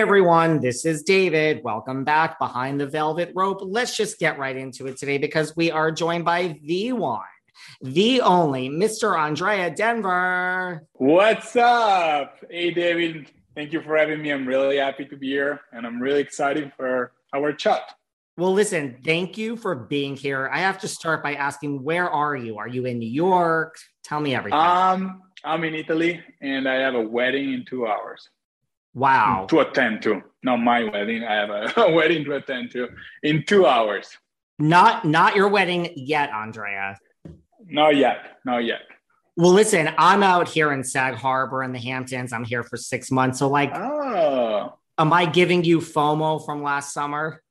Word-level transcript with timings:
Everyone, 0.00 0.60
this 0.60 0.86
is 0.86 1.02
David. 1.02 1.62
Welcome 1.62 2.04
back 2.04 2.38
behind 2.38 2.80
the 2.80 2.86
velvet 2.86 3.32
rope. 3.34 3.58
Let's 3.60 3.94
just 3.94 4.18
get 4.18 4.38
right 4.38 4.56
into 4.56 4.86
it 4.86 4.96
today 4.96 5.18
because 5.18 5.54
we 5.56 5.70
are 5.70 5.92
joined 5.92 6.24
by 6.24 6.58
the 6.64 6.92
one, 6.92 7.20
the 7.82 8.22
only 8.22 8.70
Mr. 8.70 9.14
Andrea 9.14 9.70
Denver. 9.70 10.86
What's 10.94 11.54
up? 11.54 12.38
Hey 12.48 12.70
David, 12.70 13.30
thank 13.54 13.74
you 13.74 13.82
for 13.82 13.94
having 13.94 14.22
me. 14.22 14.30
I'm 14.30 14.48
really 14.48 14.78
happy 14.78 15.04
to 15.04 15.16
be 15.18 15.28
here 15.28 15.60
and 15.70 15.86
I'm 15.86 16.00
really 16.00 16.22
excited 16.22 16.72
for 16.78 17.12
our 17.34 17.52
chat. 17.52 17.92
Well, 18.38 18.54
listen, 18.54 18.96
thank 19.04 19.36
you 19.36 19.54
for 19.54 19.74
being 19.74 20.16
here. 20.16 20.48
I 20.50 20.60
have 20.60 20.78
to 20.78 20.88
start 20.88 21.22
by 21.22 21.34
asking, 21.34 21.82
where 21.82 22.08
are 22.08 22.34
you? 22.34 22.56
Are 22.56 22.68
you 22.68 22.86
in 22.86 22.98
New 22.98 23.10
York? 23.10 23.76
Tell 24.02 24.20
me 24.20 24.34
everything. 24.34 24.58
Um, 24.58 25.24
I'm 25.44 25.62
in 25.64 25.74
Italy 25.74 26.22
and 26.40 26.66
I 26.66 26.76
have 26.76 26.94
a 26.94 27.02
wedding 27.02 27.52
in 27.52 27.66
two 27.66 27.86
hours. 27.86 28.30
Wow. 28.94 29.46
To 29.50 29.60
attend 29.60 30.02
to. 30.02 30.22
Not 30.42 30.58
my 30.58 30.84
wedding. 30.84 31.24
I 31.24 31.34
have 31.34 31.50
a, 31.50 31.72
a 31.80 31.92
wedding 31.92 32.24
to 32.24 32.36
attend 32.36 32.70
to 32.72 32.88
in 33.22 33.44
two 33.46 33.66
hours. 33.66 34.08
Not 34.58 35.06
not 35.06 35.36
your 35.36 35.48
wedding 35.48 35.90
yet, 35.96 36.30
Andrea. 36.30 36.98
Not 37.66 37.96
yet. 37.96 38.38
Not 38.44 38.64
yet. 38.64 38.80
Well, 39.36 39.52
listen, 39.52 39.88
I'm 39.96 40.22
out 40.22 40.48
here 40.48 40.70
in 40.72 40.84
Sag 40.84 41.14
Harbor 41.14 41.62
in 41.62 41.72
the 41.72 41.78
Hamptons. 41.78 42.32
I'm 42.32 42.44
here 42.44 42.62
for 42.62 42.76
six 42.76 43.10
months. 43.10 43.38
So, 43.38 43.48
like, 43.48 43.70
oh. 43.74 44.74
am 44.98 45.12
I 45.14 45.24
giving 45.24 45.64
you 45.64 45.78
FOMO 45.78 46.44
from 46.44 46.62
last 46.62 46.92
summer? 46.92 47.42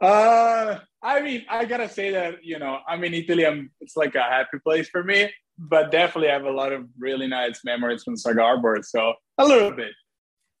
Uh, 0.00 0.78
I 1.02 1.20
mean, 1.22 1.44
I 1.48 1.64
gotta 1.64 1.88
say 1.88 2.12
that 2.12 2.44
you 2.44 2.58
know, 2.58 2.78
I'm 2.86 3.02
in 3.02 3.14
Italy. 3.14 3.46
I'm, 3.46 3.70
it's 3.80 3.96
like 3.96 4.14
a 4.14 4.22
happy 4.22 4.58
place 4.62 4.88
for 4.88 5.02
me, 5.02 5.30
but 5.58 5.90
definitely 5.90 6.30
I 6.30 6.34
have 6.34 6.44
a 6.44 6.52
lot 6.52 6.72
of 6.72 6.86
really 6.98 7.26
nice 7.26 7.64
memories 7.64 8.04
from 8.04 8.16
Sag 8.16 8.38
Harbor. 8.38 8.78
So 8.82 9.14
a 9.38 9.44
little 9.44 9.72
bit. 9.72 9.92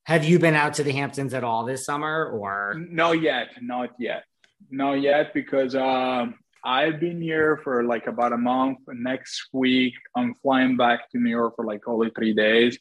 Have 0.04 0.24
you 0.24 0.38
been 0.38 0.54
out 0.54 0.74
to 0.74 0.82
the 0.82 0.92
Hamptons 0.92 1.34
at 1.34 1.44
all 1.44 1.64
this 1.64 1.84
summer 1.84 2.26
or? 2.26 2.74
Not 2.88 3.20
yet. 3.20 3.48
Not 3.60 3.90
yet. 3.98 4.24
Not 4.70 4.94
yet 4.94 5.32
because 5.34 5.74
um, 5.74 6.34
I've 6.64 7.00
been 7.00 7.20
here 7.20 7.60
for 7.62 7.84
like 7.84 8.06
about 8.06 8.32
a 8.32 8.38
month. 8.38 8.78
Next 8.88 9.48
week, 9.52 9.94
I'm 10.16 10.34
flying 10.34 10.76
back 10.76 11.10
to 11.10 11.18
New 11.18 11.30
York 11.30 11.56
for 11.56 11.64
like 11.64 11.86
only 11.86 12.10
three 12.10 12.34
days. 12.34 12.78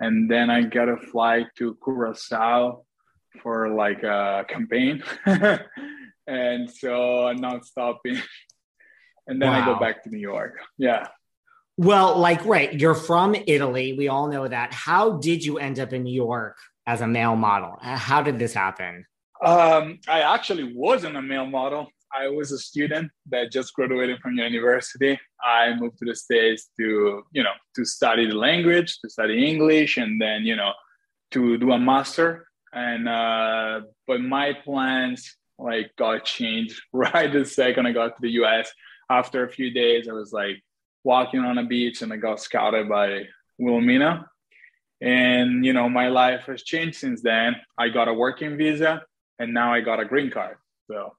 And 0.00 0.30
then 0.30 0.50
I 0.50 0.62
got 0.62 0.88
a 0.88 0.96
flight 0.96 1.46
to 1.58 1.76
Curacao 1.82 2.84
for 3.42 3.68
like 3.68 4.02
a 4.02 4.44
campaign. 4.48 5.02
and 6.26 6.70
so 6.70 7.26
I'm 7.26 7.38
not 7.38 7.64
stopping. 7.64 8.20
And 9.26 9.40
then 9.40 9.50
wow. 9.50 9.62
I 9.62 9.64
go 9.64 9.80
back 9.80 10.04
to 10.04 10.10
New 10.10 10.18
York. 10.18 10.58
Yeah. 10.78 11.08
Well, 11.78 12.18
like, 12.18 12.44
right, 12.46 12.72
you're 12.72 12.94
from 12.94 13.34
Italy. 13.46 13.92
We 13.92 14.08
all 14.08 14.28
know 14.28 14.48
that. 14.48 14.72
How 14.72 15.18
did 15.18 15.44
you 15.44 15.58
end 15.58 15.78
up 15.78 15.92
in 15.92 16.04
New 16.04 16.14
York 16.14 16.56
as 16.86 17.02
a 17.02 17.06
male 17.06 17.36
model? 17.36 17.76
How 17.82 18.22
did 18.22 18.38
this 18.38 18.54
happen? 18.54 19.04
Um, 19.44 19.98
I 20.08 20.20
actually 20.20 20.72
wasn't 20.74 21.16
a 21.16 21.22
male 21.22 21.46
model. 21.46 21.88
I 22.18 22.28
was 22.28 22.50
a 22.50 22.58
student 22.58 23.10
that 23.28 23.52
just 23.52 23.74
graduated 23.74 24.20
from 24.20 24.36
university. 24.36 25.18
I 25.44 25.74
moved 25.74 25.98
to 25.98 26.06
the 26.06 26.14
States 26.14 26.70
to, 26.78 27.22
you 27.32 27.42
know, 27.42 27.52
to 27.74 27.84
study 27.84 28.26
the 28.26 28.34
language, 28.34 28.98
to 29.00 29.10
study 29.10 29.46
English, 29.46 29.98
and 29.98 30.18
then, 30.20 30.44
you 30.44 30.56
know, 30.56 30.72
to 31.32 31.58
do 31.58 31.72
a 31.72 31.78
master. 31.78 32.46
And, 32.72 33.06
uh, 33.06 33.82
but 34.06 34.22
my 34.22 34.54
plans 34.64 35.36
like 35.58 35.94
got 35.96 36.24
changed 36.24 36.80
right 36.92 37.32
the 37.32 37.44
second 37.44 37.86
I 37.86 37.92
got 37.92 38.08
to 38.08 38.22
the 38.22 38.32
US. 38.42 38.72
After 39.10 39.44
a 39.44 39.50
few 39.50 39.70
days, 39.70 40.08
I 40.08 40.12
was 40.12 40.32
like, 40.32 40.62
walking 41.06 41.40
on 41.40 41.56
a 41.56 41.64
beach 41.64 42.02
and 42.02 42.12
I 42.12 42.16
got 42.16 42.40
scouted 42.40 42.88
by 42.88 43.22
Wilhelmina. 43.58 44.28
And, 45.00 45.64
you 45.64 45.72
know, 45.72 45.88
my 45.88 46.08
life 46.08 46.42
has 46.46 46.64
changed 46.64 46.98
since 46.98 47.22
then. 47.22 47.54
I 47.78 47.88
got 47.90 48.08
a 48.08 48.12
working 48.12 48.56
visa 48.56 49.02
and 49.38 49.54
now 49.54 49.72
I 49.72 49.80
got 49.80 50.00
a 50.00 50.04
green 50.04 50.30
card. 50.30 50.56
So 50.90 51.14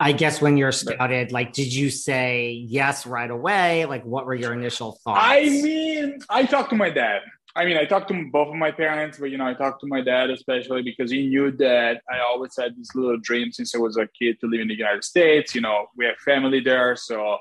I 0.00 0.10
guess 0.10 0.42
when 0.42 0.56
you're 0.56 0.72
scouted, 0.72 1.30
like, 1.30 1.52
did 1.52 1.72
you 1.72 1.88
say 1.88 2.50
yes 2.50 3.06
right 3.06 3.30
away? 3.30 3.84
Like, 3.84 4.04
what 4.04 4.26
were 4.26 4.34
your 4.34 4.52
initial 4.52 4.98
thoughts? 5.04 5.20
I 5.22 5.44
mean, 5.44 6.18
I 6.28 6.44
talked 6.44 6.70
to 6.70 6.76
my 6.76 6.90
dad. 6.90 7.22
I 7.54 7.64
mean, 7.64 7.76
I 7.76 7.84
talked 7.84 8.08
to 8.08 8.30
both 8.30 8.48
of 8.48 8.54
my 8.54 8.72
parents, 8.72 9.18
but 9.18 9.30
you 9.30 9.38
know, 9.38 9.46
I 9.46 9.54
talked 9.54 9.80
to 9.82 9.86
my 9.86 10.00
dad 10.00 10.30
especially 10.30 10.82
because 10.82 11.10
he 11.10 11.28
knew 11.28 11.52
that 11.52 12.02
I 12.10 12.20
always 12.20 12.56
had 12.56 12.76
this 12.76 12.94
little 12.94 13.18
dream 13.18 13.52
since 13.52 13.74
I 13.74 13.78
was 13.78 13.96
a 13.96 14.08
kid 14.18 14.38
to 14.40 14.46
live 14.46 14.60
in 14.60 14.68
the 14.68 14.76
United 14.76 15.04
States. 15.04 15.54
You 15.54 15.60
know, 15.60 15.86
we 15.96 16.06
have 16.06 16.16
family 16.18 16.60
there, 16.60 16.96
so 16.96 17.38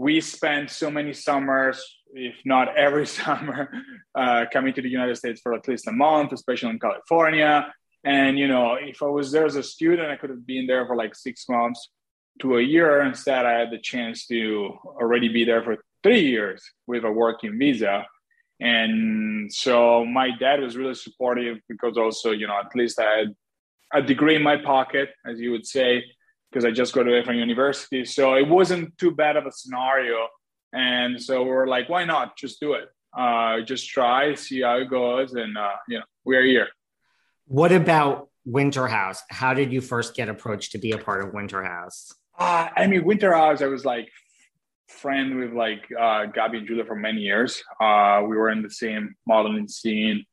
we 0.00 0.18
spent 0.18 0.70
so 0.70 0.90
many 0.90 1.12
summers, 1.12 1.78
if 2.14 2.34
not 2.46 2.74
every 2.74 3.06
summer, 3.20 3.70
uh, 4.14 4.46
coming 4.50 4.72
to 4.72 4.80
the 4.80 4.88
United 4.88 5.16
States 5.18 5.42
for 5.42 5.52
at 5.52 5.68
least 5.68 5.86
a 5.88 5.92
month, 5.92 6.32
especially 6.32 6.70
in 6.70 6.78
California. 6.78 7.70
And 8.02 8.38
you 8.38 8.48
know, 8.48 8.78
if 8.80 9.02
I 9.02 9.10
was 9.18 9.30
there 9.30 9.44
as 9.44 9.56
a 9.56 9.62
student, 9.62 10.10
I 10.10 10.16
could 10.16 10.30
have 10.30 10.46
been 10.46 10.66
there 10.66 10.86
for 10.86 10.96
like 10.96 11.14
six 11.14 11.44
months 11.50 11.90
to 12.40 12.56
a 12.56 12.62
year. 12.62 13.02
Instead, 13.02 13.44
I 13.44 13.58
had 13.58 13.70
the 13.70 13.78
chance 13.78 14.26
to 14.28 14.78
already 15.02 15.28
be 15.28 15.44
there 15.44 15.62
for 15.62 15.76
three 16.02 16.24
years 16.34 16.62
with 16.86 17.04
a 17.04 17.12
working 17.12 17.58
visa. 17.58 18.06
And 18.58 19.52
so 19.52 20.06
my 20.06 20.30
dad 20.44 20.60
was 20.60 20.78
really 20.78 20.94
supportive 20.94 21.58
because 21.68 21.98
also, 21.98 22.30
you 22.30 22.46
know, 22.46 22.58
at 22.58 22.74
least 22.74 22.98
I 22.98 23.10
had 23.18 23.34
a 23.92 24.00
degree 24.00 24.36
in 24.36 24.42
my 24.42 24.56
pocket, 24.56 25.10
as 25.26 25.38
you 25.38 25.50
would 25.50 25.66
say, 25.66 26.04
because 26.50 26.64
I 26.64 26.70
just 26.70 26.92
graduated 26.92 27.26
from 27.26 27.36
university. 27.36 28.04
So 28.04 28.34
it 28.34 28.48
wasn't 28.48 28.96
too 28.98 29.12
bad 29.12 29.36
of 29.36 29.46
a 29.46 29.52
scenario. 29.52 30.26
And 30.72 31.20
so 31.20 31.42
we 31.42 31.50
are 31.50 31.66
like, 31.66 31.88
why 31.88 32.04
not? 32.04 32.36
Just 32.36 32.60
do 32.60 32.74
it. 32.74 32.88
Uh, 33.16 33.60
just 33.60 33.88
try, 33.88 34.34
see 34.34 34.62
how 34.62 34.76
it 34.76 34.90
goes. 34.90 35.34
And, 35.34 35.56
uh, 35.56 35.72
you 35.88 35.98
know, 35.98 36.04
we're 36.24 36.44
here. 36.44 36.68
What 37.46 37.72
about 37.72 38.28
Winter 38.44 38.86
House? 38.86 39.22
How 39.30 39.54
did 39.54 39.72
you 39.72 39.80
first 39.80 40.14
get 40.14 40.28
approached 40.28 40.72
to 40.72 40.78
be 40.78 40.92
a 40.92 40.98
part 40.98 41.24
of 41.24 41.34
Winter 41.34 41.62
House? 41.62 42.12
Uh, 42.38 42.68
I 42.76 42.86
mean, 42.86 43.04
Winter 43.04 43.32
House, 43.32 43.62
I 43.62 43.66
was 43.66 43.84
like 43.84 44.10
friend 44.88 45.38
with 45.38 45.52
like 45.52 45.86
uh, 45.98 46.26
Gabby 46.26 46.58
and 46.58 46.66
Julia 46.66 46.84
for 46.84 46.96
many 46.96 47.20
years. 47.20 47.62
Uh, 47.80 48.22
we 48.26 48.36
were 48.36 48.50
in 48.50 48.62
the 48.62 48.70
same 48.70 49.14
modeling 49.26 49.68
scene 49.68 50.24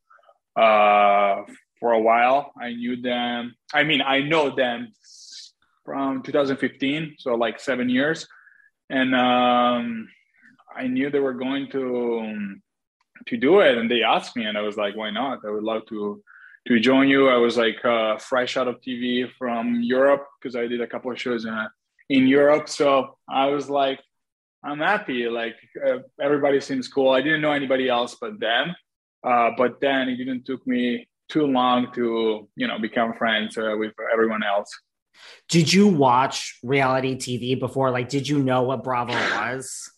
uh, 0.55 1.43
for 1.79 1.93
a 1.93 1.99
while. 1.99 2.53
I 2.59 2.73
knew 2.73 3.01
them. 3.01 3.55
I 3.73 3.83
mean, 3.83 4.01
I 4.01 4.21
know 4.21 4.55
them 4.55 4.93
from 5.87 6.21
2015, 6.21 7.15
so 7.17 7.35
like 7.35 7.61
seven 7.61 7.87
years, 7.87 8.27
and 8.89 9.15
um, 9.15 10.09
I 10.75 10.85
knew 10.87 11.09
they 11.09 11.21
were 11.21 11.39
going 11.45 11.71
to 11.71 12.55
to 13.25 13.37
do 13.37 13.61
it, 13.61 13.77
and 13.77 13.89
they 13.89 14.03
asked 14.03 14.35
me, 14.35 14.43
and 14.43 14.57
I 14.57 14.61
was 14.61 14.75
like, 14.75 14.97
why 14.97 15.11
not? 15.11 15.39
I 15.47 15.49
would 15.49 15.63
love 15.63 15.83
to 15.87 16.21
to 16.67 16.79
join 16.81 17.07
you. 17.07 17.29
I 17.29 17.37
was 17.37 17.55
like 17.55 17.79
uh, 17.85 18.17
fresh 18.17 18.57
out 18.57 18.67
of 18.67 18.81
TV 18.81 19.31
from 19.39 19.81
Europe 19.81 20.27
because 20.35 20.57
I 20.57 20.67
did 20.67 20.81
a 20.81 20.87
couple 20.87 21.09
of 21.09 21.21
shows 21.21 21.45
in 21.45 21.53
uh, 21.53 21.69
in 22.09 22.27
Europe, 22.27 22.67
so 22.67 23.17
I 23.29 23.45
was 23.45 23.69
like, 23.69 24.01
I'm 24.65 24.79
happy. 24.79 25.29
Like 25.29 25.55
uh, 25.87 25.99
everybody 26.21 26.59
seems 26.59 26.89
cool. 26.89 27.11
I 27.11 27.21
didn't 27.21 27.43
know 27.45 27.53
anybody 27.53 27.87
else 27.87 28.17
but 28.19 28.41
them, 28.41 28.75
uh, 29.23 29.51
but 29.57 29.79
then 29.79 30.09
it 30.09 30.17
didn't 30.17 30.43
took 30.45 30.67
me 30.67 31.07
too 31.29 31.45
long 31.45 31.93
to 31.93 32.49
you 32.57 32.67
know 32.67 32.77
become 32.77 33.13
friends 33.13 33.57
uh, 33.57 33.75
with 33.81 33.93
everyone 34.11 34.43
else. 34.43 34.69
Did 35.49 35.71
you 35.71 35.87
watch 35.87 36.59
reality 36.63 37.15
TV 37.15 37.59
before? 37.59 37.91
Like, 37.91 38.09
did 38.09 38.27
you 38.27 38.39
know 38.39 38.63
what 38.63 38.83
Bravo 38.83 39.13
was? 39.13 39.89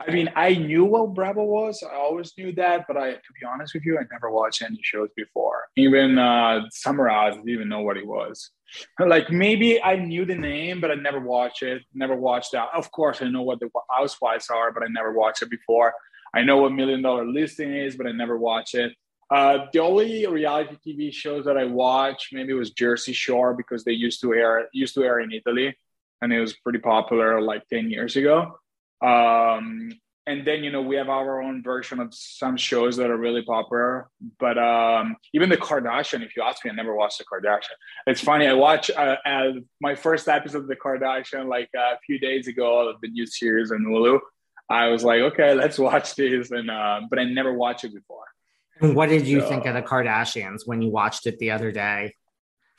I 0.00 0.10
mean, 0.10 0.30
I 0.34 0.54
knew 0.54 0.84
what 0.84 1.14
Bravo 1.14 1.44
was. 1.44 1.82
I 1.82 1.94
always 1.94 2.32
knew 2.38 2.52
that, 2.52 2.86
but 2.88 2.96
I, 2.96 3.12
to 3.12 3.32
be 3.38 3.46
honest 3.46 3.74
with 3.74 3.84
you, 3.84 3.98
I 3.98 4.02
never 4.10 4.30
watched 4.30 4.62
any 4.62 4.80
shows 4.82 5.10
before. 5.14 5.64
Even 5.76 6.18
uh, 6.18 6.62
Summer 6.70 7.10
I 7.10 7.30
didn't 7.30 7.48
even 7.50 7.68
know 7.68 7.82
what 7.82 7.98
it 7.98 8.06
was. 8.06 8.50
Like 8.98 9.30
maybe 9.30 9.82
I 9.82 9.96
knew 9.96 10.24
the 10.24 10.36
name, 10.36 10.80
but 10.80 10.90
I 10.90 10.94
never 10.94 11.20
watched 11.20 11.62
it. 11.62 11.82
Never 11.92 12.14
watched 12.16 12.52
that. 12.52 12.68
Of 12.74 12.90
course, 12.92 13.20
I 13.20 13.28
know 13.28 13.42
what 13.42 13.60
the 13.60 13.68
Housewives 13.90 14.48
are, 14.48 14.72
but 14.72 14.82
I 14.82 14.86
never 14.88 15.12
watched 15.12 15.42
it 15.42 15.50
before. 15.50 15.92
I 16.34 16.42
know 16.42 16.58
what 16.58 16.72
Million 16.72 17.02
Dollar 17.02 17.26
Listing 17.26 17.74
is, 17.74 17.96
but 17.96 18.06
I 18.06 18.12
never 18.12 18.38
watched 18.38 18.74
it. 18.74 18.92
Uh, 19.30 19.66
the 19.72 19.78
only 19.78 20.26
reality 20.26 20.76
TV 20.84 21.12
shows 21.12 21.44
that 21.44 21.56
I 21.56 21.64
watch 21.64 22.30
maybe 22.32 22.52
was 22.52 22.72
Jersey 22.72 23.12
Shore 23.12 23.54
because 23.54 23.84
they 23.84 23.92
used 23.92 24.20
to 24.22 24.34
air 24.34 24.68
used 24.72 24.94
to 24.94 25.04
air 25.04 25.20
in 25.20 25.30
Italy, 25.32 25.76
and 26.20 26.32
it 26.32 26.40
was 26.40 26.54
pretty 26.54 26.80
popular 26.80 27.40
like 27.40 27.66
ten 27.68 27.90
years 27.90 28.16
ago. 28.16 28.58
Um, 29.00 29.92
and 30.26 30.46
then 30.46 30.64
you 30.64 30.70
know 30.72 30.82
we 30.82 30.96
have 30.96 31.08
our 31.08 31.40
own 31.40 31.62
version 31.62 32.00
of 32.00 32.12
some 32.12 32.56
shows 32.56 32.96
that 32.96 33.08
are 33.08 33.16
really 33.16 33.42
popular. 33.42 34.08
But 34.40 34.58
um, 34.58 35.16
even 35.32 35.48
the 35.48 35.56
Kardashian, 35.56 36.24
if 36.24 36.36
you 36.36 36.42
ask 36.42 36.64
me, 36.64 36.72
I 36.72 36.74
never 36.74 36.94
watched 36.94 37.18
the 37.18 37.24
Kardashian. 37.24 37.78
It's 38.08 38.20
funny. 38.20 38.48
I 38.48 38.54
watched 38.54 38.90
uh, 38.96 39.16
uh, 39.24 39.52
my 39.80 39.94
first 39.94 40.28
episode 40.28 40.62
of 40.62 40.66
the 40.66 40.76
Kardashian 40.76 41.48
like 41.48 41.70
a 41.76 41.98
few 42.04 42.18
days 42.18 42.48
ago 42.48 42.88
of 42.88 43.00
the 43.00 43.08
new 43.08 43.26
series 43.26 43.70
on 43.70 43.84
Hulu. 43.84 44.18
I 44.68 44.88
was 44.88 45.02
like, 45.04 45.20
okay, 45.20 45.54
let's 45.54 45.78
watch 45.78 46.16
this, 46.16 46.50
and 46.50 46.68
uh, 46.68 47.02
but 47.08 47.20
I 47.20 47.24
never 47.24 47.52
watched 47.54 47.84
it 47.84 47.94
before. 47.94 48.24
And 48.80 48.94
what 48.94 49.08
did 49.08 49.26
you 49.26 49.40
so, 49.40 49.48
think 49.48 49.66
of 49.66 49.74
the 49.74 49.82
Kardashians 49.82 50.62
when 50.66 50.82
you 50.82 50.90
watched 50.90 51.26
it 51.26 51.38
the 51.38 51.50
other 51.50 51.70
day? 51.70 52.14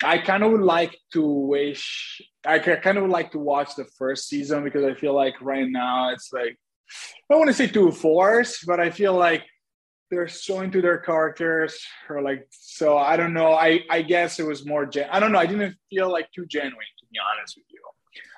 I 0.03 0.17
kind 0.17 0.43
of 0.43 0.51
would 0.51 0.61
like 0.61 0.97
to 1.13 1.21
wish 1.21 2.21
I 2.45 2.59
kind 2.59 2.97
of 2.97 3.03
would 3.03 3.11
like 3.11 3.31
to 3.31 3.39
watch 3.39 3.75
the 3.75 3.85
first 3.97 4.27
season 4.27 4.63
because 4.63 4.83
I 4.83 4.95
feel 4.95 5.13
like 5.13 5.35
right 5.41 5.67
now 5.69 6.11
it's 6.11 6.33
like 6.33 6.57
I 6.57 7.33
don't 7.33 7.39
want 7.39 7.49
to 7.49 7.53
say 7.53 7.67
too 7.67 7.91
forced, 7.91 8.65
but 8.65 8.79
I 8.79 8.89
feel 8.89 9.13
like 9.13 9.43
they're 10.09 10.27
so 10.27 10.59
into 10.61 10.81
their 10.81 10.97
characters 10.97 11.79
or 12.09 12.21
like 12.21 12.47
so 12.49 12.97
I 12.97 13.15
don't 13.15 13.33
know. 13.33 13.53
I 13.53 13.81
I 13.89 14.01
guess 14.01 14.39
it 14.39 14.45
was 14.45 14.65
more 14.65 14.85
gen- 14.85 15.09
I 15.11 15.19
don't 15.19 15.31
know. 15.31 15.39
I 15.39 15.45
didn't 15.45 15.75
feel 15.89 16.11
like 16.11 16.31
too 16.31 16.45
genuine 16.47 16.79
to 16.99 17.05
be 17.11 17.19
honest 17.19 17.57
with 17.57 17.65
you. 17.69 17.79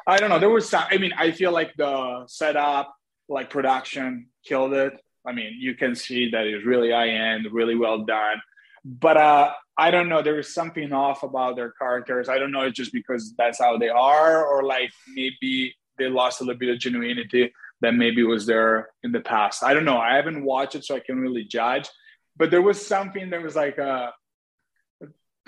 I 0.06 0.18
don't 0.18 0.30
know. 0.30 0.40
There 0.40 0.50
was 0.50 0.70
some. 0.70 0.84
I 0.92 0.98
mean, 0.98 1.14
I 1.18 1.32
feel 1.32 1.52
like 1.52 1.74
the 1.78 2.26
setup, 2.28 2.94
like 3.30 3.50
production, 3.50 4.28
killed 4.46 4.74
it. 4.74 4.94
I 5.26 5.32
mean, 5.32 5.56
you 5.58 5.76
can 5.76 5.96
see 5.96 6.30
that 6.32 6.46
it's 6.46 6.66
really 6.66 6.92
high 6.92 7.10
end, 7.10 7.48
really 7.52 7.76
well 7.76 8.04
done. 8.04 8.42
But 8.86 9.18
uh, 9.18 9.54
I 9.78 9.92
don't 9.92 10.10
know. 10.10 10.22
There 10.22 10.40
is 10.40 10.54
something 10.54 10.92
off 10.92 11.24
about 11.24 11.56
their 11.56 11.72
characters. 11.72 12.30
I 12.30 12.38
don't 12.38 12.52
know. 12.52 12.62
It's 12.62 12.78
just 12.78 12.92
because 12.92 13.34
that's 13.38 13.60
how 13.60 13.78
they 13.78 13.90
are, 13.90 14.46
or 14.46 14.64
like 14.64 14.92
maybe 15.14 15.74
they 15.98 16.10
lost 16.10 16.42
a 16.42 16.44
little 16.44 16.60
bit 16.60 16.70
of 16.70 16.80
genuinity 16.80 17.52
that 17.82 17.96
maybe 17.96 18.24
was 18.24 18.46
there 18.46 18.90
in 19.04 19.12
the 19.12 19.22
past. 19.22 19.64
I 19.64 19.74
don't 19.74 19.86
know. 19.86 19.98
I 19.98 20.16
haven't 20.16 20.44
watched 20.44 20.76
it, 20.76 20.86
so 20.86 20.96
I 20.96 21.00
can 21.00 21.20
really 21.20 21.44
judge. 21.46 21.90
But 22.36 22.52
there 22.52 22.62
was 22.62 22.86
something 22.86 23.30
that 23.30 23.42
was 23.42 23.56
like 23.56 23.80
uh, 23.80 24.12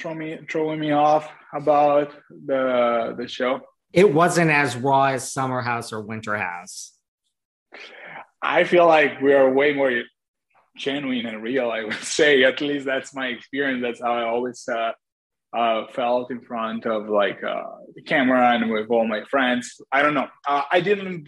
me 0.03 0.39
throwing 0.49 0.79
me 0.79 0.91
off 0.91 1.29
about 1.53 2.13
the 2.29 3.15
the 3.17 3.27
show. 3.27 3.61
It 3.93 4.13
wasn't 4.13 4.51
as 4.51 4.75
raw 4.75 5.05
as 5.05 5.31
Summer 5.31 5.61
House 5.61 5.93
or 5.93 6.01
Winter 6.01 6.35
House. 6.35 6.94
I 8.45 8.63
feel 8.63 8.85
like 8.85 9.19
we 9.21 9.33
are 9.33 9.49
way 9.51 9.73
more 9.73 9.91
genuine 10.77 11.25
and 11.25 11.41
real. 11.41 11.71
I 11.71 11.83
would 11.83 11.93
say, 12.17 12.43
at 12.43 12.61
least 12.61 12.85
that's 12.85 13.13
my 13.13 13.27
experience. 13.27 13.81
That's 13.81 14.01
how 14.01 14.13
I 14.13 14.23
always 14.23 14.67
uh, 14.69 14.91
uh, 15.55 15.87
felt 15.93 16.31
in 16.31 16.41
front 16.41 16.85
of 16.85 17.09
like 17.09 17.43
uh, 17.43 17.63
the 17.95 18.03
camera 18.03 18.53
and 18.53 18.69
with 18.69 18.89
all 18.89 19.07
my 19.07 19.23
friends. 19.23 19.81
I 19.91 20.01
don't 20.01 20.13
know. 20.13 20.27
Uh, 20.47 20.63
I 20.71 20.81
didn't. 20.81 21.27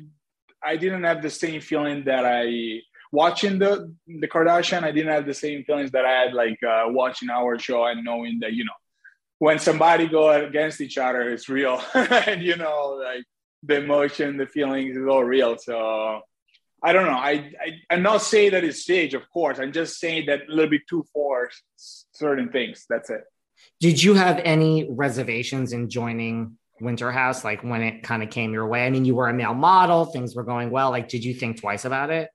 I 0.64 0.76
didn't 0.76 1.04
have 1.04 1.22
the 1.22 1.30
same 1.30 1.62
feeling 1.62 2.04
that 2.06 2.26
I 2.26 2.82
watching 3.12 3.58
the 3.58 3.94
the 4.08 4.28
Kardashian. 4.28 4.84
I 4.84 4.92
didn't 4.92 5.14
have 5.14 5.26
the 5.26 5.34
same 5.34 5.64
feelings 5.64 5.92
that 5.92 6.06
I 6.06 6.24
had 6.24 6.34
like 6.34 6.62
uh, 6.64 6.86
watching 6.88 7.30
our 7.30 7.58
show 7.58 7.86
and 7.86 8.04
knowing 8.04 8.40
that 8.42 8.54
you 8.54 8.66
know 8.66 8.80
when 9.40 9.60
somebody 9.60 10.08
go 10.08 10.30
against 10.30 10.82
each 10.82 10.98
other, 10.98 11.22
it's 11.32 11.48
real, 11.48 11.82
and 11.94 12.42
you 12.42 12.56
know 12.58 13.00
like 13.04 13.24
the 13.64 13.78
emotion, 13.84 14.38
the 14.38 14.48
feelings 14.48 14.98
is 14.98 15.08
all 15.08 15.24
real. 15.24 15.58
So 15.58 16.22
I 16.84 16.94
don't 16.94 17.06
know. 17.06 17.12
I, 17.12 17.54
I 17.90 17.94
am 17.94 18.04
not 18.04 18.22
saying 18.22 18.52
that 18.52 18.64
it's 18.64 18.82
stage, 18.82 19.14
of 19.14 19.28
course. 19.30 19.60
I'm 19.60 19.72
just 19.72 20.00
saying 20.00 20.28
that 20.28 20.42
a 20.48 20.52
little 20.52 20.70
bit 20.70 20.88
too 20.88 21.06
forced 21.12 21.64
certain 21.76 22.50
things. 22.50 22.86
That's 22.88 23.10
it. 23.10 23.22
Did 23.80 24.02
you 24.02 24.14
have 24.14 24.40
any 24.44 24.88
reservations 24.90 25.74
in 25.74 25.90
joining 25.90 26.58
Winter 26.80 27.12
House? 27.12 27.44
Like 27.44 27.64
when 27.64 27.82
it 27.82 28.04
kind 28.04 28.22
of 28.22 28.30
came 28.30 28.54
your 28.54 28.68
way? 28.68 28.86
I 28.86 28.92
mean, 28.92 29.06
you 29.06 29.16
were 29.16 29.28
a 29.28 29.34
male 29.34 29.56
model, 29.56 30.06
things 30.06 30.36
were 30.36 30.44
going 30.44 30.70
well. 30.70 30.92
Like, 30.92 31.10
did 31.10 31.24
you 31.24 31.34
think 31.34 31.60
twice 31.60 31.86
about 31.86 32.12
it? 32.12 32.30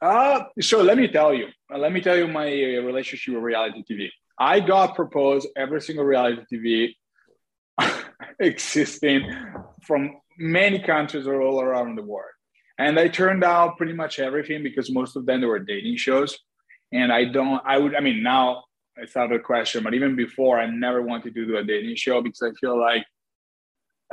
Uh, 0.00 0.44
so 0.60 0.82
let 0.82 0.96
me 0.96 1.08
tell 1.08 1.32
you. 1.32 1.46
Uh, 1.72 1.78
let 1.78 1.92
me 1.92 2.00
tell 2.00 2.16
you 2.16 2.26
my 2.26 2.46
uh, 2.46 2.82
relationship 2.82 3.34
with 3.34 3.42
reality 3.42 3.84
TV. 3.88 4.08
I 4.38 4.60
got 4.60 4.96
proposed 4.96 5.48
every 5.56 5.80
single 5.80 6.04
reality 6.04 6.94
TV 7.80 7.94
existing 8.40 9.32
from 9.82 10.16
many 10.36 10.80
countries 10.80 11.26
all 11.26 11.60
around 11.60 11.96
the 11.96 12.02
world 12.02 12.30
and 12.78 12.98
I 12.98 13.08
turned 13.08 13.42
out 13.42 13.76
pretty 13.76 13.92
much 13.92 14.18
everything 14.20 14.62
because 14.62 14.90
most 14.90 15.16
of 15.16 15.26
them 15.26 15.40
they 15.40 15.46
were 15.46 15.58
dating 15.58 15.96
shows, 15.96 16.38
and 16.92 17.12
I 17.12 17.24
don't. 17.24 17.60
I 17.66 17.78
would. 17.78 17.94
I 17.94 18.00
mean, 18.00 18.22
now 18.22 18.64
it's 18.96 19.16
out 19.16 19.32
of 19.32 19.38
the 19.38 19.44
question, 19.44 19.82
but 19.82 19.94
even 19.94 20.16
before, 20.16 20.58
I 20.58 20.66
never 20.66 21.02
wanted 21.02 21.34
to 21.34 21.46
do 21.46 21.56
a 21.56 21.64
dating 21.64 21.96
show 21.96 22.22
because 22.22 22.42
I 22.42 22.52
feel 22.60 22.78
like 22.78 23.04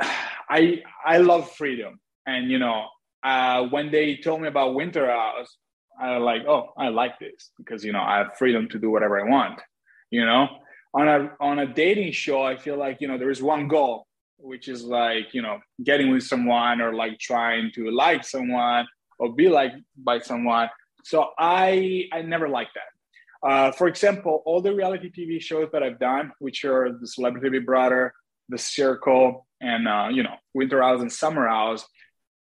I 0.00 0.82
I 1.04 1.18
love 1.18 1.50
freedom, 1.52 2.00
and 2.26 2.50
you 2.50 2.58
know, 2.58 2.88
uh, 3.22 3.62
when 3.68 3.90
they 3.90 4.16
told 4.16 4.42
me 4.42 4.48
about 4.48 4.74
Winter 4.74 5.06
House, 5.10 5.56
I 6.00 6.18
was 6.18 6.24
like, 6.24 6.42
oh, 6.46 6.72
I 6.76 6.88
like 6.88 7.18
this 7.20 7.50
because 7.58 7.84
you 7.84 7.92
know 7.92 8.02
I 8.02 8.18
have 8.18 8.36
freedom 8.36 8.68
to 8.70 8.78
do 8.78 8.90
whatever 8.90 9.20
I 9.20 9.30
want. 9.30 9.60
You 10.10 10.24
know, 10.24 10.48
on 10.92 11.08
a 11.08 11.30
on 11.40 11.60
a 11.60 11.66
dating 11.66 12.12
show, 12.12 12.42
I 12.42 12.56
feel 12.56 12.76
like 12.76 13.00
you 13.00 13.06
know 13.06 13.16
there 13.16 13.30
is 13.30 13.40
one 13.40 13.68
goal 13.68 14.05
which 14.38 14.68
is 14.68 14.84
like 14.84 15.32
you 15.32 15.42
know 15.42 15.58
getting 15.82 16.10
with 16.10 16.22
someone 16.22 16.80
or 16.80 16.94
like 16.94 17.18
trying 17.18 17.70
to 17.74 17.90
like 17.90 18.24
someone 18.24 18.86
or 19.18 19.32
be 19.32 19.48
liked 19.48 19.76
by 19.96 20.18
someone. 20.18 20.68
So 21.04 21.30
i 21.38 22.08
i 22.12 22.22
never 22.22 22.48
liked 22.48 22.72
that. 22.74 23.48
Uh, 23.48 23.70
for 23.72 23.86
example 23.86 24.42
all 24.46 24.60
the 24.60 24.74
reality 24.74 25.10
tv 25.10 25.40
shows 25.40 25.68
that 25.72 25.82
i've 25.82 25.98
done 25.98 26.32
which 26.38 26.64
are 26.64 26.96
the 27.00 27.06
celebrity 27.06 27.50
big 27.50 27.66
brother 27.66 28.12
the 28.48 28.58
circle 28.58 29.46
and 29.60 29.86
uh, 29.86 30.08
you 30.10 30.22
know 30.22 30.34
winter 30.54 30.82
house 30.82 31.00
and 31.00 31.12
summer 31.12 31.46
house 31.46 31.86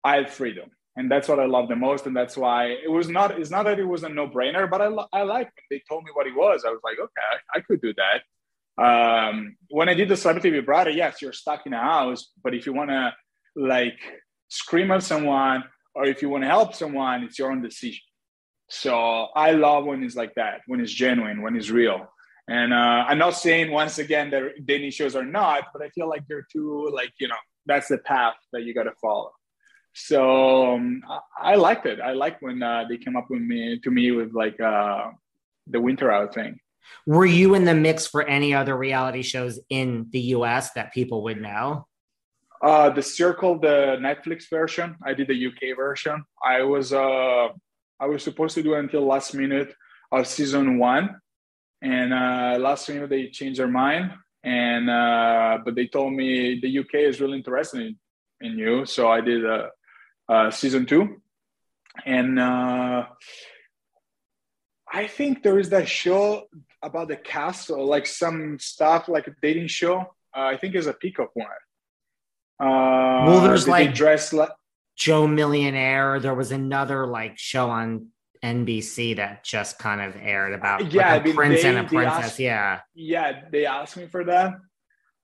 i 0.04 0.16
had 0.16 0.30
freedom. 0.30 0.70
And 0.96 1.10
that's 1.12 1.28
what 1.28 1.40
i 1.40 1.46
love 1.46 1.68
the 1.68 1.76
most 1.76 2.06
and 2.06 2.16
that's 2.16 2.38
why 2.38 2.68
it 2.86 2.92
was 2.92 3.10
not 3.10 3.40
it's 3.40 3.50
not 3.50 3.64
that 3.64 3.80
it 3.80 3.90
was 3.96 4.04
a 4.04 4.10
no-brainer 4.10 4.70
but 4.70 4.80
i, 4.82 4.90
I 5.20 5.24
like 5.24 5.50
when 5.56 5.66
they 5.72 5.82
told 5.90 6.04
me 6.04 6.12
what 6.14 6.28
it 6.28 6.36
was. 6.36 6.64
I 6.66 6.70
was 6.70 6.82
like 6.84 7.00
okay 7.00 7.34
i 7.56 7.60
could 7.60 7.82
do 7.82 7.94
that 7.96 8.22
um, 8.78 9.56
when 9.70 9.90
I 9.90 9.94
did 9.94 10.10
the 10.10 10.18
Celebrity 10.18 10.60
Brother, 10.62 10.90
yes, 10.90 11.22
you're 11.22 11.34
stuck 11.34 11.66
in 11.66 11.74
a 11.74 11.80
house, 11.80 12.32
but 12.44 12.54
if 12.54 12.66
you 12.66 12.74
want 12.74 12.90
to 12.90 13.14
like 13.56 14.00
scream 14.50 14.92
at 14.92 15.04
someone 15.04 15.64
or 15.96 16.06
if 16.06 16.22
you 16.22 16.30
want 16.30 16.44
to 16.44 16.48
help 16.48 16.74
someone, 16.74 17.24
it's 17.24 17.38
your 17.38 17.52
own 17.52 17.62
decision. 17.62 18.02
So 18.70 19.28
I 19.36 19.52
love 19.52 19.86
when 19.86 20.04
it's 20.04 20.16
like 20.16 20.34
that, 20.36 20.62
when 20.68 20.80
it's 20.80 20.92
genuine, 20.92 21.42
when 21.42 21.56
it's 21.56 21.70
real. 21.70 22.08
And 22.48 22.74
uh, 22.74 23.06
I'm 23.08 23.20
not 23.20 23.32
saying 23.32 23.72
once 23.72 24.00
again 24.00 24.32
that 24.32 24.66
dating 24.66 24.92
shows 24.92 25.16
are 25.16 25.26
not, 25.26 25.66
but 25.72 25.82
I 25.82 25.90
feel 25.90 26.10
like 26.10 26.24
they're 26.28 26.48
too 26.52 26.90
like 26.94 27.12
you 27.20 27.28
know 27.28 27.36
that's 27.66 27.88
the 27.88 28.00
path 28.00 28.36
that 28.52 28.64
you 28.64 28.74
got 28.74 28.84
to 28.84 28.94
follow. 29.02 29.32
So 29.94 30.74
um, 30.74 31.04
I, 31.08 31.54
I, 31.54 31.56
liked 31.56 31.86
it. 31.86 32.02
I 32.02 32.14
liked 32.14 32.42
when 32.42 32.62
uh, 32.62 32.86
they 32.90 32.98
came 32.98 33.16
up 33.16 33.30
with 33.30 33.42
me 33.42 33.80
to 33.84 33.92
me 33.92 34.12
with 34.12 34.34
like 34.34 34.60
uh, 34.60 35.12
the 35.68 35.80
winter 35.80 36.12
out 36.12 36.34
thing. 36.34 36.60
Were 37.06 37.26
you 37.26 37.56
in 37.56 37.66
the 37.66 37.74
mix 37.74 38.08
for 38.08 38.24
any 38.24 38.54
other 38.54 38.76
reality 38.76 39.22
shows 39.22 39.60
in 39.70 40.08
the 40.12 40.20
US 40.38 40.72
that 40.74 40.94
people 40.94 41.24
would 41.24 41.42
know? 41.42 41.88
Uh, 42.64 42.90
the 42.90 43.02
Circle, 43.02 43.60
the 43.60 43.98
Netflix 44.00 44.50
version. 44.50 44.96
I 45.06 45.14
did 45.14 45.28
the 45.28 45.48
UK 45.48 45.76
version. 45.76 46.24
I 46.42 46.62
was 46.64 46.94
uh, 46.94 47.50
I 48.00 48.06
was 48.06 48.24
supposed 48.24 48.56
to 48.56 48.64
do 48.64 48.76
it 48.76 48.80
until 48.80 49.06
last 49.06 49.34
minute 49.34 49.76
of 50.12 50.28
season 50.28 50.78
one, 50.78 51.20
and 51.82 52.14
uh, 52.14 52.58
last 52.60 52.88
minute 52.88 53.10
they 53.10 53.28
changed 53.28 53.60
their 53.60 53.68
mind. 53.68 54.14
And 54.44 54.90
uh, 54.90 55.60
but 55.66 55.76
they 55.76 55.88
told 55.88 56.14
me 56.14 56.60
the 56.62 56.80
UK 56.80 56.96
is 56.96 57.20
really 57.20 57.38
interested 57.38 57.82
in, 57.82 57.98
in 58.40 58.58
you, 58.58 58.86
so 58.86 59.10
I 59.10 59.20
did 59.20 59.46
uh, 59.46 59.68
uh, 60.30 60.50
season 60.50 60.86
two, 60.86 61.22
and 62.06 62.40
uh, 62.40 63.08
I 64.92 65.08
think 65.08 65.44
there 65.44 65.60
is 65.60 65.70
that 65.70 65.90
show 65.90 66.44
about 66.84 67.08
the 67.08 67.16
castle, 67.16 67.86
like 67.86 68.06
some 68.06 68.60
stuff 68.60 69.08
like 69.08 69.28
a 69.28 69.36
dating 69.42 69.68
show. 69.68 70.02
Uh, 70.36 70.42
I 70.42 70.58
think 70.58 70.76
it's 70.76 70.88
a 70.88 70.94
peacock 70.94 71.32
one. 71.34 71.48
Uh, 72.60 73.26
well, 73.26 73.42
there's 73.42 73.68
like 73.68 73.94
dress 73.94 74.34
like 74.34 74.50
Joe 74.96 75.28
Millionaire. 75.28 76.20
There 76.20 76.36
was 76.36 76.52
another 76.52 77.08
like 77.08 77.38
show 77.38 77.70
on 77.70 78.08
NBC 78.44 79.16
that 79.16 79.44
just 79.44 79.80
kind 79.80 80.02
of 80.02 80.16
aired 80.22 80.54
about 80.54 80.92
yeah, 80.92 81.14
like 81.14 81.28
a 81.28 81.34
prince 81.34 81.62
they, 81.62 81.70
and 81.70 81.80
a 81.80 81.84
princess. 81.86 82.26
Asked, 82.26 82.40
yeah, 82.40 82.82
yeah, 82.94 83.42
they 83.52 83.66
asked 83.66 83.98
me 83.98 84.08
for 84.08 84.26
that, 84.26 84.54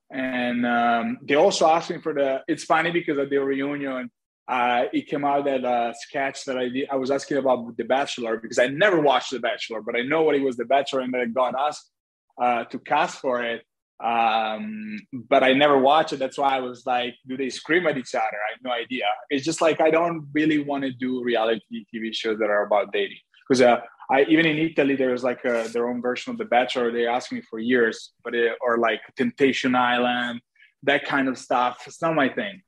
and 0.10 0.66
um, 0.66 1.18
they 1.22 1.36
also 1.36 1.68
asked 1.68 1.90
me 1.90 2.00
for 2.00 2.14
the. 2.14 2.44
It's 2.48 2.64
funny 2.64 2.92
because 2.92 3.18
at 3.18 3.30
the 3.30 3.38
reunion, 3.38 4.10
uh, 4.50 4.86
it 4.92 5.08
came 5.08 5.24
out 5.24 5.46
that 5.46 5.64
uh, 5.64 5.94
sketch 5.94 6.44
that 6.46 6.58
I 6.58 6.70
did. 6.70 6.90
I 6.90 6.96
was 6.96 7.12
asking 7.12 7.38
about 7.38 7.78
The 7.78 7.84
Bachelor 7.84 8.38
because 8.38 8.58
I 8.58 8.66
never 8.66 9.00
watched 9.00 9.30
The 9.30 9.40
Bachelor, 9.40 9.84
but 9.84 9.96
I 9.96 10.02
know 10.02 10.24
what 10.24 10.34
it 10.34 10.42
was 10.42 10.58
The 10.58 10.66
Bachelor, 10.66 11.02
and 11.02 11.16
I 11.16 11.26
got 11.26 11.54
asked 11.58 11.92
uh, 12.42 12.64
to 12.66 12.80
cast 12.80 13.20
for 13.20 13.44
it. 13.44 13.62
Um, 14.04 14.98
but 15.12 15.44
I 15.44 15.54
never 15.54 15.78
watched 15.78 16.14
it. 16.14 16.20
That's 16.20 16.38
why 16.38 16.56
I 16.56 16.62
was 16.62 16.84
like, 16.88 17.14
do 17.28 17.38
they 17.38 17.50
scream 17.50 17.86
at 17.86 17.98
each 17.98 18.16
other? 18.16 18.24
I 18.26 18.54
have 18.54 18.64
no 18.64 18.72
idea. 18.72 19.06
It's 19.30 19.46
just 19.46 19.62
like 19.62 19.82
I 19.82 19.92
don't 19.92 20.28
really 20.34 20.64
want 20.64 20.84
to 20.84 20.92
do 20.92 21.24
reality 21.24 21.86
TV 21.94 22.14
shows 22.14 22.40
that 22.40 22.50
are 22.50 22.66
about 22.66 22.92
dating 22.92 23.18
because 23.48 23.62
uh, 23.62 23.82
I 24.10 24.24
even 24.30 24.48
in 24.48 24.58
Italy 24.58 24.96
there 24.96 25.12
was 25.12 25.24
like 25.24 25.46
a, 25.46 25.68
their 25.72 25.88
own 25.88 26.02
version 26.02 26.32
of 26.32 26.40
The 26.40 26.46
Bachelor. 26.46 26.92
They 26.92 27.06
asked 27.06 27.32
me 27.32 27.42
for 27.42 27.60
years, 27.60 28.14
but 28.24 28.34
it, 28.34 28.54
or 28.62 28.80
like 28.80 29.02
Temptation 29.16 29.76
Island, 29.76 30.42
that 30.84 31.06
kind 31.06 31.28
of 31.28 31.38
stuff. 31.38 31.84
It's 31.86 32.02
not 32.02 32.16
my 32.16 32.30
thing. 32.30 32.64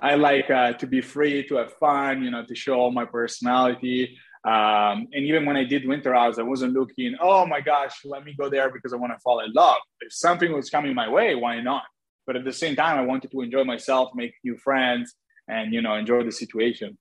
I 0.00 0.14
like 0.14 0.50
uh, 0.50 0.74
to 0.74 0.86
be 0.86 1.00
free, 1.00 1.46
to 1.48 1.56
have 1.56 1.72
fun, 1.74 2.22
you 2.22 2.30
know, 2.30 2.44
to 2.44 2.54
show 2.54 2.74
all 2.74 2.90
my 2.90 3.04
personality. 3.04 4.18
Um, 4.44 5.08
and 5.12 5.24
even 5.24 5.44
when 5.44 5.56
I 5.56 5.64
did 5.64 5.88
Winter 5.88 6.14
House, 6.14 6.38
I 6.38 6.42
wasn't 6.42 6.74
looking, 6.74 7.16
oh 7.20 7.46
my 7.46 7.60
gosh, 7.60 8.04
let 8.04 8.24
me 8.24 8.34
go 8.38 8.48
there 8.48 8.70
because 8.70 8.92
I 8.92 8.96
want 8.96 9.12
to 9.12 9.18
fall 9.18 9.40
in 9.40 9.52
love. 9.52 9.78
If 10.00 10.12
something 10.12 10.52
was 10.52 10.70
coming 10.70 10.94
my 10.94 11.08
way, 11.08 11.34
why 11.34 11.60
not? 11.60 11.84
But 12.26 12.36
at 12.36 12.44
the 12.44 12.52
same 12.52 12.76
time, 12.76 12.98
I 12.98 13.02
wanted 13.02 13.30
to 13.30 13.40
enjoy 13.40 13.64
myself, 13.64 14.10
make 14.14 14.34
new 14.44 14.56
friends, 14.56 15.14
and 15.48 15.72
you 15.72 15.80
know, 15.80 15.94
enjoy 15.94 16.24
the 16.24 16.32
situation. 16.32 16.98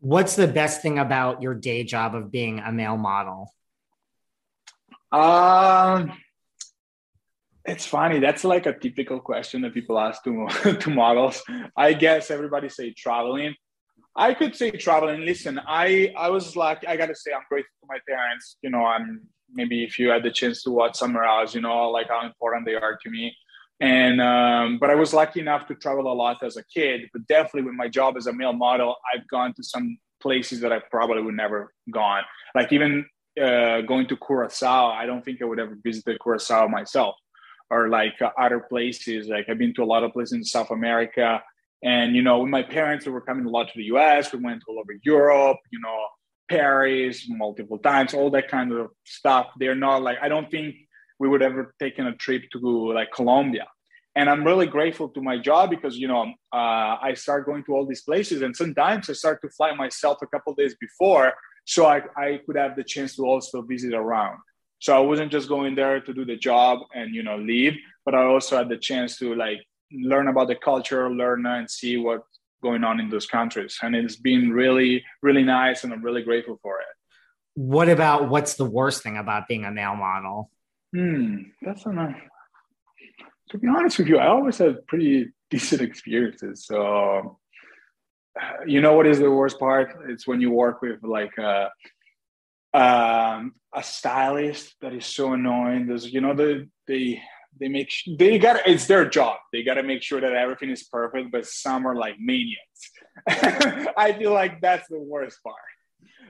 What's 0.00 0.36
the 0.36 0.48
best 0.48 0.82
thing 0.82 0.98
about 0.98 1.42
your 1.42 1.54
day 1.54 1.84
job 1.84 2.14
of 2.14 2.30
being 2.30 2.58
a 2.60 2.72
male 2.72 2.96
model? 2.96 3.52
Um, 5.12 6.12
it's 7.64 7.86
funny. 7.86 8.18
That's 8.18 8.44
like 8.44 8.66
a 8.66 8.78
typical 8.78 9.20
question 9.20 9.62
that 9.62 9.74
people 9.74 9.98
ask 9.98 10.22
to 10.24 10.48
to 10.80 10.90
models. 10.90 11.42
I 11.76 11.92
guess 11.92 12.30
everybody 12.30 12.68
say 12.68 12.92
traveling 12.92 13.54
I 14.16 14.34
could 14.34 14.56
say 14.56 14.70
traveling. 14.70 15.24
Listen, 15.24 15.60
I 15.66 16.12
I 16.16 16.30
was 16.30 16.56
like 16.56 16.86
I 16.86 16.96
gotta 16.96 17.14
say 17.14 17.32
I'm 17.32 17.42
grateful 17.48 17.74
to 17.82 17.86
my 17.88 17.98
parents. 18.08 18.56
You 18.62 18.70
know, 18.70 18.84
I'm 18.84 19.22
maybe 19.52 19.84
if 19.84 19.98
you 19.98 20.10
had 20.10 20.22
the 20.22 20.30
chance 20.30 20.62
to 20.64 20.70
watch 20.70 20.96
Summer 20.96 21.22
House, 21.24 21.54
you 21.54 21.60
know, 21.60 21.90
like 21.90 22.08
how 22.08 22.24
important 22.26 22.66
they 22.66 22.74
are 22.74 22.98
to 23.02 23.10
me. 23.10 23.34
And 23.80 24.20
um, 24.20 24.78
but 24.78 24.90
I 24.90 24.94
was 24.94 25.14
lucky 25.14 25.40
enough 25.40 25.66
to 25.68 25.74
travel 25.74 26.12
a 26.12 26.14
lot 26.14 26.42
as 26.42 26.56
a 26.56 26.64
kid. 26.64 27.02
But 27.12 27.26
definitely 27.28 27.62
with 27.62 27.74
my 27.74 27.88
job 27.88 28.16
as 28.16 28.26
a 28.26 28.32
male 28.32 28.52
model, 28.52 28.96
I've 29.14 29.26
gone 29.28 29.54
to 29.54 29.62
some 29.62 29.96
places 30.20 30.60
that 30.60 30.72
I 30.72 30.80
probably 30.90 31.22
would 31.22 31.36
never 31.36 31.72
gone. 31.90 32.24
Like 32.54 32.72
even 32.72 33.06
uh, 33.40 33.80
going 33.82 34.06
to 34.08 34.16
Curacao, 34.16 34.90
I 34.90 35.06
don't 35.06 35.24
think 35.24 35.40
I 35.40 35.46
would 35.46 35.60
ever 35.60 35.78
visited 35.82 36.18
Curacao 36.20 36.68
myself. 36.68 37.14
Or 37.70 37.88
like 37.88 38.20
uh, 38.20 38.30
other 38.38 38.60
places, 38.60 39.28
like 39.28 39.48
I've 39.48 39.58
been 39.58 39.74
to 39.74 39.84
a 39.84 39.84
lot 39.84 40.02
of 40.02 40.12
places 40.12 40.32
in 40.32 40.44
South 40.44 40.70
America. 40.70 41.42
And, 41.82 42.14
you 42.16 42.22
know, 42.22 42.44
my 42.44 42.62
parents, 42.62 43.06
we 43.06 43.12
were 43.12 43.20
coming 43.20 43.46
a 43.46 43.48
lot 43.48 43.68
to 43.68 43.72
the 43.76 43.84
US. 43.94 44.32
We 44.32 44.40
went 44.40 44.64
all 44.68 44.78
over 44.78 44.92
Europe, 45.02 45.58
you 45.70 45.80
know, 45.80 46.06
Paris 46.48 47.26
multiple 47.28 47.78
times, 47.78 48.12
all 48.12 48.30
that 48.30 48.48
kind 48.48 48.72
of 48.72 48.90
stuff. 49.04 49.46
They're 49.58 49.76
not 49.76 50.02
like, 50.02 50.18
I 50.20 50.28
don't 50.28 50.50
think 50.50 50.74
we 51.18 51.28
would 51.28 51.42
ever 51.42 51.74
taken 51.78 52.06
a 52.06 52.14
trip 52.16 52.50
to 52.52 52.92
like 52.92 53.12
Colombia. 53.12 53.68
And 54.16 54.28
I'm 54.28 54.44
really 54.44 54.66
grateful 54.66 55.08
to 55.10 55.22
my 55.22 55.38
job 55.38 55.70
because, 55.70 55.96
you 55.96 56.08
know, 56.08 56.22
uh, 56.52 56.96
I 57.00 57.14
start 57.14 57.46
going 57.46 57.62
to 57.64 57.74
all 57.74 57.86
these 57.86 58.02
places 58.02 58.42
and 58.42 58.56
sometimes 58.56 59.08
I 59.08 59.12
start 59.12 59.40
to 59.42 59.48
fly 59.50 59.72
myself 59.74 60.18
a 60.22 60.26
couple 60.26 60.52
days 60.54 60.74
before 60.80 61.32
so 61.64 61.86
I, 61.86 62.02
I 62.16 62.40
could 62.44 62.56
have 62.56 62.74
the 62.74 62.82
chance 62.82 63.14
to 63.16 63.22
also 63.24 63.62
visit 63.62 63.94
around. 63.94 64.38
So 64.80 64.96
I 64.96 65.00
wasn't 65.00 65.30
just 65.30 65.48
going 65.48 65.74
there 65.74 66.00
to 66.00 66.12
do 66.12 66.24
the 66.24 66.36
job 66.36 66.80
and, 66.94 67.14
you 67.14 67.22
know, 67.22 67.36
leave, 67.36 67.74
but 68.04 68.14
I 68.14 68.24
also 68.24 68.56
had 68.56 68.68
the 68.68 68.78
chance 68.78 69.18
to 69.18 69.34
like 69.34 69.60
learn 69.92 70.28
about 70.28 70.48
the 70.48 70.56
culture, 70.56 71.10
learn 71.10 71.44
and 71.46 71.70
see 71.70 71.98
what's 71.98 72.40
going 72.62 72.82
on 72.82 72.98
in 72.98 73.10
those 73.10 73.26
countries. 73.26 73.78
And 73.82 73.94
it's 73.94 74.16
been 74.16 74.50
really, 74.50 75.04
really 75.22 75.44
nice, 75.44 75.84
and 75.84 75.92
I'm 75.92 76.02
really 76.02 76.22
grateful 76.22 76.58
for 76.62 76.80
it. 76.80 76.86
What 77.54 77.88
about 77.88 78.30
what's 78.30 78.54
the 78.54 78.64
worst 78.64 79.02
thing 79.02 79.16
about 79.16 79.48
being 79.48 79.64
a 79.64 79.70
male 79.70 79.96
model? 79.96 80.50
Hmm, 80.94 81.42
that's 81.62 81.84
enough. 81.84 82.16
To 83.50 83.58
be 83.58 83.68
honest 83.68 83.98
with 83.98 84.08
you, 84.08 84.18
I 84.18 84.28
always 84.28 84.58
had 84.58 84.86
pretty 84.86 85.32
decent 85.50 85.82
experiences. 85.82 86.64
So, 86.64 87.38
you 88.66 88.80
know 88.80 88.94
what 88.94 89.06
is 89.06 89.18
the 89.18 89.30
worst 89.30 89.58
part? 89.58 89.94
It's 90.08 90.26
when 90.26 90.40
you 90.40 90.50
work 90.50 90.80
with 90.80 91.02
like 91.02 91.36
a, 91.38 91.68
um, 92.72 93.54
a 93.74 93.82
stylist 93.82 94.74
that 94.80 94.92
is 94.94 95.06
so 95.06 95.32
annoying. 95.32 95.86
There's, 95.86 96.12
you 96.12 96.20
know, 96.20 96.34
the 96.34 96.68
they 96.86 97.20
they 97.58 97.68
make 97.68 97.92
they 98.18 98.38
got 98.38 98.66
it's 98.66 98.86
their 98.86 99.08
job. 99.08 99.38
They 99.52 99.62
got 99.62 99.74
to 99.74 99.82
make 99.82 100.02
sure 100.02 100.20
that 100.20 100.32
everything 100.32 100.70
is 100.70 100.84
perfect. 100.84 101.32
But 101.32 101.46
some 101.46 101.86
are 101.86 101.96
like 101.96 102.16
maniacs. 102.18 102.90
I 103.96 104.14
feel 104.18 104.32
like 104.32 104.60
that's 104.60 104.88
the 104.88 105.00
worst 105.00 105.42
part. 105.42 105.56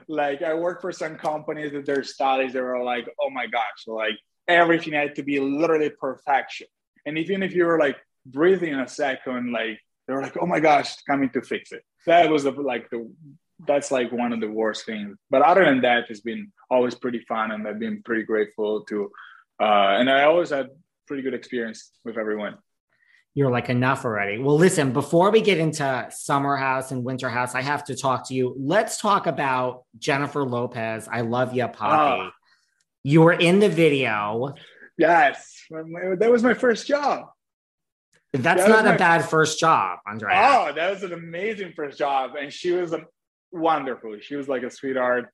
Like 0.07 0.41
I 0.41 0.53
work 0.55 0.81
for 0.81 0.91
some 0.91 1.15
companies 1.15 1.71
that 1.71 1.85
their 1.85 2.03
stylists 2.03 2.53
they 2.53 2.59
are 2.59 2.83
like, 2.83 3.07
oh 3.21 3.29
my 3.29 3.47
gosh, 3.47 3.87
like 3.87 4.17
everything 4.47 4.93
had 4.93 5.15
to 5.15 5.23
be 5.23 5.39
literally 5.39 5.89
perfection. 5.89 6.67
And 7.05 7.17
even 7.17 7.43
if 7.43 7.53
you 7.53 7.65
were 7.65 7.79
like 7.79 7.97
breathing 8.25 8.73
a 8.75 8.87
second, 8.87 9.51
like 9.51 9.79
they 10.07 10.13
were 10.13 10.21
like, 10.21 10.37
oh 10.39 10.45
my 10.45 10.59
gosh, 10.59 10.95
coming 11.03 11.29
to 11.31 11.41
fix 11.41 11.71
it. 11.71 11.83
That 12.05 12.29
was 12.29 12.43
the, 12.43 12.51
like 12.51 12.89
the 12.89 13.09
that's 13.67 13.91
like 13.91 14.11
one 14.11 14.33
of 14.33 14.39
the 14.39 14.49
worst 14.49 14.85
things. 14.85 15.17
But 15.29 15.41
other 15.41 15.65
than 15.65 15.81
that, 15.81 16.05
it's 16.09 16.21
been 16.21 16.51
always 16.69 16.95
pretty 16.95 17.19
fun, 17.27 17.51
and 17.51 17.67
I've 17.67 17.79
been 17.79 18.01
pretty 18.03 18.23
grateful 18.23 18.83
to. 18.85 19.11
Uh, 19.59 19.97
and 19.99 20.09
I 20.09 20.23
always 20.23 20.49
had 20.49 20.69
pretty 21.07 21.23
good 21.23 21.33
experience 21.33 21.91
with 22.03 22.17
everyone. 22.17 22.57
You're 23.33 23.51
like 23.51 23.69
enough 23.69 24.03
already. 24.03 24.39
Well, 24.39 24.57
listen, 24.57 24.91
before 24.91 25.31
we 25.31 25.41
get 25.41 25.57
into 25.57 26.07
Summer 26.09 26.57
House 26.57 26.91
and 26.91 27.03
Winter 27.03 27.29
House, 27.29 27.55
I 27.55 27.61
have 27.61 27.85
to 27.85 27.95
talk 27.95 28.27
to 28.27 28.33
you. 28.33 28.55
Let's 28.57 28.97
talk 28.99 29.25
about 29.25 29.83
Jennifer 29.97 30.43
Lopez. 30.43 31.07
I 31.09 31.21
love 31.21 31.53
you, 31.53 31.67
Poppy. 31.67 32.23
Oh. 32.23 32.29
You 33.03 33.21
were 33.21 33.33
in 33.33 33.59
the 33.59 33.69
video. 33.69 34.53
Yes, 34.97 35.63
that 35.69 36.29
was 36.29 36.43
my 36.43 36.53
first 36.53 36.87
job. 36.87 37.27
That's 38.33 38.63
that 38.63 38.69
not 38.69 38.85
a 38.85 38.91
my... 38.91 38.97
bad 38.97 39.25
first 39.25 39.59
job, 39.59 39.99
Andrea. 40.07 40.35
Oh, 40.35 40.73
that 40.73 40.91
was 40.91 41.03
an 41.03 41.13
amazing 41.13 41.73
first 41.73 41.97
job, 41.97 42.31
and 42.39 42.51
she 42.51 42.71
was 42.71 42.93
a, 42.93 43.05
wonderful. 43.51 44.17
She 44.21 44.35
was 44.35 44.47
like 44.47 44.63
a 44.63 44.71
sweetheart. 44.71 45.29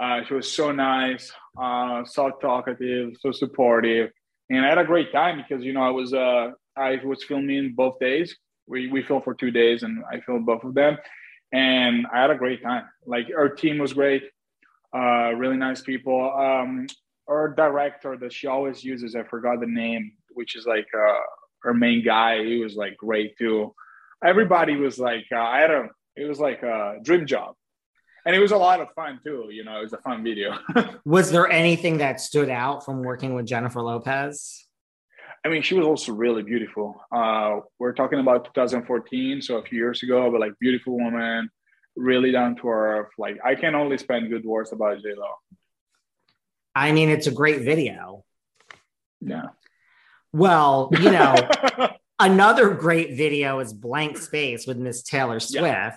Uh, 0.00 0.20
she 0.26 0.34
was 0.34 0.50
so 0.50 0.72
nice, 0.72 1.32
uh, 1.58 2.04
so 2.04 2.30
talkative, 2.40 3.14
so 3.20 3.32
supportive 3.32 4.10
and 4.50 4.64
I 4.64 4.68
had 4.68 4.78
a 4.78 4.84
great 4.84 5.12
time 5.12 5.42
because 5.42 5.64
you 5.64 5.72
know 5.72 5.82
I 5.82 5.90
was 5.90 6.12
uh 6.12 6.50
I 6.76 7.00
was 7.04 7.24
filming 7.24 7.74
both 7.74 7.98
days. 7.98 8.36
We 8.66 8.88
we 8.88 9.02
filmed 9.02 9.24
for 9.24 9.34
two 9.34 9.50
days, 9.50 9.82
and 9.82 10.02
I 10.10 10.20
filmed 10.20 10.46
both 10.46 10.64
of 10.64 10.74
them, 10.74 10.98
and 11.52 12.06
I 12.12 12.20
had 12.20 12.30
a 12.30 12.36
great 12.36 12.62
time. 12.62 12.84
Like 13.06 13.28
our 13.36 13.48
team 13.48 13.78
was 13.78 13.92
great, 13.92 14.24
uh, 14.94 15.32
really 15.34 15.56
nice 15.56 15.80
people. 15.80 16.32
Um, 16.32 16.86
our 17.28 17.48
director 17.54 18.16
that 18.18 18.32
she 18.32 18.46
always 18.46 18.84
uses, 18.84 19.16
I 19.16 19.24
forgot 19.24 19.60
the 19.60 19.66
name, 19.66 20.12
which 20.34 20.54
is 20.54 20.64
like 20.66 20.86
uh, 20.96 21.20
her 21.62 21.74
main 21.74 22.04
guy. 22.04 22.44
He 22.44 22.62
was 22.62 22.76
like 22.76 22.96
great 22.96 23.36
too. 23.36 23.74
Everybody 24.24 24.76
was 24.76 24.98
like, 24.98 25.26
uh, 25.32 25.40
I 25.40 25.58
had 25.60 25.70
a, 25.70 25.88
it 26.16 26.26
was 26.26 26.38
like 26.38 26.62
a 26.62 26.96
dream 27.02 27.26
job 27.26 27.54
and 28.26 28.34
it 28.34 28.40
was 28.40 28.50
a 28.50 28.56
lot 28.56 28.80
of 28.80 28.90
fun 28.94 29.20
too. 29.24 29.48
You 29.50 29.64
know, 29.64 29.78
it 29.78 29.82
was 29.84 29.92
a 29.92 29.98
fun 29.98 30.24
video. 30.24 30.58
was 31.04 31.30
there 31.30 31.48
anything 31.48 31.98
that 31.98 32.20
stood 32.20 32.50
out 32.50 32.84
from 32.84 33.02
working 33.02 33.34
with 33.34 33.46
Jennifer 33.46 33.80
Lopez? 33.80 34.66
I 35.44 35.48
mean, 35.48 35.62
she 35.62 35.76
was 35.76 35.86
also 35.86 36.12
really 36.12 36.42
beautiful. 36.42 37.00
Uh, 37.12 37.60
we're 37.78 37.92
talking 37.92 38.18
about 38.18 38.52
2014, 38.52 39.40
so 39.40 39.58
a 39.58 39.62
few 39.62 39.78
years 39.78 40.02
ago, 40.02 40.28
but 40.28 40.40
like 40.40 40.52
beautiful 40.58 40.98
woman, 40.98 41.48
really 41.94 42.32
down 42.32 42.56
to 42.56 42.68
earth. 42.68 43.10
Like 43.16 43.38
I 43.44 43.54
can 43.54 43.76
only 43.76 43.96
spend 43.96 44.28
good 44.28 44.44
words 44.44 44.72
about 44.72 45.00
J 45.02 45.14
Lo. 45.16 45.28
I 46.74 46.90
mean, 46.90 47.10
it's 47.10 47.28
a 47.28 47.32
great 47.32 47.62
video. 47.62 48.24
Yeah. 49.20 49.50
Well, 50.32 50.90
you 50.98 51.12
know, 51.12 51.48
another 52.18 52.70
great 52.74 53.16
video 53.16 53.60
is 53.60 53.72
Blank 53.72 54.18
Space 54.18 54.66
with 54.66 54.76
Miss 54.76 55.02
Taylor 55.02 55.40
Swift. 55.40 55.62
Yeah 55.62 55.92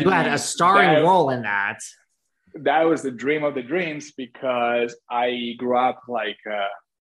you 0.00 0.10
I 0.10 0.22
had 0.22 0.32
a 0.32 0.38
starring 0.38 0.94
that, 0.94 1.02
role 1.02 1.30
in 1.30 1.42
that. 1.42 1.78
That 2.54 2.82
was 2.82 3.02
the 3.02 3.10
dream 3.10 3.44
of 3.44 3.54
the 3.54 3.62
dreams 3.62 4.12
because 4.12 4.96
I 5.10 5.54
grew 5.58 5.76
up 5.76 6.02
like 6.08 6.38
uh, 6.50 6.68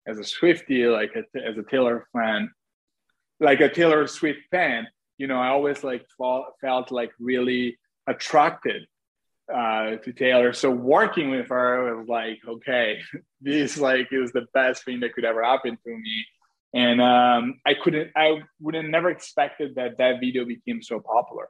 as 0.08 0.20
a 0.20 0.24
Swiftie, 0.24 0.92
like 0.92 1.12
a, 1.16 1.48
as 1.48 1.58
a 1.58 1.64
Taylor 1.64 2.08
fan, 2.14 2.50
like 3.40 3.60
a 3.62 3.70
Taylor 3.70 4.08
Swift 4.08 4.40
fan. 4.52 4.88
You 5.18 5.28
know, 5.28 5.38
I 5.38 5.50
always 5.50 5.84
like 5.84 6.06
felt, 6.18 6.46
felt 6.62 6.92
like 6.92 7.12
really 7.20 7.78
attracted 8.08 8.84
uh, 9.54 9.98
to 9.98 10.14
Taylor. 10.14 10.54
So 10.54 10.72
working 10.72 11.30
with 11.30 11.50
her 11.50 11.96
was 11.96 12.08
like, 12.08 12.40
okay, 12.48 13.02
this 13.42 13.78
like 13.78 14.08
is 14.12 14.32
the 14.32 14.46
best 14.54 14.86
thing 14.86 15.02
that 15.02 15.14
could 15.14 15.26
ever 15.26 15.44
happen 15.44 15.78
to 15.86 15.90
me. 15.90 16.26
And 16.74 17.02
um, 17.02 17.60
I 17.66 17.74
couldn't, 17.74 18.12
I 18.16 18.42
would 18.62 18.76
have 18.76 18.86
never 18.86 19.10
expected 19.10 19.76
that 19.76 19.98
that 19.98 20.20
video 20.22 20.46
became 20.46 20.82
so 20.82 21.00
popular 21.00 21.50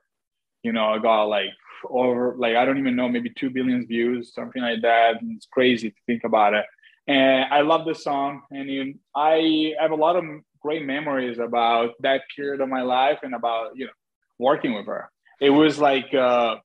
you 0.64 0.72
know, 0.72 0.86
I 0.86 1.00
got 1.00 1.24
like 1.24 1.50
over 1.90 2.36
like 2.38 2.56
I 2.56 2.66
don't 2.66 2.78
even 2.78 2.96
know, 2.96 3.10
maybe 3.10 3.30
two 3.30 3.50
billion 3.50 3.88
views, 3.88 4.34
something 4.34 4.62
like 4.62 4.82
that. 4.82 5.22
And 5.22 5.36
it's 5.36 5.48
crazy 5.48 5.90
to 5.90 5.96
think 6.06 6.24
about 6.24 6.54
it. 6.54 6.66
And 7.08 7.46
I 7.52 7.62
love 7.62 7.86
the 7.86 7.96
song, 7.96 8.44
and 8.52 8.96
I 9.16 9.74
have 9.80 9.92
a 9.92 9.96
lot 9.96 10.16
of 10.16 10.24
great 10.62 10.86
memories 10.86 11.40
about 11.40 11.94
that 12.02 12.22
period 12.36 12.62
of 12.62 12.70
my 12.70 12.84
life 12.84 13.20
and 13.24 13.34
about 13.34 13.76
you 13.76 13.86
know 13.86 13.92
working 14.38 14.74
with 14.74 14.86
her. 14.86 15.10
It 15.40 15.50
was 15.50 15.80
like 15.80 16.14
uh, 16.14 16.58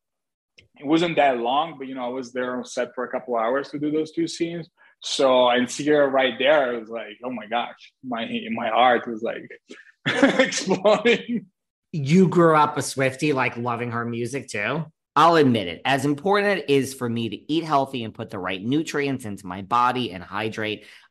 it 0.79 0.87
wasn't 0.87 1.17
that 1.17 1.39
long, 1.39 1.77
but 1.79 1.89
you 1.89 1.95
know 1.95 2.05
I 2.05 2.09
was 2.09 2.33
there 2.33 2.57
on 2.57 2.65
set 2.67 2.95
for 2.95 3.05
a 3.05 3.09
couple 3.09 3.37
hours 3.37 3.71
to 3.71 3.79
do 3.79 3.91
those 3.91 4.13
two 4.13 4.29
scenes. 4.29 4.69
So 5.07 5.49
and 5.49 5.71
see 5.71 5.87
her 5.87 6.09
right 6.09 6.35
there, 6.37 6.75
it 6.75 6.81
was 6.81 6.89
like, 6.89 7.19
oh 7.25 7.31
my 7.31 7.47
gosh, 7.47 7.93
my 8.05 8.29
my 8.51 8.69
heart 8.69 9.07
was 9.07 9.23
like 9.23 9.49
exploding. 10.39 11.47
You 11.93 12.29
grew 12.29 12.57
up 12.57 12.77
a 12.77 12.81
Swiftie, 12.81 13.33
like 13.33 13.57
loving 13.57 13.93
her 13.93 14.05
music 14.05 14.49
too. 14.49 14.85
I'll 15.15 15.37
admit 15.37 15.69
it, 15.69 15.81
as 15.85 16.05
important 16.05 16.59
it 16.59 16.69
is 16.69 16.93
for 16.93 17.09
me 17.09 17.29
to 17.31 17.53
eat 17.53 17.65
healthy 17.65 18.05
and 18.05 18.13
put 18.13 18.31
the 18.31 18.39
right 18.39 18.63
nutrients 18.63 19.25
into 19.25 19.47
my 19.47 19.63
body 19.63 20.11
and 20.11 20.23
hydrate, 20.23 20.85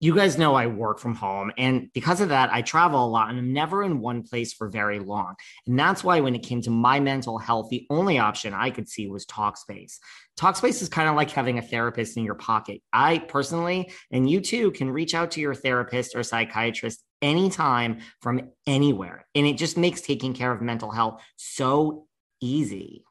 You 0.00 0.14
guys 0.14 0.36
know 0.36 0.54
I 0.54 0.66
work 0.66 0.98
from 0.98 1.14
home, 1.14 1.52
and 1.56 1.90
because 1.94 2.20
of 2.20 2.28
that, 2.28 2.52
I 2.52 2.62
travel 2.62 3.04
a 3.04 3.08
lot 3.08 3.30
and 3.30 3.38
I'm 3.38 3.52
never 3.52 3.82
in 3.82 4.00
one 4.00 4.22
place 4.22 4.52
for 4.52 4.68
very 4.68 4.98
long. 4.98 5.34
And 5.66 5.78
that's 5.78 6.04
why, 6.04 6.20
when 6.20 6.34
it 6.34 6.42
came 6.42 6.60
to 6.62 6.70
my 6.70 7.00
mental 7.00 7.38
health, 7.38 7.68
the 7.70 7.86
only 7.88 8.18
option 8.18 8.52
I 8.52 8.70
could 8.70 8.88
see 8.88 9.06
was 9.06 9.24
Talkspace. 9.24 9.94
Talkspace 10.38 10.82
is 10.82 10.88
kind 10.88 11.08
of 11.08 11.14
like 11.14 11.30
having 11.30 11.58
a 11.58 11.62
therapist 11.62 12.16
in 12.16 12.24
your 12.24 12.34
pocket. 12.34 12.82
I 12.92 13.18
personally, 13.18 13.92
and 14.10 14.28
you 14.28 14.40
too, 14.40 14.72
can 14.72 14.90
reach 14.90 15.14
out 15.14 15.30
to 15.32 15.40
your 15.40 15.54
therapist 15.54 16.14
or 16.16 16.22
psychiatrist 16.22 17.02
anytime 17.22 18.00
from 18.20 18.50
anywhere. 18.66 19.26
And 19.34 19.46
it 19.46 19.56
just 19.56 19.78
makes 19.78 20.00
taking 20.00 20.34
care 20.34 20.52
of 20.52 20.60
mental 20.60 20.90
health 20.90 21.22
so 21.36 22.06
easy 22.42 23.04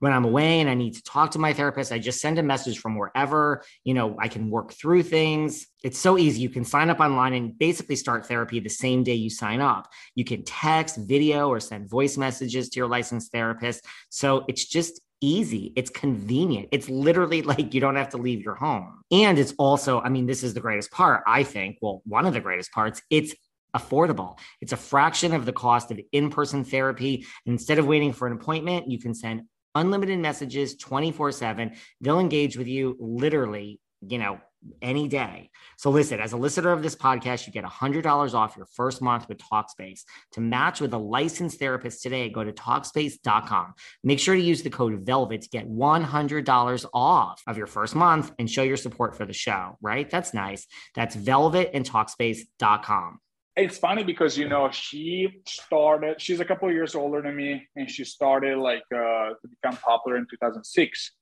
when 0.00 0.12
I'm 0.12 0.24
away 0.24 0.60
and 0.60 0.68
I 0.68 0.74
need 0.74 0.94
to 0.94 1.02
talk 1.02 1.30
to 1.32 1.38
my 1.38 1.52
therapist, 1.52 1.92
I 1.92 1.98
just 1.98 2.20
send 2.20 2.38
a 2.38 2.42
message 2.42 2.80
from 2.80 2.96
wherever, 2.96 3.62
you 3.84 3.94
know, 3.94 4.16
I 4.18 4.28
can 4.28 4.50
work 4.50 4.72
through 4.72 5.04
things. 5.04 5.66
It's 5.84 5.98
so 5.98 6.18
easy. 6.18 6.40
You 6.40 6.50
can 6.50 6.64
sign 6.64 6.90
up 6.90 7.00
online 7.00 7.34
and 7.34 7.56
basically 7.56 7.96
start 7.96 8.26
therapy 8.26 8.60
the 8.60 8.68
same 8.68 9.04
day 9.04 9.14
you 9.14 9.30
sign 9.30 9.60
up. 9.60 9.88
You 10.14 10.24
can 10.24 10.42
text, 10.44 10.96
video, 10.96 11.48
or 11.48 11.60
send 11.60 11.88
voice 11.88 12.16
messages 12.16 12.70
to 12.70 12.80
your 12.80 12.88
licensed 12.88 13.30
therapist. 13.30 13.84
So 14.08 14.44
it's 14.48 14.64
just 14.64 15.00
easy. 15.20 15.72
It's 15.76 15.90
convenient. 15.90 16.68
It's 16.72 16.88
literally 16.88 17.42
like 17.50 17.74
you 17.74 17.80
don't 17.80 17.96
have 17.96 18.10
to 18.10 18.16
leave 18.16 18.42
your 18.42 18.54
home. 18.54 19.02
And 19.10 19.38
it's 19.38 19.54
also, 19.58 20.00
I 20.00 20.08
mean, 20.08 20.26
this 20.26 20.42
is 20.42 20.54
the 20.54 20.60
greatest 20.60 20.90
part, 20.90 21.22
I 21.26 21.42
think. 21.42 21.76
Well, 21.82 22.02
one 22.06 22.26
of 22.26 22.32
the 22.32 22.40
greatest 22.40 22.72
parts, 22.72 23.02
it's 23.10 23.34
affordable. 23.76 24.38
It's 24.60 24.72
a 24.72 24.76
fraction 24.76 25.32
of 25.32 25.46
the 25.46 25.52
cost 25.52 25.90
of 25.90 26.00
in 26.12 26.30
person 26.30 26.64
therapy. 26.64 27.26
Instead 27.46 27.78
of 27.78 27.86
waiting 27.86 28.12
for 28.12 28.26
an 28.26 28.32
appointment, 28.32 28.90
you 28.90 28.98
can 28.98 29.14
send 29.14 29.42
unlimited 29.74 30.18
messages 30.18 30.76
24 30.76 31.32
7. 31.32 31.72
They'll 32.00 32.20
engage 32.20 32.56
with 32.56 32.66
you 32.66 32.96
literally, 32.98 33.80
you 34.06 34.18
know, 34.18 34.40
any 34.82 35.08
day. 35.08 35.50
So 35.78 35.90
listen, 35.90 36.20
as 36.20 36.32
a 36.32 36.36
listener 36.36 36.72
of 36.72 36.82
this 36.82 36.94
podcast, 36.94 37.46
you 37.46 37.52
get 37.52 37.64
$100 37.64 38.34
off 38.34 38.56
your 38.56 38.66
first 38.66 39.00
month 39.00 39.28
with 39.28 39.38
Talkspace. 39.38 40.02
To 40.32 40.40
match 40.40 40.80
with 40.80 40.92
a 40.92 40.98
licensed 40.98 41.58
therapist 41.58 42.02
today, 42.02 42.28
go 42.28 42.44
to 42.44 42.52
Talkspace.com. 42.52 43.74
Make 44.04 44.18
sure 44.18 44.34
to 44.34 44.40
use 44.40 44.62
the 44.62 44.70
code 44.70 45.04
VELVET 45.04 45.42
to 45.42 45.48
get 45.48 45.68
$100 45.68 46.86
off 46.92 47.42
of 47.46 47.56
your 47.56 47.66
first 47.66 47.94
month 47.94 48.32
and 48.38 48.50
show 48.50 48.62
your 48.62 48.76
support 48.76 49.16
for 49.16 49.24
the 49.24 49.32
show, 49.32 49.78
right? 49.80 50.08
That's 50.10 50.34
nice. 50.34 50.66
That's 50.94 51.14
Velvet 51.14 51.70
and 51.72 51.88
Talkspace.com 51.88 53.18
it's 53.56 53.78
funny 53.78 54.04
because 54.04 54.38
you 54.38 54.48
know 54.48 54.70
she 54.70 55.42
started 55.46 56.20
she's 56.20 56.40
a 56.40 56.44
couple 56.44 56.70
years 56.70 56.94
older 56.94 57.20
than 57.22 57.36
me 57.36 57.66
and 57.76 57.90
she 57.90 58.04
started 58.04 58.56
like 58.58 58.84
uh, 58.94 59.30
to 59.40 59.48
become 59.48 59.76
popular 59.78 60.16
in 60.16 60.26
2006 60.30 61.12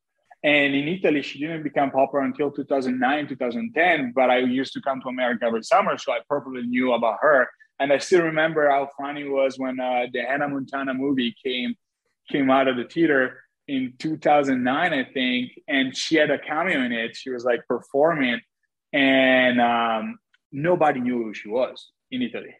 and 0.45 0.75
in 0.75 0.89
italy 0.89 1.23
she 1.23 1.39
didn't 1.41 1.63
become 1.63 1.91
popular 1.91 2.25
until 2.25 2.51
2009 2.51 3.29
2010 3.29 4.13
but 4.15 4.31
i 4.31 4.39
used 4.39 4.73
to 4.73 4.81
come 4.83 5.01
to 5.01 5.09
america 5.09 5.47
every 5.47 5.63
summer 5.63 5.97
so 5.97 6.13
i 6.13 6.19
perfectly 6.29 6.63
knew 6.63 6.93
about 6.93 7.19
her. 7.21 7.49
And 7.81 7.93
i 7.93 7.99
still 7.99 8.23
remember 8.23 8.69
how 8.69 8.89
funny 8.99 9.23
it 9.23 9.31
was 9.31 9.59
when 9.59 9.81
uh, 9.81 10.07
the 10.13 10.23
hannah 10.23 10.49
montana 10.49 10.95
movie 10.95 11.35
came 11.45 11.75
came 12.31 12.51
out 12.51 12.69
of 12.69 12.77
the 12.77 12.85
theater 12.85 13.43
in 13.69 13.95
2009 13.99 14.93
i 14.93 15.05
think 15.13 15.53
and 15.67 15.97
she 15.97 16.17
had 16.17 16.31
a 16.31 16.39
cameo 16.39 16.83
in 16.83 16.93
it. 16.93 17.17
She 17.17 17.31
was 17.31 17.45
like 17.45 17.67
performing 17.67 18.41
and 18.93 19.61
um, 19.61 20.19
nobody 20.53 21.01
knew 21.01 21.23
who 21.23 21.35
she 21.35 21.49
was 21.49 21.91
in 22.11 22.23
Italy. 22.23 22.55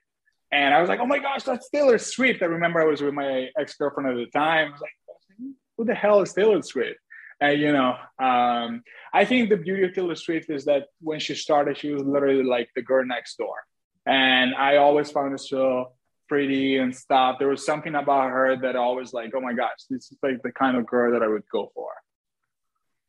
And 0.51 0.75
I 0.75 0.81
was 0.81 0.89
like, 0.89 1.01
oh 1.01 1.07
my 1.07 1.19
gosh, 1.19 1.43
that's 1.43 1.69
Taylor 1.69 1.99
Swift. 1.99 2.43
I 2.43 2.47
remember 2.47 2.81
I 2.81 2.87
was 2.87 3.03
with 3.03 3.15
my 3.15 3.49
ex 3.59 3.75
girlfriend 3.77 4.11
at 4.11 4.17
the 4.17 4.39
time. 4.39 4.69
I 4.69 4.71
was 4.71 4.81
like, 4.81 4.93
who 5.77 5.85
the 5.85 5.95
hell 5.95 6.23
is 6.23 6.33
Taylor 6.33 6.63
Swift? 6.63 6.99
And, 7.41 7.61
you 7.61 7.73
know, 7.73 7.95
um, 8.19 8.83
I 9.13 9.25
think 9.25 9.49
the 9.49 9.57
beauty 9.57 9.85
of 9.85 9.95
Taylor 9.95 10.17
Swift 10.17 10.51
is 10.51 10.65
that 10.65 10.87
when 11.01 11.21
she 11.21 11.35
started, 11.35 11.79
she 11.79 11.93
was 11.93 12.03
literally 12.03 12.43
like 12.43 12.69
the 12.75 12.83
girl 12.83 13.05
next 13.05 13.37
door. 13.37 13.55
And 14.07 14.55
I 14.55 14.77
always 14.77 15.11
found 15.11 15.33
her 15.33 15.39
so 15.39 15.93
pretty 16.29 16.79
and 16.79 16.95
stuff. 16.95 17.37
There 17.39 17.49
was 17.49 17.65
something 17.65 17.95
about 17.95 18.31
her 18.31 18.57
that 18.57 18.75
I 18.75 18.79
always 18.79 19.13
like, 19.13 19.33
oh 19.37 19.41
my 19.41 19.53
gosh, 19.53 19.79
this 19.89 20.11
is 20.11 20.19
like 20.23 20.43
the 20.43 20.51
kind 20.53 20.77
of 20.77 20.87
girl 20.87 21.13
that 21.13 21.23
I 21.23 21.29
would 21.29 21.45
go 21.53 21.71
for. 21.75 21.91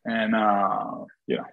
And, 0.05 0.35
uh, 0.35 1.05
you 1.25 1.37
know, 1.37 1.45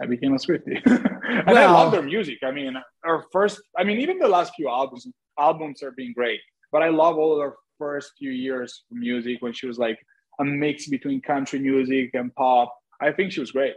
I 0.00 0.06
became 0.06 0.34
a 0.34 0.36
Swiftie. 0.36 0.80
and 0.86 1.46
well, 1.46 1.56
I 1.56 1.82
love 1.82 1.92
their 1.92 2.02
music. 2.02 2.38
I 2.44 2.50
mean, 2.50 2.74
our 3.04 3.24
first, 3.32 3.60
I 3.78 3.84
mean, 3.84 4.00
even 4.00 4.18
the 4.18 4.28
last 4.28 4.52
few 4.54 4.68
albums, 4.68 5.06
albums 5.38 5.82
are 5.82 5.92
being 5.92 6.12
great. 6.12 6.40
But 6.72 6.82
I 6.82 6.88
love 6.88 7.16
all 7.16 7.40
her 7.40 7.54
first 7.78 8.12
few 8.18 8.30
years 8.30 8.84
of 8.90 8.98
music 8.98 9.38
when 9.40 9.52
she 9.52 9.66
was 9.66 9.78
like 9.78 9.98
a 10.40 10.44
mix 10.44 10.88
between 10.88 11.20
country 11.20 11.58
music 11.58 12.10
and 12.14 12.34
pop. 12.34 12.74
I 13.00 13.12
think 13.12 13.32
she 13.32 13.40
was 13.40 13.52
great. 13.52 13.74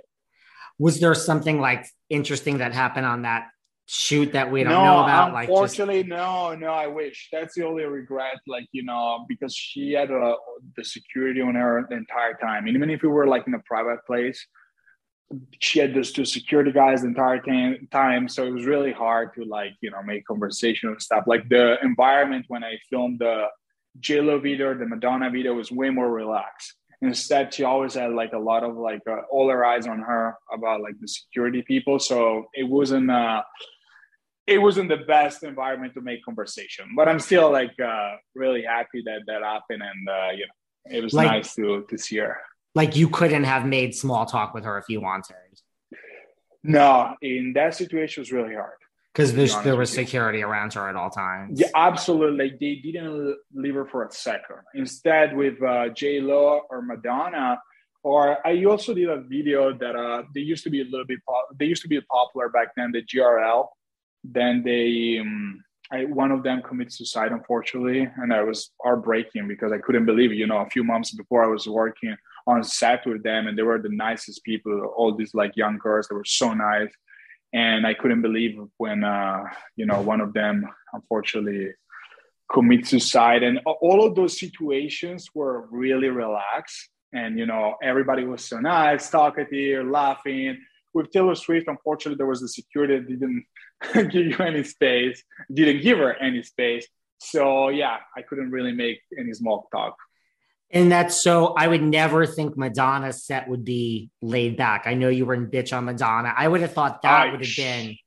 Was 0.78 1.00
there 1.00 1.14
something 1.14 1.60
like 1.60 1.86
interesting 2.10 2.60
that 2.60 2.74
happened 2.74 3.06
on 3.06 3.24
that 3.24 3.48
shoot 3.86 4.32
that 4.34 4.50
we 4.50 4.64
don't 4.64 4.74
no, 4.74 4.84
know 4.84 5.04
about? 5.04 5.36
Unfortunately, 5.36 6.04
like 6.04 6.08
just... 6.08 6.18
no, 6.18 6.56
no. 6.56 6.72
I 6.72 6.88
wish 6.88 7.28
that's 7.32 7.56
the 7.56 7.66
only 7.66 7.84
regret. 7.84 8.38
Like 8.48 8.68
you 8.72 8.84
know, 8.84 9.26
because 9.28 9.54
she 9.54 9.92
had 9.92 10.10
uh, 10.10 10.36
the 10.78 10.84
security 10.84 11.42
on 11.42 11.56
her 11.56 11.86
the 11.90 11.98
entire 11.98 12.34
time, 12.36 12.68
and 12.68 12.76
even 12.76 12.90
if 12.90 13.02
we 13.02 13.10
were 13.10 13.28
like 13.28 13.46
in 13.46 13.54
a 13.54 13.64
private 13.66 14.00
place, 14.08 14.46
she 15.60 15.80
had 15.80 15.94
those 15.94 16.12
two 16.12 16.26
security 16.26 16.72
guys 16.72 17.02
the 17.02 17.08
entire 17.08 17.40
time 17.92 18.28
so 18.28 18.46
it 18.46 18.52
was 18.52 18.66
really 18.66 18.92
hard 18.92 19.34
to 19.36 19.44
like 19.46 19.74
you 19.82 19.92
know 19.92 20.02
make 20.04 20.26
conversation 20.26 20.90
and 20.90 21.02
stuff. 21.02 21.26
Like 21.28 21.48
the 21.50 21.78
environment 21.84 22.46
when 22.48 22.64
i 22.64 22.78
filmed 22.90 23.20
the 23.20 23.46
j-lo 24.00 24.40
video 24.40 24.74
the 24.74 24.86
madonna 24.86 25.30
video 25.30 25.54
was 25.54 25.72
way 25.72 25.90
more 25.90 26.12
relaxed. 26.12 26.74
Instead 27.02 27.54
she 27.54 27.64
always 27.64 27.94
had 27.94 28.12
like 28.12 28.34
a 28.34 28.40
lot 28.40 28.64
of 28.64 28.76
like 28.76 29.02
uh, 29.08 29.22
all 29.32 29.50
her 29.50 29.64
eyes 29.64 29.88
on 29.88 30.00
her 30.00 30.36
about 30.52 30.82
like 30.82 30.96
the 31.00 31.08
security 31.08 31.62
people. 31.62 32.00
So 32.00 32.46
it 32.54 32.68
wasn't 32.68 33.12
uh 33.12 33.44
it 34.48 34.58
wasn't 34.58 34.90
the 34.90 34.98
best 34.98 35.44
environment 35.44 35.94
to 35.94 36.02
make 36.02 36.26
conversation. 36.26 36.86
But 36.96 37.08
i'm 37.08 37.20
still 37.20 37.52
like 37.52 37.80
uh 37.80 38.16
really 38.34 38.64
happy 38.64 39.04
that 39.06 39.22
that 39.28 39.44
happened 39.44 39.84
and 39.84 40.10
uh 40.10 40.32
you 40.32 40.46
know 40.48 40.98
it 40.98 41.04
was 41.04 41.14
like, 41.14 41.28
nice 41.30 41.54
to 41.56 41.86
to 41.90 41.98
see 41.98 42.18
her 42.18 42.38
like 42.76 42.96
you 42.96 43.10
couldn't 43.10 43.44
have 43.44 43.66
made 43.66 43.96
small 43.96 44.26
talk 44.26 44.54
with 44.54 44.64
her 44.64 44.78
if 44.78 44.86
you 44.90 45.02
wanted. 45.02 45.36
No, 46.64 47.16
in 47.22 47.54
that 47.54 47.76
situation, 47.76 48.22
it 48.22 48.24
was 48.24 48.32
really 48.32 48.56
hard. 48.56 48.74
Because 49.14 49.34
there 49.64 49.76
was 49.76 49.92
security 49.92 50.44
around 50.44 50.74
her 50.74 50.88
at 50.88 50.96
all 50.96 51.10
times. 51.10 51.60
Yeah, 51.60 51.68
absolutely. 51.76 52.56
They 52.60 52.76
didn't 52.76 53.38
leave 53.54 53.74
her 53.74 53.86
for 53.86 54.06
a 54.06 54.12
second. 54.12 54.58
Instead, 54.76 55.36
with 55.36 55.62
uh, 55.64 55.90
J 55.90 56.22
Lo 56.22 56.62
or 56.70 56.82
Madonna, 56.82 57.60
or 58.04 58.46
I 58.48 58.64
also 58.66 58.94
did 58.94 59.10
a 59.10 59.22
video 59.22 59.74
that 59.74 59.96
uh, 59.96 60.24
they 60.34 60.42
used 60.42 60.64
to 60.66 60.70
be 60.70 60.82
a 60.82 60.86
little 60.86 61.06
bit 61.06 61.20
pop- 61.28 61.50
they 61.58 61.66
used 61.66 61.82
to 61.82 61.88
be 61.90 62.00
popular 62.02 62.50
back 62.50 62.70
then, 62.78 62.92
the 62.92 63.02
GRL. 63.02 63.68
Then 64.24 64.64
they 64.64 65.18
um, 65.20 65.64
I, 65.92 66.06
one 66.06 66.32
of 66.32 66.44
them 66.44 66.62
committed 66.62 66.94
suicide, 66.94 67.32
unfortunately, 67.32 68.08
and 68.18 68.32
that 68.32 68.46
was 68.46 68.72
heartbreaking 68.82 69.48
because 69.48 69.72
I 69.72 69.80
couldn't 69.80 70.06
believe 70.06 70.32
it. 70.32 70.36
You 70.36 70.48
know, 70.48 70.60
a 70.60 70.70
few 70.70 70.84
months 70.84 71.12
before 71.12 71.44
I 71.44 71.48
was 71.48 71.68
working 71.68 72.16
on 72.50 72.64
set 72.64 73.06
with 73.06 73.24
them, 73.24 73.48
and 73.48 73.58
they 73.58 73.62
were 73.64 73.82
the 73.82 73.90
nicest 73.90 74.44
people. 74.44 74.74
All 74.98 75.16
these 75.16 75.34
like 75.34 75.56
young 75.56 75.78
girls, 75.78 76.08
they 76.08 76.16
were 76.16 76.26
so 76.26 76.54
nice, 76.54 76.92
and 77.54 77.86
I 77.86 77.94
couldn't 77.94 78.22
believe 78.22 78.60
when 78.78 79.04
uh, 79.04 79.44
you 79.76 79.86
know 79.86 80.02
one 80.02 80.22
of 80.22 80.34
them 80.34 80.68
unfortunately 80.94 81.72
commit 82.52 82.88
suicide, 82.88 83.44
and 83.44 83.60
all 83.66 84.06
of 84.06 84.16
those 84.16 84.40
situations 84.40 85.30
were 85.34 85.68
really 85.72 86.10
relaxed, 86.10 86.90
and 87.14 87.38
you 87.38 87.46
know 87.46 87.76
everybody 87.84 88.24
was 88.24 88.44
so 88.44 88.60
nice, 88.60 89.10
talkative, 89.10 89.88
laughing. 89.88 90.58
With 90.92 91.12
Taylor 91.12 91.36
Swift, 91.36 91.68
unfortunately, 91.68 92.18
there 92.18 92.26
was 92.26 92.42
the 92.42 92.48
security 92.48 92.98
that 92.98 93.08
didn't 93.08 93.46
give 94.12 94.26
you 94.26 94.38
any 94.40 94.64
space, 94.64 95.24
didn't 95.54 95.84
give 95.84 96.00
her 96.00 96.16
any 96.16 96.42
space. 96.42 96.88
So 97.20 97.70
yeah, 97.70 97.98
I 98.18 98.22
couldn't 98.24 98.52
really 98.52 98.72
make 98.72 99.00
any 99.18 99.34
small 99.34 99.68
talk. 99.72 99.96
And 100.72 100.92
that's 100.92 101.22
so 101.22 101.54
I 101.58 101.68
would 101.68 101.82
never 101.82 102.26
think 102.26 102.56
Madonna's 102.56 103.24
set 103.24 103.48
would 103.48 103.66
be 103.66 104.12
laid 104.22 104.56
back. 104.56 104.84
I 104.86 104.94
know 104.94 105.10
you 105.10 105.26
were 105.26 105.34
in 105.34 105.48
Bitch 105.48 105.74
I'm 105.74 105.86
Madonna. 105.86 106.34
I 106.36 106.48
would 106.48 106.62
have 106.62 106.74
thought 106.74 107.02
that 107.02 107.28
I, 107.28 107.32
would 107.32 107.44
have 107.44 107.56
been 107.56 107.98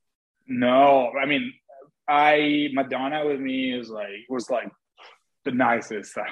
No, 0.47 1.11
I 1.21 1.27
mean 1.27 1.53
I 2.09 2.69
Madonna 2.73 3.27
with 3.27 3.41
me 3.41 3.73
is 3.73 3.91
like 3.91 4.11
was 4.29 4.49
like 4.49 4.71
the 5.45 5.53
nicest. 5.53 6.17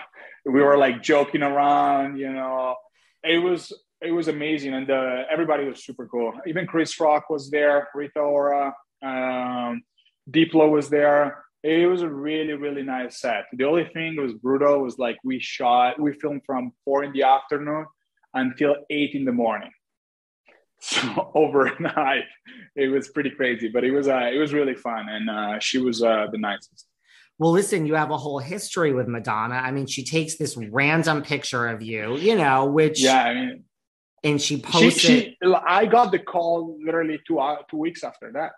We 0.46 0.62
were 0.62 0.78
like 0.78 1.02
joking 1.02 1.42
around, 1.42 2.18
you 2.18 2.32
know. 2.32 2.76
It 3.22 3.36
was 3.36 3.72
it 4.00 4.10
was 4.10 4.28
amazing 4.28 4.72
and 4.72 4.90
uh, 4.90 5.24
everybody 5.30 5.64
was 5.66 5.84
super 5.84 6.06
cool. 6.06 6.32
Even 6.46 6.66
Chris 6.66 6.98
Rock 6.98 7.28
was 7.28 7.50
there, 7.50 7.88
Rita 7.94 8.20
Ora, 8.20 8.74
um, 9.02 9.82
Diplo 10.30 10.70
was 10.70 10.88
there 10.88 11.44
it 11.62 11.88
was 11.88 12.02
a 12.02 12.08
really 12.08 12.54
really 12.54 12.82
nice 12.82 13.20
set. 13.20 13.44
The 13.52 13.64
only 13.64 13.84
thing 13.92 14.16
that 14.16 14.22
was 14.22 14.34
brutal 14.34 14.80
was 14.80 14.98
like 14.98 15.18
we 15.24 15.38
shot 15.40 16.00
we 16.00 16.12
filmed 16.12 16.42
from 16.46 16.72
four 16.84 17.04
in 17.04 17.12
the 17.12 17.22
afternoon 17.22 17.86
until 18.34 18.76
eight 18.90 19.14
in 19.14 19.24
the 19.24 19.32
morning. 19.32 19.70
So 20.82 21.30
overnight 21.34 22.24
it 22.74 22.88
was 22.88 23.08
pretty 23.08 23.28
crazy 23.28 23.68
but 23.68 23.84
it 23.84 23.90
was 23.90 24.08
uh, 24.08 24.30
it 24.32 24.38
was 24.38 24.54
really 24.54 24.74
fun 24.74 25.10
and 25.10 25.28
uh, 25.28 25.58
she 25.58 25.76
was 25.76 26.02
uh, 26.02 26.28
the 26.32 26.38
nicest. 26.38 26.86
Well 27.38 27.52
listen 27.52 27.84
you 27.84 27.94
have 27.96 28.10
a 28.10 28.16
whole 28.16 28.38
history 28.38 28.94
with 28.94 29.06
madonna. 29.06 29.56
I 29.56 29.72
mean 29.72 29.86
she 29.86 30.02
takes 30.04 30.36
this 30.36 30.56
random 30.56 31.20
picture 31.20 31.68
of 31.68 31.82
you 31.82 32.16
you 32.16 32.34
know 32.34 32.64
which 32.64 33.02
yeah 33.02 33.24
i 33.24 33.34
mean 33.34 33.64
and 34.24 34.40
she 34.40 34.60
posted 34.62 34.92
she, 34.92 35.36
she, 35.42 35.54
i 35.66 35.84
got 35.84 36.12
the 36.12 36.18
call 36.18 36.78
literally 36.82 37.20
two 37.26 37.38
uh, 37.38 37.56
two 37.70 37.76
weeks 37.76 38.02
after 38.02 38.32
that. 38.32 38.52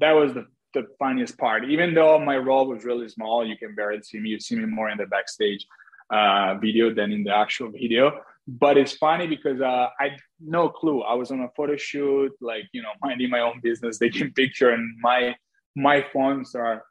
That 0.00 0.12
was 0.12 0.34
the 0.34 0.46
the 0.74 0.86
funniest 0.98 1.38
part. 1.38 1.64
Even 1.64 1.94
though 1.94 2.18
my 2.18 2.36
role 2.36 2.66
was 2.66 2.84
really 2.84 3.08
small, 3.08 3.46
you 3.46 3.56
can 3.56 3.74
barely 3.74 4.02
see 4.02 4.18
me. 4.18 4.30
You 4.30 4.40
see 4.40 4.56
me 4.56 4.66
more 4.66 4.90
in 4.90 4.98
the 4.98 5.06
backstage 5.06 5.66
uh, 6.10 6.56
video 6.60 6.92
than 6.94 7.12
in 7.12 7.24
the 7.24 7.34
actual 7.34 7.70
video. 7.70 8.20
But 8.48 8.78
it's 8.78 8.92
funny 8.92 9.26
because 9.26 9.60
uh, 9.60 9.88
I 9.98 10.10
had 10.10 10.18
no 10.40 10.68
clue. 10.68 11.02
I 11.02 11.14
was 11.14 11.30
on 11.30 11.40
a 11.40 11.48
photo 11.56 11.76
shoot, 11.76 12.32
like 12.40 12.64
you 12.72 12.82
know, 12.82 12.92
minding 13.02 13.30
my 13.30 13.40
own 13.40 13.60
business, 13.62 13.98
taking 13.98 14.32
picture, 14.32 14.70
and 14.70 14.84
my 15.00 15.34
my 15.74 16.04
phones 16.12 16.54
are 16.54 16.84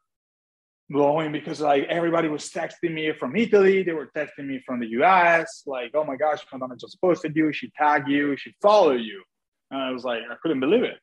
blowing 0.89 1.31
because 1.31 1.61
like 1.61 1.85
everybody 1.85 2.27
was 2.27 2.49
texting 2.49 2.93
me 2.93 3.11
from 3.13 3.35
Italy. 3.35 3.83
They 3.83 3.93
were 3.93 4.11
texting 4.15 4.47
me 4.47 4.61
from 4.65 4.79
the 4.79 4.87
US. 4.99 5.63
Like, 5.65 5.91
oh 5.93 6.03
my 6.03 6.15
gosh, 6.15 6.45
Madonna 6.51 6.75
just 6.75 6.99
posted 7.01 7.35
you. 7.35 7.51
She 7.53 7.71
tagged 7.75 8.09
you. 8.09 8.35
She 8.37 8.53
followed 8.61 9.01
you. 9.01 9.23
And 9.71 9.81
I 9.81 9.91
was 9.91 10.03
like, 10.03 10.21
I 10.29 10.35
couldn't 10.43 10.59
believe 10.59 10.83
it 10.83 10.99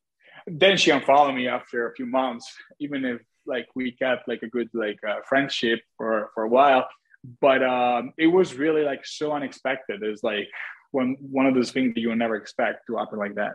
then 0.47 0.77
she 0.77 0.91
unfollowed 0.91 1.35
me 1.35 1.49
after 1.49 1.89
a 1.89 1.95
few 1.95 2.07
months, 2.07 2.53
even 2.79 3.05
if 3.05 3.21
like 3.47 3.67
we 3.75 3.93
kept 3.93 4.29
like 4.29 4.43
a 4.43 4.49
good 4.49 4.69
like 4.73 4.99
uh, 5.07 5.17
friendship 5.29 5.81
for 5.97 6.31
for 6.35 6.45
a 6.45 6.49
while. 6.49 6.89
But 7.41 7.63
um, 7.63 8.13
it 8.19 8.27
was 8.27 8.55
really 8.55 8.83
like 8.83 9.07
so 9.07 9.33
unexpected. 9.33 10.03
It's 10.03 10.23
like 10.23 10.49
one 10.91 11.17
one 11.21 11.47
of 11.47 11.55
those 11.55 11.71
things 11.71 11.95
that 11.95 12.01
you 12.01 12.09
would 12.09 12.19
never 12.19 12.37
expect 12.37 12.87
to 12.87 12.97
happen 12.97 13.19
like 13.19 13.35
that. 13.37 13.55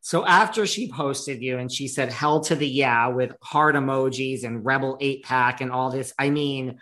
So 0.00 0.24
after 0.24 0.66
she 0.66 0.90
posted 0.90 1.42
you 1.42 1.58
and 1.58 1.70
she 1.70 1.88
said 1.88 2.12
"hell 2.12 2.40
to 2.42 2.54
the 2.54 2.68
yeah" 2.68 3.08
with 3.08 3.32
heart 3.42 3.74
emojis 3.74 4.44
and 4.44 4.64
Rebel 4.64 4.96
eight 5.00 5.24
pack 5.24 5.60
and 5.60 5.72
all 5.72 5.90
this, 5.90 6.12
I 6.18 6.30
mean, 6.30 6.78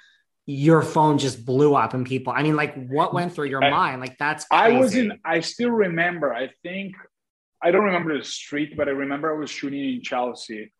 your 0.46 0.82
phone 0.82 1.18
just 1.18 1.44
blew 1.44 1.74
up 1.74 1.94
and 1.94 2.06
people. 2.06 2.32
I 2.36 2.42
mean, 2.42 2.56
like, 2.56 2.88
what 2.88 3.14
went 3.14 3.34
through 3.34 3.46
your 3.46 3.64
I, 3.64 3.70
mind? 3.70 4.00
Like, 4.00 4.18
that's 4.18 4.44
crazy. 4.46 4.76
I 4.76 4.78
was 4.78 4.94
in. 4.94 5.18
I 5.24 5.40
still 5.40 5.70
remember. 5.70 6.32
I 6.32 6.50
think 6.62 6.94
I 7.66 7.72
don't 7.72 7.82
remember 7.82 8.16
the 8.16 8.22
street, 8.22 8.76
but 8.76 8.86
I 8.86 8.92
remember 8.92 9.34
I 9.34 9.36
was 9.36 9.50
shooting 9.50 9.82
in 9.94 10.00
Chelsea 10.00 10.72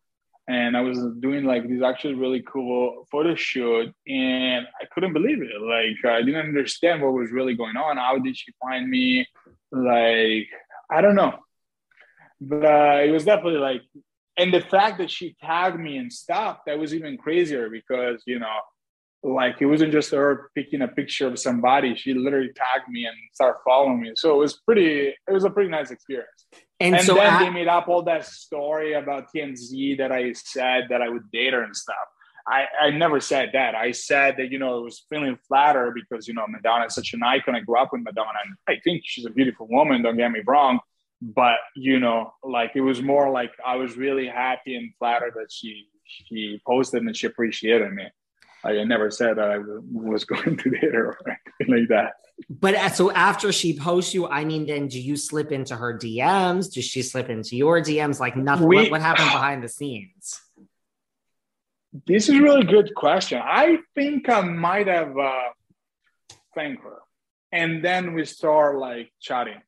and 0.47 0.77
I 0.77 0.81
was 0.81 0.97
doing 1.19 1.43
like 1.43 1.67
this 1.67 1.83
actually 1.83 2.13
really 2.13 2.41
cool 2.47 3.05
photo 3.11 3.35
shoot 3.35 3.93
and 4.07 4.65
I 4.81 4.85
couldn't 4.93 5.11
believe 5.11 5.39
it. 5.41 5.61
Like 5.61 5.97
I 6.09 6.21
didn't 6.21 6.47
understand 6.47 7.01
what 7.01 7.11
was 7.11 7.29
really 7.29 7.55
going 7.55 7.75
on. 7.75 7.97
How 7.97 8.17
did 8.19 8.37
she 8.37 8.53
find 8.63 8.89
me? 8.89 9.27
Like 9.69 10.47
I 10.89 11.01
don't 11.01 11.15
know. 11.15 11.39
But 12.39 12.63
uh, 12.63 13.01
it 13.03 13.11
was 13.11 13.25
definitely 13.25 13.59
like 13.59 13.81
and 14.37 14.53
the 14.53 14.61
fact 14.61 14.99
that 14.99 15.11
she 15.11 15.35
tagged 15.41 15.79
me 15.79 15.97
and 15.97 16.13
stuff, 16.13 16.59
that 16.67 16.79
was 16.79 16.93
even 16.93 17.17
crazier 17.17 17.69
because, 17.69 18.21
you 18.25 18.39
know, 18.39 18.59
like 19.23 19.61
it 19.61 19.65
wasn't 19.65 19.91
just 19.91 20.11
her 20.11 20.49
picking 20.55 20.81
a 20.81 20.87
picture 20.87 21.27
of 21.27 21.39
somebody. 21.39 21.95
She 21.95 22.13
literally 22.13 22.51
tagged 22.55 22.89
me 22.89 23.05
and 23.05 23.15
started 23.33 23.59
following 23.65 24.01
me. 24.01 24.11
So 24.15 24.35
it 24.35 24.37
was 24.37 24.57
pretty 24.57 25.07
it 25.07 25.31
was 25.31 25.43
a 25.43 25.49
pretty 25.49 25.69
nice 25.69 25.91
experience. 25.91 26.45
And, 26.79 26.95
and 26.95 27.03
so 27.03 27.15
then 27.15 27.33
I, 27.33 27.43
they 27.43 27.49
made 27.49 27.67
up 27.67 27.87
all 27.87 28.03
that 28.03 28.25
story 28.25 28.93
about 28.93 29.33
TMZ 29.33 29.97
that 29.97 30.11
I 30.11 30.33
said 30.33 30.85
that 30.89 31.01
I 31.01 31.09
would 31.09 31.29
date 31.31 31.53
her 31.53 31.63
and 31.63 31.75
stuff. 31.75 31.95
I, 32.47 32.65
I 32.79 32.89
never 32.91 33.19
said 33.19 33.49
that. 33.53 33.75
I 33.75 33.91
said 33.91 34.35
that, 34.37 34.51
you 34.51 34.59
know, 34.59 34.77
I 34.77 34.81
was 34.81 35.03
feeling 35.09 35.37
flattered 35.47 35.95
because, 35.95 36.27
you 36.27 36.33
know, 36.33 36.45
Madonna 36.47 36.85
is 36.85 36.95
such 36.95 37.13
an 37.13 37.21
icon. 37.21 37.55
I 37.55 37.59
grew 37.59 37.77
up 37.77 37.89
with 37.91 38.03
Madonna 38.03 38.39
and 38.45 38.55
I 38.69 38.79
think 38.83 39.01
she's 39.03 39.25
a 39.25 39.29
beautiful 39.29 39.67
woman, 39.69 40.01
don't 40.01 40.15
get 40.15 40.31
me 40.31 40.41
wrong. 40.47 40.79
But, 41.21 41.57
you 41.75 41.99
know, 41.99 42.31
like 42.43 42.71
it 42.75 42.81
was 42.81 43.01
more 43.01 43.29
like 43.31 43.51
I 43.65 43.75
was 43.75 43.97
really 43.97 44.27
happy 44.27 44.75
and 44.75 44.93
flattered 44.97 45.33
that 45.35 45.51
she 45.51 45.87
she 46.05 46.61
posted 46.65 47.03
and 47.03 47.15
she 47.15 47.27
appreciated 47.27 47.91
me. 47.91 48.05
I 48.67 48.83
never 48.83 49.09
said 49.09 49.37
that 49.37 49.49
I 49.49 49.59
was 49.91 50.25
going 50.25 50.57
to 50.57 50.69
date 50.69 50.93
her 50.93 51.07
or 51.07 51.17
anything 51.59 51.79
like 51.79 51.89
that. 51.89 52.13
But 52.49 52.75
uh, 52.75 52.89
so 52.89 53.11
after 53.11 53.51
she 53.51 53.77
posts 53.77 54.13
you, 54.13 54.27
I 54.27 54.45
mean, 54.45 54.65
then 54.67 54.87
do 54.87 54.99
you 54.99 55.15
slip 55.15 55.51
into 55.51 55.75
her 55.75 55.97
DMs? 55.97 56.71
Does 56.71 56.85
she 56.85 57.01
slip 57.01 57.29
into 57.29 57.55
your 57.55 57.81
DMs? 57.81 58.19
Like 58.19 58.35
nothing. 58.35 58.67
We, 58.67 58.75
what, 58.75 58.91
what 58.91 59.01
happened 59.01 59.29
behind 59.31 59.63
the 59.63 59.69
scenes? 59.69 60.39
This 62.05 62.29
is 62.29 62.35
a 62.35 62.41
really 62.41 62.63
good 62.63 62.93
question. 62.93 63.41
I 63.43 63.79
think 63.95 64.29
I 64.29 64.41
might 64.41 64.87
have 64.87 65.17
uh, 65.17 65.49
thanked 66.53 66.83
her, 66.83 66.97
and 67.51 67.83
then 67.83 68.13
we 68.13 68.25
start 68.25 68.77
like 68.77 69.11
chatting. 69.19 69.61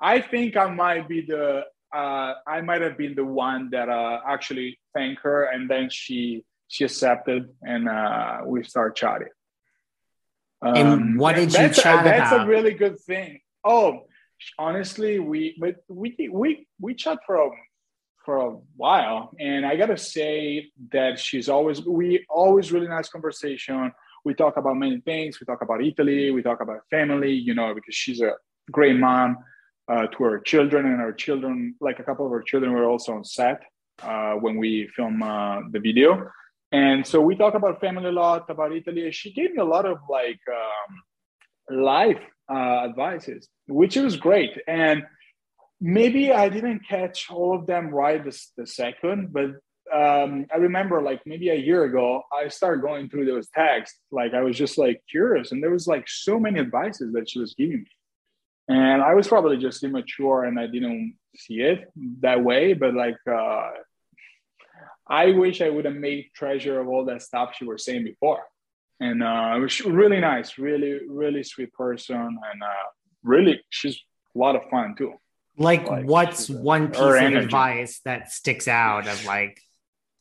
I 0.00 0.20
think 0.20 0.56
I 0.56 0.68
might 0.68 1.08
be 1.08 1.22
the 1.22 1.64
uh, 1.92 2.34
I 2.46 2.60
might 2.60 2.80
have 2.80 2.96
been 2.96 3.14
the 3.14 3.24
one 3.24 3.70
that 3.70 3.88
uh, 3.88 4.20
actually 4.26 4.78
thanked 4.94 5.22
her, 5.22 5.44
and 5.44 5.68
then 5.68 5.88
she 5.90 6.44
she 6.72 6.84
accepted, 6.84 7.50
and 7.60 7.86
uh, 7.86 8.40
we 8.46 8.64
start 8.64 8.96
chatting. 8.96 9.28
Um, 10.62 10.74
and 10.74 11.18
what 11.18 11.36
did 11.36 11.52
you 11.52 11.68
chat 11.68 12.00
a, 12.00 12.08
That's 12.08 12.32
about? 12.32 12.46
a 12.46 12.50
really 12.50 12.72
good 12.72 12.98
thing. 12.98 13.40
Oh, 13.62 14.06
honestly, 14.58 15.18
we 15.18 15.54
but 15.60 15.74
we 15.88 16.08
we 16.32 16.66
we 16.80 16.94
chat 16.94 17.18
for 17.26 17.36
a 17.36 17.50
for 18.24 18.36
a 18.38 18.50
while, 18.74 19.32
and 19.38 19.66
I 19.66 19.76
gotta 19.76 19.98
say 19.98 20.70
that 20.92 21.18
she's 21.18 21.50
always 21.50 21.84
we 21.84 22.24
always 22.30 22.72
really 22.72 22.88
nice 22.88 23.10
conversation. 23.10 23.92
We 24.24 24.32
talk 24.32 24.56
about 24.56 24.76
many 24.76 24.98
things. 25.00 25.40
We 25.40 25.44
talk 25.44 25.60
about 25.60 25.84
Italy. 25.84 26.30
We 26.30 26.42
talk 26.42 26.62
about 26.62 26.80
family. 26.88 27.34
You 27.34 27.54
know, 27.54 27.74
because 27.74 27.94
she's 27.94 28.22
a 28.22 28.32
great 28.70 28.96
mom 28.96 29.36
uh, 29.92 30.06
to 30.06 30.24
her 30.24 30.40
children, 30.40 30.86
and 30.86 31.00
her 31.00 31.12
children, 31.12 31.74
like 31.82 31.98
a 31.98 32.02
couple 32.02 32.24
of 32.24 32.32
her 32.32 32.40
children, 32.40 32.72
were 32.72 32.88
also 32.92 33.12
on 33.12 33.24
set 33.24 33.60
uh, 34.02 34.34
when 34.44 34.56
we 34.56 34.88
film 34.96 35.22
uh, 35.22 35.60
the 35.70 35.78
video. 35.78 36.30
And 36.72 37.06
so 37.06 37.20
we 37.20 37.36
talk 37.36 37.54
about 37.54 37.80
family 37.80 38.08
a 38.08 38.12
lot, 38.12 38.48
about 38.48 38.72
Italy. 38.72 39.12
She 39.12 39.32
gave 39.32 39.52
me 39.52 39.58
a 39.58 39.64
lot 39.64 39.84
of 39.84 39.98
like 40.08 40.40
um, 40.48 41.82
life 41.84 42.20
uh, 42.50 42.84
advices, 42.88 43.48
which 43.68 43.96
was 43.96 44.16
great. 44.16 44.58
And 44.66 45.04
maybe 45.80 46.32
I 46.32 46.48
didn't 46.48 46.88
catch 46.88 47.30
all 47.30 47.54
of 47.54 47.66
them 47.66 47.88
right 47.88 48.24
this, 48.24 48.52
the 48.56 48.66
second, 48.66 49.32
but 49.32 49.50
um, 49.92 50.46
I 50.52 50.56
remember 50.56 51.02
like 51.02 51.20
maybe 51.26 51.50
a 51.50 51.54
year 51.54 51.84
ago, 51.84 52.22
I 52.32 52.48
started 52.48 52.80
going 52.80 53.10
through 53.10 53.26
those 53.26 53.48
texts. 53.50 53.98
Like 54.10 54.32
I 54.32 54.40
was 54.40 54.56
just 54.56 54.78
like 54.78 55.02
curious, 55.10 55.52
and 55.52 55.62
there 55.62 55.70
was 55.70 55.86
like 55.86 56.08
so 56.08 56.40
many 56.40 56.60
advices 56.60 57.12
that 57.12 57.28
she 57.28 57.38
was 57.38 57.54
giving 57.54 57.80
me. 57.80 57.90
And 58.68 59.02
I 59.02 59.14
was 59.14 59.28
probably 59.28 59.58
just 59.58 59.82
immature 59.82 60.44
and 60.44 60.58
I 60.58 60.66
didn't 60.66 61.16
see 61.36 61.60
it 61.60 61.90
that 62.20 62.42
way. 62.42 62.72
But 62.72 62.94
like 62.94 63.18
uh, 63.30 63.70
I 65.12 65.32
wish 65.32 65.60
I 65.60 65.68
would 65.68 65.84
have 65.84 65.94
made 65.94 66.30
treasure 66.34 66.80
of 66.80 66.88
all 66.88 67.04
that 67.04 67.20
stuff 67.20 67.54
she 67.56 67.66
was 67.66 67.84
saying 67.84 68.04
before. 68.04 68.42
And 68.98 69.22
uh, 69.22 69.52
it 69.56 69.60
was 69.60 69.78
really 69.84 70.20
nice, 70.20 70.56
really, 70.56 71.00
really 71.06 71.42
sweet 71.42 71.72
person, 71.74 72.16
and 72.16 72.62
uh, 72.62 72.88
really, 73.22 73.60
she's 73.68 74.00
a 74.34 74.38
lot 74.38 74.56
of 74.56 74.62
fun 74.70 74.94
too. 74.96 75.14
Like, 75.58 75.86
like 75.86 76.06
what's 76.06 76.48
one 76.48 76.88
piece 76.88 77.00
of 77.00 77.14
energy. 77.16 77.44
advice 77.44 78.00
that 78.06 78.32
sticks 78.32 78.66
out 78.68 79.06
of 79.06 79.24
like? 79.26 79.60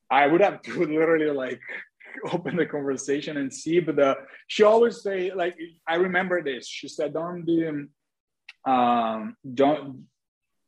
I 0.10 0.28
would 0.28 0.42
have 0.42 0.62
to 0.64 0.86
literally 0.86 1.32
like 1.32 1.62
open 2.34 2.58
the 2.58 2.66
conversation 2.66 3.38
and 3.38 3.54
see, 3.54 3.80
but 3.80 3.96
the, 3.96 4.18
she 4.48 4.64
always 4.64 5.02
say 5.02 5.32
like, 5.34 5.56
I 5.88 5.96
remember 5.96 6.44
this. 6.44 6.68
She 6.68 6.90
said, 6.90 7.14
"Don't 7.14 7.46
be, 7.46 7.70
um, 8.66 9.38
don't 9.54 10.08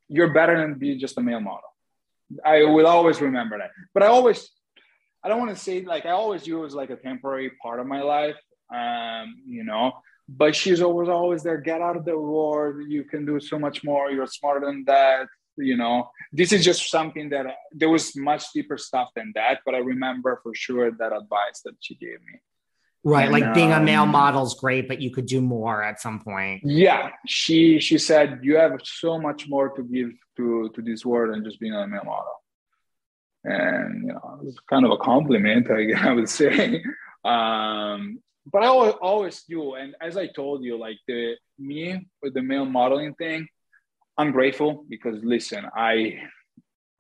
you're 0.07 0.33
better 0.33 0.55
than 0.61 0.75
being 0.75 0.99
just 0.99 1.17
a 1.17 1.21
male 1.21 1.39
model. 1.39 1.72
I 2.45 2.63
will 2.63 2.87
always 2.87 3.21
remember 3.21 3.57
that. 3.57 3.71
But 3.93 4.03
I 4.03 4.07
always, 4.07 4.49
I 5.23 5.27
don't 5.27 5.39
want 5.39 5.55
to 5.55 5.61
say 5.61 5.81
like 5.81 6.05
I 6.05 6.11
always 6.11 6.45
use 6.47 6.57
it 6.57 6.61
was 6.61 6.75
like 6.75 6.89
a 6.89 6.95
temporary 6.95 7.51
part 7.61 7.79
of 7.79 7.87
my 7.87 8.01
life, 8.01 8.37
um, 8.73 9.35
you 9.47 9.63
know. 9.63 9.93
But 10.29 10.55
she's 10.55 10.81
always 10.81 11.09
always 11.09 11.43
there. 11.43 11.57
Get 11.57 11.81
out 11.81 11.97
of 11.97 12.05
the 12.05 12.17
war. 12.17 12.81
You 12.87 13.03
can 13.03 13.25
do 13.25 13.39
so 13.39 13.59
much 13.59 13.83
more. 13.83 14.09
You're 14.09 14.27
smarter 14.27 14.65
than 14.65 14.83
that. 14.85 15.27
You 15.57 15.77
know, 15.77 16.09
this 16.31 16.51
is 16.51 16.65
just 16.65 16.89
something 16.89 17.29
that 17.29 17.45
there 17.71 17.89
was 17.89 18.15
much 18.15 18.51
deeper 18.53 18.77
stuff 18.77 19.09
than 19.15 19.31
that. 19.35 19.59
But 19.65 19.75
I 19.75 19.79
remember 19.79 20.39
for 20.41 20.55
sure 20.55 20.91
that 20.91 21.13
advice 21.13 21.61
that 21.65 21.75
she 21.79 21.95
gave 21.95 22.19
me. 22.21 22.39
Right, 23.05 23.23
and, 23.23 23.33
like 23.33 23.53
being 23.53 23.73
um, 23.73 23.81
a 23.81 23.85
male 23.85 24.05
model 24.05 24.45
is 24.45 24.53
great, 24.53 24.87
but 24.87 25.01
you 25.01 25.11
could 25.11 25.25
do 25.25 25.41
more 25.41 25.83
at 25.83 25.99
some 25.99 26.21
point. 26.21 26.61
Yeah, 26.63 27.09
she 27.27 27.79
she 27.79 27.97
said 27.97 28.39
you 28.43 28.55
have 28.55 28.79
so 28.83 29.19
much 29.19 29.49
more 29.49 29.69
to 29.75 29.83
give 29.83 30.11
to 30.37 30.69
to 30.73 30.81
this 30.81 31.05
world 31.05 31.33
than 31.33 31.43
just 31.43 31.59
being 31.59 31.73
a 31.73 31.85
male 31.85 32.05
model, 32.05 32.33
and 33.43 34.07
you 34.07 34.13
know 34.13 34.39
it's 34.45 34.57
kind 34.69 34.85
of 34.85 34.91
a 34.91 34.97
compliment, 34.97 35.69
I, 35.69 35.91
I 36.09 36.13
would 36.13 36.29
say. 36.29 36.81
Um, 37.25 38.19
but 38.49 38.63
I 38.63 38.67
always, 38.67 38.93
always 39.01 39.43
do, 39.49 39.73
and 39.75 39.95
as 40.01 40.15
I 40.15 40.27
told 40.27 40.63
you, 40.63 40.77
like 40.77 40.97
the 41.05 41.35
me 41.59 42.07
with 42.21 42.33
the 42.33 42.41
male 42.41 42.65
modeling 42.65 43.15
thing, 43.15 43.47
I'm 44.17 44.31
grateful 44.31 44.85
because 44.87 45.21
listen, 45.23 45.65
I 45.75 46.19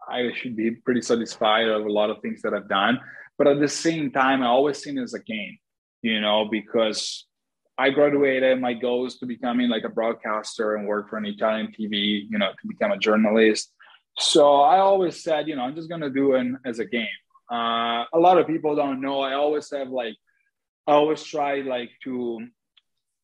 I 0.05 0.33
should 0.35 0.57
be 0.57 0.71
pretty 0.71 1.01
satisfied 1.01 1.69
of 1.69 1.85
a 1.85 1.91
lot 1.91 2.09
of 2.09 2.21
things 2.21 2.41
that 2.41 2.53
I've 2.53 2.67
done, 2.67 2.99
but 3.37 3.47
at 3.47 3.61
the 3.61 3.69
same 3.69 4.11
time, 4.11 4.43
I 4.43 4.47
always 4.47 4.79
seen 4.79 4.97
it 4.97 5.03
as 5.03 5.13
a 5.13 5.23
game 5.23 5.59
you 6.03 6.21
know, 6.21 6.45
because 6.51 7.25
I 7.77 7.89
graduated. 7.89 8.61
My 8.61 8.73
goal 8.73 9.07
is 9.07 9.17
to 9.17 9.25
becoming 9.25 9.69
like 9.69 9.83
a 9.83 9.89
broadcaster 9.89 10.75
and 10.75 10.87
work 10.87 11.09
for 11.09 11.17
an 11.17 11.25
Italian 11.25 11.67
TV, 11.67 12.27
you 12.29 12.37
know, 12.37 12.51
to 12.51 12.67
become 12.67 12.91
a 12.91 12.97
journalist. 12.97 13.71
So 14.19 14.61
I 14.61 14.77
always 14.77 15.23
said, 15.23 15.47
you 15.47 15.55
know, 15.55 15.63
I'm 15.63 15.75
just 15.75 15.89
gonna 15.89 16.09
do 16.09 16.35
it 16.35 16.45
as 16.65 16.77
a 16.77 16.85
game. 16.85 17.07
Uh, 17.51 18.05
a 18.13 18.19
lot 18.19 18.37
of 18.37 18.45
people 18.45 18.75
don't 18.75 19.01
know. 19.01 19.21
I 19.21 19.33
always 19.33 19.71
have 19.71 19.89
like, 19.89 20.15
I 20.85 20.91
always 20.91 21.23
try 21.23 21.61
like 21.61 21.89
to 22.03 22.45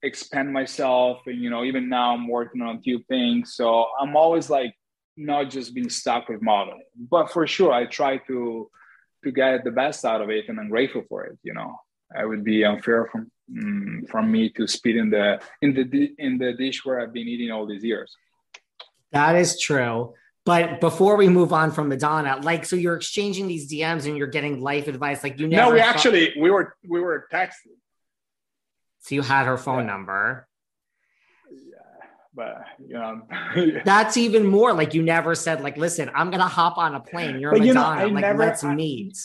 expand 0.02 0.52
myself, 0.52 1.20
and 1.28 1.40
you 1.40 1.50
know, 1.50 1.64
even 1.64 1.90
now 1.90 2.16
I'm 2.16 2.28
working 2.28 2.62
on 2.62 2.78
a 2.78 2.82
few 2.82 3.04
things. 3.10 3.54
So 3.56 3.86
I'm 4.00 4.16
always 4.16 4.50
like 4.50 4.74
not 5.18 5.50
just 5.50 5.76
being 5.76 5.90
stuck 5.90 6.30
with 6.30 6.42
modeling, 6.42 6.84
but 6.96 7.32
for 7.32 7.46
sure 7.46 7.74
I 7.74 7.86
try 7.86 8.18
to 8.28 8.70
to 9.26 9.32
get 9.32 9.66
the 9.66 9.72
best 9.72 10.06
out 10.06 10.22
of 10.22 10.30
it, 10.30 10.46
and 10.48 10.60
I'm 10.60 10.70
grateful 10.70 11.04
for 11.08 11.26
it. 11.26 11.38
You 11.44 11.54
know. 11.54 11.76
I 12.16 12.26
would 12.26 12.44
be 12.44 12.64
unfair 12.64 13.08
from 13.12 13.32
um, 13.58 14.06
from 14.10 14.32
me 14.32 14.50
to 14.50 14.68
spit 14.68 14.96
in 14.96 15.10
the 15.10 15.42
in 15.62 15.74
the 15.74 16.14
in 16.18 16.38
the 16.38 16.54
dish 16.54 16.86
where 16.86 17.00
I've 17.00 17.14
been 17.14 17.28
eating 17.28 17.52
all 17.52 17.66
these 17.66 17.84
years. 17.84 18.16
That 19.12 19.36
is 19.36 19.60
true. 19.60 20.14
But 20.46 20.80
before 20.82 21.16
we 21.16 21.30
move 21.30 21.54
on 21.54 21.72
from 21.72 21.90
Madonna, 21.90 22.40
like, 22.42 22.66
so 22.66 22.76
you're 22.76 22.96
exchanging 22.96 23.48
these 23.48 23.72
DMs 23.72 24.08
and 24.08 24.18
you're 24.18 24.28
getting 24.28 24.62
life 24.62 24.88
advice. 24.88 25.24
Like, 25.24 25.40
you 25.40 25.48
never. 25.48 25.70
No, 25.70 25.74
we 25.74 25.80
actually 25.80 26.34
we 26.40 26.50
were 26.50 26.76
we 26.88 27.00
were 27.00 27.28
texting. 27.32 27.78
So 29.00 29.16
you 29.16 29.22
had 29.22 29.46
her 29.46 29.58
phone 29.58 29.86
yeah. 29.86 29.92
number. 29.92 30.48
Yeah, 31.52 32.06
but 32.34 32.64
you 32.80 32.94
know, 32.94 33.82
that's 33.86 34.18
even 34.18 34.46
more. 34.46 34.74
Like, 34.74 34.94
you 34.94 35.04
never 35.04 35.36
said, 35.36 35.62
like, 35.62 35.78
listen, 35.78 36.10
I'm 36.16 36.32
gonna 36.32 36.48
hop 36.48 36.78
on 36.78 36.96
a 36.96 37.00
plane. 37.00 37.40
You're 37.40 37.52
but 37.52 37.60
Madonna. 37.60 38.02
You 38.04 38.08
know, 38.08 38.14
like, 38.16 38.22
never, 38.22 38.40
let's 38.40 38.64
I, 38.64 38.74
meet. 38.74 39.18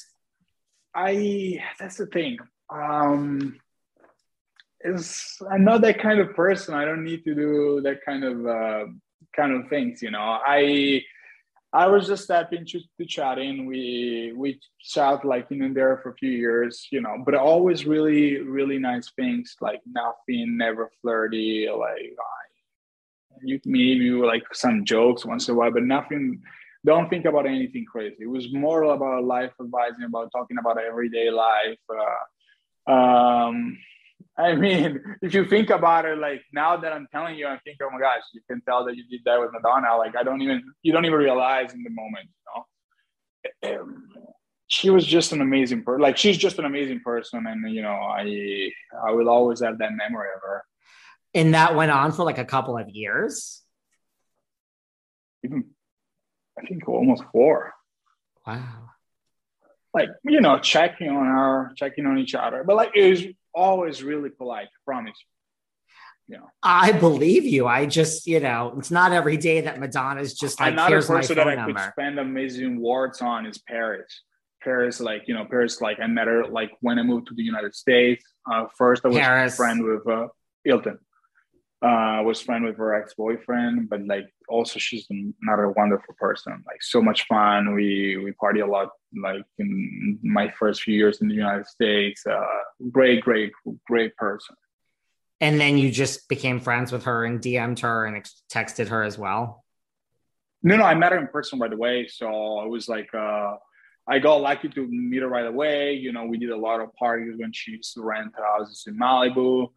I. 0.94 1.62
That's 1.78 1.96
the 1.96 2.06
thing 2.06 2.38
um, 2.70 3.58
is 4.84 5.38
I'm 5.50 5.64
not 5.64 5.80
that 5.82 6.00
kind 6.00 6.20
of 6.20 6.34
person. 6.34 6.74
I 6.74 6.84
don't 6.84 7.04
need 7.04 7.24
to 7.24 7.34
do 7.34 7.80
that 7.84 8.04
kind 8.04 8.24
of 8.24 8.46
uh, 8.46 8.84
kind 9.34 9.52
of 9.52 9.68
things. 9.68 10.02
You 10.02 10.10
know, 10.10 10.38
I 10.46 11.02
I 11.72 11.88
was 11.88 12.06
just 12.06 12.24
stepping 12.24 12.66
to, 12.66 12.80
to 12.98 13.06
chatting. 13.06 13.66
We 13.66 14.32
we 14.36 14.60
chat 14.80 15.24
like 15.24 15.50
in 15.50 15.62
and 15.62 15.76
there 15.76 15.98
for 16.02 16.10
a 16.10 16.14
few 16.14 16.30
years, 16.30 16.86
you 16.92 17.00
know, 17.00 17.16
but 17.24 17.34
always 17.34 17.86
really 17.86 18.40
really 18.40 18.78
nice 18.78 19.10
things. 19.16 19.56
Like 19.60 19.80
nothing, 19.86 20.56
never 20.56 20.90
flirty. 21.00 21.68
Like 21.68 22.14
you 23.42 23.60
maybe 23.64 24.10
like 24.10 24.44
some 24.52 24.84
jokes 24.84 25.24
once 25.24 25.48
in 25.48 25.54
a 25.54 25.58
while, 25.58 25.72
but 25.72 25.82
nothing. 25.82 26.42
Don't 26.86 27.08
think 27.08 27.24
about 27.24 27.46
anything 27.46 27.86
crazy. 27.90 28.16
It 28.20 28.28
was 28.28 28.52
more 28.52 28.82
about 28.82 29.24
life 29.24 29.52
advising, 29.58 30.04
about 30.04 30.30
talking 30.30 30.58
about 30.58 30.76
everyday 30.78 31.30
life. 31.30 31.78
Uh, 31.88 32.24
um, 32.86 33.78
I 34.36 34.54
mean, 34.54 35.00
if 35.22 35.32
you 35.32 35.44
think 35.46 35.70
about 35.70 36.04
it, 36.06 36.18
like 36.18 36.42
now 36.52 36.76
that 36.76 36.92
I'm 36.92 37.06
telling 37.12 37.36
you, 37.36 37.46
I 37.46 37.58
think, 37.64 37.78
oh 37.82 37.90
my 37.90 38.00
gosh, 38.00 38.22
you 38.32 38.40
can 38.48 38.60
tell 38.62 38.84
that 38.84 38.96
you 38.96 39.04
did 39.08 39.20
that 39.24 39.40
with 39.40 39.50
Madonna. 39.52 39.96
Like 39.96 40.16
I 40.16 40.22
don't 40.22 40.42
even, 40.42 40.62
you 40.82 40.92
don't 40.92 41.04
even 41.04 41.18
realize 41.18 41.72
in 41.72 41.82
the 41.82 41.90
moment, 41.90 42.28
you 43.62 43.72
know. 43.72 43.80
Um, 43.80 44.08
she 44.66 44.90
was 44.90 45.06
just 45.06 45.32
an 45.32 45.40
amazing 45.40 45.84
person. 45.84 46.00
Like 46.00 46.16
she's 46.16 46.36
just 46.36 46.58
an 46.58 46.64
amazing 46.64 47.00
person, 47.00 47.46
and 47.46 47.72
you 47.72 47.82
know, 47.82 47.92
I 47.92 48.70
I 49.06 49.12
will 49.12 49.28
always 49.28 49.60
have 49.60 49.78
that 49.78 49.92
memory 49.92 50.28
of 50.34 50.40
her. 50.42 50.64
And 51.34 51.54
that 51.54 51.74
went 51.74 51.90
on 51.90 52.12
for 52.12 52.24
like 52.24 52.38
a 52.38 52.44
couple 52.44 52.78
of 52.78 52.88
years. 52.88 53.62
Even, 55.44 55.64
I 56.58 56.66
think 56.66 56.88
almost 56.88 57.24
four. 57.32 57.72
Wow 58.46 58.93
like 59.94 60.08
you 60.24 60.40
know 60.40 60.58
checking 60.58 61.08
on 61.08 61.26
her 61.26 61.72
checking 61.76 62.04
on 62.06 62.18
each 62.18 62.34
other. 62.34 62.64
But 62.64 62.76
like 62.76 62.90
it 62.94 63.08
was 63.08 63.24
always 63.54 64.02
really 64.02 64.30
polite 64.30 64.66
I 64.66 64.78
promise 64.84 65.14
you. 66.28 66.38
Know. 66.38 66.46
I 66.62 66.92
believe 66.92 67.44
you. 67.44 67.66
I 67.66 67.86
just 67.86 68.26
you 68.26 68.40
know 68.40 68.74
it's 68.78 68.90
not 68.90 69.12
every 69.12 69.36
day 69.36 69.60
that 69.62 69.78
madonna's 69.78 70.34
just 70.34 70.58
like 70.58 70.72
another 70.72 70.96
here's 70.96 71.06
person 71.06 71.36
that 71.36 71.48
i 71.48 71.54
number. 71.54 71.78
could 71.78 71.92
spend 71.92 72.18
amazing 72.18 72.80
words 72.80 73.20
on 73.20 73.46
is 73.46 73.58
paris. 73.58 74.22
Paris 74.62 75.00
like 75.00 75.28
you 75.28 75.34
know 75.34 75.44
paris 75.44 75.82
like 75.82 76.00
i 76.00 76.06
met 76.06 76.26
her 76.26 76.46
like 76.46 76.72
when 76.80 76.98
i 76.98 77.02
moved 77.02 77.26
to 77.28 77.34
the 77.34 77.42
united 77.42 77.74
states. 77.74 78.24
Uh, 78.50 78.64
first 78.76 79.04
i 79.04 79.08
was 79.08 79.18
paris. 79.18 79.56
friend 79.56 79.84
with 79.84 80.06
uh, 80.08 80.28
hilton. 80.64 80.98
Uh, 81.82 82.22
was 82.24 82.40
friend 82.40 82.64
with 82.64 82.78
her 82.78 82.94
ex-boyfriend, 82.94 83.90
but 83.90 84.00
like 84.06 84.33
also 84.48 84.78
she's 84.78 85.06
another 85.42 85.70
wonderful 85.70 86.14
person. 86.18 86.52
Like 86.66 86.82
so 86.82 87.00
much 87.02 87.26
fun. 87.26 87.74
We 87.74 88.16
we 88.16 88.32
party 88.32 88.60
a 88.60 88.66
lot. 88.66 88.90
Like 89.16 89.42
in 89.58 90.18
my 90.22 90.52
first 90.58 90.82
few 90.82 90.94
years 90.94 91.20
in 91.20 91.28
the 91.28 91.34
United 91.34 91.66
States, 91.66 92.26
uh, 92.26 92.44
great, 92.90 93.22
great, 93.22 93.52
great 93.86 94.16
person. 94.16 94.56
And 95.40 95.60
then 95.60 95.78
you 95.78 95.90
just 95.90 96.28
became 96.28 96.60
friends 96.60 96.90
with 96.92 97.04
her 97.04 97.24
and 97.24 97.40
DM'd 97.40 97.80
her 97.80 98.06
and 98.06 98.16
ex- 98.16 98.42
texted 98.50 98.88
her 98.88 99.02
as 99.02 99.18
well. 99.18 99.64
No, 100.62 100.76
no, 100.76 100.84
I 100.84 100.94
met 100.94 101.12
her 101.12 101.18
in 101.18 101.26
person 101.28 101.58
right 101.58 101.72
away. 101.72 102.06
So 102.08 102.62
it 102.62 102.68
was 102.68 102.88
like 102.88 103.12
uh, 103.14 103.56
I 104.06 104.18
got 104.18 104.40
lucky 104.40 104.68
to 104.68 104.86
meet 104.86 105.22
her 105.22 105.28
right 105.28 105.46
away. 105.46 105.94
You 105.94 106.12
know, 106.12 106.24
we 106.24 106.38
did 106.38 106.50
a 106.50 106.56
lot 106.56 106.80
of 106.80 106.94
parties 106.94 107.34
when 107.36 107.52
she 107.52 107.72
used 107.72 107.94
to 107.94 108.02
rent 108.02 108.32
houses 108.36 108.84
in 108.86 108.98
Malibu 108.98 109.68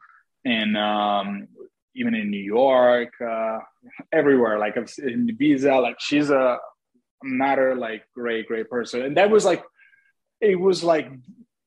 and 0.45 0.77
um, 0.77 1.47
even 1.97 2.13
in 2.15 2.29
New 2.29 2.43
York, 2.43 3.13
uh, 3.21 3.59
everywhere. 4.13 4.59
Like 4.59 4.77
in 4.77 5.27
Ibiza, 5.27 5.81
like 5.81 5.97
she's 5.99 6.29
a 6.29 6.57
matter, 7.23 7.75
like 7.75 8.03
great, 8.15 8.47
great 8.47 8.69
person. 8.69 9.01
And 9.01 9.17
that 9.17 9.29
was 9.29 9.43
like, 9.43 9.63
it 10.39 10.59
was 10.59 10.83
like 10.83 11.09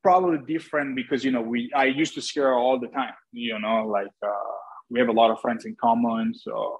probably 0.01 0.39
different 0.47 0.95
because 0.95 1.23
you 1.23 1.31
know 1.31 1.41
we 1.41 1.71
I 1.75 1.85
used 1.85 2.15
to 2.15 2.21
see 2.21 2.39
her 2.39 2.53
all 2.53 2.79
the 2.79 2.87
time. 2.87 3.13
You 3.31 3.59
know, 3.59 3.87
like 3.87 4.07
uh, 4.23 4.53
we 4.89 4.99
have 4.99 5.09
a 5.09 5.13
lot 5.13 5.31
of 5.31 5.39
friends 5.39 5.65
in 5.65 5.75
common, 5.79 6.33
so. 6.33 6.79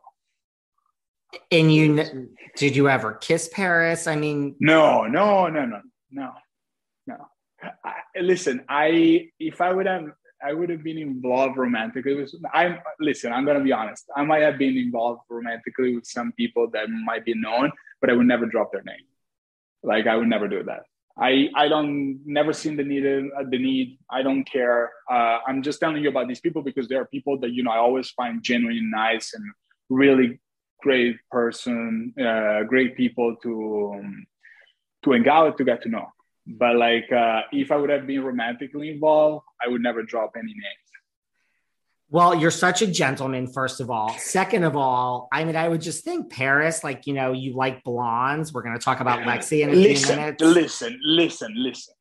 And 1.49 1.73
you 1.73 2.27
did 2.57 2.75
you 2.75 2.89
ever 2.89 3.13
kiss 3.13 3.49
Paris? 3.53 4.05
I 4.05 4.17
mean, 4.17 4.55
no, 4.59 5.05
no, 5.05 5.47
no, 5.47 5.65
no, 5.65 5.81
no, 6.11 6.31
no. 7.07 7.15
I, 7.85 8.19
listen, 8.19 8.65
I 8.67 9.29
if 9.39 9.61
I 9.61 9.71
would 9.71 9.85
have 9.85 10.09
I 10.43 10.53
would 10.53 10.69
have 10.69 10.83
been 10.83 10.97
involved 10.97 11.57
romantically 11.57 12.15
with. 12.15 12.33
I'm 12.53 12.79
listen. 12.99 13.31
I'm 13.31 13.45
gonna 13.45 13.63
be 13.63 13.71
honest. 13.71 14.05
I 14.15 14.23
might 14.23 14.41
have 14.41 14.57
been 14.57 14.77
involved 14.77 15.21
romantically 15.29 15.95
with 15.95 16.05
some 16.05 16.31
people 16.33 16.69
that 16.71 16.89
might 16.89 17.25
be 17.25 17.33
known, 17.35 17.71
but 17.99 18.09
I 18.09 18.13
would 18.13 18.27
never 18.27 18.45
drop 18.45 18.71
their 18.71 18.83
name. 18.83 19.05
Like 19.83 20.07
I 20.07 20.15
would 20.15 20.27
never 20.27 20.47
do 20.47 20.63
that. 20.63 20.83
I 21.17 21.49
I 21.55 21.67
don't 21.67 22.21
never 22.25 22.53
seen 22.53 22.75
the 22.77 22.83
need 22.83 23.05
uh, 23.05 23.43
the 23.49 23.57
need. 23.57 23.99
I 24.09 24.23
don't 24.23 24.43
care. 24.43 24.91
Uh, 25.09 25.39
I'm 25.47 25.61
just 25.61 25.79
telling 25.79 26.03
you 26.03 26.09
about 26.09 26.27
these 26.27 26.39
people 26.39 26.61
because 26.61 26.87
there 26.87 27.01
are 27.01 27.05
people 27.05 27.39
that 27.39 27.51
you 27.51 27.63
know 27.63 27.71
I 27.71 27.77
always 27.77 28.09
find 28.11 28.41
genuine, 28.41 28.89
nice, 28.89 29.33
and 29.33 29.43
really 29.89 30.39
great 30.81 31.17
person, 31.29 32.13
uh, 32.19 32.63
great 32.63 32.95
people 32.97 33.35
to 33.43 33.93
um, 33.95 34.25
to 35.03 35.29
out 35.29 35.57
to 35.57 35.63
get 35.63 35.81
to 35.83 35.89
know. 35.89 36.07
But 36.47 36.75
like, 36.75 37.11
uh, 37.11 37.41
if 37.51 37.71
I 37.71 37.77
would 37.77 37.89
have 37.89 38.07
been 38.07 38.23
romantically 38.23 38.89
involved, 38.89 39.45
I 39.63 39.67
would 39.67 39.81
never 39.81 40.03
drop 40.03 40.33
any 40.35 40.53
names. 40.53 40.91
Well, 42.09 42.35
you're 42.35 42.51
such 42.51 42.81
a 42.81 42.87
gentleman, 42.87 43.47
first 43.47 43.79
of 43.79 43.89
all. 43.89 44.09
Second 44.17 44.65
of 44.65 44.75
all, 44.75 45.29
I 45.31 45.45
mean, 45.45 45.55
I 45.55 45.69
would 45.69 45.79
just 45.79 46.03
think 46.03 46.29
Paris, 46.29 46.83
like, 46.83 47.07
you 47.07 47.13
know, 47.13 47.31
you 47.31 47.55
like 47.55 47.85
blondes. 47.85 48.51
We're 48.51 48.63
going 48.63 48.77
to 48.77 48.83
talk 48.83 48.99
about 48.99 49.19
Lexi 49.21 49.61
in 49.61 49.69
a 49.69 49.73
listen, 49.73 50.07
few 50.07 50.15
minutes. 50.17 50.43
Listen, 50.43 50.99
listen, 51.01 51.53
listen. 51.55 51.93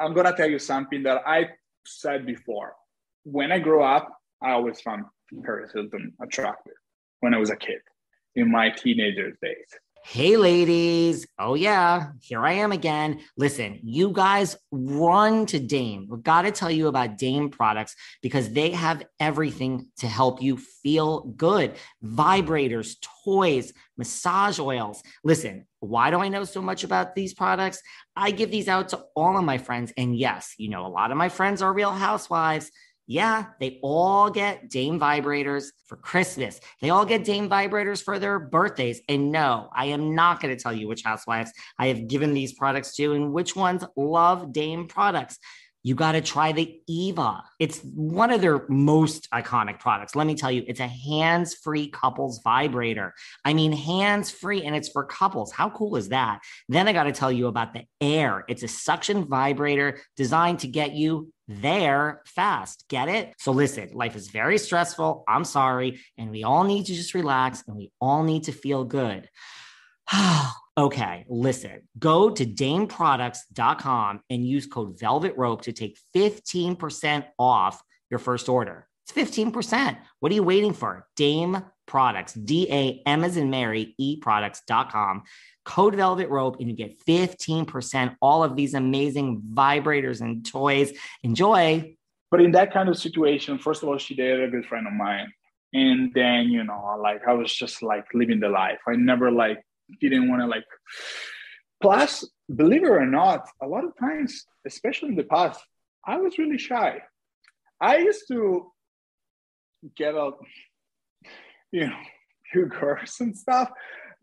I'm 0.00 0.14
going 0.14 0.26
to 0.26 0.32
tell 0.32 0.50
you 0.50 0.58
something 0.58 1.04
that 1.04 1.22
I 1.24 1.50
said 1.86 2.26
before. 2.26 2.74
When 3.22 3.52
I 3.52 3.60
grew 3.60 3.84
up, 3.84 4.10
I 4.42 4.50
always 4.50 4.80
found 4.80 5.04
Paris 5.44 5.70
Hilton 5.72 6.14
attractive 6.20 6.74
when 7.20 7.34
I 7.34 7.38
was 7.38 7.50
a 7.50 7.56
kid 7.56 7.78
in 8.34 8.50
my 8.50 8.68
teenager 8.70 9.30
days. 9.40 9.68
Hey, 10.06 10.36
ladies. 10.36 11.26
Oh, 11.38 11.54
yeah. 11.54 12.10
Here 12.20 12.44
I 12.44 12.52
am 12.52 12.72
again. 12.72 13.20
Listen, 13.38 13.80
you 13.82 14.12
guys 14.12 14.54
run 14.70 15.46
to 15.46 15.58
Dame. 15.58 16.06
We've 16.10 16.22
got 16.22 16.42
to 16.42 16.50
tell 16.50 16.70
you 16.70 16.88
about 16.88 17.16
Dame 17.16 17.48
products 17.48 17.96
because 18.20 18.52
they 18.52 18.72
have 18.72 19.02
everything 19.18 19.88
to 20.00 20.06
help 20.06 20.42
you 20.42 20.58
feel 20.58 21.22
good 21.22 21.76
vibrators, 22.04 22.96
toys, 23.24 23.72
massage 23.96 24.58
oils. 24.58 25.02
Listen, 25.24 25.66
why 25.80 26.10
do 26.10 26.18
I 26.18 26.28
know 26.28 26.44
so 26.44 26.60
much 26.60 26.84
about 26.84 27.14
these 27.14 27.32
products? 27.32 27.80
I 28.14 28.30
give 28.30 28.50
these 28.50 28.68
out 28.68 28.90
to 28.90 29.02
all 29.16 29.38
of 29.38 29.44
my 29.44 29.56
friends. 29.56 29.90
And 29.96 30.14
yes, 30.14 30.54
you 30.58 30.68
know, 30.68 30.86
a 30.86 30.88
lot 30.88 31.12
of 31.12 31.16
my 31.16 31.30
friends 31.30 31.62
are 31.62 31.72
real 31.72 31.90
housewives. 31.90 32.70
Yeah, 33.06 33.46
they 33.60 33.78
all 33.82 34.30
get 34.30 34.70
Dame 34.70 34.98
vibrators 34.98 35.66
for 35.86 35.96
Christmas. 35.96 36.60
They 36.80 36.88
all 36.88 37.04
get 37.04 37.22
Dame 37.24 37.50
vibrators 37.50 38.02
for 38.02 38.18
their 38.18 38.38
birthdays. 38.38 39.02
And 39.10 39.30
no, 39.30 39.68
I 39.74 39.86
am 39.86 40.14
not 40.14 40.40
going 40.40 40.56
to 40.56 40.62
tell 40.62 40.72
you 40.72 40.88
which 40.88 41.02
housewives 41.02 41.52
I 41.78 41.88
have 41.88 42.08
given 42.08 42.32
these 42.32 42.54
products 42.54 42.96
to 42.96 43.12
and 43.12 43.32
which 43.32 43.54
ones 43.54 43.84
love 43.94 44.52
Dame 44.52 44.88
products. 44.88 45.38
You 45.84 45.94
got 45.94 46.12
to 46.12 46.22
try 46.22 46.52
the 46.52 46.80
Eva. 46.88 47.44
It's 47.60 47.80
one 47.94 48.30
of 48.30 48.40
their 48.40 48.64
most 48.68 49.30
iconic 49.30 49.78
products. 49.78 50.16
Let 50.16 50.26
me 50.26 50.34
tell 50.34 50.50
you, 50.50 50.64
it's 50.66 50.80
a 50.80 50.88
hands 50.88 51.54
free 51.54 51.88
couples 51.88 52.40
vibrator. 52.42 53.12
I 53.44 53.52
mean, 53.52 53.70
hands 53.70 54.30
free, 54.30 54.64
and 54.64 54.74
it's 54.74 54.88
for 54.88 55.04
couples. 55.04 55.52
How 55.52 55.68
cool 55.68 55.96
is 55.96 56.08
that? 56.08 56.40
Then 56.70 56.88
I 56.88 56.94
got 56.94 57.04
to 57.04 57.12
tell 57.12 57.30
you 57.30 57.48
about 57.48 57.74
the 57.74 57.84
Aer. 58.00 58.44
It's 58.48 58.62
a 58.62 58.68
suction 58.68 59.26
vibrator 59.26 60.00
designed 60.16 60.60
to 60.60 60.68
get 60.68 60.92
you 60.94 61.30
there 61.48 62.22
fast. 62.24 62.86
Get 62.88 63.10
it? 63.10 63.34
So 63.38 63.52
listen, 63.52 63.90
life 63.92 64.16
is 64.16 64.28
very 64.28 64.56
stressful. 64.56 65.24
I'm 65.28 65.44
sorry. 65.44 66.00
And 66.16 66.30
we 66.30 66.44
all 66.44 66.64
need 66.64 66.86
to 66.86 66.94
just 66.94 67.12
relax 67.12 67.62
and 67.66 67.76
we 67.76 67.90
all 68.00 68.22
need 68.22 68.44
to 68.44 68.52
feel 68.52 68.84
good. 68.84 69.28
okay, 70.78 71.24
listen, 71.28 71.88
go 71.98 72.30
to 72.30 72.44
dameproducts.com 72.44 74.20
and 74.30 74.46
use 74.46 74.66
code 74.66 74.98
velvet 74.98 75.34
rope 75.36 75.62
to 75.62 75.72
take 75.72 75.98
15% 76.14 77.24
off 77.38 77.82
your 78.10 78.18
first 78.18 78.48
order. 78.48 78.86
It's 79.06 79.34
15%. 79.34 79.98
What 80.20 80.32
are 80.32 80.34
you 80.34 80.42
waiting 80.42 80.72
for? 80.72 81.06
Dame 81.16 81.62
Products, 81.86 82.32
D 82.32 82.66
A 82.70 83.02
M 83.06 83.24
as 83.24 83.36
in 83.36 83.50
Mary, 83.50 83.94
E 83.98 84.16
products.com 84.16 85.24
code 85.64 85.94
velvet 85.94 86.28
rope 86.28 86.56
and 86.60 86.68
you 86.68 86.76
get 86.76 87.02
15% 87.06 88.16
all 88.20 88.44
of 88.44 88.56
these 88.56 88.74
amazing 88.74 89.42
vibrators 89.52 90.20
and 90.20 90.44
toys 90.44 90.92
enjoy 91.22 91.94
but 92.30 92.40
in 92.40 92.52
that 92.52 92.72
kind 92.72 92.88
of 92.88 92.98
situation 92.98 93.58
first 93.58 93.82
of 93.82 93.88
all 93.88 93.98
she 93.98 94.14
dated 94.14 94.44
a 94.44 94.48
good 94.48 94.66
friend 94.66 94.86
of 94.86 94.92
mine 94.92 95.32
and 95.72 96.12
then 96.14 96.48
you 96.48 96.62
know 96.62 96.98
like 97.02 97.22
i 97.26 97.32
was 97.32 97.52
just 97.52 97.82
like 97.82 98.04
living 98.12 98.40
the 98.40 98.48
life 98.48 98.78
i 98.86 98.94
never 98.94 99.30
like 99.30 99.64
didn't 100.00 100.28
want 100.28 100.42
to 100.42 100.46
like 100.46 100.64
plus 101.82 102.28
believe 102.54 102.84
it 102.84 102.90
or 102.90 103.06
not 103.06 103.46
a 103.62 103.66
lot 103.66 103.84
of 103.84 103.92
times 103.98 104.44
especially 104.66 105.08
in 105.08 105.16
the 105.16 105.24
past 105.24 105.60
i 106.06 106.16
was 106.16 106.38
really 106.38 106.58
shy 106.58 107.00
i 107.80 107.96
used 107.98 108.24
to 108.28 108.70
get 109.96 110.14
a 110.14 110.30
you 111.72 111.86
know 111.86 111.96
few 112.52 112.66
girls 112.66 113.16
and 113.20 113.36
stuff 113.36 113.70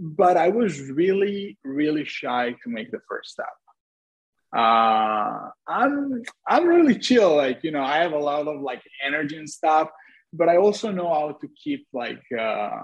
but 0.01 0.35
I 0.35 0.49
was 0.49 0.81
really, 0.89 1.59
really 1.63 2.05
shy 2.05 2.55
to 2.63 2.69
make 2.69 2.89
the 2.89 3.01
first 3.07 3.29
step. 3.29 3.45
Uh, 4.53 5.49
I'm 5.67 6.23
I'm 6.47 6.65
really 6.65 6.97
chill. 6.97 7.35
Like 7.35 7.63
you 7.63 7.71
know, 7.71 7.83
I 7.83 7.97
have 7.97 8.11
a 8.11 8.17
lot 8.17 8.47
of 8.47 8.61
like 8.61 8.81
energy 9.05 9.37
and 9.37 9.47
stuff, 9.47 9.89
but 10.33 10.49
I 10.49 10.57
also 10.57 10.91
know 10.91 11.07
how 11.07 11.37
to 11.39 11.47
keep 11.63 11.87
like 11.93 12.23
uh, 12.37 12.81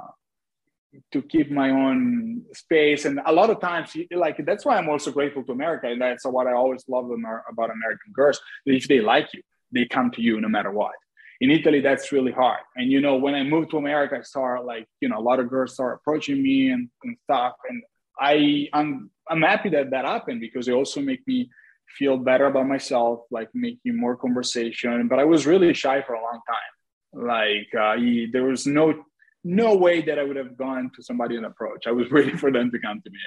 to 1.11 1.21
keep 1.21 1.51
my 1.51 1.69
own 1.69 2.43
space. 2.53 3.05
And 3.05 3.19
a 3.25 3.31
lot 3.31 3.49
of 3.49 3.59
times, 3.59 3.95
like 4.11 4.43
that's 4.45 4.65
why 4.65 4.77
I'm 4.77 4.89
also 4.89 5.11
grateful 5.11 5.43
to 5.43 5.51
America, 5.51 5.87
and 5.87 6.01
that's 6.01 6.25
what 6.25 6.47
I 6.47 6.53
always 6.53 6.83
love 6.87 7.09
about 7.09 7.69
American 7.69 8.11
girls. 8.13 8.39
If 8.65 8.87
they 8.87 9.01
like 9.01 9.33
you, 9.33 9.41
they 9.71 9.85
come 9.85 10.11
to 10.11 10.21
you 10.21 10.39
no 10.41 10.49
matter 10.49 10.71
what 10.71 10.93
in 11.39 11.51
Italy, 11.51 11.81
that's 11.81 12.11
really 12.11 12.31
hard. 12.31 12.61
And 12.75 12.91
you 12.91 12.99
know, 12.99 13.15
when 13.15 13.35
I 13.35 13.43
moved 13.43 13.71
to 13.71 13.77
America, 13.77 14.17
I 14.17 14.21
saw 14.21 14.59
like 14.59 14.87
you 15.01 15.09
know 15.09 15.19
a 15.19 15.21
lot 15.29 15.39
of 15.39 15.49
girls 15.49 15.73
start 15.73 15.99
approaching 15.99 16.41
me 16.41 16.71
and, 16.71 16.89
and 17.03 17.17
stuff. 17.23 17.53
And 17.69 17.83
I 18.19 18.69
I'm 18.73 19.11
I'm 19.29 19.41
happy 19.41 19.69
that 19.69 19.91
that 19.91 20.05
happened 20.05 20.41
because 20.41 20.67
it 20.67 20.73
also 20.73 21.01
make 21.01 21.25
me 21.27 21.49
feel 21.97 22.17
better 22.17 22.45
about 22.45 22.67
myself, 22.67 23.21
like 23.29 23.49
making 23.53 23.95
more 23.97 24.15
conversation. 24.15 25.07
But 25.07 25.19
I 25.19 25.25
was 25.25 25.45
really 25.45 25.73
shy 25.73 26.01
for 26.01 26.13
a 26.13 26.21
long 26.21 26.39
time. 26.47 27.27
Like 27.27 27.69
uh, 27.79 27.95
there 28.31 28.43
was 28.43 28.65
no 28.65 29.03
no 29.47 29.75
way 29.75 30.01
that 30.01 30.19
I 30.19 30.23
would 30.23 30.35
have 30.35 30.57
gone 30.57 30.91
to 30.95 31.01
somebody 31.01 31.37
and 31.37 31.45
approach. 31.45 31.87
I 31.87 31.91
was 31.91 32.11
waiting 32.11 32.37
for 32.37 32.51
them 32.51 32.69
to 32.71 32.79
come 32.79 33.01
to 33.01 33.09
me. 33.09 33.19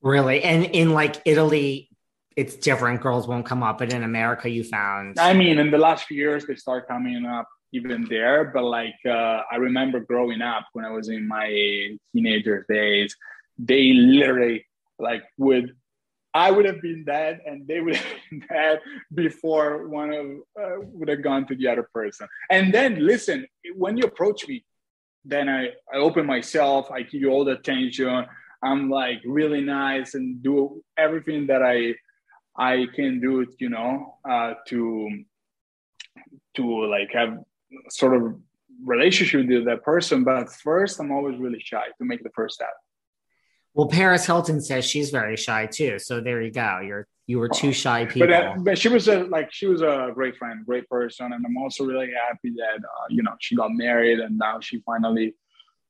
Really, 0.00 0.42
and 0.42 0.64
in 0.64 0.94
like 0.94 1.16
Italy, 1.26 1.90
it's 2.36 2.56
different. 2.56 3.02
Girls 3.02 3.28
won't 3.28 3.44
come 3.44 3.62
up, 3.62 3.78
but 3.78 3.92
in 3.92 4.02
America, 4.02 4.48
you 4.48 4.64
found. 4.64 5.18
I 5.18 5.34
mean, 5.34 5.58
in 5.58 5.70
the 5.70 5.78
last 5.78 6.04
few 6.04 6.16
years, 6.16 6.46
they 6.46 6.54
start 6.54 6.88
coming 6.88 7.26
up 7.26 7.48
even 7.72 8.06
there. 8.08 8.44
But 8.44 8.64
like, 8.64 8.94
uh, 9.04 9.42
I 9.50 9.56
remember 9.56 10.00
growing 10.00 10.40
up 10.40 10.66
when 10.72 10.84
I 10.84 10.90
was 10.90 11.08
in 11.08 11.26
my 11.28 11.48
teenager 12.14 12.64
days, 12.68 13.14
they 13.58 13.92
literally 13.92 14.66
like 14.98 15.24
would. 15.36 15.74
I 16.32 16.52
would 16.52 16.64
have 16.64 16.80
been 16.80 17.04
dead, 17.04 17.40
and 17.44 17.66
they 17.66 17.80
would 17.80 17.96
have 18.02 18.06
been 18.30 18.46
dead 18.48 18.80
before 19.12 19.88
one 19.88 20.12
of 20.12 20.26
uh, 20.58 20.76
would 20.80 21.08
have 21.08 21.22
gone 21.22 21.46
to 21.48 21.56
the 21.56 21.66
other 21.66 21.88
person. 21.92 22.28
And 22.48 22.72
then, 22.72 23.04
listen, 23.04 23.46
when 23.74 23.96
you 23.96 24.04
approach 24.04 24.46
me, 24.46 24.64
then 25.24 25.48
I 25.48 25.68
I 25.92 25.96
open 25.96 26.26
myself. 26.26 26.90
I 26.90 27.02
give 27.02 27.20
you 27.20 27.30
all 27.30 27.44
the 27.44 27.52
attention. 27.52 28.26
I'm 28.62 28.90
like 28.90 29.20
really 29.24 29.60
nice 29.60 30.14
and 30.14 30.42
do 30.42 30.82
everything 30.98 31.46
that 31.46 31.62
I 31.62 31.94
I 32.56 32.86
can 32.94 33.20
do 33.20 33.46
you 33.58 33.70
know, 33.70 34.18
uh, 34.28 34.54
to 34.68 35.24
to 36.56 36.86
like 36.86 37.10
have 37.12 37.38
sort 37.88 38.16
of 38.16 38.38
relationship 38.84 39.46
with 39.48 39.64
that 39.66 39.82
person. 39.82 40.24
But 40.24 40.52
first, 40.52 41.00
I'm 41.00 41.12
always 41.12 41.38
really 41.38 41.60
shy 41.60 41.84
to 41.98 42.04
make 42.04 42.22
the 42.22 42.30
first 42.30 42.56
step. 42.56 42.74
Well, 43.74 43.88
Paris 43.88 44.26
Hilton 44.26 44.60
says 44.60 44.84
she's 44.84 45.10
very 45.10 45.36
shy 45.36 45.66
too. 45.66 45.98
So 45.98 46.20
there 46.20 46.42
you 46.42 46.50
go. 46.50 46.80
You're 46.84 47.06
you 47.26 47.38
were 47.38 47.48
two 47.48 47.72
shy 47.72 48.06
people. 48.06 48.26
But, 48.26 48.32
uh, 48.32 48.54
but 48.58 48.78
she 48.78 48.88
was 48.88 49.06
a 49.06 49.24
like 49.24 49.52
she 49.52 49.66
was 49.66 49.82
a 49.82 50.10
great 50.12 50.36
friend, 50.36 50.66
great 50.66 50.88
person, 50.88 51.32
and 51.32 51.44
I'm 51.46 51.56
also 51.56 51.84
really 51.84 52.10
happy 52.28 52.50
that 52.56 52.78
uh, 52.84 53.06
you 53.08 53.22
know 53.22 53.34
she 53.38 53.54
got 53.54 53.70
married 53.72 54.18
and 54.18 54.36
now 54.36 54.58
she 54.60 54.80
finally 54.84 55.34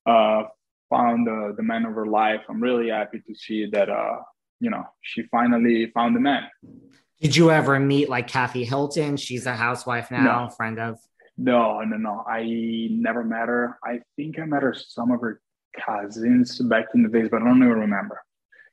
uh, 0.06 0.44
found 0.90 1.26
the 1.26 1.54
the 1.56 1.62
man 1.62 1.86
of 1.86 1.94
her 1.94 2.06
life. 2.06 2.42
I'm 2.48 2.62
really 2.62 2.90
happy 2.90 3.22
to 3.26 3.34
see 3.34 3.66
that 3.70 3.88
uh, 3.88 4.18
you 4.60 4.70
know, 4.70 4.84
she 5.00 5.22
finally 5.30 5.90
found 5.92 6.14
the 6.14 6.20
man. 6.20 6.44
Did 7.20 7.34
you 7.34 7.50
ever 7.50 7.80
meet 7.80 8.08
like 8.08 8.28
Kathy 8.28 8.64
Hilton? 8.64 9.16
She's 9.16 9.46
a 9.46 9.54
housewife 9.54 10.10
now, 10.10 10.44
no. 10.44 10.48
friend 10.50 10.78
of. 10.78 10.98
No, 11.36 11.80
no, 11.80 11.96
no. 11.96 12.24
I 12.28 12.88
never 12.90 13.24
met 13.24 13.48
her. 13.48 13.78
I 13.82 14.00
think 14.16 14.38
I 14.38 14.44
met 14.44 14.62
her 14.62 14.74
some 14.74 15.10
of 15.10 15.20
her 15.20 15.40
cousins 15.78 16.58
back 16.58 16.86
in 16.94 17.02
the 17.02 17.08
days, 17.08 17.28
but 17.30 17.42
I 17.42 17.44
don't 17.44 17.56
even 17.58 17.68
remember. 17.68 18.20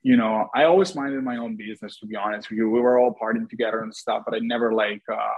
You 0.03 0.15
know, 0.15 0.47
I 0.55 0.63
always 0.63 0.95
minded 0.95 1.23
my 1.23 1.37
own 1.37 1.57
business. 1.57 1.99
To 1.99 2.05
be 2.05 2.15
honest 2.15 2.49
with 2.49 2.57
you, 2.57 2.69
we 2.69 2.79
were 2.79 2.99
all 2.99 3.15
partying 3.21 3.49
together 3.49 3.81
and 3.81 3.93
stuff, 3.93 4.23
but 4.25 4.35
I 4.35 4.39
never 4.39 4.73
like. 4.73 5.03
uh 5.11 5.33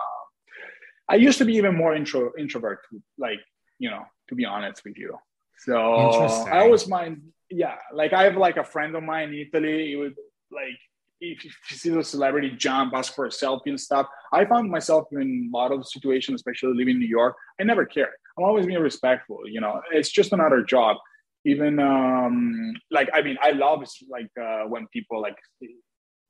I 1.09 1.15
used 1.15 1.39
to 1.39 1.45
be 1.45 1.55
even 1.55 1.75
more 1.75 1.95
intro 1.95 2.31
introvert, 2.37 2.79
like 3.17 3.39
you 3.79 3.89
know, 3.89 4.03
to 4.27 4.35
be 4.35 4.45
honest 4.45 4.83
with 4.83 4.97
you. 4.97 5.17
So 5.57 5.75
I 5.75 6.59
always 6.59 6.87
mind. 6.87 7.21
Yeah, 7.49 7.75
like 7.93 8.13
I 8.13 8.23
have 8.23 8.37
like 8.37 8.57
a 8.57 8.63
friend 8.63 8.95
of 8.95 9.03
mine 9.03 9.29
in 9.29 9.47
Italy. 9.47 9.87
He 9.87 9.95
would 9.95 10.15
like 10.51 10.77
if 11.21 11.43
you 11.43 11.51
see 11.65 11.89
a 11.97 12.03
celebrity 12.03 12.51
jump, 12.51 12.93
ask 12.93 13.13
for 13.13 13.25
a 13.25 13.29
selfie 13.29 13.67
and 13.67 13.79
stuff. 13.79 14.07
I 14.31 14.45
found 14.45 14.71
myself 14.71 15.07
in 15.11 15.51
a 15.53 15.57
lot 15.57 15.71
of 15.71 15.85
situations, 15.85 16.35
especially 16.35 16.73
living 16.73 16.95
in 16.95 16.99
New 16.99 17.07
York. 17.07 17.35
I 17.59 17.63
never 17.63 17.85
cared. 17.85 18.13
I'm 18.37 18.45
always 18.45 18.65
being 18.65 18.79
respectful. 18.79 19.41
You 19.45 19.61
know, 19.61 19.81
it's 19.91 20.09
just 20.09 20.31
another 20.31 20.63
job. 20.63 20.97
Even 21.45 21.79
um, 21.79 22.73
like 22.91 23.09
I 23.13 23.21
mean, 23.21 23.37
I 23.41 23.51
love 23.51 23.83
like 24.09 24.31
uh, 24.41 24.63
when 24.63 24.87
people 24.87 25.21
like. 25.21 25.37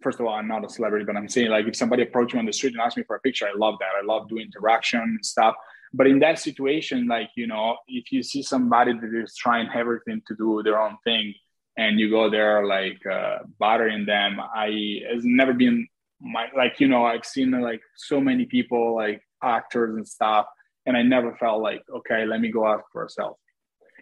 First 0.01 0.21
of 0.21 0.25
all, 0.25 0.33
I'm 0.33 0.47
not 0.47 0.63
a 0.63 0.69
celebrity, 0.69 1.03
but 1.03 1.17
I'm 1.17 1.27
saying 1.27 1.49
like 1.49 1.65
if 1.65 1.75
somebody 1.75 2.03
approached 2.03 2.33
me 2.33 2.39
on 2.39 2.45
the 2.45 2.53
street 2.53 2.71
and 2.71 2.81
asked 2.81 2.95
me 2.95 3.03
for 3.03 3.17
a 3.17 3.19
picture, 3.19 3.45
I 3.45 3.51
love 3.53 3.75
that. 3.81 3.89
I 4.01 4.05
love 4.05 4.29
doing 4.29 4.45
interaction 4.45 5.01
and 5.01 5.25
stuff. 5.25 5.55
But 5.93 6.07
in 6.07 6.19
that 6.19 6.39
situation, 6.39 7.05
like 7.07 7.29
you 7.35 7.47
know, 7.47 7.75
if 7.89 8.09
you 8.09 8.23
see 8.23 8.41
somebody 8.41 8.93
that 8.93 9.21
is 9.23 9.35
trying 9.35 9.67
everything 9.75 10.21
to 10.27 10.35
do 10.35 10.61
their 10.63 10.79
own 10.79 10.95
thing, 11.03 11.33
and 11.79 11.97
you 11.97 12.09
go 12.09 12.29
there 12.29 12.65
like 12.65 13.01
uh, 13.05 13.37
bothering 13.57 14.05
them 14.05 14.39
i 14.53 14.99
has 15.11 15.23
never 15.23 15.53
been 15.53 15.87
my 16.19 16.47
like 16.55 16.79
you 16.79 16.87
know 16.87 17.05
i've 17.05 17.25
seen 17.25 17.51
like 17.51 17.81
so 17.95 18.19
many 18.19 18.45
people 18.45 18.95
like 18.95 19.21
actors 19.41 19.95
and 19.95 20.07
stuff 20.07 20.45
and 20.85 20.97
i 20.97 21.01
never 21.01 21.33
felt 21.35 21.61
like 21.61 21.81
okay 21.97 22.25
let 22.25 22.41
me 22.41 22.51
go 22.51 22.65
out 22.65 22.83
for 22.91 23.05
a 23.05 23.07
selfie 23.07 23.48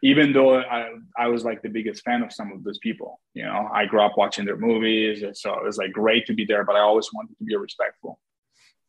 even 0.02 0.34
though 0.34 0.60
I, 0.60 0.91
I 1.18 1.28
was 1.28 1.43
like 1.43 1.62
the 1.62 1.70
biggest 1.70 2.04
fan 2.04 2.22
of 2.24 2.32
some 2.32 2.52
of 2.52 2.64
those 2.64 2.80
people 2.80 3.20
you 3.34 3.43
know 3.43 3.70
i 3.74 3.86
grew 3.86 4.02
up 4.02 4.18
watching 4.18 4.45
their 4.45 4.58
movies 4.58 5.24
so 5.34 5.54
it 5.54 5.64
was 5.64 5.78
like 5.78 5.91
great 5.91 6.26
to 6.28 6.34
be 6.34 6.45
there 6.45 6.64
but 6.64 6.76
i 6.76 6.80
always 6.80 7.10
wanted 7.14 7.38
to 7.38 7.43
be 7.43 7.56
respectful 7.56 8.20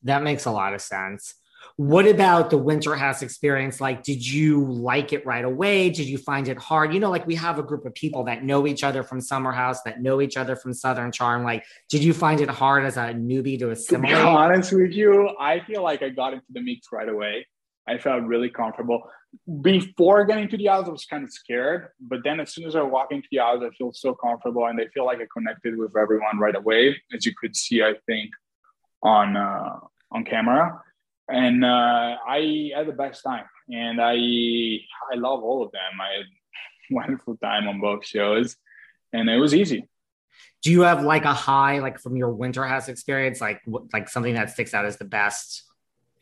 that 0.02 0.22
makes 0.22 0.44
a 0.44 0.50
lot 0.50 0.74
of 0.74 0.80
sense 0.80 1.34
What 1.76 2.06
about 2.06 2.50
the 2.50 2.58
winter 2.58 2.94
house 2.96 3.22
experience? 3.22 3.80
Like, 3.80 4.02
did 4.02 4.26
you 4.26 4.64
like 4.64 5.12
it 5.12 5.24
right 5.26 5.44
away? 5.44 5.90
Did 5.90 6.06
you 6.06 6.18
find 6.18 6.48
it 6.48 6.58
hard? 6.58 6.92
You 6.92 7.00
know, 7.00 7.10
like 7.10 7.26
we 7.26 7.34
have 7.36 7.58
a 7.58 7.62
group 7.62 7.84
of 7.84 7.94
people 7.94 8.24
that 8.24 8.42
know 8.42 8.66
each 8.66 8.84
other 8.84 9.02
from 9.02 9.20
Summer 9.20 9.52
House, 9.52 9.82
that 9.82 10.00
know 10.00 10.20
each 10.20 10.36
other 10.36 10.56
from 10.56 10.72
Southern 10.72 11.12
Charm. 11.12 11.44
Like, 11.44 11.64
did 11.88 12.02
you 12.02 12.12
find 12.12 12.40
it 12.40 12.48
hard 12.48 12.84
as 12.84 12.96
a 12.96 13.12
newbie 13.14 13.58
to 13.58 13.70
assimilate? 13.70 14.16
To 14.16 14.22
be 14.22 14.28
honest 14.28 14.72
with 14.72 14.92
you, 14.92 15.30
I 15.38 15.60
feel 15.60 15.82
like 15.82 16.02
I 16.02 16.08
got 16.08 16.32
into 16.32 16.46
the 16.50 16.60
mix 16.60 16.88
right 16.92 17.08
away. 17.08 17.46
I 17.86 17.98
felt 17.98 18.22
really 18.24 18.50
comfortable. 18.50 19.02
Before 19.60 20.24
getting 20.24 20.48
to 20.48 20.56
the 20.56 20.66
house, 20.66 20.88
I 20.88 20.90
was 20.90 21.04
kind 21.04 21.24
of 21.24 21.32
scared, 21.32 21.88
but 22.00 22.20
then 22.24 22.40
as 22.40 22.54
soon 22.54 22.66
as 22.66 22.74
I 22.76 22.82
walk 22.82 23.08
into 23.12 23.28
the 23.30 23.38
house, 23.38 23.62
I 23.62 23.70
feel 23.76 23.92
so 23.92 24.14
comfortable 24.14 24.66
and 24.66 24.80
I 24.80 24.86
feel 24.94 25.04
like 25.04 25.18
I 25.18 25.26
connected 25.32 25.76
with 25.76 25.96
everyone 25.96 26.38
right 26.38 26.56
away, 26.56 27.00
as 27.14 27.26
you 27.26 27.32
could 27.38 27.54
see, 27.54 27.82
I 27.82 27.94
think, 28.06 28.30
on 29.02 29.36
uh, 29.36 29.80
on 30.10 30.24
camera 30.24 30.80
and 31.28 31.64
uh, 31.64 32.16
I 32.26 32.72
had 32.74 32.86
the 32.86 32.92
best 32.92 33.22
time, 33.22 33.44
and 33.68 34.00
I 34.00 34.14
I 35.12 35.16
love 35.16 35.42
all 35.42 35.64
of 35.64 35.72
them. 35.72 36.00
I 36.00 36.18
had 36.18 36.26
wonderful 36.90 37.36
time 37.36 37.68
on 37.68 37.80
both 37.80 38.06
shows, 38.06 38.56
and 39.12 39.28
it 39.28 39.38
was 39.38 39.54
easy. 39.54 39.88
Do 40.62 40.70
you 40.70 40.82
have 40.82 41.02
like 41.02 41.24
a 41.24 41.34
high, 41.34 41.80
like 41.80 42.00
from 42.00 42.16
your 42.16 42.32
winter 42.32 42.64
house 42.64 42.88
experience, 42.88 43.40
like 43.40 43.60
like 43.92 44.08
something 44.08 44.34
that 44.34 44.50
sticks 44.50 44.72
out 44.72 44.86
as 44.86 44.96
the 44.96 45.04
best 45.04 45.64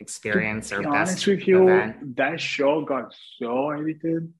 experience 0.01 0.73
or 0.73 0.83
best? 0.83 0.95
Honest 0.95 1.27
with 1.27 1.49
you, 1.49 1.69
event? 1.69 2.17
that 2.17 2.41
show 2.41 2.85
got 2.85 3.15
so 3.39 3.71
edited. 3.71 4.33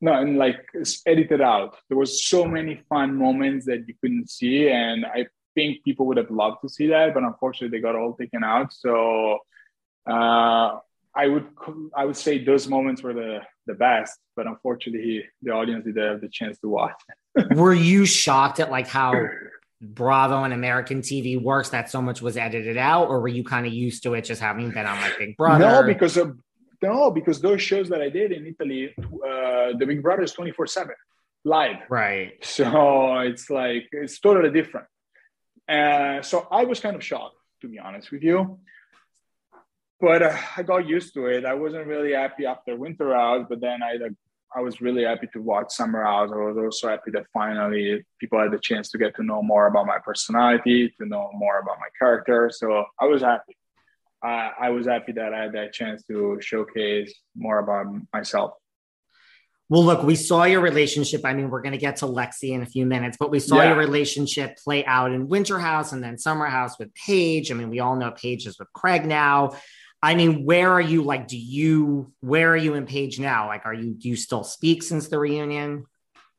No, 0.00 0.12
and 0.12 0.36
like 0.36 0.68
it's 0.74 1.02
edited 1.06 1.40
out. 1.40 1.76
There 1.88 1.96
was 1.96 2.24
so 2.24 2.44
many 2.44 2.82
fun 2.88 3.16
moments 3.16 3.66
that 3.66 3.88
you 3.88 3.94
couldn't 4.00 4.30
see, 4.30 4.68
and 4.68 5.06
I 5.06 5.26
think 5.54 5.82
people 5.84 6.06
would 6.06 6.18
have 6.18 6.30
loved 6.30 6.58
to 6.62 6.68
see 6.68 6.88
that, 6.88 7.14
but 7.14 7.22
unfortunately, 7.22 7.76
they 7.76 7.82
got 7.82 7.96
all 7.96 8.14
taken 8.14 8.44
out. 8.44 8.72
So 8.72 9.38
uh, 10.06 10.78
I 11.14 11.26
would 11.26 11.46
I 11.96 12.04
would 12.04 12.16
say 12.16 12.44
those 12.44 12.68
moments 12.68 13.02
were 13.02 13.14
the 13.14 13.40
the 13.66 13.74
best, 13.74 14.18
but 14.36 14.46
unfortunately, 14.46 15.24
the 15.42 15.50
audience 15.50 15.84
didn't 15.84 16.10
have 16.10 16.20
the 16.20 16.28
chance 16.28 16.58
to 16.60 16.68
watch. 16.68 17.00
were 17.54 17.74
you 17.74 18.04
shocked 18.04 18.60
at 18.60 18.70
like 18.70 18.86
how 18.86 19.12
Bravo 19.80 20.42
and 20.44 20.54
American 20.54 21.02
TV 21.02 21.40
works 21.40 21.70
that 21.70 21.90
so 21.90 22.00
much 22.00 22.22
was 22.22 22.36
edited 22.36 22.76
out, 22.76 23.08
or 23.08 23.20
were 23.20 23.28
you 23.28 23.44
kind 23.44 23.66
of 23.66 23.72
used 23.72 24.02
to 24.04 24.14
it 24.14 24.22
just 24.22 24.40
having 24.40 24.70
been 24.70 24.86
on 24.86 25.00
like 25.00 25.18
Big 25.18 25.36
Brother? 25.36 25.64
No, 25.64 25.82
because 25.82 26.16
of 26.16 26.38
no, 26.82 27.10
because 27.10 27.40
those 27.40 27.62
shows 27.62 27.88
that 27.88 28.00
I 28.00 28.08
did 28.08 28.32
in 28.32 28.46
Italy, 28.46 28.94
uh, 28.98 29.76
the 29.78 29.84
Big 29.86 30.02
Brother 30.02 30.22
is 30.22 30.32
twenty 30.32 30.52
four 30.52 30.66
seven 30.66 30.94
live, 31.44 31.76
right? 31.88 32.32
So 32.42 33.18
it's 33.18 33.50
like 33.50 33.88
it's 33.92 34.18
totally 34.18 34.50
different. 34.50 34.86
Uh, 35.68 36.22
so 36.22 36.46
I 36.50 36.64
was 36.64 36.80
kind 36.80 36.96
of 36.96 37.04
shocked, 37.04 37.36
to 37.60 37.68
be 37.68 37.78
honest 37.78 38.10
with 38.10 38.22
you 38.22 38.58
but 40.00 40.22
uh, 40.22 40.36
I 40.56 40.62
got 40.62 40.86
used 40.86 41.14
to 41.14 41.26
it. 41.26 41.44
I 41.44 41.54
wasn't 41.54 41.86
really 41.86 42.12
happy 42.12 42.46
after 42.46 42.76
Winter 42.76 43.14
House, 43.14 43.46
but 43.48 43.60
then 43.60 43.82
I 43.82 43.96
I 44.54 44.60
was 44.60 44.80
really 44.80 45.04
happy 45.04 45.28
to 45.32 45.42
watch 45.42 45.66
Summer 45.70 46.02
House. 46.02 46.30
I 46.32 46.36
was 46.36 46.56
also 46.56 46.88
happy 46.88 47.10
that 47.12 47.26
finally 47.32 48.04
people 48.20 48.40
had 48.40 48.52
the 48.52 48.58
chance 48.58 48.90
to 48.90 48.98
get 48.98 49.14
to 49.16 49.22
know 49.22 49.42
more 49.42 49.66
about 49.66 49.86
my 49.86 49.98
personality, 49.98 50.94
to 51.00 51.06
know 51.06 51.30
more 51.34 51.58
about 51.58 51.78
my 51.78 51.88
character. 51.98 52.50
So 52.52 52.84
I 53.00 53.06
was 53.06 53.22
happy. 53.22 53.56
Uh, 54.24 54.50
I 54.58 54.70
was 54.70 54.86
happy 54.86 55.12
that 55.12 55.34
I 55.34 55.42
had 55.42 55.52
that 55.52 55.72
chance 55.72 56.02
to 56.04 56.38
showcase 56.40 57.12
more 57.36 57.58
about 57.58 57.86
myself. 58.12 58.52
Well, 59.68 59.84
look, 59.84 60.04
we 60.04 60.14
saw 60.14 60.44
your 60.44 60.60
relationship. 60.60 61.24
I 61.24 61.34
mean, 61.34 61.50
we're 61.50 61.60
going 61.60 61.72
to 61.72 61.78
get 61.78 61.96
to 61.96 62.06
Lexi 62.06 62.50
in 62.50 62.62
a 62.62 62.66
few 62.66 62.86
minutes, 62.86 63.16
but 63.18 63.32
we 63.32 63.40
saw 63.40 63.56
yeah. 63.56 63.70
your 63.70 63.76
relationship 63.76 64.56
play 64.58 64.84
out 64.84 65.12
in 65.12 65.26
Winter 65.26 65.58
House 65.58 65.92
and 65.92 66.02
then 66.02 66.18
Summer 66.18 66.46
House 66.46 66.78
with 66.78 66.94
Paige. 66.94 67.50
I 67.50 67.54
mean, 67.54 67.68
we 67.68 67.80
all 67.80 67.96
know 67.96 68.12
Paige 68.12 68.46
is 68.46 68.60
with 68.60 68.72
Craig 68.72 69.04
now. 69.04 69.56
I 70.02 70.14
mean, 70.14 70.44
where 70.44 70.70
are 70.72 70.80
you? 70.80 71.02
Like, 71.02 71.26
do 71.26 71.38
you 71.38 72.12
where 72.20 72.52
are 72.52 72.56
you 72.56 72.74
in 72.74 72.86
Paige 72.86 73.18
now? 73.18 73.46
Like, 73.46 73.64
are 73.64 73.74
you 73.74 73.94
do 73.94 74.08
you 74.08 74.16
still 74.16 74.44
speak 74.44 74.82
since 74.82 75.08
the 75.08 75.18
reunion? 75.18 75.86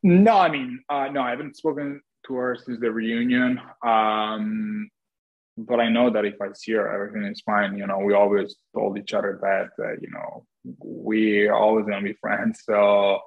No, 0.04 0.38
I 0.38 0.50
mean, 0.50 0.84
uh, 0.90 1.08
no, 1.12 1.22
I 1.22 1.32
haven't 1.32 1.58
spoken 1.58 2.02
to 2.28 2.36
her 2.36 2.58
since 2.64 2.80
the 2.80 2.92
reunion. 2.92 3.60
Um, 3.86 4.90
but 5.58 5.80
I 5.80 5.90
know 5.90 6.12
that 6.12 6.24
if 6.24 6.36
I 6.40 6.50
see 6.54 6.74
her, 6.74 6.88
everything 6.88 7.24
is 7.30 7.42
fine. 7.42 7.78
You 7.78 7.88
know, 7.88 8.00
we 8.00 8.14
always 8.14 8.56
told 8.76 8.98
each 9.00 9.14
other 9.14 9.40
that 9.42 9.70
that 9.78 9.98
you 10.02 10.12
know 10.12 10.46
we 10.84 11.50
always 11.50 11.86
gonna 11.86 12.02
be 12.02 12.14
friends. 12.14 12.62
So 12.64 13.20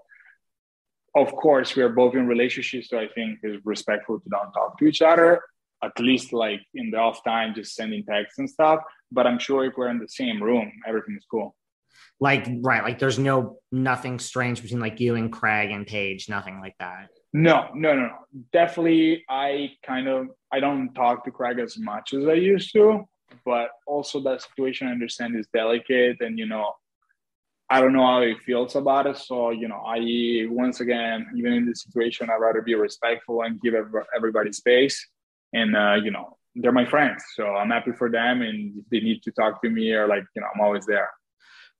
of 1.16 1.32
course 1.32 1.74
we 1.74 1.82
are 1.82 1.88
both 1.88 2.14
in 2.14 2.28
relationships, 2.28 2.88
so 2.88 2.98
I 2.98 3.08
think 3.08 3.40
it's 3.42 3.64
respectful 3.66 4.20
to 4.20 4.28
don't 4.28 4.52
talk 4.52 4.78
to 4.78 4.84
each 4.84 5.02
other 5.02 5.42
at 5.82 5.98
least 5.98 6.32
like 6.32 6.60
in 6.74 6.90
the 6.90 6.98
off 6.98 7.24
time, 7.24 7.54
just 7.54 7.74
sending 7.74 8.04
texts 8.04 8.38
and 8.38 8.48
stuff. 8.48 8.80
But 9.10 9.26
I'm 9.26 9.38
sure 9.38 9.64
if 9.64 9.74
we're 9.76 9.88
in 9.88 9.98
the 9.98 10.08
same 10.08 10.42
room, 10.42 10.70
everything's 10.86 11.24
cool. 11.30 11.54
Like, 12.20 12.46
right. 12.60 12.82
Like 12.82 12.98
there's 12.98 13.18
no, 13.18 13.58
nothing 13.72 14.18
strange 14.18 14.60
between 14.62 14.80
like 14.80 15.00
you 15.00 15.14
and 15.14 15.32
Craig 15.32 15.70
and 15.70 15.86
Paige, 15.86 16.28
nothing 16.28 16.60
like 16.60 16.74
that. 16.78 17.08
No, 17.32 17.68
no, 17.74 17.94
no, 17.94 18.02
no. 18.02 18.16
Definitely. 18.52 19.24
I 19.28 19.72
kind 19.84 20.06
of, 20.06 20.28
I 20.52 20.60
don't 20.60 20.92
talk 20.94 21.24
to 21.24 21.30
Craig 21.30 21.58
as 21.58 21.78
much 21.78 22.12
as 22.12 22.26
I 22.26 22.34
used 22.34 22.72
to, 22.74 23.08
but 23.44 23.70
also 23.86 24.20
that 24.20 24.42
situation 24.42 24.88
I 24.88 24.92
understand 24.92 25.34
is 25.36 25.46
delicate 25.54 26.18
and, 26.20 26.38
you 26.38 26.46
know, 26.46 26.72
I 27.70 27.80
don't 27.80 27.92
know 27.92 28.04
how 28.04 28.20
he 28.22 28.34
feels 28.34 28.74
about 28.74 29.06
it. 29.06 29.16
So, 29.16 29.50
you 29.50 29.68
know, 29.68 29.82
I, 29.86 30.46
once 30.50 30.80
again, 30.80 31.26
even 31.36 31.52
in 31.52 31.66
this 31.66 31.84
situation, 31.84 32.28
I'd 32.28 32.36
rather 32.36 32.62
be 32.62 32.74
respectful 32.74 33.42
and 33.42 33.60
give 33.62 33.74
everybody 34.14 34.52
space 34.52 35.06
and 35.52 35.76
uh, 35.76 35.94
you 35.94 36.10
know 36.10 36.36
they're 36.56 36.72
my 36.72 36.84
friends 36.84 37.22
so 37.34 37.46
i'm 37.46 37.70
happy 37.70 37.92
for 37.92 38.10
them 38.10 38.42
and 38.42 38.76
if 38.78 38.84
they 38.90 39.00
need 39.00 39.22
to 39.22 39.30
talk 39.30 39.62
to 39.62 39.70
me 39.70 39.92
or 39.92 40.08
like 40.08 40.24
you 40.34 40.42
know 40.42 40.48
i'm 40.54 40.60
always 40.60 40.84
there 40.86 41.08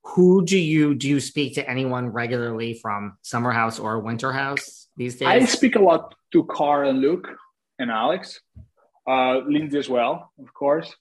who 0.04 0.44
do 0.44 0.58
you 0.58 0.94
do 0.94 1.08
you 1.08 1.20
speak 1.20 1.54
to 1.54 1.68
anyone 1.68 2.08
regularly 2.08 2.74
from 2.74 3.16
summer 3.22 3.50
house 3.50 3.78
or 3.78 3.98
winter 3.98 4.32
house 4.32 4.86
these 4.96 5.16
days 5.16 5.28
i 5.28 5.44
speak 5.44 5.74
a 5.74 5.80
lot 5.80 6.14
to 6.32 6.44
carl 6.44 6.88
and 6.88 7.00
luke 7.00 7.28
and 7.78 7.90
alex 7.90 8.40
uh 9.08 9.38
lindsay 9.38 9.78
as 9.78 9.88
well 9.88 10.32
of 10.40 10.54
course 10.54 10.94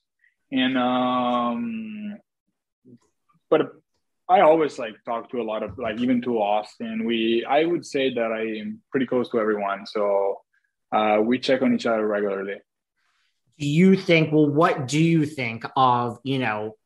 and 0.52 0.78
um 0.78 2.18
but 3.50 3.74
I 4.30 4.42
always 4.42 4.78
like 4.78 4.94
talk 5.06 5.32
to 5.32 5.42
a 5.42 5.44
lot 5.44 5.64
of 5.64 5.78
like 5.80 6.00
even 6.00 6.22
to 6.22 6.38
Austin. 6.38 7.04
We 7.04 7.44
I 7.50 7.66
would 7.66 7.84
say 7.84 8.14
that 8.14 8.32
I 8.32 8.42
am 8.62 8.80
pretty 8.92 9.08
close 9.08 9.28
to 9.30 9.40
everyone. 9.40 9.88
So 9.88 10.42
uh, 10.92 11.20
we 11.24 11.40
check 11.40 11.62
on 11.62 11.74
each 11.74 11.86
other 11.86 12.06
regularly. 12.06 12.56
Do 13.58 13.68
you 13.68 13.96
think? 13.96 14.32
Well, 14.32 14.48
what 14.48 14.88
do 14.88 15.00
you 15.00 15.26
think 15.26 15.66
of? 15.76 16.20
You 16.24 16.40
know, 16.40 16.78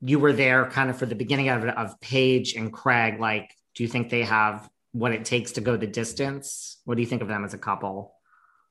you 0.00 0.18
were 0.18 0.32
there 0.32 0.66
kind 0.66 0.90
of 0.90 0.98
for 0.98 1.06
the 1.06 1.14
beginning 1.14 1.48
of 1.48 1.64
of 1.64 2.00
Paige 2.00 2.54
and 2.54 2.72
Craig. 2.72 3.20
Like, 3.20 3.50
do 3.74 3.82
you 3.82 3.88
think 3.88 4.10
they 4.10 4.22
have 4.22 4.68
what 4.92 5.12
it 5.12 5.24
takes 5.24 5.52
to 5.52 5.60
go 5.60 5.76
the 5.76 5.86
distance? 5.86 6.78
What 6.84 6.96
do 6.96 7.02
you 7.02 7.06
think 7.06 7.22
of 7.22 7.28
them 7.28 7.44
as 7.44 7.54
a 7.54 7.58
couple? 7.58 8.14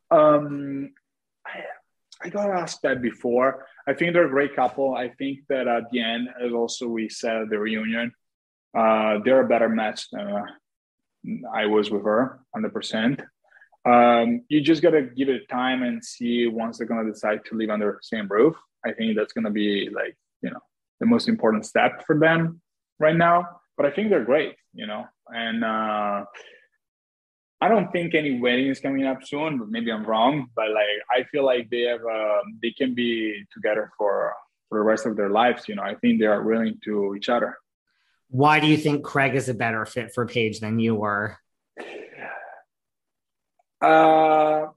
Um, 0.10 0.92
I, 1.46 1.64
I 2.24 2.30
got 2.30 2.50
asked 2.50 2.82
that 2.82 3.02
before. 3.02 3.68
I 3.88 3.94
think 3.94 4.14
they're 4.14 4.26
a 4.26 4.30
great 4.30 4.56
couple. 4.56 4.96
I 4.96 5.10
think 5.10 5.40
that 5.50 5.68
at 5.68 5.92
the 5.92 6.02
end, 6.02 6.30
as 6.44 6.52
also 6.52 6.88
we 6.88 7.10
said 7.10 7.38
at 7.38 7.50
the 7.50 7.60
reunion, 7.60 8.12
uh, 8.76 9.20
they're 9.24 9.42
a 9.42 9.48
better 9.48 9.70
match 9.70 10.10
than 10.10 10.28
uh, 10.28 10.46
I 11.54 11.68
was 11.68 11.92
with 11.92 12.04
her, 12.04 12.40
hundred 12.54 12.74
percent. 12.74 13.22
Um, 13.86 14.42
you 14.50 14.62
just 14.62 14.82
got 14.82 14.92
to 14.92 15.04
give 15.04 15.30
it 15.30 15.48
time 15.48 15.84
and 15.84 16.04
see 16.04 16.48
once 16.48 16.78
they're 16.78 16.88
to 17.06 17.12
decide 17.12 17.46
to 17.46 17.56
live 17.56 17.70
under 17.70 18.00
the 18.00 18.04
same 18.04 18.28
roof. 18.28 18.56
I 18.86 18.92
think 18.94 19.16
that's 19.16 19.34
to 19.46 19.52
be 19.52 19.90
like, 19.94 20.18
you 20.42 20.50
know, 20.50 20.60
the 21.00 21.06
most 21.06 21.28
important 21.28 21.66
step 21.66 22.04
for 22.06 22.18
them 22.18 22.62
right 23.00 23.16
now. 23.16 23.48
But 23.78 23.86
I 23.86 23.92
think 23.92 24.10
they're 24.10 24.24
great, 24.24 24.56
you 24.74 24.88
know, 24.88 25.06
and 25.28 25.64
uh, 25.64 26.26
I 27.62 27.68
don't 27.68 27.92
think 27.92 28.16
any 28.16 28.40
wedding 28.40 28.68
is 28.68 28.80
coming 28.80 29.06
up 29.06 29.24
soon, 29.24 29.60
but 29.60 29.70
maybe 29.70 29.92
I'm 29.92 30.06
wrong. 30.06 30.48
But 30.56 30.70
like, 30.70 30.86
I 31.12 31.24
feel 31.32 31.46
like 31.46 31.70
they 31.70 31.82
have, 31.82 32.00
uh, 32.00 32.42
they 32.62 32.72
can 32.72 32.96
be 32.96 33.44
together 33.54 33.92
for 33.98 34.34
for 34.70 34.80
the 34.80 34.84
rest 34.84 35.06
of 35.06 35.16
their 35.16 35.30
lives. 35.30 35.68
You 35.68 35.76
know, 35.76 35.84
I 35.84 35.96
think 35.96 36.20
they 36.20 36.26
are 36.26 36.44
willing 36.44 36.80
to 36.86 37.16
each 37.16 37.30
other. 37.30 37.58
Why 38.30 38.60
do 38.60 38.68
you 38.68 38.78
think 38.78 39.04
Craig 39.04 39.36
is 39.36 39.50
a 39.50 39.54
better 39.54 39.86
fit 39.86 40.14
for 40.14 40.26
Paige 40.26 40.60
than 40.60 40.80
you 40.80 40.96
were? 40.96 41.38
Uh, 43.82 44.68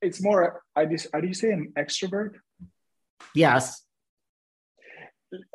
it's 0.00 0.22
more. 0.22 0.62
I 0.74 0.86
just. 0.86 1.08
How 1.12 1.20
do 1.20 1.28
you 1.28 1.34
say 1.34 1.50
an 1.50 1.72
extrovert? 1.76 2.34
Yes. 3.34 3.82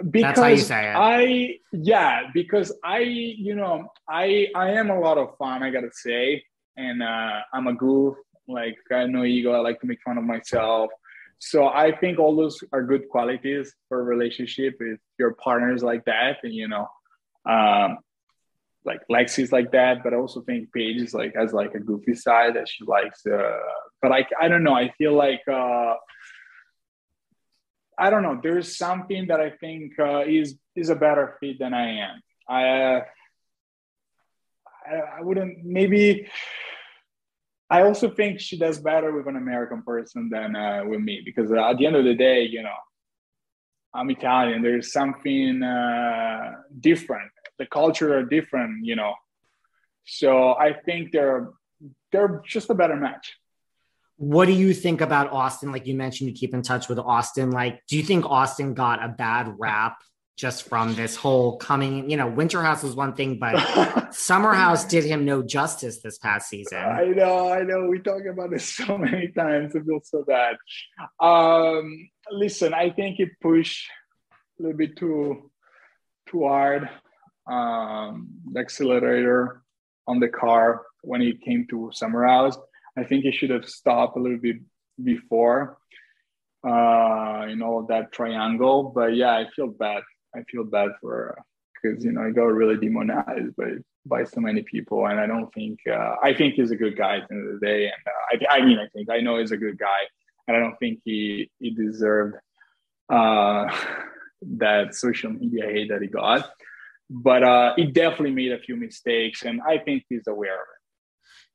Because 0.10 0.70
I 0.72 1.58
yeah 1.72 2.30
because 2.32 2.72
I 2.84 3.00
you 3.00 3.56
know 3.56 3.88
I 4.08 4.48
I 4.56 4.72
am 4.72 4.92
a 4.92 5.00
lot 5.00 5.18
of 5.18 5.36
fun 5.38 5.64
I 5.64 5.72
gotta 5.72 5.90
say 5.92 6.44
and 6.78 7.02
uh, 7.02 7.40
I'm 7.52 7.66
a 7.66 7.74
goof 7.74 8.16
like 8.48 8.78
I 8.92 9.00
have 9.00 9.10
no 9.10 9.24
ego 9.24 9.52
I 9.52 9.60
like 9.60 9.80
to 9.82 9.88
make 9.88 9.98
fun 10.06 10.20
of 10.20 10.26
myself 10.26 10.92
so 11.40 11.68
I 11.68 11.92
think 11.92 12.20
all 12.20 12.36
those 12.36 12.60
are 12.72 12.84
good 12.84 13.10
qualities 13.10 13.74
for 13.90 14.02
a 14.02 14.04
relationship 14.04 14.76
if 14.80 15.00
your 15.18 15.34
partners 15.34 15.82
like 15.82 16.06
that 16.06 16.38
and 16.44 16.54
you 16.54 16.68
know 16.68 16.88
um, 17.50 17.98
like 18.86 19.02
Lexi's 19.10 19.52
like 19.52 19.72
that, 19.72 20.04
but 20.04 20.14
I 20.14 20.18
also 20.18 20.42
think 20.42 20.72
Paige 20.74 21.02
is 21.02 21.14
like 21.14 21.36
has 21.36 21.54
like 21.54 21.74
a 21.76 21.80
goofy 21.80 22.16
side 22.16 22.56
that 22.56 22.68
she 22.68 22.84
likes. 22.86 23.26
Uh, 23.26 23.60
but 24.02 24.12
I 24.12 24.26
I 24.40 24.48
don't 24.48 24.64
know. 24.64 24.76
I 24.76 24.90
feel 24.98 25.14
like 25.14 25.42
uh, 25.48 25.96
I 27.98 28.10
don't 28.10 28.24
know. 28.24 28.40
There's 28.42 28.78
something 28.78 29.28
that 29.28 29.40
I 29.40 29.52
think 29.52 29.94
uh, 30.00 30.24
is 30.28 30.58
is 30.76 30.90
a 30.90 30.96
better 30.96 31.38
fit 31.40 31.60
than 31.60 31.74
I 31.74 31.98
am. 32.00 32.22
I, 32.48 32.70
uh, 32.70 33.02
I 34.88 34.96
I 35.20 35.22
wouldn't 35.22 35.64
maybe. 35.64 36.28
I 37.70 37.82
also 37.82 38.10
think 38.10 38.40
she 38.40 38.58
does 38.58 38.78
better 38.78 39.12
with 39.12 39.28
an 39.28 39.36
American 39.36 39.82
person 39.82 40.30
than 40.30 40.56
uh, 40.56 40.84
with 40.86 41.00
me 41.00 41.22
because 41.26 41.52
at 41.52 41.78
the 41.78 41.88
end 41.88 41.96
of 41.96 42.04
the 42.06 42.14
day, 42.14 42.44
you 42.44 42.62
know, 42.62 42.80
I'm 43.94 44.10
Italian. 44.12 44.62
There's 44.62 44.92
something 44.92 45.64
uh, 45.64 46.52
different. 46.80 47.33
The 47.60 47.66
culture 47.66 48.18
are 48.18 48.24
different, 48.24 48.86
you 48.86 48.96
know. 48.96 49.14
So 50.06 50.54
I 50.54 50.74
think 50.74 51.12
they're 51.12 51.50
they're 52.12 52.42
just 52.46 52.70
a 52.70 52.74
better 52.74 52.96
match. 52.96 53.34
What 54.18 54.46
do 54.46 54.54
you 54.54 54.74
think 54.74 55.02
about 55.02 55.32
Austin? 55.32 55.72
Like 55.72 55.88
you 55.88 55.96
mentioned, 55.96 56.30
you 56.30 56.36
keep 56.36 56.54
in 56.54 56.62
touch 56.62 56.88
with 56.88 57.00
Austin. 57.00 57.52
Like, 57.52 57.82
do 57.88 57.98
you 57.98 58.04
think 58.04 58.26
Austin 58.26 58.74
got 58.74 59.04
a 59.04 59.10
bad 59.10 59.56
rap 59.58 60.02
just 60.38 60.68
from 60.70 60.96
this 60.96 61.16
whole 61.16 61.58
coming? 61.58 62.10
You 62.10 62.18
know, 62.18 62.28
Winter 62.28 62.62
House 62.62 62.84
was 62.84 62.96
one 62.96 63.16
thing, 63.16 63.40
but 63.40 64.14
Summer 64.14 64.54
House 64.54 64.86
did 64.86 65.04
him 65.04 65.26
no 65.26 65.42
justice 65.42 66.02
this 66.02 66.20
past 66.20 66.48
season. 66.48 66.78
I 66.78 67.06
know, 67.06 67.52
I 67.52 67.64
know. 67.64 67.88
We 67.88 68.00
talk 68.00 68.22
about 68.26 68.52
this 68.52 68.66
so 68.76 68.98
many 68.98 69.30
times. 69.30 69.74
It 69.76 69.84
feels 69.84 70.10
so 70.10 70.24
bad. 70.24 70.58
Um, 71.20 72.10
listen, 72.32 72.74
I 72.74 72.92
think 72.92 73.20
it 73.20 73.30
pushed 73.42 73.90
a 74.60 74.64
little 74.64 74.78
bit 74.78 74.96
too 74.96 75.50
too 76.30 76.48
hard. 76.48 76.90
Um, 77.46 78.30
the 78.52 78.60
accelerator 78.60 79.62
on 80.08 80.20
the 80.20 80.30
car 80.30 80.84
when 81.02 81.22
it 81.22 81.42
came 81.42 81.68
to 81.70 81.92
Summer 81.94 82.26
House. 82.26 82.58
I 82.98 83.04
think 83.04 83.24
he 83.24 83.32
should 83.32 83.50
have 83.50 83.68
stopped 83.68 84.18
a 84.18 84.22
little 84.22 84.38
bit 84.38 84.58
before 85.04 85.78
uh, 86.66 87.48
all 87.62 87.80
of 87.80 87.88
that 87.88 88.12
triangle. 88.12 88.92
But 88.96 89.16
yeah, 89.16 89.32
I 89.32 89.46
feel 89.56 89.68
bad. 89.68 90.04
I 90.36 90.44
feel 90.44 90.64
bad 90.64 90.90
for 91.02 91.38
because 91.82 92.04
you 92.04 92.12
know 92.12 92.26
he 92.26 92.32
got 92.32 92.46
really 92.46 92.78
demonized 92.78 93.56
by 93.56 93.74
by 94.06 94.24
so 94.24 94.42
many 94.42 94.64
people, 94.64 95.06
and 95.08 95.20
I 95.20 95.28
don't 95.28 95.54
think 95.54 95.80
uh, 95.90 96.16
I 96.22 96.34
think 96.34 96.56
he's 96.56 96.72
a 96.72 96.76
good 96.76 96.98
guy 96.98 97.18
at 97.18 97.28
the 97.28 97.36
end 97.36 97.48
of 97.48 97.60
the 97.60 97.66
day. 97.66 97.86
And 97.86 98.42
uh, 98.42 98.48
I, 98.52 98.58
I 98.58 98.66
mean, 98.66 98.80
I 98.80 98.88
think 98.94 99.10
I 99.10 99.20
know 99.20 99.40
he's 99.40 99.52
a 99.52 99.58
good 99.58 99.78
guy, 99.78 100.02
and 100.48 100.58
I 100.58 100.60
don't 100.60 100.78
think 100.78 101.02
he 101.04 101.50
he 101.60 101.72
deserved 101.72 102.36
uh, 103.10 103.76
that 104.58 104.96
social 104.96 105.32
media 105.32 105.66
hate 105.66 105.90
that 105.90 106.02
he 106.02 106.08
got. 106.08 106.50
But 107.16 107.44
uh, 107.44 107.74
he 107.76 107.86
definitely 107.86 108.32
made 108.32 108.52
a 108.52 108.60
few 108.60 108.76
mistakes, 108.76 109.44
and 109.44 109.62
I 109.62 109.78
think 109.78 110.04
he's 110.10 110.26
aware 110.28 110.56
of 110.56 110.62
it 110.62 110.84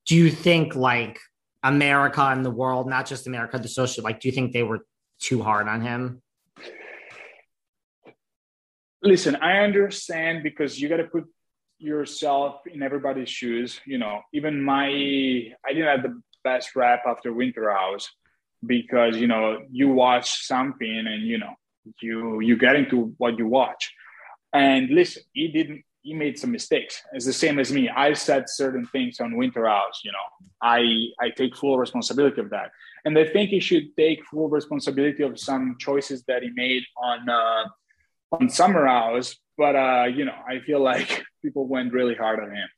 do 0.09 0.16
you 0.16 0.30
think 0.30 0.74
like 0.74 1.20
America 1.62 2.22
and 2.22 2.44
the 2.44 2.50
world, 2.50 2.88
not 2.88 3.06
just 3.06 3.26
America, 3.26 3.59
the 3.59 3.68
social, 3.68 4.02
like, 4.02 4.20
do 4.20 4.28
you 4.28 4.32
think 4.32 4.52
they 4.52 4.62
were 4.62 4.80
too 5.20 5.42
hard 5.42 5.68
on 5.68 5.82
him? 5.82 6.22
Listen, 9.02 9.36
I 9.36 9.59
understand 9.59 10.42
because 10.42 10.80
you 10.80 10.88
got 10.88 10.96
to 10.96 11.04
put 11.04 11.24
yourself 11.78 12.62
in 12.66 12.82
everybody's 12.82 13.28
shoes. 13.28 13.80
You 13.86 13.98
know, 13.98 14.22
even 14.32 14.62
my, 14.62 14.86
I 14.88 15.72
didn't 15.72 15.86
have 15.86 16.02
the 16.02 16.20
best 16.42 16.74
rap 16.74 17.02
after 17.06 17.32
Winter 17.32 17.70
House 17.70 18.11
because, 18.66 19.18
you 19.18 19.26
know, 19.26 19.59
you 19.70 19.90
watch 19.90 20.46
something 20.46 21.04
and, 21.06 21.22
you 21.22 21.38
know, 21.38 21.54
you, 22.00 22.40
you 22.40 22.56
get 22.56 22.76
into 22.76 23.14
what 23.18 23.38
you 23.38 23.46
watch. 23.46 23.92
And 24.53 24.90
listen, 24.90 25.22
he 25.32 25.49
didn't, 25.49 25.84
he 26.03 26.14
made 26.14 26.38
some 26.38 26.53
mistakes. 26.53 27.03
It's 27.12 27.26
the 27.26 27.32
same 27.32 27.59
as 27.59 27.72
me. 27.72 27.88
I 27.88 28.12
said 28.14 28.49
certain 28.49 28.86
things 28.86 29.20
on 29.20 29.36
Winter 29.36 29.66
House. 29.66 30.01
You 30.05 30.12
know, 30.12 30.49
I 30.62 31.09
I 31.20 31.30
take 31.30 31.57
full 31.57 31.78
responsibility 31.78 32.40
of 32.40 32.51
that, 32.51 32.70
and 33.05 33.18
I 33.18 33.26
think 33.26 33.51
he 33.51 33.61
should 33.61 33.96
take 33.96 34.24
full 34.24 34.49
responsibility 34.49 35.22
of 35.22 35.38
some 35.38 35.76
choices 35.78 36.24
that 36.24 36.42
he 36.42 36.51
made 36.55 36.82
on 36.96 37.28
uh, 37.28 37.64
on 38.32 38.49
Summer 38.49 38.86
House. 38.86 39.36
But 39.59 39.76
uh, 39.76 40.07
you 40.14 40.24
know, 40.24 40.38
I 40.49 40.61
feel 40.61 40.80
like 40.80 41.24
people 41.42 41.66
went 41.66 41.92
really 41.92 42.14
hard 42.14 42.40
on 42.40 42.51
him. 42.55 42.68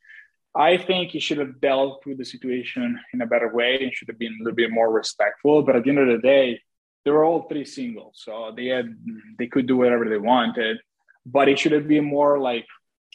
I 0.55 0.77
think 0.77 1.13
he 1.13 1.21
should 1.21 1.39
have 1.39 1.61
dealt 1.61 2.05
with 2.07 2.19
the 2.19 2.25
situation 2.25 2.99
in 3.15 3.21
a 3.21 3.27
better 3.27 3.55
way 3.55 3.79
and 3.83 3.95
should 3.95 4.09
have 4.09 4.19
been 4.19 4.37
a 4.41 4.43
little 4.43 4.57
bit 4.57 4.73
more 4.73 4.91
respectful. 4.91 5.63
But 5.63 5.77
at 5.77 5.85
the 5.85 5.91
end 5.91 6.01
of 6.01 6.09
the 6.09 6.19
day, 6.19 6.61
they 7.05 7.13
were 7.13 7.25
all 7.25 7.43
three 7.43 7.65
singles, 7.65 8.21
so 8.25 8.53
they 8.57 8.67
had 8.67 8.97
they 9.39 9.47
could 9.47 9.67
do 9.67 9.77
whatever 9.77 10.09
they 10.09 10.19
wanted. 10.19 10.79
But 11.27 11.49
it 11.49 11.59
should 11.59 11.73
have 11.73 11.89
been 11.89 12.05
more 12.05 12.39
like 12.39 12.67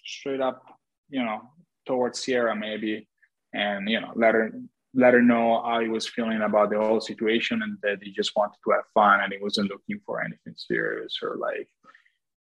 straight 0.06 0.42
up, 0.42 0.64
you 1.10 1.24
know, 1.24 1.42
towards 1.86 2.24
Ciara 2.24 2.56
maybe, 2.56 3.08
and 3.54 3.90
you 3.90 4.00
know, 4.00 4.12
let 4.16 4.36
her 4.36 4.52
let 4.94 5.14
her 5.14 5.22
know 5.22 5.62
how 5.66 5.82
he 5.82 5.90
was 5.90 6.08
feeling 6.08 6.42
about 6.42 6.70
the 6.70 6.78
whole 6.78 7.02
situation 7.02 7.62
and 7.62 7.78
that 7.84 7.98
he 8.02 8.12
just 8.12 8.32
wanted 8.36 8.56
to 8.64 8.72
have 8.72 8.86
fun 8.94 9.20
and 9.22 9.34
he 9.34 9.40
wasn't 9.42 9.70
looking 9.70 10.00
for 10.06 10.22
anything 10.22 10.54
serious 10.56 11.20
or 11.22 11.36
like, 11.36 11.68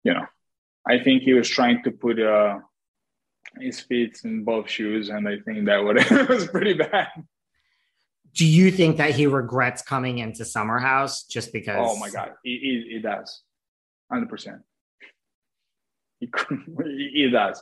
you 0.03 0.13
know, 0.13 0.25
I 0.85 0.99
think 0.99 1.23
he 1.23 1.33
was 1.33 1.47
trying 1.47 1.81
to 1.83 1.91
put 1.91 2.19
uh, 2.19 2.59
his 3.59 3.79
feet 3.79 4.19
in 4.23 4.43
both 4.43 4.69
shoes, 4.69 5.09
and 5.09 5.27
I 5.27 5.37
think 5.39 5.65
that 5.65 5.83
would 5.83 5.97
it 6.11 6.29
was 6.29 6.47
pretty 6.47 6.73
bad. 6.73 7.09
Do 8.33 8.45
you 8.45 8.71
think 8.71 8.97
that 8.97 9.11
he 9.11 9.27
regrets 9.27 9.81
coming 9.81 10.19
into 10.19 10.45
Summer 10.45 10.79
House 10.79 11.23
just 11.23 11.51
because? 11.51 11.77
Oh 11.79 11.97
my 11.97 12.09
God, 12.09 12.33
he, 12.43 12.57
he, 12.57 12.93
he 12.95 12.99
does, 12.99 13.41
hundred 14.11 14.29
percent. 14.29 14.61
He, 16.21 16.29
he 17.13 17.29
does. 17.29 17.61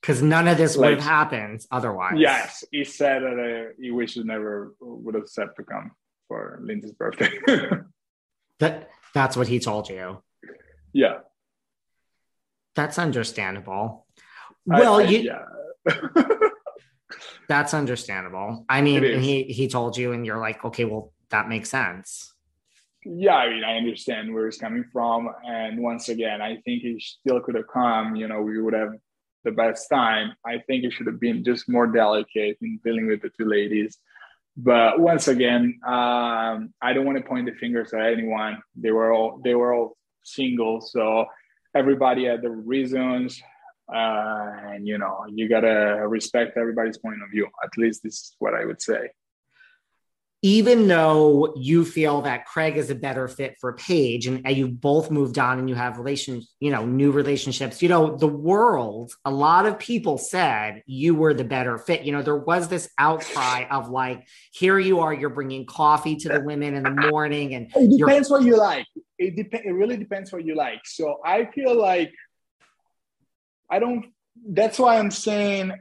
Because 0.00 0.22
none 0.22 0.48
of 0.48 0.56
this 0.56 0.76
like, 0.76 0.90
would 0.90 1.00
have 1.00 1.08
happened 1.08 1.66
otherwise. 1.70 2.14
Yes, 2.16 2.64
he 2.70 2.84
said 2.84 3.22
that 3.22 3.38
uh, 3.38 3.72
he 3.78 3.90
wishes 3.90 4.24
never 4.24 4.74
would 4.80 5.14
have 5.16 5.28
said 5.28 5.48
to 5.56 5.64
come 5.64 5.90
for 6.28 6.60
Lindsay's 6.62 6.92
birthday. 6.92 7.30
that 8.60 8.90
that's 9.12 9.36
what 9.36 9.48
he 9.48 9.58
told 9.58 9.88
you. 9.88 10.22
Yeah, 10.92 11.18
that's 12.76 12.98
understandable. 12.98 14.06
Well, 14.64 15.00
I, 15.00 15.02
I, 15.02 15.06
you, 15.06 15.18
yeah. 15.18 15.94
that's 17.48 17.74
understandable. 17.74 18.64
I 18.68 18.82
mean, 18.82 19.20
he 19.20 19.42
he 19.44 19.66
told 19.66 19.96
you, 19.96 20.12
and 20.12 20.24
you're 20.24 20.38
like, 20.38 20.64
okay, 20.64 20.84
well, 20.84 21.12
that 21.30 21.48
makes 21.48 21.70
sense 21.70 22.34
yeah, 23.04 23.36
I 23.36 23.48
mean, 23.50 23.64
I 23.64 23.76
understand 23.76 24.34
where 24.34 24.46
he's 24.46 24.58
coming 24.58 24.84
from. 24.92 25.30
And 25.46 25.80
once 25.80 26.08
again, 26.08 26.42
I 26.42 26.56
think 26.64 26.82
he 26.82 27.00
still 27.00 27.40
could 27.40 27.54
have 27.54 27.68
come, 27.72 28.16
you 28.16 28.26
know, 28.28 28.42
we 28.42 28.60
would 28.60 28.74
have 28.74 28.92
the 29.44 29.52
best 29.52 29.88
time. 29.88 30.32
I 30.44 30.58
think 30.66 30.84
he 30.84 30.90
should 30.90 31.06
have 31.06 31.20
been 31.20 31.44
just 31.44 31.68
more 31.68 31.86
delicate 31.86 32.58
in 32.60 32.80
dealing 32.84 33.06
with 33.06 33.22
the 33.22 33.30
two 33.30 33.46
ladies. 33.46 33.98
But 34.56 34.98
once 34.98 35.28
again, 35.28 35.78
um, 35.86 36.74
I 36.82 36.92
don't 36.92 37.06
want 37.06 37.18
to 37.18 37.24
point 37.24 37.46
the 37.46 37.52
fingers 37.52 37.92
at 37.92 38.00
anyone. 38.00 38.58
They 38.74 38.90
were 38.90 39.12
all 39.12 39.40
they 39.44 39.54
were 39.54 39.72
all 39.72 39.96
single, 40.24 40.80
so 40.80 41.26
everybody 41.76 42.24
had 42.24 42.42
their 42.42 42.50
reasons, 42.50 43.40
uh, 43.88 44.50
and 44.64 44.84
you 44.84 44.98
know 44.98 45.26
you 45.32 45.48
gotta 45.48 46.02
respect 46.08 46.56
everybody's 46.56 46.98
point 46.98 47.22
of 47.22 47.30
view. 47.30 47.46
At 47.62 47.78
least 47.78 48.02
this 48.02 48.14
is 48.14 48.36
what 48.40 48.54
I 48.54 48.64
would 48.64 48.82
say 48.82 49.10
even 50.40 50.86
though 50.86 51.52
you 51.56 51.84
feel 51.84 52.22
that 52.22 52.46
Craig 52.46 52.76
is 52.76 52.90
a 52.90 52.94
better 52.94 53.26
fit 53.26 53.56
for 53.60 53.72
Paige 53.72 54.28
and, 54.28 54.46
and 54.46 54.56
you 54.56 54.68
both 54.68 55.10
moved 55.10 55.36
on 55.36 55.58
and 55.58 55.68
you 55.68 55.74
have 55.74 55.98
relations, 55.98 56.54
you 56.60 56.70
know, 56.70 56.86
new 56.86 57.10
relationships, 57.10 57.82
you 57.82 57.88
know, 57.88 58.16
the 58.16 58.28
world, 58.28 59.12
a 59.24 59.32
lot 59.32 59.66
of 59.66 59.80
people 59.80 60.16
said 60.16 60.82
you 60.86 61.16
were 61.16 61.34
the 61.34 61.42
better 61.42 61.76
fit. 61.76 62.02
You 62.02 62.12
know, 62.12 62.22
there 62.22 62.36
was 62.36 62.68
this 62.68 62.88
outcry 62.98 63.64
of 63.68 63.88
like, 63.88 64.28
here 64.52 64.78
you 64.78 65.00
are, 65.00 65.12
you're 65.12 65.28
bringing 65.28 65.66
coffee 65.66 66.14
to 66.14 66.28
the 66.28 66.40
women 66.40 66.74
in 66.74 66.84
the 66.84 67.08
morning. 67.10 67.54
And 67.54 67.72
it 67.74 67.98
depends 67.98 68.30
what 68.30 68.44
you 68.44 68.56
like. 68.56 68.86
It 69.18 69.34
depends. 69.34 69.66
It 69.66 69.72
really 69.72 69.96
depends 69.96 70.32
what 70.32 70.44
you 70.44 70.54
like. 70.54 70.82
So 70.84 71.18
I 71.24 71.46
feel 71.46 71.76
like 71.76 72.12
I 73.68 73.80
don't, 73.80 74.06
that's 74.48 74.78
why 74.78 74.98
I'm 74.98 75.10
saying, 75.10 75.72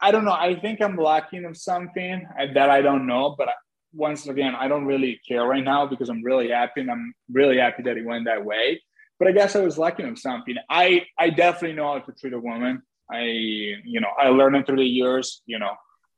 I 0.00 0.10
don't 0.10 0.24
know. 0.24 0.32
I 0.32 0.58
think 0.58 0.82
I'm 0.82 0.96
lacking 0.96 1.44
of 1.44 1.56
something 1.56 2.26
that 2.54 2.68
I 2.68 2.82
don't 2.82 3.06
know, 3.06 3.36
but 3.38 3.48
once 3.92 4.26
again, 4.26 4.54
I 4.54 4.68
don't 4.68 4.86
really 4.86 5.20
care 5.26 5.44
right 5.44 5.64
now 5.64 5.86
because 5.86 6.08
I'm 6.08 6.22
really 6.22 6.50
happy 6.50 6.80
and 6.80 6.90
I'm 6.90 7.14
really 7.30 7.58
happy 7.58 7.82
that 7.84 7.96
it 7.96 8.04
went 8.04 8.24
that 8.24 8.44
way. 8.44 8.80
But 9.18 9.28
I 9.28 9.32
guess 9.32 9.54
I 9.54 9.60
was 9.60 9.78
lacking 9.78 10.06
of 10.06 10.18
something. 10.18 10.56
I 10.68 11.06
I 11.18 11.30
definitely 11.30 11.76
know 11.76 11.92
how 11.92 12.00
to 12.00 12.12
treat 12.12 12.32
a 12.32 12.40
woman. 12.40 12.82
I 13.10 13.22
you 13.22 14.00
know 14.00 14.10
I 14.18 14.28
learned 14.28 14.56
it 14.56 14.66
through 14.66 14.78
the 14.78 14.84
years. 14.84 15.42
You 15.46 15.58
know, 15.58 15.74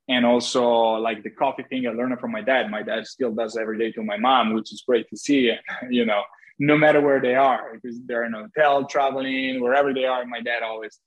and 0.08 0.24
also 0.24 0.64
like 0.94 1.22
the 1.22 1.30
coffee 1.30 1.64
thing, 1.64 1.86
I 1.86 1.90
learned 1.90 2.12
it 2.12 2.20
from 2.20 2.32
my 2.32 2.42
dad. 2.42 2.70
My 2.70 2.82
dad 2.82 3.06
still 3.06 3.32
does 3.32 3.56
every 3.56 3.78
day 3.78 3.92
to 3.92 4.02
my 4.02 4.16
mom, 4.16 4.54
which 4.54 4.72
is 4.72 4.82
great 4.86 5.08
to 5.10 5.16
see. 5.16 5.52
You 5.90 6.06
know, 6.06 6.22
no 6.58 6.76
matter 6.76 7.00
where 7.00 7.20
they 7.20 7.34
are, 7.34 7.72
because 7.74 7.98
they're 8.06 8.24
in 8.24 8.34
a 8.34 8.42
hotel, 8.42 8.86
traveling, 8.86 9.60
wherever 9.60 9.92
they 9.92 10.04
are, 10.04 10.24
my 10.24 10.40
dad 10.40 10.62
always 10.62 10.98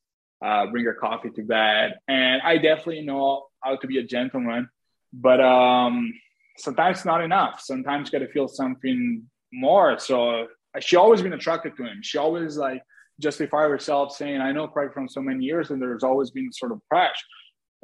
uh, 0.43 0.68
bring 0.68 0.86
her 0.86 0.93
coffee 0.93 1.30
to 1.32 1.43
bed. 1.43 1.95
And 2.07 2.41
I 2.41 2.57
definitely 2.57 3.01
know 3.01 3.47
how 3.61 3.76
to 3.76 3.88
be 3.88 3.97
a 3.99 4.03
gentleman. 4.03 4.70
But 5.13 5.41
um, 5.41 6.13
sometimes 6.58 7.05
not 7.05 7.24
enough. 7.24 7.62
Sometimes 7.62 8.10
got 8.10 8.20
to 8.20 8.28
feel 8.28 8.47
something 8.47 9.24
more. 9.53 9.99
So 9.99 10.47
she 10.80 10.95
always 10.95 11.22
been 11.22 11.34
attracted 11.34 11.76
to 11.78 11.84
him. 11.84 11.99
She 12.01 12.18
always 12.18 12.58
like 12.58 12.82
justify 13.20 13.64
herself 13.68 14.16
saying, 14.16 14.41
"I 14.41 14.51
know 14.51 14.68
Craig 14.68 14.93
from 14.93 15.10
so 15.10 15.22
many 15.22 15.43
years, 15.45 15.72
and 15.72 15.82
there's 15.82 16.03
always 16.03 16.32
been 16.32 16.51
sort 16.51 16.72
of 16.72 16.82
crush, 16.89 17.24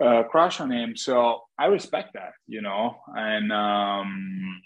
uh, 0.04 0.24
crush 0.24 0.60
on 0.60 0.72
him." 0.72 0.96
So 0.96 1.42
I 1.58 1.66
respect 1.68 2.14
that, 2.14 2.34
you 2.48 2.62
know, 2.62 2.98
and 3.16 3.52
um, 3.52 4.62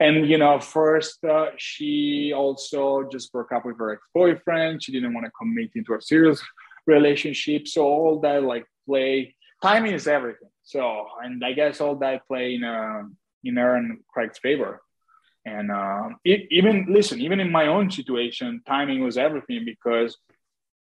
and 0.00 0.28
you 0.28 0.38
know 0.38 0.60
first 0.60 1.24
uh, 1.24 1.50
she 1.56 2.32
also 2.34 3.08
just 3.10 3.32
broke 3.32 3.52
up 3.52 3.64
with 3.64 3.78
her 3.78 3.92
ex-boyfriend 3.92 4.82
she 4.82 4.92
didn't 4.92 5.14
want 5.14 5.24
to 5.24 5.32
commit 5.38 5.70
into 5.74 5.94
a 5.94 6.00
serious 6.00 6.40
relationship 6.86 7.66
so 7.66 7.84
all 7.84 8.20
that 8.20 8.42
like 8.42 8.64
play 8.86 9.34
timing 9.62 9.92
is 9.92 10.06
everything 10.06 10.48
so 10.66 11.06
and 11.22 11.42
i 11.42 11.52
guess 11.52 11.80
all 11.80 11.96
that 11.96 12.26
play 12.28 12.54
in 12.56 12.62
uh 12.62 13.02
in 13.46 13.58
and 13.58 14.00
craig's 14.12 14.38
favor. 14.38 14.82
And 15.44 15.70
uh, 15.70 16.08
it, 16.24 16.48
even 16.50 16.86
listen 16.88 17.20
even 17.20 17.38
in 17.38 17.52
my 17.52 17.68
own 17.68 17.90
situation 17.90 18.62
timing 18.66 19.04
was 19.04 19.16
everything 19.16 19.64
because 19.64 20.18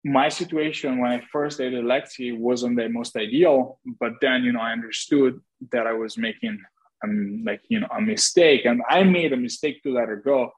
my 0.04 0.30
situation 0.30 0.98
when 0.98 1.12
i 1.12 1.22
first 1.32 1.60
dated 1.60 1.86
lexi 1.86 2.36
wasn't 2.36 2.76
the 2.76 2.90
most 2.90 3.16
ideal 3.16 3.80
but 4.00 4.14
then 4.22 4.44
you 4.44 4.52
know 4.52 4.60
i 4.60 4.72
understood 4.72 5.40
that 5.72 5.86
i 5.86 5.94
was 5.94 6.18
making 6.18 6.58
um, 7.04 7.44
like 7.46 7.62
you 7.70 7.80
know 7.80 7.88
a 7.96 8.02
mistake. 8.02 8.66
And 8.66 8.82
i 8.90 9.04
made 9.04 9.32
a 9.32 9.38
mistake 9.38 9.84
to 9.84 9.94
let 9.94 10.08
her 10.08 10.16
go. 10.16 10.52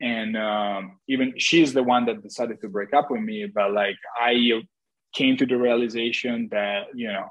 And 0.00 0.36
um, 0.36 0.98
even 1.08 1.34
she's 1.38 1.72
the 1.72 1.82
one 1.82 2.04
that 2.06 2.22
decided 2.22 2.60
to 2.60 2.68
break 2.68 2.92
up 2.92 3.10
with 3.10 3.22
me 3.22 3.46
but 3.46 3.72
like 3.72 3.96
i 4.20 4.32
came 5.14 5.38
to 5.38 5.46
the 5.46 5.56
realization 5.56 6.48
that 6.50 6.88
you 6.94 7.10
know 7.10 7.28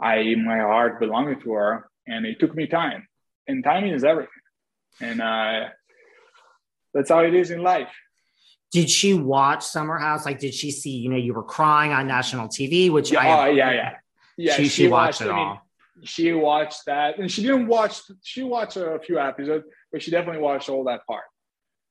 i 0.00 0.34
my 0.34 0.58
heart 0.58 1.00
belonged 1.00 1.40
to 1.42 1.52
her 1.52 1.90
and 2.06 2.26
it 2.26 2.40
took 2.40 2.54
me 2.54 2.66
time. 2.66 3.06
And 3.46 3.64
timing 3.64 3.92
is 3.92 4.04
everything. 4.04 4.30
And 5.00 5.20
uh, 5.22 5.68
that's 6.92 7.10
how 7.10 7.20
it 7.20 7.34
is 7.34 7.50
in 7.50 7.62
life. 7.62 7.88
Did 8.72 8.90
she 8.90 9.14
watch 9.14 9.64
summer 9.64 9.98
house? 9.98 10.26
Like 10.26 10.38
did 10.38 10.54
she 10.54 10.70
see 10.70 10.90
you 10.90 11.10
know 11.10 11.16
you 11.16 11.34
were 11.34 11.42
crying 11.42 11.92
on 11.92 12.06
national 12.06 12.48
tv 12.48 12.90
which 12.90 13.12
yeah, 13.12 13.20
I, 13.20 13.48
oh, 13.48 13.50
yeah 13.52 13.72
yeah. 13.72 13.94
Yeah 14.36 14.54
she, 14.54 14.64
she, 14.64 14.68
she 14.68 14.88
watched, 14.88 15.20
watched, 15.20 15.30
it. 15.30 15.30
all. 15.30 15.60
She 16.04 16.32
watched 16.32 16.86
that. 16.86 17.18
And 17.18 17.30
she 17.30 17.42
didn't 17.42 17.66
watch 17.66 18.02
she 18.22 18.42
watched 18.42 18.76
a 18.76 18.98
few 19.04 19.18
episodes 19.18 19.64
but 19.92 20.02
she 20.02 20.10
definitely 20.10 20.42
watched 20.42 20.68
all 20.68 20.84
that 20.84 21.06
part. 21.06 21.24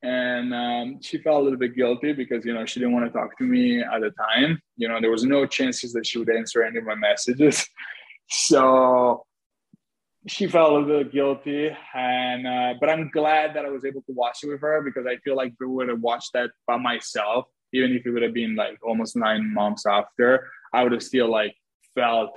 And 0.01 0.53
um, 0.53 1.01
she 1.01 1.17
felt 1.17 1.41
a 1.41 1.43
little 1.43 1.59
bit 1.59 1.75
guilty 1.75 2.13
because 2.13 2.45
you 2.45 2.53
know 2.53 2.65
she 2.65 2.79
didn't 2.79 2.93
want 2.93 3.05
to 3.05 3.11
talk 3.11 3.37
to 3.37 3.43
me 3.43 3.81
at 3.81 3.99
the 3.99 4.11
time. 4.11 4.61
You 4.77 4.87
know 4.87 5.01
there 5.01 5.11
was 5.11 5.25
no 5.25 5.45
chances 5.45 5.91
that 5.93 6.05
she 6.05 6.19
would 6.19 6.29
answer 6.29 6.63
any 6.63 6.77
of 6.77 6.85
my 6.85 6.95
messages 6.95 7.67
so 8.29 9.25
she 10.27 10.47
felt 10.47 10.71
a 10.71 10.75
little 10.75 11.03
bit 11.03 11.11
guilty 11.11 11.69
and 11.93 12.47
uh, 12.47 12.73
but 12.79 12.89
i'm 12.89 13.09
glad 13.09 13.55
that 13.55 13.65
i 13.65 13.69
was 13.69 13.85
able 13.85 14.01
to 14.01 14.13
watch 14.13 14.39
it 14.43 14.47
with 14.47 14.61
her 14.61 14.81
because 14.83 15.05
i 15.07 15.17
feel 15.17 15.35
like 15.35 15.49
if 15.49 15.61
i 15.61 15.65
would 15.65 15.89
have 15.89 16.01
watched 16.01 16.31
that 16.33 16.49
by 16.67 16.77
myself 16.77 17.45
even 17.73 17.91
if 17.91 18.05
it 18.05 18.11
would 18.11 18.23
have 18.23 18.33
been 18.33 18.55
like 18.55 18.77
almost 18.83 19.15
nine 19.15 19.53
months 19.53 19.85
after 19.85 20.49
i 20.73 20.83
would 20.83 20.91
have 20.91 21.03
still 21.03 21.29
like 21.29 21.55
felt 21.95 22.31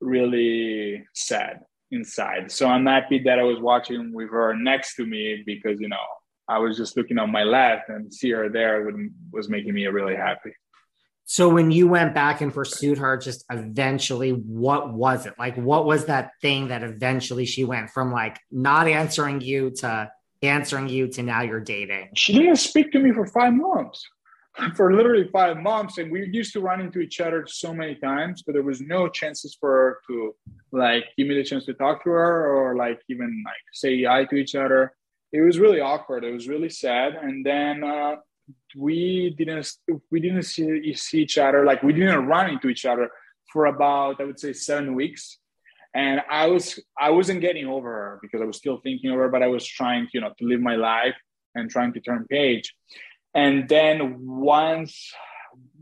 really 0.00 1.06
sad 1.14 1.60
inside. 1.90 2.50
So 2.50 2.68
I'm 2.68 2.86
happy 2.86 3.20
that 3.24 3.38
I 3.38 3.42
was 3.42 3.60
watching 3.60 4.12
with 4.12 4.30
her 4.30 4.54
next 4.54 4.96
to 4.96 5.06
me 5.06 5.42
because 5.46 5.80
you 5.80 5.88
know 5.88 5.96
I 6.48 6.58
was 6.58 6.76
just 6.76 6.96
looking 6.96 7.18
on 7.18 7.30
my 7.30 7.42
left 7.42 7.88
and 7.88 8.12
see 8.12 8.30
her 8.30 8.48
there 8.48 8.84
would, 8.84 9.12
was 9.32 9.48
making 9.48 9.74
me 9.74 9.86
really 9.86 10.16
happy. 10.16 10.52
So 11.28 11.48
when 11.48 11.72
you 11.72 11.88
went 11.88 12.14
back 12.14 12.40
and 12.40 12.54
pursued 12.54 12.98
her, 12.98 13.16
just 13.16 13.44
eventually, 13.50 14.30
what 14.30 14.94
was 14.94 15.26
it? 15.26 15.34
Like? 15.36 15.56
What 15.56 15.84
was 15.84 16.06
that 16.06 16.30
thing 16.40 16.68
that 16.68 16.84
eventually 16.84 17.46
she 17.46 17.64
went 17.64 17.90
from 17.90 18.12
like 18.12 18.38
not 18.52 18.86
answering 18.86 19.40
you 19.40 19.70
to 19.78 20.08
answering 20.40 20.88
you 20.88 21.08
to 21.08 21.24
now 21.24 21.42
you're 21.42 21.58
dating? 21.58 22.10
She 22.14 22.32
didn't 22.32 22.56
speak 22.56 22.92
to 22.92 23.00
me 23.00 23.10
for 23.12 23.26
five 23.26 23.52
months. 23.52 24.06
For 24.74 24.94
literally 24.94 25.28
five 25.34 25.58
months 25.58 25.98
and 25.98 26.10
we 26.10 26.30
used 26.32 26.54
to 26.54 26.60
run 26.60 26.80
into 26.80 27.00
each 27.00 27.20
other 27.20 27.44
so 27.46 27.74
many 27.74 27.94
times 27.94 28.42
but 28.42 28.54
there 28.54 28.62
was 28.62 28.80
no 28.80 29.06
chances 29.06 29.54
for 29.60 29.70
her 29.70 29.98
to 30.06 30.34
like 30.72 31.04
give 31.18 31.28
me 31.28 31.34
the 31.34 31.44
chance 31.44 31.66
to 31.66 31.74
talk 31.74 32.02
to 32.04 32.08
her 32.08 32.56
or 32.56 32.74
like 32.74 33.02
even 33.10 33.42
like 33.44 33.60
say 33.74 34.02
hi 34.04 34.24
to 34.24 34.34
each 34.36 34.54
other. 34.54 34.94
It 35.30 35.42
was 35.42 35.58
really 35.58 35.80
awkward. 35.80 36.24
It 36.24 36.32
was 36.32 36.48
really 36.48 36.70
sad. 36.70 37.16
And 37.16 37.44
then 37.44 37.84
uh, 37.84 38.16
we 38.76 39.34
didn't 39.38 39.70
we 40.10 40.20
didn't 40.20 40.42
see, 40.42 40.94
see 40.94 41.22
each 41.22 41.38
other 41.38 41.64
like 41.64 41.82
we 41.82 41.92
didn't 41.92 42.26
run 42.26 42.50
into 42.50 42.68
each 42.68 42.84
other 42.84 43.10
for 43.52 43.66
about 43.66 44.20
i 44.20 44.24
would 44.24 44.38
say 44.38 44.52
seven 44.52 44.94
weeks 44.94 45.38
and 45.94 46.20
i 46.30 46.46
was 46.46 46.78
i 46.98 47.10
wasn't 47.10 47.40
getting 47.40 47.66
over 47.66 47.88
her 47.88 48.18
because 48.22 48.40
i 48.40 48.44
was 48.44 48.56
still 48.56 48.78
thinking 48.82 49.10
of 49.10 49.16
her 49.16 49.28
but 49.28 49.42
i 49.42 49.46
was 49.46 49.66
trying 49.66 50.06
you 50.12 50.20
know 50.20 50.32
to 50.38 50.46
live 50.46 50.60
my 50.60 50.76
life 50.76 51.14
and 51.54 51.70
trying 51.70 51.92
to 51.92 52.00
turn 52.00 52.26
page 52.28 52.74
and 53.34 53.68
then 53.68 54.26
once 54.26 55.12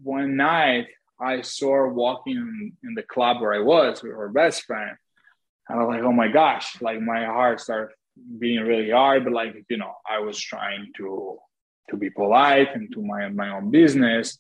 one 0.02 0.36
night, 0.36 0.88
I 1.20 1.42
saw 1.42 1.72
her 1.72 1.88
walking 1.88 2.72
in 2.82 2.94
the 2.94 3.02
club 3.04 3.40
where 3.40 3.54
I 3.54 3.60
was 3.60 4.02
with 4.02 4.12
her 4.12 4.28
best 4.28 4.64
friend. 4.64 4.96
And 5.68 5.78
I 5.78 5.84
was 5.84 5.94
like, 5.94 6.02
oh 6.02 6.12
my 6.12 6.28
gosh, 6.28 6.80
like 6.82 7.00
my 7.00 7.24
heart 7.24 7.60
started 7.60 7.94
beating 8.38 8.66
really 8.66 8.90
hard. 8.90 9.24
But 9.24 9.32
like, 9.32 9.54
you 9.68 9.76
know, 9.76 9.94
I 10.08 10.18
was 10.18 10.38
trying 10.38 10.90
to 10.96 11.38
to 11.90 11.96
be 11.96 12.10
polite 12.10 12.68
and 12.74 12.92
to 12.92 13.02
my 13.02 13.28
my 13.28 13.50
own 13.50 13.70
business. 13.70 14.38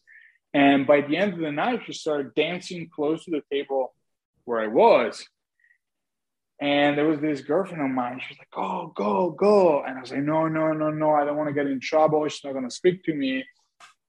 And 0.52 0.86
by 0.86 1.00
the 1.00 1.16
end 1.16 1.34
of 1.34 1.40
the 1.40 1.52
night, 1.52 1.80
she 1.84 1.92
started 1.92 2.34
dancing 2.34 2.88
close 2.94 3.24
to 3.24 3.32
the 3.32 3.42
table 3.50 3.92
where 4.44 4.60
I 4.60 4.68
was. 4.68 5.26
And 6.60 6.96
there 6.96 7.06
was 7.06 7.20
this 7.20 7.40
girlfriend 7.40 7.82
of 7.82 7.90
mine. 7.90 8.20
She 8.20 8.32
was 8.32 8.38
like, 8.38 8.50
"Go, 8.50 8.92
go, 8.94 9.30
go!" 9.30 9.82
And 9.82 9.98
I 9.98 10.00
was 10.00 10.12
like, 10.12 10.22
"No, 10.22 10.46
no, 10.48 10.72
no, 10.72 10.90
no! 10.90 11.10
I 11.10 11.24
don't 11.24 11.36
want 11.36 11.48
to 11.48 11.54
get 11.54 11.66
in 11.66 11.80
trouble. 11.80 12.26
She's 12.28 12.44
not 12.44 12.54
gonna 12.54 12.70
speak 12.70 13.04
to 13.04 13.14
me." 13.14 13.44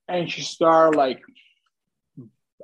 And 0.08 0.32
she 0.32 0.42
started 0.42 0.96
like, 0.96 1.22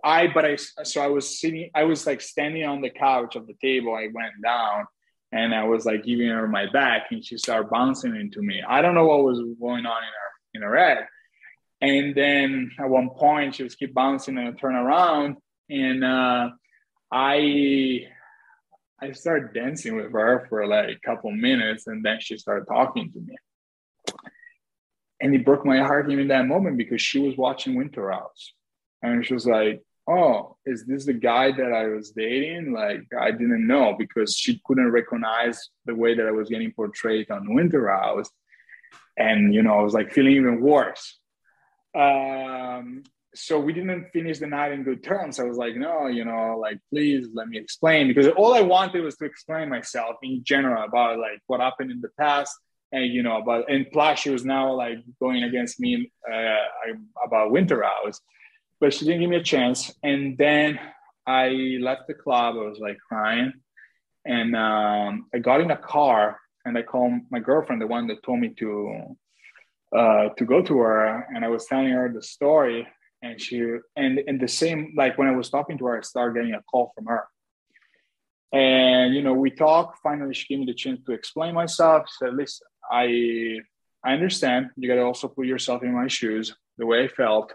I 0.03 0.27
but 0.27 0.45
I 0.45 0.55
so 0.55 1.01
I 1.01 1.07
was 1.07 1.39
sitting. 1.39 1.69
I 1.75 1.83
was 1.83 2.05
like 2.05 2.21
standing 2.21 2.65
on 2.65 2.81
the 2.81 2.89
couch 2.89 3.35
of 3.35 3.47
the 3.47 3.55
table. 3.61 3.93
I 3.93 4.07
went 4.13 4.41
down, 4.43 4.85
and 5.31 5.53
I 5.53 5.63
was 5.63 5.85
like 5.85 6.03
giving 6.03 6.27
her 6.27 6.47
my 6.47 6.67
back, 6.71 7.07
and 7.11 7.23
she 7.23 7.37
started 7.37 7.69
bouncing 7.69 8.15
into 8.15 8.41
me. 8.41 8.61
I 8.67 8.81
don't 8.81 8.95
know 8.95 9.05
what 9.05 9.23
was 9.23 9.39
going 9.39 9.85
on 9.85 10.03
in 10.03 10.09
her 10.09 10.30
in 10.53 10.61
her 10.61 10.75
head. 10.77 11.07
And 11.81 12.13
then 12.13 12.71
at 12.79 12.89
one 12.89 13.09
point, 13.09 13.55
she 13.55 13.63
was 13.63 13.75
keep 13.75 13.93
bouncing 13.93 14.37
and 14.37 14.57
turn 14.57 14.75
around, 14.75 15.37
and 15.69 16.03
uh, 16.03 16.49
I 17.11 18.07
I 19.01 19.11
started 19.13 19.53
dancing 19.53 19.95
with 19.95 20.11
her 20.11 20.45
for 20.47 20.67
like 20.67 20.89
a 20.89 20.99
couple 21.03 21.31
minutes, 21.31 21.87
and 21.87 22.05
then 22.05 22.19
she 22.19 22.37
started 22.37 22.65
talking 22.65 23.11
to 23.11 23.19
me. 23.19 23.35
And 25.19 25.33
it 25.33 25.43
broke 25.43 25.65
my 25.65 25.79
heart 25.79 26.11
even 26.11 26.27
that 26.27 26.45
moment 26.45 26.77
because 26.77 27.01
she 27.01 27.17
was 27.17 27.35
watching 27.35 27.75
Winter 27.75 28.11
House, 28.11 28.53
and 29.01 29.25
she 29.25 29.33
was 29.33 29.47
like, 29.47 29.81
"Oh, 30.07 30.57
is 30.67 30.85
this 30.85 31.05
the 31.05 31.13
guy 31.13 31.51
that 31.51 31.73
I 31.73 31.87
was 31.87 32.11
dating?" 32.11 32.73
Like 32.73 33.05
I 33.19 33.31
didn't 33.31 33.65
know 33.65 33.95
because 33.97 34.37
she 34.37 34.61
couldn't 34.65 34.91
recognize 34.91 35.69
the 35.85 35.95
way 35.95 36.13
that 36.13 36.27
I 36.27 36.31
was 36.31 36.49
getting 36.49 36.73
portrayed 36.73 37.31
on 37.31 37.55
Winter 37.55 37.89
House, 37.89 38.29
and 39.17 39.53
you 39.53 39.63
know 39.63 39.77
I 39.77 39.81
was 39.81 39.93
like 39.93 40.11
feeling 40.11 40.33
even 40.33 40.61
worse. 40.61 41.17
Um, 41.95 43.03
so 43.33 43.59
we 43.59 43.73
didn't 43.73 44.09
finish 44.11 44.39
the 44.39 44.47
night 44.47 44.73
in 44.73 44.83
good 44.83 45.03
terms. 45.03 45.39
I 45.39 45.43
was 45.43 45.57
like, 45.57 45.75
no, 45.75 46.07
you 46.07 46.25
know, 46.25 46.57
like 46.59 46.79
please 46.89 47.27
let 47.33 47.47
me 47.47 47.57
explain 47.57 48.07
because 48.07 48.27
all 48.29 48.53
I 48.53 48.61
wanted 48.61 49.03
was 49.03 49.15
to 49.17 49.25
explain 49.25 49.69
myself 49.69 50.17
in 50.21 50.43
general 50.43 50.83
about 50.83 51.19
like 51.19 51.39
what 51.47 51.61
happened 51.61 51.91
in 51.91 52.01
the 52.01 52.09
past 52.19 52.53
and 52.91 53.05
you 53.05 53.23
know 53.23 53.37
about 53.37 53.71
and 53.71 53.85
plus 53.91 54.19
she 54.19 54.29
was 54.29 54.43
now 54.43 54.73
like 54.73 54.97
going 55.19 55.43
against 55.43 55.79
me 55.79 56.11
uh, 56.31 56.55
about 57.25 57.51
Winter 57.51 57.83
House, 57.83 58.19
but 58.79 58.93
she 58.93 59.05
didn't 59.05 59.21
give 59.21 59.29
me 59.29 59.37
a 59.37 59.43
chance. 59.43 59.93
And 60.03 60.37
then 60.37 60.79
I 61.25 61.77
left 61.79 62.07
the 62.07 62.13
club. 62.13 62.55
I 62.55 62.63
was 62.63 62.79
like 62.79 62.97
crying, 63.07 63.53
and 64.25 64.55
um, 64.55 65.27
I 65.33 65.39
got 65.39 65.61
in 65.61 65.71
a 65.71 65.77
car 65.77 66.37
and 66.65 66.77
I 66.77 66.83
called 66.83 67.13
my 67.29 67.39
girlfriend, 67.39 67.81
the 67.81 67.87
one 67.87 68.07
that 68.07 68.23
told 68.23 68.39
me 68.39 68.49
to 68.59 69.17
uh, 69.95 70.29
to 70.37 70.45
go 70.45 70.61
to 70.61 70.77
her, 70.79 71.27
and 71.33 71.43
I 71.43 71.49
was 71.49 71.65
telling 71.65 71.89
her 71.89 72.11
the 72.13 72.21
story 72.21 72.87
and 73.21 73.39
she 73.39 73.59
and 73.95 74.19
and 74.19 74.39
the 74.39 74.47
same 74.47 74.93
like 74.95 75.17
when 75.17 75.27
I 75.27 75.35
was 75.35 75.49
talking 75.49 75.77
to 75.77 75.85
her, 75.85 75.97
I 75.97 76.01
started 76.01 76.35
getting 76.35 76.53
a 76.53 76.61
call 76.63 76.91
from 76.95 77.05
her. 77.05 77.25
And 78.51 79.13
you 79.13 79.21
know, 79.21 79.33
we 79.33 79.51
talked. 79.51 79.99
Finally, 80.01 80.33
she 80.33 80.47
gave 80.47 80.59
me 80.59 80.65
the 80.65 80.73
chance 80.73 80.99
to 81.05 81.13
explain 81.13 81.53
myself. 81.53 82.07
She 82.09 82.25
Said, 82.25 82.35
"Listen, 82.35 82.67
I 82.91 83.59
I 84.03 84.13
understand. 84.13 84.71
You 84.75 84.89
got 84.89 84.95
to 84.95 85.03
also 85.03 85.27
put 85.27 85.45
yourself 85.45 85.83
in 85.83 85.93
my 85.93 86.07
shoes, 86.07 86.55
the 86.77 86.85
way 86.85 87.03
I 87.03 87.07
felt." 87.07 87.53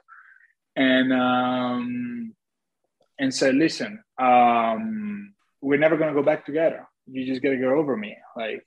And 0.76 1.12
um, 1.12 2.34
and 3.18 3.34
said, 3.34 3.56
"Listen, 3.56 4.02
um, 4.18 5.34
we're 5.60 5.78
never 5.78 5.96
gonna 5.96 6.14
go 6.14 6.22
back 6.22 6.46
together. 6.46 6.86
You 7.06 7.26
just 7.26 7.42
got 7.42 7.50
to 7.50 7.56
get 7.56 7.66
over 7.66 7.96
me. 7.96 8.16
Like 8.36 8.64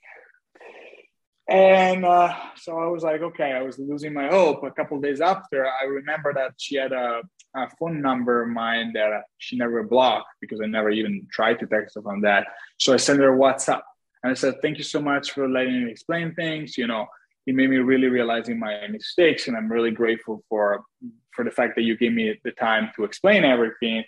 and 1.50 2.06
uh, 2.06 2.32
so 2.58 2.78
I 2.78 2.86
was 2.86 3.02
like, 3.02 3.22
okay, 3.22 3.54
I 3.54 3.64
was 3.64 3.80
losing 3.80 4.14
my 4.14 4.28
hope. 4.28 4.64
A 4.64 4.70
couple 4.70 5.00
days 5.02 5.20
after, 5.20 5.66
I 5.66 5.86
remember 5.86 6.32
that 6.34 6.54
she 6.58 6.76
had 6.76 6.91
a, 6.91 7.22
a, 7.56 7.70
phone 7.80 8.02
number 8.02 8.43
of 8.43 8.50
mine 8.50 8.93
that 8.93 9.24
she 9.39 9.58
never 9.58 9.82
blocked 9.82 10.28
because 10.41 10.62
I 10.62 10.68
never 10.68 10.91
even 10.91 11.28
tried 11.32 11.60
to 11.60 11.66
text 11.66 11.95
her 11.95 12.12
on 12.12 12.22
that. 12.22 12.45
So 12.78 12.93
I 12.93 12.97
sent 12.97 13.20
her 13.20 13.36
WhatsApp 13.36 13.82
and 14.22 14.30
I 14.30 14.36
said, 14.36 14.62
thank 14.62 14.78
you 14.78 14.84
so 14.84 15.02
much 15.02 15.32
for 15.32 15.50
letting 15.50 15.86
me 15.86 15.91
explain 15.91 16.36
things. 16.36 16.78
You 16.78 16.86
know, 16.86 17.08
it 17.47 17.56
made 17.56 17.72
me 17.72 17.78
really 17.78 18.10
realizing 18.10 18.60
my 18.60 18.88
mistakes, 18.88 19.47
and 19.47 19.58
I'm 19.58 19.72
really 19.72 19.91
grateful 19.91 20.43
for 20.50 20.84
for 21.32 21.43
the 21.43 21.52
fact 21.52 21.76
that 21.78 21.84
you 21.84 21.97
gave 21.97 22.14
me 22.14 22.39
the 22.43 22.52
time 22.52 22.91
to 22.95 23.06
explain 23.06 23.43
everything. 23.43 24.04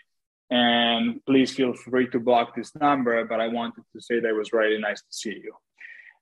And 0.52 1.26
please 1.26 1.54
feel 1.54 1.74
free 1.74 2.10
to 2.10 2.20
block 2.20 2.56
this 2.56 2.76
number, 2.76 3.24
but 3.26 3.39
I 3.39 3.48
wanted 3.48 3.84
to 3.96 4.02
say 4.02 4.20
that 4.20 4.28
it 4.28 4.36
was 4.36 4.52
really 4.52 4.80
nice 4.80 5.00
to 5.00 5.08
see 5.10 5.42
you 5.44 5.56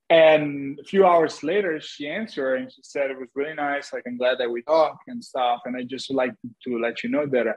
And 0.09 0.79
a 0.79 0.83
few 0.83 1.05
hours 1.05 1.43
later, 1.43 1.79
she 1.79 2.07
answered 2.07 2.55
and 2.55 2.71
she 2.71 2.81
said, 2.81 3.11
It 3.11 3.19
was 3.19 3.29
really 3.35 3.53
nice. 3.53 3.93
Like, 3.93 4.03
I'm 4.07 4.17
glad 4.17 4.39
that 4.39 4.49
we 4.49 4.63
talked 4.63 5.07
and 5.07 5.23
stuff. 5.23 5.61
And 5.65 5.77
I 5.77 5.83
just 5.83 6.11
like 6.11 6.33
to 6.63 6.79
let 6.79 7.03
you 7.03 7.09
know 7.09 7.27
that 7.27 7.47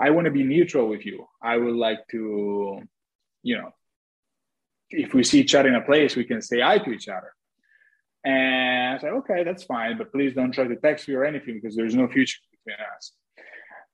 I 0.00 0.10
want 0.10 0.24
to 0.24 0.32
be 0.32 0.42
neutral 0.42 0.88
with 0.88 1.06
you. 1.06 1.28
I 1.40 1.56
would 1.56 1.76
like 1.76 2.00
to, 2.10 2.82
you 3.44 3.56
know, 3.56 3.70
if 4.90 5.14
we 5.14 5.22
see 5.22 5.40
each 5.40 5.54
other 5.54 5.68
in 5.68 5.76
a 5.76 5.80
place, 5.80 6.16
we 6.16 6.24
can 6.24 6.42
say 6.42 6.60
hi 6.60 6.78
to 6.78 6.90
each 6.90 7.08
other. 7.08 7.32
And 8.24 8.94
I 8.94 8.98
said, 8.98 9.12
okay, 9.12 9.44
that's 9.44 9.62
fine, 9.62 9.96
but 9.96 10.12
please 10.12 10.34
don't 10.34 10.52
try 10.52 10.64
to 10.64 10.76
text 10.76 11.08
me 11.08 11.14
or 11.14 11.24
anything 11.24 11.54
because 11.54 11.76
there's 11.76 11.94
no 11.94 12.08
future 12.08 12.38
between 12.50 12.84
us. 12.96 13.12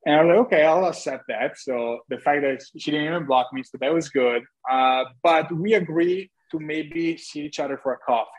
And 0.06 0.14
I 0.14 0.24
was 0.24 0.28
like, 0.28 0.46
okay, 0.46 0.64
I'll 0.64 0.86
accept 0.86 1.24
that. 1.28 1.58
So 1.58 2.00
the 2.08 2.18
fact 2.18 2.42
that 2.42 2.62
she 2.78 2.90
didn't 2.90 3.06
even 3.06 3.26
block 3.26 3.52
me, 3.52 3.62
so 3.62 3.78
that 3.80 3.92
was 3.92 4.08
good. 4.08 4.42
Uh, 4.70 5.04
but 5.22 5.50
we 5.52 5.74
agreed 5.74 6.30
to 6.52 6.60
maybe 6.60 7.16
see 7.16 7.40
each 7.40 7.60
other 7.60 7.78
for 7.82 7.92
a 7.92 7.98
coffee. 7.98 8.30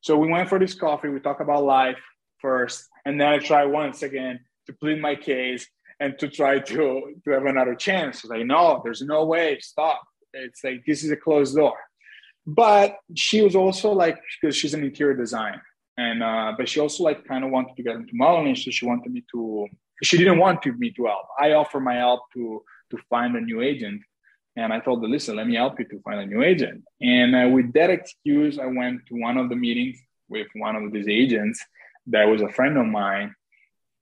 So 0.00 0.16
we 0.16 0.28
went 0.28 0.48
for 0.48 0.58
this 0.58 0.74
coffee. 0.74 1.08
We 1.08 1.20
talk 1.20 1.40
about 1.40 1.64
life 1.64 1.98
first, 2.40 2.86
and 3.04 3.20
then 3.20 3.28
I 3.28 3.38
try 3.38 3.64
once 3.64 4.02
again 4.02 4.40
to 4.66 4.72
plead 4.72 5.00
my 5.00 5.14
case 5.14 5.66
and 5.98 6.18
to 6.18 6.28
try 6.28 6.58
to 6.58 7.14
to 7.24 7.30
have 7.30 7.46
another 7.46 7.74
chance. 7.74 8.24
Like, 8.24 8.46
no, 8.46 8.80
there's 8.84 9.02
no 9.02 9.24
way. 9.24 9.58
Stop. 9.60 10.02
It's 10.32 10.62
like 10.62 10.84
this 10.86 11.02
is 11.02 11.10
a 11.10 11.16
closed 11.16 11.56
door. 11.56 11.78
But 12.46 12.98
she 13.16 13.42
was 13.42 13.56
also 13.56 13.92
like 13.92 14.18
because 14.40 14.54
she's 14.56 14.74
an 14.74 14.84
interior 14.84 15.16
designer, 15.16 15.62
and 15.96 16.22
uh, 16.22 16.52
but 16.56 16.68
she 16.68 16.78
also 16.78 17.02
like 17.02 17.26
kind 17.26 17.44
of 17.44 17.50
wanted 17.50 17.76
to 17.76 17.82
get 17.82 17.96
into 17.96 18.12
modeling, 18.14 18.54
so 18.54 18.70
she 18.70 18.86
wanted 18.86 19.12
me 19.12 19.24
to. 19.32 19.66
She 20.02 20.18
didn't 20.18 20.38
want 20.38 20.62
to 20.62 20.72
me 20.72 20.90
to 20.92 21.06
help. 21.06 21.26
I 21.38 21.52
offer 21.52 21.80
my 21.80 21.94
help 21.94 22.22
to 22.34 22.62
to 22.90 22.98
find 23.10 23.34
a 23.34 23.40
new 23.40 23.62
agent, 23.62 24.02
and 24.56 24.72
I 24.72 24.80
told 24.80 25.02
her, 25.02 25.08
listen, 25.08 25.36
let 25.36 25.46
me 25.46 25.56
help 25.56 25.78
you 25.78 25.86
to 25.86 26.00
find 26.00 26.20
a 26.20 26.26
new 26.26 26.42
agent. 26.42 26.84
And 27.00 27.34
uh, 27.34 27.48
with 27.48 27.72
that 27.72 27.90
excuse, 27.90 28.58
I 28.58 28.66
went 28.66 29.06
to 29.06 29.14
one 29.14 29.36
of 29.38 29.48
the 29.48 29.56
meetings 29.56 29.98
with 30.28 30.46
one 30.54 30.76
of 30.76 30.92
these 30.92 31.08
agents 31.08 31.64
that 32.08 32.24
was 32.24 32.42
a 32.42 32.48
friend 32.48 32.76
of 32.78 32.86
mine. 32.86 33.34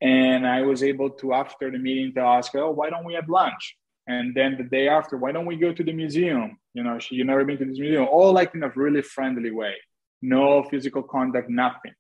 And 0.00 0.46
I 0.46 0.60
was 0.62 0.82
able 0.82 1.10
to, 1.10 1.32
after 1.32 1.70
the 1.70 1.78
meeting, 1.78 2.12
to 2.14 2.20
ask 2.20 2.52
her, 2.52 2.60
oh, 2.60 2.72
why 2.72 2.90
don't 2.90 3.06
we 3.06 3.14
have 3.14 3.28
lunch? 3.28 3.76
And 4.06 4.34
then 4.34 4.58
the 4.58 4.64
day 4.64 4.88
after, 4.88 5.16
why 5.16 5.32
don't 5.32 5.46
we 5.46 5.56
go 5.56 5.72
to 5.72 5.82
the 5.82 5.92
museum? 5.92 6.58
You 6.74 6.82
know, 6.82 6.98
she, 6.98 7.14
you 7.14 7.24
never 7.24 7.44
been 7.44 7.56
to 7.58 7.64
this 7.64 7.78
museum, 7.78 8.06
all 8.10 8.32
like 8.32 8.54
in 8.54 8.62
a 8.62 8.68
really 8.76 9.00
friendly 9.00 9.50
way. 9.50 9.74
No 10.20 10.62
physical 10.64 11.02
contact, 11.02 11.48
nothing 11.48 11.94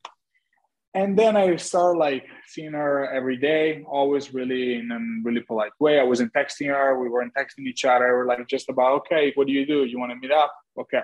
and 0.94 1.18
then 1.18 1.36
I 1.36 1.56
started 1.56 1.98
like 1.98 2.24
seeing 2.46 2.72
her 2.72 3.10
every 3.10 3.36
day, 3.36 3.82
always 3.86 4.32
really 4.32 4.78
in 4.78 4.92
a 4.92 5.00
really 5.28 5.40
polite 5.40 5.72
way. 5.80 5.98
I 5.98 6.04
wasn't 6.04 6.32
texting 6.32 6.68
her. 6.68 6.98
We 7.00 7.08
weren't 7.08 7.34
texting 7.34 7.66
each 7.66 7.84
other. 7.84 8.06
We 8.06 8.12
were 8.12 8.26
like 8.26 8.46
just 8.46 8.68
about, 8.68 8.98
okay, 8.98 9.32
what 9.34 9.48
do 9.48 9.52
you 9.52 9.66
do? 9.66 9.84
You 9.84 9.98
want 9.98 10.12
to 10.12 10.16
meet 10.16 10.30
up? 10.30 10.54
Okay. 10.78 11.02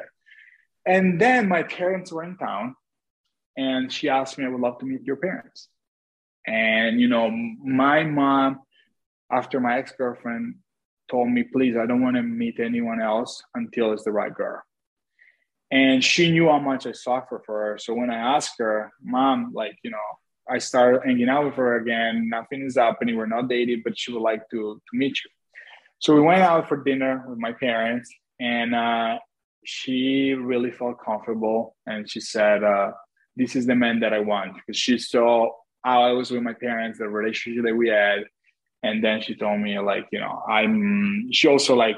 And 0.86 1.20
then 1.20 1.48
my 1.48 1.64
parents 1.64 2.12
were 2.12 2.22
in 2.22 2.36
town 2.36 2.76
and 3.56 3.92
she 3.92 4.08
asked 4.08 4.38
me, 4.38 4.44
I 4.44 4.48
would 4.48 4.60
love 4.60 4.78
to 4.78 4.86
meet 4.86 5.02
your 5.02 5.16
parents. 5.16 5.68
And, 6.46 7.00
you 7.00 7.08
know, 7.08 7.28
my 7.30 8.04
mom, 8.04 8.60
after 9.30 9.58
my 9.58 9.78
ex-girlfriend 9.78 10.54
told 11.10 11.28
me, 11.30 11.42
please, 11.42 11.76
I 11.76 11.86
don't 11.86 12.02
want 12.02 12.14
to 12.16 12.22
meet 12.22 12.60
anyone 12.60 13.02
else 13.02 13.42
until 13.56 13.92
it's 13.92 14.04
the 14.04 14.12
right 14.12 14.32
girl 14.32 14.62
and 15.70 16.02
she 16.02 16.30
knew 16.30 16.48
how 16.48 16.58
much 16.58 16.86
I 16.86 16.92
suffer 16.92 17.42
for 17.44 17.60
her. 17.60 17.78
So 17.78 17.94
when 17.94 18.10
I 18.10 18.36
asked 18.36 18.56
her, 18.58 18.92
"Mom, 19.02 19.52
like 19.54 19.76
you 19.82 19.90
know, 19.90 20.08
I 20.48 20.58
started 20.58 21.02
hanging 21.04 21.28
out 21.28 21.44
with 21.44 21.54
her 21.54 21.76
again. 21.76 22.28
Nothing 22.28 22.62
is 22.62 22.76
happening. 22.76 23.16
We're 23.16 23.26
not 23.26 23.48
dating, 23.48 23.82
but 23.84 23.98
she 23.98 24.12
would 24.12 24.22
like 24.22 24.48
to 24.50 24.80
to 24.90 24.96
meet 24.96 25.16
you." 25.24 25.30
So 25.98 26.14
we 26.14 26.20
went 26.20 26.42
out 26.42 26.68
for 26.68 26.82
dinner 26.82 27.24
with 27.28 27.38
my 27.38 27.52
parents, 27.52 28.12
and 28.40 28.74
uh, 28.74 29.18
she 29.64 30.34
really 30.34 30.70
felt 30.70 31.04
comfortable, 31.04 31.76
and 31.86 32.10
she 32.10 32.20
said, 32.20 32.64
uh, 32.64 32.92
"This 33.36 33.54
is 33.54 33.66
the 33.66 33.76
man 33.76 34.00
that 34.00 34.12
I 34.12 34.20
want," 34.20 34.54
because 34.54 34.78
she 34.78 34.98
saw 34.98 35.50
how 35.84 36.02
I 36.02 36.12
was 36.12 36.30
with 36.30 36.42
my 36.42 36.52
parents, 36.52 36.98
the 36.98 37.08
relationship 37.08 37.64
that 37.64 37.76
we 37.76 37.88
had, 37.88 38.24
and 38.82 39.02
then 39.04 39.20
she 39.20 39.34
told 39.34 39.60
me 39.60 39.78
like, 39.78 40.06
you 40.12 40.20
know, 40.20 40.42
I'm. 40.48 41.32
She 41.32 41.48
also 41.48 41.74
like 41.74 41.96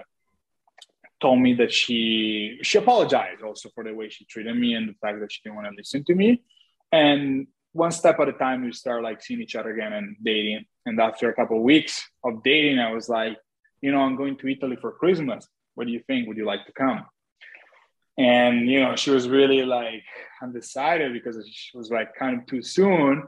told 1.23 1.41
me 1.41 1.55
that 1.55 1.73
she 1.73 2.59
she 2.63 2.77
apologized 2.79 3.43
also 3.43 3.71
for 3.75 3.85
the 3.85 3.95
way 3.95 4.09
she 4.11 4.25
treated 4.27 4.57
me 4.57 4.75
and 4.75 4.89
the 4.89 4.95
fact 5.01 5.21
that 5.21 5.33
she 5.33 5.41
didn't 5.43 5.57
want 5.57 5.69
to 5.69 5.75
listen 5.77 6.05
to 6.05 6.15
me. 6.15 6.43
And 6.91 7.47
one 7.73 7.93
step 7.93 8.21
at 8.21 8.29
a 8.29 8.33
time, 8.33 8.65
we 8.65 8.73
start 8.73 9.03
like 9.03 9.23
seeing 9.23 9.41
each 9.41 9.57
other 9.57 9.71
again 9.71 9.95
and 9.95 10.17
dating. 10.23 10.67
And 10.85 11.01
after 11.01 11.31
a 11.31 11.35
couple 11.35 11.57
of 11.57 11.63
weeks 11.63 12.07
of 12.23 12.43
dating, 12.43 12.79
I 12.79 12.93
was 12.93 13.09
like, 13.09 13.39
you 13.81 13.93
know, 13.93 14.01
I'm 14.01 14.17
going 14.17 14.37
to 14.37 14.49
Italy 14.49 14.77
for 14.79 14.93
Christmas. 14.93 15.49
What 15.75 15.87
do 15.87 15.93
you 15.93 16.03
think? 16.07 16.29
Would 16.29 16.37
you 16.37 16.45
like 16.45 16.67
to 16.67 16.73
come? 16.73 17.07
And 18.19 18.69
you 18.69 18.81
know, 18.81 18.95
she 18.97 19.11
was 19.11 19.29
really 19.29 19.65
like 19.65 20.05
undecided 20.43 21.13
because 21.15 21.37
she 21.49 21.77
was 21.77 21.91
like 21.91 22.15
kind 22.15 22.39
of 22.39 22.47
too 22.47 22.63
soon. 22.63 23.25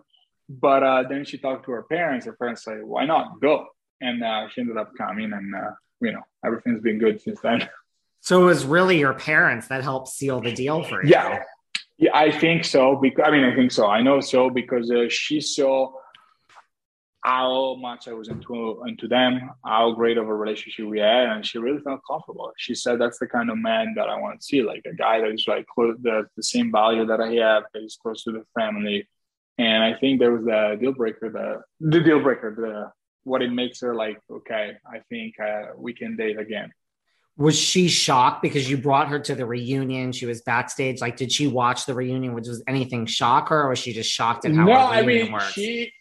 But 0.48 0.82
uh, 0.82 1.04
then 1.08 1.24
she 1.24 1.38
talked 1.38 1.64
to 1.64 1.72
her 1.72 1.84
parents. 1.84 2.26
Her 2.26 2.34
parents 2.34 2.64
said, 2.64 2.84
"Why 2.84 3.06
not 3.06 3.40
go?" 3.40 3.66
And 4.02 4.22
uh, 4.22 4.48
she 4.50 4.60
ended 4.60 4.76
up 4.76 4.90
coming, 4.98 5.32
and 5.32 5.54
uh, 5.54 5.70
you 6.02 6.12
know, 6.12 6.20
everything's 6.44 6.82
been 6.82 6.98
good 6.98 7.20
since 7.20 7.40
then. 7.40 7.68
So 8.24 8.42
it 8.42 8.46
was 8.46 8.64
really 8.64 8.98
your 8.98 9.12
parents 9.12 9.68
that 9.68 9.82
helped 9.82 10.08
seal 10.08 10.40
the 10.40 10.50
deal 10.50 10.82
for 10.82 11.04
you. 11.04 11.10
Yeah, 11.10 11.42
yeah, 11.98 12.10
I 12.14 12.30
think 12.30 12.64
so. 12.64 12.96
Because 12.96 13.26
I 13.28 13.30
mean, 13.30 13.44
I 13.44 13.54
think 13.54 13.70
so. 13.70 13.86
I 13.86 14.00
know 14.00 14.20
so 14.20 14.48
because 14.48 14.90
uh, 14.90 15.10
she 15.10 15.42
saw 15.42 15.92
how 17.22 17.74
much 17.74 18.08
I 18.08 18.14
was 18.14 18.28
into 18.28 18.82
into 18.86 19.08
them, 19.08 19.50
how 19.62 19.92
great 19.92 20.16
of 20.16 20.26
a 20.26 20.34
relationship 20.34 20.86
we 20.86 21.00
had, 21.00 21.26
and 21.26 21.44
she 21.44 21.58
really 21.58 21.82
felt 21.82 22.00
comfortable. 22.10 22.50
She 22.56 22.74
said 22.74 22.98
that's 22.98 23.18
the 23.18 23.26
kind 23.26 23.50
of 23.50 23.58
man 23.58 23.92
that 23.96 24.08
I 24.08 24.18
want 24.18 24.40
to 24.40 24.46
see, 24.46 24.62
like 24.62 24.86
a 24.86 24.94
guy 24.94 25.20
that 25.20 25.30
is 25.30 25.44
like 25.46 25.66
close, 25.66 25.98
the, 26.00 26.26
the 26.34 26.42
same 26.42 26.72
value 26.72 27.04
that 27.04 27.20
I 27.20 27.30
have, 27.34 27.64
that 27.74 27.82
is 27.82 27.98
close 28.00 28.24
to 28.24 28.32
the 28.32 28.44
family. 28.58 29.06
And 29.58 29.84
I 29.84 29.98
think 29.98 30.18
there 30.18 30.32
was 30.32 30.46
the 30.46 30.78
deal 30.80 30.94
breaker, 30.94 31.28
the 31.28 31.60
the 31.78 32.00
deal 32.00 32.20
breaker, 32.20 32.54
the 32.56 32.90
what 33.24 33.42
it 33.42 33.52
makes 33.52 33.82
her 33.82 33.94
like, 33.94 34.18
okay, 34.30 34.78
I 34.90 35.00
think 35.10 35.38
uh, 35.38 35.74
we 35.76 35.92
can 35.92 36.16
date 36.16 36.38
again 36.38 36.72
was 37.36 37.58
she 37.58 37.88
shocked 37.88 38.42
because 38.42 38.70
you 38.70 38.76
brought 38.76 39.08
her 39.08 39.18
to 39.18 39.34
the 39.34 39.44
reunion? 39.44 40.12
She 40.12 40.26
was 40.26 40.42
backstage. 40.42 41.00
Like, 41.00 41.16
did 41.16 41.32
she 41.32 41.48
watch 41.48 41.84
the 41.84 41.94
reunion? 41.94 42.34
Was, 42.34 42.62
anything 42.68 43.06
shock 43.06 43.48
her, 43.48 43.62
or 43.62 43.70
was 43.70 43.78
she 43.78 43.92
just 43.92 44.10
shocked 44.10 44.44
at 44.44 44.54
how? 44.54 44.64
No, 44.64 44.72
I 44.72 45.02
mean, 45.02 45.32
works? 45.32 45.52
she. 45.52 45.92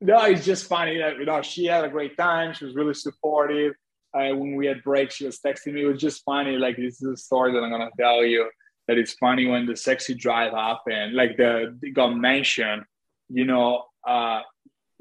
No, 0.00 0.24
it's 0.24 0.44
just 0.44 0.66
funny 0.66 0.98
that 0.98 1.16
you 1.18 1.24
know 1.24 1.42
she 1.42 1.66
had 1.66 1.84
a 1.84 1.88
great 1.88 2.16
time. 2.16 2.54
She 2.54 2.64
was 2.64 2.74
really 2.74 2.94
supportive. 2.94 3.74
Uh, 4.14 4.34
when 4.34 4.56
we 4.56 4.66
had 4.66 4.82
breaks, 4.82 5.16
she 5.16 5.26
was 5.26 5.38
texting 5.40 5.74
me. 5.74 5.82
It 5.82 5.86
was 5.86 6.00
just 6.00 6.22
funny. 6.24 6.56
Like 6.56 6.76
this 6.76 7.02
is 7.02 7.08
a 7.08 7.16
story 7.16 7.52
that 7.52 7.62
I'm 7.62 7.70
gonna 7.70 7.90
tell 7.98 8.24
you. 8.24 8.48
That 8.88 8.98
it's 8.98 9.14
funny 9.14 9.46
when 9.46 9.64
the 9.64 9.76
sexy 9.76 10.14
drive 10.14 10.52
happened. 10.52 11.14
Like 11.14 11.36
the 11.36 11.76
got 11.92 12.16
mentioned. 12.16 12.82
You 13.28 13.46
know, 13.46 13.84
uh, 14.06 14.40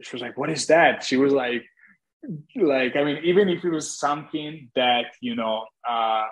she 0.01 0.15
was 0.15 0.21
like, 0.21 0.37
"What 0.37 0.49
is 0.49 0.67
that?" 0.67 1.03
She 1.03 1.17
was 1.17 1.33
like, 1.33 1.65
like 2.55 2.95
i 2.95 3.03
mean 3.03 3.17
even 3.23 3.49
if 3.49 3.65
it 3.65 3.69
was 3.69 3.97
something 3.97 4.69
that 4.75 5.05
you 5.21 5.35
know 5.35 5.65
uh 5.89 6.25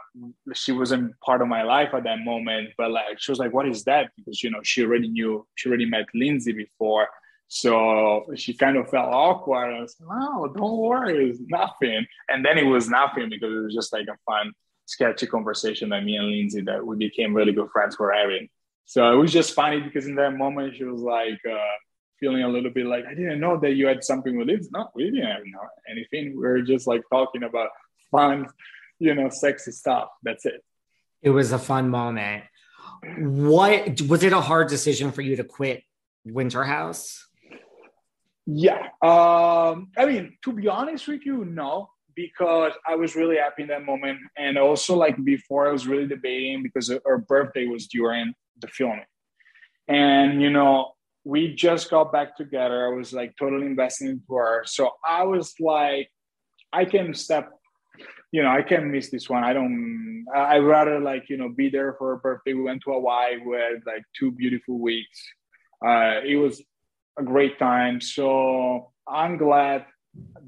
she 0.53 0.71
wasn't 0.71 1.19
part 1.21 1.41
of 1.41 1.47
my 1.47 1.63
life 1.63 1.89
at 1.93 2.03
that 2.03 2.19
moment 2.19 2.69
but 2.77 2.91
like 2.91 3.19
she 3.19 3.31
was 3.31 3.39
like 3.39 3.53
what 3.53 3.67
is 3.67 3.83
that? 3.85 4.11
Because 4.15 4.43
you 4.43 4.51
know 4.51 4.59
she 4.63 4.83
already 4.83 5.07
knew 5.07 5.45
she 5.55 5.69
already 5.69 5.85
met 5.85 6.05
lindsay 6.13 6.51
before. 6.51 7.07
So 7.47 8.27
she 8.35 8.53
kind 8.53 8.77
of 8.77 8.89
felt 8.89 9.11
awkward. 9.11 9.73
I 9.73 9.81
was 9.81 9.95
like 9.99 10.19
no 10.19 10.47
don't 10.47 10.77
worry 10.77 11.31
it's 11.31 11.39
nothing. 11.47 12.05
And 12.27 12.45
then 12.45 12.57
it 12.57 12.63
was 12.65 12.89
nothing 12.89 13.29
because 13.29 13.51
it 13.51 13.63
was 13.63 13.73
just 13.73 13.91
like 13.91 14.07
a 14.07 14.17
fun 14.25 14.53
sketchy 14.85 15.27
conversation 15.27 15.89
that 15.89 16.03
me 16.03 16.15
and 16.15 16.27
lindsay 16.27 16.61
that 16.61 16.85
we 16.85 16.95
became 16.97 17.33
really 17.33 17.53
good 17.53 17.69
friends 17.71 17.97
were 17.97 18.11
having. 18.11 18.49
So 18.85 19.11
it 19.11 19.15
was 19.15 19.31
just 19.31 19.53
funny 19.53 19.79
because 19.79 20.05
in 20.05 20.15
that 20.15 20.35
moment 20.37 20.75
she 20.75 20.83
was 20.83 21.01
like 21.01 21.39
uh 21.49 21.75
feeling 22.19 22.43
a 22.43 22.47
little 22.47 22.71
bit 22.71 22.85
like 22.85 23.05
I 23.05 23.13
didn't 23.13 23.39
know 23.39 23.57
that 23.59 23.73
you 23.73 23.87
had 23.87 24.03
something 24.03 24.37
with 24.37 24.49
it. 24.49 24.65
No, 24.71 24.89
we 24.95 25.05
didn't 25.05 25.25
have 25.25 25.41
anything. 25.89 26.39
We 26.39 26.45
are 26.47 26.61
just 26.61 26.87
like 26.87 27.01
talking 27.11 27.43
about 27.43 27.69
fun, 28.11 28.47
you 28.99 29.13
know, 29.15 29.29
sexy 29.29 29.71
stuff. 29.71 30.09
That's 30.23 30.45
it. 30.45 30.63
It 31.21 31.31
was 31.31 31.51
a 31.51 31.59
fun 31.59 31.89
moment. 31.89 32.43
What 33.17 34.01
was 34.01 34.23
it 34.23 34.33
a 34.33 34.41
hard 34.41 34.67
decision 34.67 35.11
for 35.11 35.21
you 35.21 35.35
to 35.37 35.43
quit 35.43 35.83
Winter 36.25 36.63
House? 36.63 37.25
Yeah. 38.45 38.87
Um, 39.01 39.91
I 39.97 40.05
mean, 40.05 40.37
to 40.43 40.53
be 40.53 40.67
honest 40.67 41.07
with 41.07 41.25
you, 41.25 41.45
no, 41.45 41.91
because 42.15 42.73
I 42.87 42.95
was 42.95 43.15
really 43.15 43.37
happy 43.37 43.61
in 43.61 43.67
that 43.69 43.85
moment. 43.85 44.19
And 44.37 44.57
also, 44.57 44.95
like 44.95 45.23
before, 45.23 45.67
I 45.67 45.71
was 45.71 45.87
really 45.87 46.07
debating 46.07 46.63
because 46.63 46.91
her 47.05 47.17
birthday 47.19 47.67
was 47.67 47.87
during 47.87 48.33
the 48.59 48.67
filming. 48.67 49.05
And, 49.87 50.41
you 50.41 50.49
know, 50.49 50.93
we 51.29 51.53
just 51.53 51.91
got 51.91 52.11
back 52.11 52.35
together. 52.35 52.87
I 52.87 52.89
was 52.89 53.13
like 53.13 53.35
totally 53.37 53.67
investing 53.67 54.07
into 54.07 54.33
her. 54.33 54.63
So 54.65 54.91
I 55.07 55.23
was 55.23 55.53
like, 55.59 56.09
I 56.73 56.85
can 56.85 57.13
step, 57.13 57.51
you 58.31 58.41
know, 58.41 58.49
I 58.49 58.63
can 58.63 58.91
miss 58.91 59.11
this 59.11 59.29
one. 59.29 59.43
I 59.43 59.53
don't, 59.53 60.25
I'd 60.35 60.65
rather 60.77 60.99
like, 60.99 61.29
you 61.29 61.37
know, 61.37 61.49
be 61.49 61.69
there 61.69 61.93
for 61.99 62.09
her 62.09 62.17
birthday. 62.17 62.53
We 62.53 62.63
went 62.63 62.81
to 62.85 62.93
Hawaii. 62.93 63.37
We 63.45 63.57
had 63.57 63.85
like 63.85 64.03
two 64.17 64.31
beautiful 64.31 64.79
weeks. 64.79 65.21
Uh, 65.85 66.21
it 66.25 66.35
was 66.35 66.63
a 67.19 67.23
great 67.23 67.59
time. 67.59 68.01
So 68.01 68.91
I'm 69.07 69.37
glad 69.37 69.85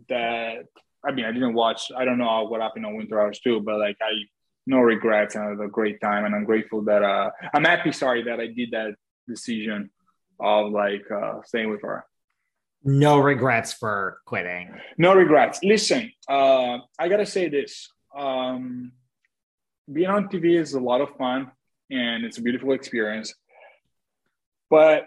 that, 0.09 0.65
I 1.05 1.11
mean, 1.11 1.25
I 1.25 1.32
didn't 1.32 1.53
watch, 1.53 1.91
I 1.95 2.05
don't 2.05 2.17
know 2.17 2.47
what 2.47 2.61
happened 2.61 2.88
on 2.88 2.97
Winter 2.97 3.19
House 3.19 3.39
too, 3.39 3.59
but 3.59 3.77
like 3.77 3.97
I, 4.01 4.13
no 4.65 4.79
regrets 4.79 5.36
and 5.36 5.43
I 5.43 5.49
had 5.49 5.59
a 5.59 5.67
great 5.67 6.01
time. 6.01 6.25
And 6.25 6.34
I'm 6.34 6.45
grateful 6.45 6.82
that 6.86 7.03
uh, 7.03 7.29
I'm 7.53 7.65
happy, 7.65 7.91
sorry, 7.91 8.23
that 8.23 8.39
I 8.39 8.47
did 8.47 8.71
that 8.71 8.95
decision 9.27 9.91
of 10.41 10.71
like 10.71 11.09
uh, 11.11 11.41
staying 11.45 11.69
with 11.69 11.81
her. 11.83 12.05
No 12.83 13.19
regrets 13.19 13.73
for 13.73 14.21
quitting. 14.25 14.71
No 14.97 15.13
regrets. 15.13 15.59
Listen, 15.63 16.11
uh, 16.27 16.79
I 16.97 17.09
gotta 17.09 17.25
say 17.25 17.47
this. 17.47 17.87
Um, 18.17 18.91
being 19.91 20.09
on 20.09 20.27
TV 20.27 20.57
is 20.59 20.73
a 20.73 20.79
lot 20.79 21.01
of 21.01 21.15
fun 21.17 21.51
and 21.89 22.25
it's 22.25 22.37
a 22.37 22.41
beautiful 22.41 22.71
experience. 22.73 23.33
But 24.69 25.05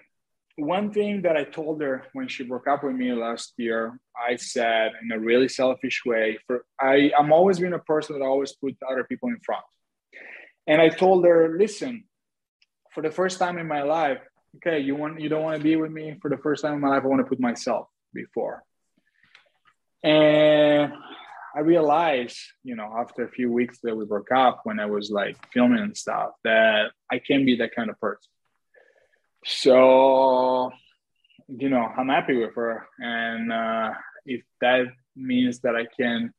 one 0.56 0.92
thing 0.92 1.22
that 1.22 1.36
I 1.36 1.44
told 1.44 1.80
her 1.82 2.04
when 2.12 2.28
she 2.28 2.44
broke 2.44 2.68
up 2.68 2.84
with 2.84 2.94
me 2.94 3.12
last 3.12 3.54
year, 3.56 3.98
I 4.16 4.36
said 4.36 4.92
in 5.02 5.10
a 5.10 5.18
really 5.18 5.48
selfish 5.48 6.02
way, 6.04 6.38
for 6.46 6.64
I, 6.80 7.10
I'm 7.18 7.32
always 7.32 7.58
been 7.58 7.72
a 7.72 7.78
person 7.78 8.18
that 8.18 8.24
always 8.24 8.52
put 8.52 8.76
other 8.88 9.04
people 9.04 9.30
in 9.30 9.40
front. 9.40 9.64
And 10.66 10.80
I 10.80 10.90
told 10.90 11.24
her, 11.24 11.56
listen, 11.58 12.04
for 12.92 13.02
the 13.02 13.10
first 13.10 13.38
time 13.38 13.58
in 13.58 13.66
my 13.66 13.82
life, 13.82 14.20
okay, 14.56 14.78
you 14.78 14.94
want 14.96 15.20
you 15.20 15.28
don't 15.28 15.42
want 15.42 15.56
to 15.56 15.62
be 15.62 15.76
with 15.76 15.90
me 15.90 16.16
for 16.20 16.30
the 16.30 16.38
first 16.38 16.62
time 16.62 16.74
in 16.74 16.80
my 16.80 16.88
life, 16.88 17.02
I 17.04 17.06
want 17.06 17.20
to 17.20 17.28
put 17.28 17.40
myself 17.40 17.88
before. 18.12 18.62
And 20.02 20.92
I 21.56 21.60
realized, 21.60 22.38
you 22.62 22.74
know, 22.74 22.92
after 22.98 23.24
a 23.24 23.30
few 23.30 23.50
weeks 23.50 23.78
that 23.82 23.96
we 23.96 24.04
broke 24.04 24.32
up, 24.32 24.60
when 24.64 24.80
I 24.80 24.86
was 24.86 25.10
like 25.10 25.36
filming 25.52 25.78
and 25.78 25.96
stuff, 25.96 26.30
that 26.42 26.90
I 27.10 27.18
can 27.20 27.44
be 27.44 27.56
that 27.56 27.74
kind 27.74 27.90
of 27.90 28.00
person. 28.00 28.30
So, 29.44 30.70
you 31.48 31.68
know, 31.68 31.86
I'm 31.96 32.08
happy 32.08 32.36
with 32.36 32.54
her. 32.56 32.86
And 32.98 33.52
uh, 33.52 33.92
if 34.26 34.42
that 34.60 34.86
means 35.14 35.60
that 35.60 35.76
I 35.76 35.86
can 35.86 36.32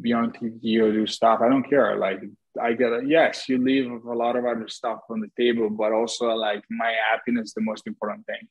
be 0.00 0.12
on 0.12 0.32
TV 0.32 0.80
or 0.80 0.90
do 0.90 1.06
stuff, 1.06 1.40
I 1.42 1.48
don't 1.48 1.68
care. 1.68 1.96
Like, 1.96 2.22
I 2.60 2.72
get 2.72 2.92
it. 2.92 3.08
Yes, 3.08 3.48
you 3.48 3.58
leave 3.58 3.90
a 3.90 4.14
lot 4.14 4.36
of 4.36 4.44
other 4.44 4.68
stuff 4.68 5.00
on 5.10 5.20
the 5.20 5.30
table, 5.36 5.70
but 5.70 5.92
also 5.92 6.26
like 6.28 6.64
my 6.70 6.92
happiness 7.10 7.48
is 7.48 7.54
the 7.54 7.60
most 7.60 7.86
important 7.86 8.26
thing. 8.26 8.48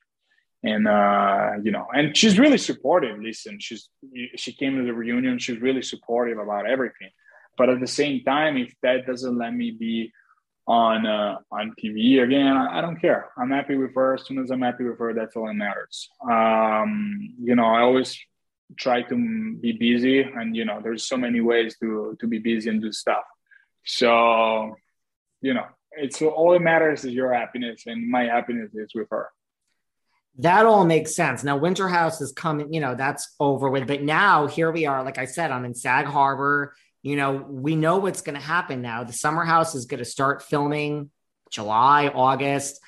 And 0.64 0.88
uh, 0.88 1.52
you 1.64 1.72
know, 1.72 1.88
and 1.94 2.16
she's 2.16 2.38
really 2.38 2.58
supportive. 2.58 3.20
Listen, 3.20 3.60
she's 3.60 3.90
she 4.36 4.52
came 4.54 4.78
to 4.78 4.84
the 4.84 4.94
reunion. 4.94 5.40
She's 5.40 5.62
really 5.62 5.82
supportive 5.82 6.38
about 6.38 6.66
everything. 6.66 7.12
But 7.58 7.70
at 7.70 7.80
the 7.80 7.88
same 7.88 8.24
time, 8.24 8.58
if 8.58 8.74
that 8.84 9.06
doesn't 9.06 9.38
let 9.38 9.54
me 9.54 9.72
be 9.72 10.12
on 10.70 11.08
uh, 11.08 11.38
on 11.52 11.74
TV 11.84 12.24
again. 12.24 12.56
I, 12.56 12.80
don't 12.80 13.02
care. 13.02 13.32
I'm 13.38 13.50
happy 13.50 13.76
with 13.76 13.96
her. 13.96 14.14
As 14.14 14.26
soon 14.26 14.38
as 14.38 14.52
I'm 14.52 14.62
happy 14.62 14.84
with 14.84 15.00
her, 15.00 15.14
that's 15.16 15.36
all 15.36 15.48
that 15.48 15.56
matters. 15.56 16.08
Um, 16.22 17.34
you 17.42 17.56
know, 17.56 17.66
I 17.66 17.82
always 17.82 18.18
try 18.78 19.02
to 19.02 19.58
be 19.60 19.72
busy, 19.72 20.22
and 20.22 20.56
you 20.56 20.66
know, 20.66 20.80
there's 20.82 21.08
so 21.08 21.18
many 21.18 21.42
ways 21.42 21.76
to 21.80 22.16
to 22.20 22.28
be 22.28 22.38
busy 22.38 22.70
and 22.70 22.82
do 22.82 22.92
stuff. 22.92 23.24
So, 23.86 24.76
you 25.42 25.54
know, 25.54 25.66
it's 25.92 26.22
all 26.22 26.52
that 26.52 26.62
matters 26.62 27.04
is 27.06 27.14
your 27.14 27.34
happiness, 27.34 27.84
and 27.86 28.10
my 28.10 28.24
happiness 28.24 28.72
is 28.74 28.92
with 28.94 29.08
her. 29.12 29.30
That 30.38 30.66
all 30.66 30.86
makes 30.86 31.16
sense. 31.16 31.44
Now, 31.44 31.58
Winter 31.58 31.88
House 31.88 32.22
is 32.22 32.32
coming. 32.32 32.72
You 32.72 32.80
know, 32.80 32.96
that's 32.96 33.36
over 33.40 33.70
with. 33.70 33.88
But 33.88 34.04
now 34.04 34.48
here 34.48 34.72
we 34.72 34.86
are. 34.86 35.04
Like 35.04 35.18
I 35.18 35.26
said, 35.26 35.52
I'm 35.52 35.66
in 35.66 35.76
Sag 35.76 36.06
Harbor 36.06 36.74
you 37.02 37.16
know, 37.16 37.46
we 37.48 37.76
know 37.76 37.98
what's 37.98 38.22
going 38.22 38.36
to 38.36 38.46
happen 38.46 38.82
now. 38.82 39.04
The 39.04 39.14
Summer 39.14 39.46
House 39.46 39.74
is 39.74 39.86
going 39.86 40.00
to 40.00 40.06
start 40.06 40.44
filming 40.44 41.12
July, 41.50 42.08
August. 42.08 42.80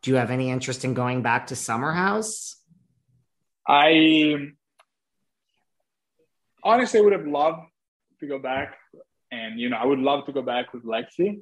Do 0.00 0.10
you 0.10 0.16
have 0.16 0.30
any 0.30 0.50
interest 0.50 0.84
in 0.84 0.94
going 0.94 1.22
back 1.22 1.48
to 1.48 1.56
Summer 1.56 1.92
House? 1.92 2.56
I 3.68 4.52
honestly 6.64 7.00
would 7.00 7.12
have 7.12 7.26
loved 7.26 7.60
to 8.20 8.26
go 8.26 8.38
back, 8.38 8.76
and 9.32 9.58
you 9.58 9.68
know, 9.68 9.76
I 9.76 9.84
would 9.84 9.98
love 9.98 10.24
to 10.26 10.32
go 10.32 10.42
back 10.42 10.72
with 10.72 10.84
Lexi, 10.84 11.40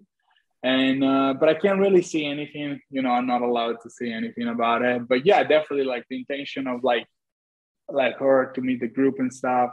and 0.62 1.04
uh, 1.04 1.34
but 1.38 1.50
I 1.50 1.54
can't 1.54 1.78
really 1.78 2.02
see 2.02 2.24
anything. 2.24 2.80
You 2.90 3.02
know, 3.02 3.10
I'm 3.10 3.26
not 3.26 3.42
allowed 3.42 3.76
to 3.82 3.90
say 3.90 4.10
anything 4.10 4.48
about 4.48 4.80
it. 4.80 5.06
But 5.06 5.26
yeah, 5.26 5.42
definitely 5.42 5.84
like 5.84 6.06
the 6.08 6.16
intention 6.16 6.66
of 6.66 6.82
like 6.82 7.06
like 7.90 8.16
her 8.18 8.52
to 8.54 8.60
meet 8.62 8.80
the 8.80 8.88
group 8.88 9.18
and 9.18 9.34
stuff 9.34 9.72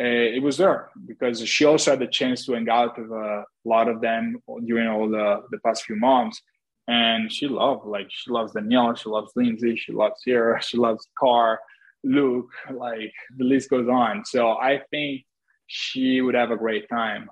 uh, 0.00 0.04
it 0.04 0.42
was 0.42 0.56
there 0.56 0.90
because 1.06 1.46
she 1.46 1.64
also 1.64 1.90
had 1.90 1.98
the 1.98 2.06
chance 2.06 2.46
to 2.46 2.52
hang 2.52 2.68
out 2.68 2.96
with 2.96 3.10
a 3.10 3.44
lot 3.64 3.88
of 3.88 4.00
them 4.00 4.40
during 4.64 4.86
all 4.86 5.08
the, 5.08 5.42
the 5.50 5.58
past 5.58 5.84
few 5.84 5.96
months. 5.96 6.40
And 6.86 7.30
she 7.30 7.48
loved, 7.48 7.84
like, 7.84 8.06
she 8.08 8.30
loves 8.30 8.52
Danielle, 8.52 8.94
she 8.94 9.08
loves 9.08 9.32
Lindsay, 9.34 9.76
she 9.76 9.92
loves 9.92 10.22
Ciara, 10.22 10.62
she 10.62 10.76
loves 10.76 11.06
Carl, 11.18 11.58
Luke, 12.04 12.50
like, 12.72 13.12
the 13.36 13.44
list 13.44 13.70
goes 13.70 13.88
on. 13.88 14.24
So 14.24 14.52
I 14.52 14.82
think 14.90 15.24
she 15.66 16.20
would 16.20 16.36
have 16.36 16.52
a 16.52 16.56
great 16.56 16.88
time. 16.88 17.28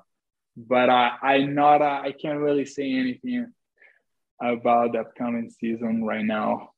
But 0.57 0.89
I, 0.89 1.13
I 1.23 1.39
not, 1.39 1.83
uh, 1.83 2.01
I 2.03 2.13
can't 2.13 2.39
really 2.39 2.65
say 2.65 2.91
anything 2.91 3.53
about 4.41 4.93
the 4.93 5.01
upcoming 5.01 5.51
season 5.51 6.05
right 6.05 6.25
now. 6.25 6.71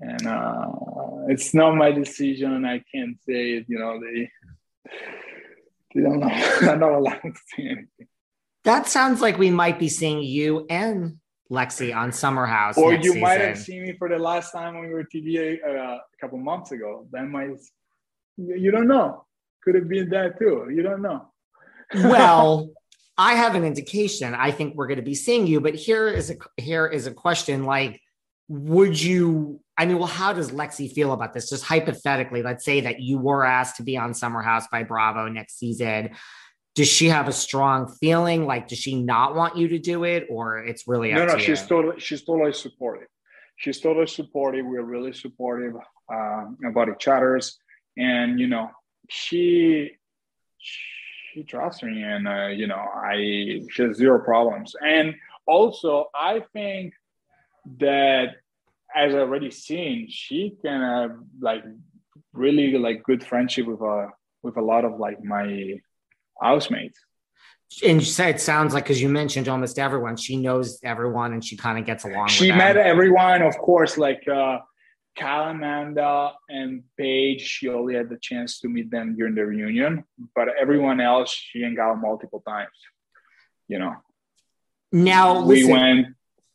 And 0.00 0.26
uh, 0.26 0.66
it's 1.28 1.52
not 1.54 1.74
my 1.74 1.90
decision. 1.90 2.64
I 2.64 2.82
can't 2.94 3.18
say 3.26 3.52
it, 3.52 3.66
you 3.68 3.78
know, 3.78 4.00
they, 4.00 4.30
they 5.94 6.02
don't 6.02 6.20
know. 6.20 6.28
I'm 6.62 6.80
not 6.80 6.92
allowed 6.92 7.20
to 7.22 7.32
say 7.56 7.64
anything. 7.64 8.08
That 8.64 8.86
sounds 8.86 9.20
like 9.20 9.38
we 9.38 9.50
might 9.50 9.78
be 9.78 9.88
seeing 9.88 10.22
you 10.22 10.66
and 10.70 11.18
Lexi 11.50 11.94
on 11.94 12.12
Summer 12.12 12.46
House. 12.46 12.76
Or 12.76 12.92
you 12.94 13.02
season. 13.02 13.20
might 13.20 13.40
have 13.40 13.58
seen 13.58 13.82
me 13.82 13.94
for 13.98 14.08
the 14.08 14.18
last 14.18 14.52
time 14.52 14.74
when 14.74 14.88
we 14.88 14.94
were 14.94 15.04
TV 15.04 15.58
uh, 15.66 15.70
a 15.70 16.00
couple 16.20 16.38
months 16.38 16.72
ago. 16.72 17.06
That 17.10 17.24
might, 17.24 17.50
you 18.36 18.70
don't 18.70 18.88
know. 18.88 19.24
Could 19.64 19.74
have 19.74 19.88
been 19.88 20.10
that 20.10 20.38
too. 20.38 20.68
You 20.70 20.82
don't 20.82 21.02
know. 21.02 21.32
well, 21.94 22.70
I 23.18 23.34
have 23.34 23.56
an 23.56 23.64
indication. 23.64 24.34
I 24.34 24.52
think 24.52 24.76
we're 24.76 24.86
going 24.86 24.98
to 24.98 25.02
be 25.02 25.16
seeing 25.16 25.46
you, 25.48 25.60
but 25.60 25.74
here 25.74 26.08
is 26.08 26.30
a 26.30 26.36
here 26.56 26.86
is 26.86 27.06
a 27.06 27.12
question 27.12 27.64
like 27.64 28.00
would 28.48 29.00
you 29.00 29.60
I 29.76 29.86
mean, 29.86 29.98
well, 29.98 30.08
how 30.08 30.32
does 30.32 30.50
Lexi 30.50 30.90
feel 30.90 31.12
about 31.12 31.34
this? 31.34 31.50
Just 31.50 31.64
hypothetically, 31.64 32.42
let's 32.42 32.64
say 32.64 32.80
that 32.80 32.98
you 33.00 33.18
were 33.18 33.44
asked 33.44 33.76
to 33.76 33.84
be 33.84 33.96
on 33.96 34.12
Summer 34.12 34.42
House 34.42 34.66
by 34.66 34.82
Bravo 34.82 35.28
next 35.28 35.58
season. 35.58 36.10
Does 36.74 36.88
she 36.88 37.08
have 37.08 37.28
a 37.28 37.32
strong 37.32 37.86
feeling? 38.00 38.44
Like, 38.44 38.68
does 38.68 38.78
she 38.78 39.00
not 39.00 39.36
want 39.36 39.56
you 39.56 39.68
to 39.68 39.78
do 39.78 40.04
it, 40.04 40.26
or 40.30 40.58
it's 40.58 40.88
really 40.88 41.12
no, 41.12 41.26
no? 41.26 41.38
She's 41.38 41.62
you? 41.62 41.68
totally 41.68 42.00
she's 42.00 42.22
totally 42.22 42.52
supportive. 42.52 43.08
She's 43.56 43.80
totally 43.80 44.06
supportive. 44.06 44.64
We're 44.64 44.82
really 44.82 45.12
supportive 45.12 45.74
uh, 46.12 46.44
about 46.64 46.88
each 46.88 47.08
other's, 47.08 47.58
and 47.96 48.40
you 48.40 48.46
know, 48.46 48.70
she 49.08 49.92
she 50.58 50.97
trusts 51.44 51.82
me, 51.82 52.02
and 52.02 52.28
uh, 52.28 52.46
you 52.46 52.66
know, 52.66 52.76
I 52.76 53.62
she 53.70 53.82
has 53.82 53.96
zero 53.96 54.22
problems. 54.22 54.74
And 54.80 55.14
also, 55.46 56.06
I 56.14 56.42
think 56.52 56.94
that 57.78 58.36
as 58.94 59.14
I 59.14 59.18
already 59.18 59.50
seen, 59.50 60.08
she 60.08 60.56
can 60.62 60.80
have 60.80 61.12
like 61.40 61.64
really 62.32 62.76
like 62.78 63.02
good 63.02 63.24
friendship 63.24 63.66
with 63.66 63.80
a 63.80 63.84
uh, 63.84 64.06
with 64.42 64.56
a 64.56 64.62
lot 64.62 64.84
of 64.84 64.98
like 64.98 65.22
my 65.22 65.80
housemates. 66.40 66.98
And 67.84 68.00
you 68.00 68.06
said 68.06 68.36
it 68.36 68.40
sounds 68.40 68.72
like 68.72 68.84
because 68.84 69.02
you 69.02 69.10
mentioned 69.10 69.46
almost 69.48 69.78
everyone, 69.78 70.16
she 70.16 70.36
knows 70.36 70.80
everyone 70.82 71.34
and 71.34 71.44
she 71.44 71.56
kind 71.56 71.78
of 71.78 71.84
gets 71.84 72.04
along. 72.04 72.28
She 72.28 72.50
met 72.50 72.76
everyone, 72.78 73.42
of 73.42 73.58
course, 73.58 73.98
like 73.98 74.26
uh 74.26 74.58
Kyle, 75.18 75.50
Amanda, 75.50 76.32
and 76.48 76.82
Paige. 76.96 77.40
She 77.40 77.68
only 77.68 77.94
had 77.94 78.08
the 78.08 78.18
chance 78.20 78.60
to 78.60 78.68
meet 78.68 78.90
them 78.90 79.16
during 79.16 79.34
the 79.34 79.44
reunion, 79.44 80.04
but 80.34 80.48
everyone 80.60 81.00
else 81.00 81.30
she 81.30 81.62
hung 81.62 81.78
out 81.78 82.00
multiple 82.00 82.42
times. 82.46 82.68
You 83.66 83.78
know. 83.78 83.96
Now 84.92 85.44
we 85.44 85.62
listen, 85.62 85.70
went 85.70 86.06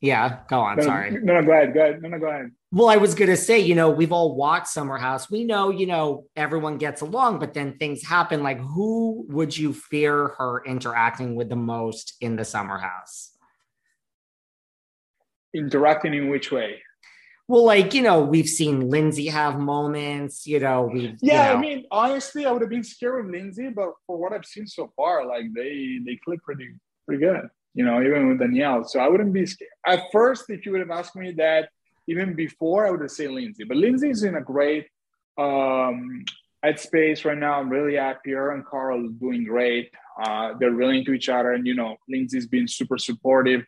yeah, 0.04 0.40
go 0.50 0.60
on. 0.60 0.76
No, 0.76 0.84
sorry. 0.84 1.12
No, 1.12 1.40
no, 1.40 1.44
go 1.46 1.54
ahead. 1.54 1.74
Go 1.74 1.80
ahead. 1.80 2.02
No, 2.02 2.10
no, 2.10 2.20
go 2.20 2.28
ahead. 2.28 2.52
Well, 2.74 2.90
I 2.90 2.98
was 2.98 3.16
going 3.16 3.30
to 3.30 3.38
say, 3.38 3.60
you 3.60 3.74
know, 3.74 3.90
we've 3.90 4.12
all 4.12 4.36
watched 4.36 4.68
Summer 4.68 4.98
House. 4.98 5.32
We 5.32 5.46
know, 5.46 5.70
you 5.70 5.86
know, 5.86 6.26
everyone 6.36 6.78
gets 6.78 7.00
along, 7.00 7.40
but 7.40 7.54
then 7.54 7.78
things 7.78 8.06
happen. 8.06 8.44
Like, 8.44 8.60
who 8.60 9.26
would 9.30 9.58
you 9.58 9.72
fear 9.72 10.34
her 10.38 10.62
interacting 10.66 11.36
with 11.36 11.48
the 11.48 11.56
most 11.56 12.16
in 12.20 12.36
the 12.36 12.44
Summer 12.44 12.78
House? 12.80 13.32
Interacting 15.56 16.14
in 16.14 16.30
which 16.30 16.52
way? 16.52 16.82
Well, 17.48 17.66
like, 17.66 17.94
you 17.94 18.02
know, 18.02 18.22
we've 18.22 18.48
seen 18.48 18.90
Lindsay 18.90 19.28
have 19.28 19.60
moments, 19.60 20.48
you 20.48 20.60
know, 20.60 20.84
we 20.84 21.16
Yeah, 21.22 21.50
you 21.50 21.54
know. 21.54 21.58
I 21.58 21.62
mean, 21.62 21.86
honestly, 21.92 22.46
I 22.46 22.52
would 22.52 22.62
have 22.62 22.70
been 22.70 22.84
scared 22.84 23.26
of 23.26 23.32
Lindsay, 23.32 23.70
but 23.70 23.94
for 24.08 24.18
what 24.18 24.32
I've 24.32 24.46
seen 24.46 24.66
so 24.66 24.92
far, 24.96 25.26
like 25.26 25.46
they 25.54 26.00
they 26.06 26.18
click 26.24 26.42
pretty 26.44 26.70
pretty 27.06 27.24
good 27.24 27.50
you 27.74 27.84
know, 27.84 28.02
even 28.02 28.30
with 28.30 28.40
Danielle. 28.40 28.84
So 28.84 29.00
I 29.00 29.08
wouldn't 29.08 29.34
be 29.34 29.46
scared. 29.46 29.72
At 29.86 30.04
first, 30.12 30.50
if 30.50 30.66
you 30.66 30.72
would 30.74 30.82
have 30.82 30.92
asked 30.92 31.16
me 31.16 31.32
that 31.34 31.70
even 32.08 32.36
before, 32.36 32.86
I 32.86 32.92
would 32.92 33.02
have 33.02 33.12
said 33.12 33.32
Lindsay. 33.32 33.64
But 33.64 33.78
Lindsay's 33.78 34.24
in 34.24 34.36
a 34.36 34.42
great 34.42 34.88
um, 35.38 36.24
headspace 36.64 37.26
right 37.26 37.38
now. 37.38 37.60
I'm 37.60 37.70
really 37.70 37.96
happy. 37.96 38.32
Her 38.32 38.52
and 38.52 38.66
Carl 38.66 39.06
is 39.06 39.14
doing 39.14 39.44
great. 39.44 39.92
Uh, 40.22 40.54
they're 40.60 40.72
really 40.72 41.00
into 41.00 41.14
each 41.14 41.30
other. 41.30 41.54
And, 41.54 41.66
you 41.66 41.76
know, 41.76 41.98
Lindsay's 42.08 42.48
been 42.48 42.68
super 42.68 42.98
supportive 42.98 43.66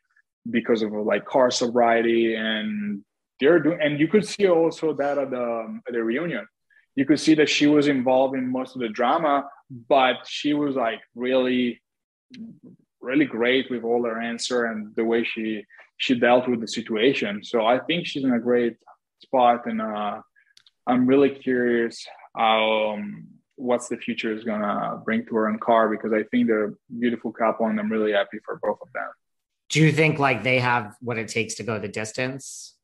because 0.52 0.84
of 0.84 0.92
like 0.92 1.26
car 1.26 1.50
sobriety 1.50 2.36
and 2.36 3.04
they're 3.40 3.60
doing, 3.60 3.80
and 3.82 4.00
you 4.00 4.08
could 4.08 4.26
see 4.26 4.48
also 4.48 4.94
that 4.94 5.18
at 5.18 5.30
the, 5.32 5.82
at 5.88 5.94
the 5.94 6.04
reunion. 6.04 6.48
You 6.96 7.06
could 7.06 7.20
see 7.20 7.34
that 7.36 7.50
she 7.50 7.68
was 7.68 7.88
involved 7.88 8.36
in 8.38 8.50
most 8.50 8.76
of 8.76 8.82
the 8.82 8.88
drama, 8.88 9.50
but 9.90 10.26
she 10.26 10.54
was 10.54 10.76
like 10.76 11.02
really 11.14 11.82
really 13.06 13.26
great 13.26 13.70
with 13.70 13.84
all 13.84 14.04
her 14.04 14.20
answer 14.20 14.66
and 14.66 14.94
the 14.96 15.06
way 15.06 15.24
she 15.24 15.64
she 15.98 16.20
dealt 16.20 16.48
with 16.50 16.60
the 16.60 16.68
situation. 16.68 17.42
So 17.44 17.66
I 17.66 17.80
think 17.80 18.06
she's 18.06 18.26
in 18.26 18.34
a 18.34 18.40
great 18.40 18.76
spot, 19.22 19.66
and 19.66 19.82
uh, 19.82 20.22
I'm 20.86 21.08
really 21.08 21.30
curious 21.30 22.06
um, 22.38 23.28
what's 23.56 23.88
the 23.88 23.96
future 23.96 24.34
is 24.36 24.44
gonna 24.44 25.02
bring 25.06 25.26
to 25.28 25.36
her 25.36 25.48
and 25.48 25.62
Carl 25.62 25.90
because 25.90 26.12
I 26.12 26.24
think 26.24 26.48
they're 26.48 26.66
a 26.66 26.74
beautiful 27.00 27.32
couple, 27.32 27.68
and 27.68 27.80
I'm 27.80 27.90
really 27.90 28.12
happy 28.12 28.40
for 28.44 28.60
both 28.62 28.80
of 28.82 28.92
them. 28.94 29.10
Do 29.70 29.82
you 29.82 29.92
think 29.92 30.20
like 30.20 30.44
they 30.44 30.60
have 30.60 30.96
what 31.00 31.18
it 31.18 31.30
takes 31.30 31.56
to 31.56 31.64
go 31.64 31.80
the 31.80 31.88
distance? 31.88 32.75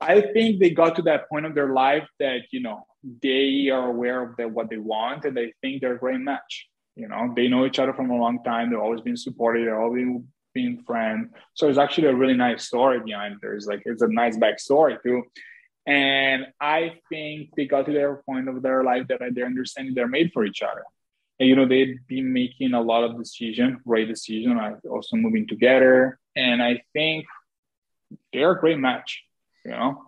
I 0.00 0.22
think 0.22 0.60
they 0.60 0.70
got 0.70 0.96
to 0.96 1.02
that 1.02 1.28
point 1.28 1.46
of 1.46 1.54
their 1.54 1.72
life 1.72 2.08
that 2.18 2.42
you 2.50 2.60
know 2.60 2.86
they 3.22 3.68
are 3.70 3.88
aware 3.88 4.22
of 4.22 4.36
the, 4.36 4.48
what 4.48 4.70
they 4.70 4.78
want, 4.78 5.24
and 5.24 5.36
they 5.36 5.52
think 5.60 5.80
they're 5.80 5.94
a 5.96 5.98
great 5.98 6.20
match. 6.20 6.68
You 6.96 7.08
know, 7.08 7.32
they 7.34 7.48
know 7.48 7.66
each 7.66 7.78
other 7.78 7.92
from 7.92 8.10
a 8.10 8.16
long 8.16 8.42
time. 8.42 8.70
They've 8.70 8.78
always 8.78 9.00
been 9.00 9.16
supported. 9.16 9.66
They've 9.66 9.74
always 9.74 10.22
been 10.54 10.82
friends. 10.84 11.30
So 11.54 11.68
it's 11.68 11.78
actually 11.78 12.08
a 12.08 12.14
really 12.14 12.34
nice 12.34 12.66
story 12.66 13.00
behind. 13.00 13.36
There's 13.40 13.66
like 13.66 13.82
it's 13.84 14.02
a 14.02 14.08
nice 14.08 14.36
backstory 14.36 15.00
too. 15.02 15.22
And 15.86 16.46
I 16.60 16.94
think 17.08 17.50
they 17.56 17.66
got 17.66 17.86
to 17.86 17.92
their 17.92 18.16
point 18.26 18.48
of 18.48 18.62
their 18.62 18.84
life 18.84 19.06
that 19.08 19.20
they're 19.32 19.46
understanding 19.46 19.94
they're 19.94 20.08
made 20.08 20.30
for 20.32 20.44
each 20.44 20.62
other. 20.62 20.84
And 21.38 21.48
you 21.48 21.56
know, 21.56 21.66
they've 21.66 21.98
been 22.06 22.32
making 22.32 22.74
a 22.74 22.82
lot 22.82 23.02
of 23.02 23.18
decision, 23.18 23.80
great 23.86 24.08
decision, 24.08 24.58
also 24.90 25.16
moving 25.16 25.48
together. 25.48 26.18
And 26.36 26.62
I 26.62 26.82
think 26.92 27.24
they're 28.32 28.52
a 28.52 28.60
great 28.60 28.78
match, 28.78 29.22
you 29.64 29.72
know. 29.72 30.04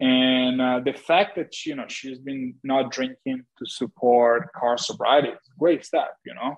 And 0.00 0.60
uh, 0.60 0.80
the 0.84 0.92
fact 0.92 1.36
that 1.36 1.66
you 1.66 1.74
know 1.74 1.86
she's 1.88 2.18
been 2.18 2.54
not 2.62 2.92
drinking 2.92 3.44
to 3.58 3.66
support 3.66 4.52
Carl 4.54 4.78
sobriety 4.78 5.28
is 5.28 5.38
great 5.58 5.84
step, 5.84 6.14
you 6.24 6.34
know. 6.34 6.56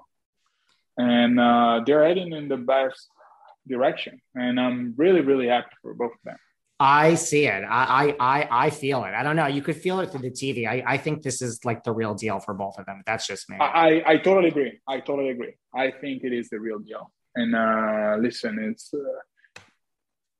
And 0.98 1.40
uh, 1.40 1.80
they're 1.86 2.04
heading 2.06 2.32
in 2.32 2.48
the 2.48 2.58
best 2.58 3.08
direction, 3.66 4.20
and 4.34 4.60
I'm 4.60 4.94
really, 4.96 5.22
really 5.22 5.48
happy 5.48 5.74
for 5.80 5.94
both 5.94 6.12
of 6.12 6.18
them. 6.24 6.36
I 6.82 7.14
see 7.14 7.46
it. 7.46 7.62
I, 7.68 8.16
I 8.18 8.48
I 8.50 8.70
feel 8.70 9.04
it. 9.04 9.12
I 9.12 9.22
don't 9.22 9.36
know. 9.36 9.46
You 9.46 9.60
could 9.60 9.76
feel 9.76 10.00
it 10.00 10.10
through 10.10 10.22
the 10.22 10.30
TV. 10.30 10.66
I, 10.66 10.82
I 10.86 10.96
think 10.96 11.22
this 11.22 11.42
is 11.42 11.62
like 11.64 11.84
the 11.84 11.92
real 11.92 12.14
deal 12.14 12.40
for 12.40 12.54
both 12.54 12.78
of 12.78 12.86
them. 12.86 13.02
That's 13.04 13.26
just 13.26 13.50
me. 13.50 13.56
I, 13.60 14.02
I 14.06 14.16
totally 14.16 14.48
agree. 14.48 14.80
I 14.88 15.00
totally 15.00 15.28
agree. 15.28 15.54
I 15.74 15.90
think 15.90 16.24
it 16.24 16.32
is 16.32 16.48
the 16.48 16.58
real 16.58 16.78
deal. 16.78 17.12
And 17.36 17.54
uh, 17.54 18.16
listen, 18.18 18.58
it's 18.58 18.94
uh, 18.94 18.98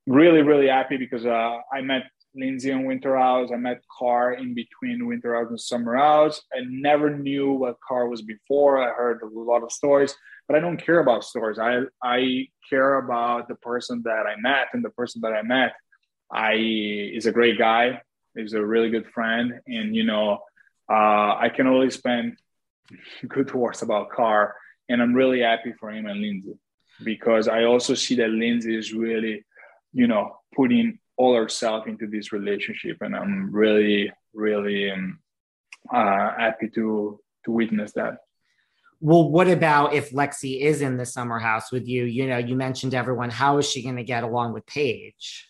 really 0.07 0.43
really 0.43 0.69
happy 0.69 0.97
because 0.97 1.27
uh, 1.27 1.59
I 1.73 1.81
met 1.83 2.05
Lindsay 2.35 2.73
on 2.73 2.85
Winter 2.85 3.17
House. 3.17 3.51
I 3.53 3.57
met 3.57 3.83
Carl 3.99 4.41
in 4.41 4.55
between 4.55 5.07
Winter 5.07 5.35
House 5.35 5.51
and 5.51 5.61
Summer 5.61 5.97
House. 5.97 6.41
I 6.55 6.61
never 6.69 7.17
knew 7.17 7.53
what 7.53 7.77
Carl 7.87 8.09
was 8.09 8.23
before. 8.23 8.79
I 8.79 8.95
heard 8.95 9.21
a 9.23 9.27
lot 9.27 9.65
of 9.65 9.73
stories, 9.73 10.15
but 10.47 10.57
I 10.57 10.61
don't 10.61 10.77
care 10.77 11.01
about 11.01 11.25
stories. 11.25 11.59
I 11.59 11.83
I 12.03 12.49
care 12.69 12.99
about 12.99 13.49
the 13.49 13.57
person 13.57 14.03
that 14.05 14.27
I 14.27 14.37
met, 14.41 14.69
and 14.73 14.85
the 14.85 14.91
person 14.91 15.21
that 15.23 15.33
I 15.33 15.43
met 15.43 15.73
I 16.33 16.55
is 16.55 17.27
a 17.27 17.33
great 17.33 17.59
guy. 17.59 18.01
He's 18.37 18.53
a 18.53 18.65
really 18.65 18.91
good 18.91 19.09
friend, 19.09 19.61
and 19.67 19.95
you 19.95 20.05
know, 20.05 20.39
uh, 20.89 21.37
I 21.37 21.51
can 21.55 21.67
only 21.67 21.91
spend 21.91 22.39
good 23.29 23.53
words 23.53 23.83
about 23.83 24.11
Carl, 24.11 24.53
and 24.89 25.03
I'm 25.03 25.15
really 25.15 25.41
happy 25.41 25.73
for 25.79 25.91
him 25.91 26.07
and 26.07 26.21
Lindsay 26.21 26.55
because 27.03 27.49
I 27.49 27.65
also 27.65 27.95
see 27.95 28.15
that 28.17 28.29
Lindsay 28.29 28.77
is 28.77 28.93
really, 28.93 29.45
you 29.93 30.07
know, 30.07 30.37
putting 30.55 30.99
all 31.17 31.35
herself 31.35 31.87
into 31.87 32.07
this 32.07 32.33
relationship, 32.33 32.99
and 33.01 33.15
I'm 33.15 33.55
really, 33.55 34.11
really 34.33 34.91
um, 34.91 35.19
uh, 35.93 36.33
happy 36.39 36.69
to 36.75 37.21
to 37.45 37.51
witness 37.51 37.93
that. 37.93 38.19
Well, 39.01 39.31
what 39.31 39.49
about 39.49 39.95
if 39.95 40.11
Lexi 40.11 40.61
is 40.61 40.83
in 40.83 40.99
the 40.99 41.07
summer 41.07 41.39
house 41.39 41.73
with 41.73 41.89
you? 41.89 42.05
You 42.05 42.27
know, 42.29 42.37
you 42.37 42.55
mentioned 42.55 42.95
everyone. 42.95 43.31
How 43.31 43.57
is 43.59 43.69
she 43.69 43.83
going 43.83 43.97
to 43.97 44.05
get 44.05 44.25
along 44.25 44.53
with 44.53 44.67
Paige? 44.67 45.47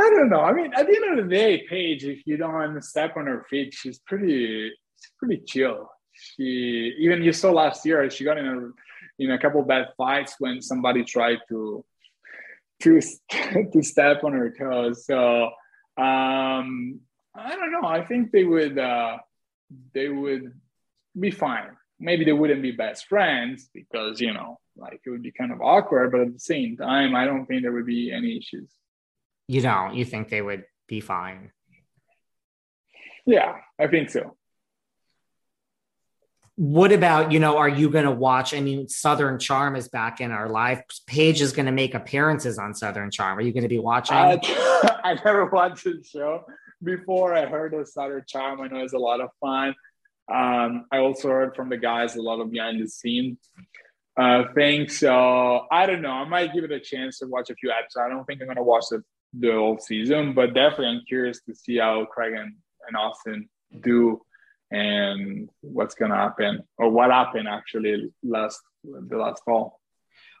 I 0.00 0.10
don't 0.10 0.30
know. 0.30 0.40
I 0.40 0.52
mean, 0.52 0.72
at 0.74 0.86
the 0.86 0.96
end 0.96 1.18
of 1.18 1.28
the 1.28 1.34
day, 1.34 1.66
Paige, 1.68 2.04
if 2.04 2.26
you 2.26 2.38
don't 2.38 2.82
step 2.82 3.16
on 3.18 3.26
her 3.26 3.44
feet, 3.50 3.74
she's 3.74 3.98
pretty, 3.98 4.70
she's 4.96 5.12
pretty 5.18 5.42
chill. 5.46 5.90
She 6.14 6.94
even 6.98 7.22
you 7.22 7.32
saw 7.32 7.52
last 7.52 7.84
year, 7.84 8.08
she 8.10 8.24
got 8.24 8.38
in 8.38 8.46
a 8.46 8.70
in 9.18 9.30
a 9.30 9.38
couple 9.38 9.62
bad 9.62 9.88
fights 9.96 10.36
when 10.38 10.60
somebody 10.62 11.04
tried 11.04 11.38
to 11.48 11.84
to 12.82 13.00
to 13.72 13.82
step 13.82 14.24
on 14.24 14.32
her 14.32 14.50
toes. 14.50 15.06
So 15.06 15.44
um, 15.96 17.00
I 17.34 17.56
don't 17.56 17.72
know. 17.72 17.86
I 17.86 18.04
think 18.04 18.32
they 18.32 18.44
would 18.44 18.78
uh, 18.78 19.18
they 19.94 20.08
would 20.08 20.52
be 21.18 21.30
fine. 21.30 21.76
Maybe 22.00 22.24
they 22.24 22.32
wouldn't 22.32 22.62
be 22.62 22.72
best 22.72 23.06
friends 23.06 23.68
because 23.72 24.20
you 24.20 24.32
know, 24.32 24.58
like 24.76 25.00
it 25.04 25.10
would 25.10 25.22
be 25.22 25.32
kind 25.32 25.52
of 25.52 25.60
awkward. 25.60 26.12
But 26.12 26.22
at 26.22 26.32
the 26.32 26.40
same 26.40 26.76
time, 26.76 27.14
I 27.14 27.24
don't 27.24 27.46
think 27.46 27.62
there 27.62 27.72
would 27.72 27.86
be 27.86 28.12
any 28.12 28.38
issues. 28.38 28.70
You 29.48 29.60
don't? 29.60 29.94
You 29.94 30.04
think 30.04 30.28
they 30.28 30.42
would 30.42 30.64
be 30.88 31.00
fine? 31.00 31.52
Yeah, 33.26 33.56
I 33.78 33.86
think 33.86 34.10
so. 34.10 34.36
What 36.56 36.92
about, 36.92 37.32
you 37.32 37.40
know, 37.40 37.56
are 37.56 37.68
you 37.68 37.88
going 37.88 38.04
to 38.04 38.10
watch? 38.10 38.52
I 38.52 38.60
mean, 38.60 38.88
Southern 38.88 39.38
Charm 39.38 39.74
is 39.74 39.88
back 39.88 40.20
in 40.20 40.30
our 40.30 40.48
life. 40.48 40.82
Paige 41.06 41.40
is 41.40 41.52
going 41.52 41.66
to 41.66 41.72
make 41.72 41.94
appearances 41.94 42.58
on 42.58 42.74
Southern 42.74 43.10
Charm. 43.10 43.38
Are 43.38 43.42
you 43.42 43.52
going 43.52 43.62
to 43.62 43.68
be 43.68 43.78
watching? 43.78 44.16
I, 44.16 44.38
I 45.04 45.14
never 45.24 45.46
watched 45.46 45.84
the 45.84 46.02
show 46.04 46.44
before. 46.82 47.34
I 47.34 47.46
heard 47.46 47.72
of 47.74 47.88
Southern 47.88 48.24
Charm. 48.26 48.60
I 48.60 48.68
know 48.68 48.84
it's 48.84 48.92
a 48.92 48.98
lot 48.98 49.20
of 49.20 49.30
fun. 49.40 49.74
Um, 50.32 50.86
I 50.92 50.98
also 50.98 51.28
heard 51.28 51.56
from 51.56 51.68
the 51.68 51.78
guys 51.78 52.16
a 52.16 52.22
lot 52.22 52.40
of 52.40 52.50
behind 52.50 52.82
the 52.82 52.88
scenes 52.88 53.38
uh, 54.16 54.44
things. 54.54 54.98
So 54.98 55.66
I 55.70 55.86
don't 55.86 56.02
know. 56.02 56.10
I 56.10 56.24
might 56.24 56.52
give 56.52 56.64
it 56.64 56.72
a 56.72 56.80
chance 56.80 57.18
to 57.18 57.26
watch 57.26 57.50
a 57.50 57.54
few 57.54 57.70
episodes. 57.70 58.04
I 58.04 58.08
don't 58.08 58.24
think 58.24 58.40
I'm 58.40 58.46
going 58.46 58.56
to 58.56 58.62
watch 58.62 58.84
the 58.90 59.02
the 59.34 59.52
whole 59.52 59.78
season. 59.78 60.34
But 60.34 60.54
definitely, 60.54 60.88
I'm 60.88 61.02
curious 61.06 61.40
to 61.48 61.54
see 61.54 61.78
how 61.78 62.04
Craig 62.06 62.34
and, 62.34 62.54
and 62.86 62.96
Austin 62.96 63.48
do 63.80 64.20
and 64.72 65.48
what's 65.60 65.94
going 65.94 66.10
to 66.10 66.16
happen 66.16 66.62
or 66.78 66.88
what 66.88 67.10
happened 67.10 67.46
actually 67.46 68.10
last 68.22 68.60
the 68.82 69.16
last 69.16 69.42
fall. 69.44 69.78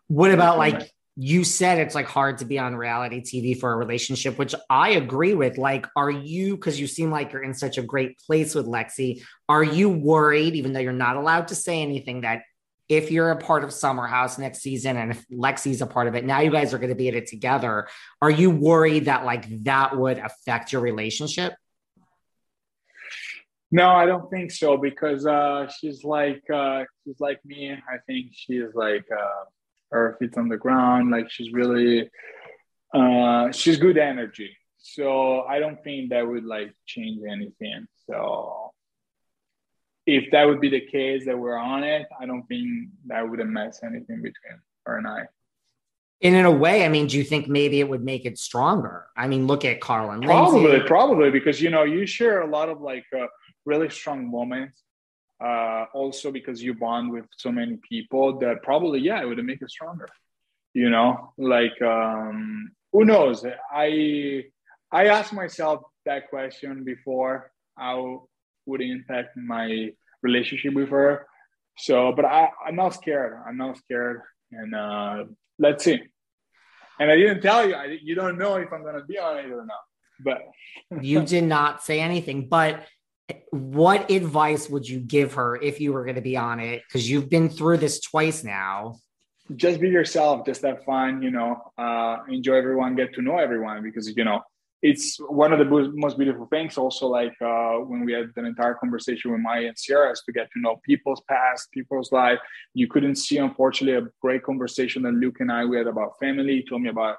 What 0.08 0.32
about 0.32 0.58
like 0.58 0.90
you 1.16 1.44
said 1.44 1.78
it's 1.78 1.94
like 1.94 2.06
hard 2.06 2.38
to 2.38 2.46
be 2.46 2.58
on 2.58 2.74
reality 2.74 3.20
TV 3.20 3.58
for 3.58 3.70
a 3.70 3.76
relationship, 3.76 4.38
which 4.38 4.54
I 4.70 4.90
agree 4.92 5.34
with. 5.34 5.58
Like, 5.58 5.86
are 5.94 6.10
you 6.10 6.56
because 6.56 6.80
you 6.80 6.86
seem 6.86 7.10
like 7.10 7.32
you're 7.32 7.42
in 7.42 7.52
such 7.52 7.76
a 7.76 7.82
great 7.82 8.18
place 8.18 8.54
with 8.54 8.66
Lexi? 8.66 9.22
Are 9.48 9.62
you 9.62 9.90
worried, 9.90 10.54
even 10.54 10.72
though 10.72 10.80
you're 10.80 10.92
not 10.92 11.16
allowed 11.16 11.48
to 11.48 11.54
say 11.54 11.82
anything, 11.82 12.22
that 12.22 12.42
if 12.88 13.10
you're 13.10 13.30
a 13.30 13.36
part 13.36 13.62
of 13.62 13.72
Summer 13.72 14.06
House 14.06 14.38
next 14.38 14.60
season 14.60 14.96
and 14.96 15.12
if 15.12 15.28
Lexi's 15.28 15.82
a 15.82 15.86
part 15.86 16.08
of 16.08 16.14
it, 16.14 16.24
now 16.24 16.40
you 16.40 16.50
guys 16.50 16.72
are 16.72 16.78
going 16.78 16.90
to 16.90 16.96
be 16.96 17.08
in 17.08 17.14
it 17.14 17.26
together. 17.26 17.88
Are 18.22 18.30
you 18.30 18.50
worried 18.50 19.04
that 19.04 19.24
like 19.26 19.64
that 19.64 19.96
would 19.96 20.18
affect 20.18 20.72
your 20.72 20.80
relationship? 20.80 21.52
No, 23.74 23.88
I 23.88 24.04
don't 24.04 24.30
think 24.30 24.50
so 24.50 24.76
because 24.76 25.26
uh, 25.26 25.66
she's 25.66 26.04
like 26.04 26.42
uh, 26.50 26.84
she's 27.02 27.18
like 27.20 27.42
me. 27.42 27.72
I 27.72 27.96
think 28.06 28.26
she's 28.32 28.74
like 28.74 29.06
uh, 29.10 29.44
her 29.90 30.16
feet 30.18 30.36
on 30.36 30.50
the 30.50 30.58
ground. 30.58 31.10
Like 31.10 31.30
she's 31.30 31.54
really 31.54 32.10
uh, 32.92 33.50
she's 33.50 33.78
good 33.78 33.96
energy. 33.96 34.54
So 34.76 35.42
I 35.42 35.58
don't 35.58 35.82
think 35.82 36.10
that 36.10 36.26
would 36.26 36.44
like 36.44 36.74
change 36.84 37.22
anything. 37.26 37.86
So 38.06 38.72
if 40.06 40.30
that 40.32 40.44
would 40.44 40.60
be 40.60 40.68
the 40.68 40.80
case 40.80 41.24
that 41.24 41.38
we're 41.38 41.56
on 41.56 41.82
it, 41.82 42.06
I 42.20 42.26
don't 42.26 42.42
think 42.48 42.90
that 43.06 43.26
would 43.26 43.40
mess 43.46 43.80
anything 43.82 44.16
between 44.16 44.60
her 44.84 44.98
and 44.98 45.06
I. 45.06 45.22
And 46.22 46.36
in 46.36 46.44
a 46.44 46.50
way, 46.50 46.84
I 46.84 46.88
mean, 46.88 47.06
do 47.06 47.16
you 47.16 47.24
think 47.24 47.48
maybe 47.48 47.80
it 47.80 47.88
would 47.88 48.04
make 48.04 48.26
it 48.26 48.38
stronger? 48.38 49.06
I 49.16 49.26
mean, 49.26 49.46
look 49.46 49.64
at 49.64 49.80
Carl 49.80 50.08
probably, 50.22 50.62
Lindsay. 50.62 50.86
probably 50.86 51.30
because 51.30 51.60
you 51.60 51.70
know 51.70 51.84
you 51.84 52.06
share 52.06 52.42
a 52.42 52.46
lot 52.46 52.68
of 52.68 52.80
like 52.80 53.04
uh, 53.16 53.26
really 53.64 53.90
strong 53.90 54.30
moments. 54.30 54.82
Uh, 55.42 55.86
also 55.92 56.30
because 56.30 56.62
you 56.62 56.72
bond 56.72 57.10
with 57.10 57.24
so 57.36 57.50
many 57.50 57.76
people 57.88 58.38
that 58.38 58.62
probably 58.62 59.00
yeah 59.00 59.20
it 59.20 59.26
would 59.26 59.44
make 59.44 59.60
it 59.60 59.70
stronger. 59.70 60.08
You 60.72 60.88
know, 60.88 61.32
like 61.36 61.80
um, 61.82 62.70
who 62.92 63.04
knows? 63.04 63.44
I 63.72 64.44
I 64.90 65.06
asked 65.06 65.32
myself 65.32 65.82
that 66.06 66.30
question 66.30 66.84
before. 66.84 67.50
How 67.76 68.28
would 68.66 68.80
impact 68.80 69.36
my 69.36 69.90
relationship 70.22 70.74
with 70.74 70.88
her. 70.90 71.26
So, 71.78 72.12
but 72.14 72.24
I, 72.24 72.50
I'm 72.66 72.76
not 72.76 72.94
scared. 72.94 73.38
I'm 73.46 73.56
not 73.56 73.76
scared. 73.78 74.22
And 74.50 74.74
uh, 74.74 75.24
let's 75.58 75.84
see. 75.84 76.00
And 77.00 77.10
I 77.10 77.16
didn't 77.16 77.40
tell 77.40 77.66
you, 77.66 77.74
I, 77.74 77.98
you 78.02 78.14
don't 78.14 78.38
know 78.38 78.56
if 78.56 78.72
I'm 78.72 78.84
to 78.84 79.02
be 79.06 79.18
on 79.18 79.38
it 79.38 79.50
or 79.50 79.64
not. 79.64 79.80
But 80.24 80.42
you 81.02 81.22
did 81.24 81.44
not 81.44 81.82
say 81.82 82.00
anything. 82.00 82.48
But 82.48 82.84
what 83.50 84.10
advice 84.10 84.68
would 84.68 84.88
you 84.88 85.00
give 85.00 85.34
her 85.34 85.56
if 85.56 85.80
you 85.80 85.92
were 85.92 86.04
going 86.04 86.16
to 86.16 86.22
be 86.22 86.36
on 86.36 86.60
it? 86.60 86.82
Because 86.86 87.08
you've 87.08 87.28
been 87.28 87.48
through 87.48 87.78
this 87.78 88.00
twice 88.00 88.44
now. 88.44 88.96
Just 89.56 89.80
be 89.80 89.88
yourself. 89.88 90.46
Just 90.46 90.62
have 90.62 90.84
fun. 90.84 91.22
You 91.22 91.30
know, 91.30 91.60
uh, 91.76 92.18
enjoy 92.28 92.54
everyone. 92.54 92.94
Get 92.94 93.14
to 93.14 93.22
know 93.22 93.38
everyone 93.38 93.82
because 93.82 94.08
you 94.16 94.24
know 94.24 94.40
it's 94.82 95.16
one 95.28 95.52
of 95.52 95.58
the 95.60 95.92
most 95.94 96.18
beautiful 96.18 96.46
things. 96.46 96.76
Also, 96.76 97.06
like 97.06 97.34
uh, 97.40 97.74
when 97.76 98.04
we 98.04 98.12
had 98.12 98.30
an 98.36 98.46
entire 98.46 98.74
conversation 98.74 99.30
with 99.30 99.40
Maya 99.40 99.68
and 99.68 99.76
Ciara, 99.76 100.10
is 100.10 100.22
to 100.26 100.32
get 100.32 100.48
to 100.52 100.60
know 100.60 100.80
people's 100.84 101.22
past, 101.28 101.70
people's 101.72 102.10
life. 102.10 102.38
You 102.74 102.88
couldn't 102.88 103.16
see, 103.16 103.38
unfortunately, 103.38 104.04
a 104.04 104.10
great 104.20 104.42
conversation 104.42 105.02
that 105.02 105.12
Luke 105.12 105.36
and 105.40 105.52
I 105.52 105.64
we 105.64 105.76
had 105.76 105.86
about 105.86 106.18
family. 106.18 106.56
He 106.56 106.66
told 106.68 106.82
me 106.82 106.88
about 106.88 107.16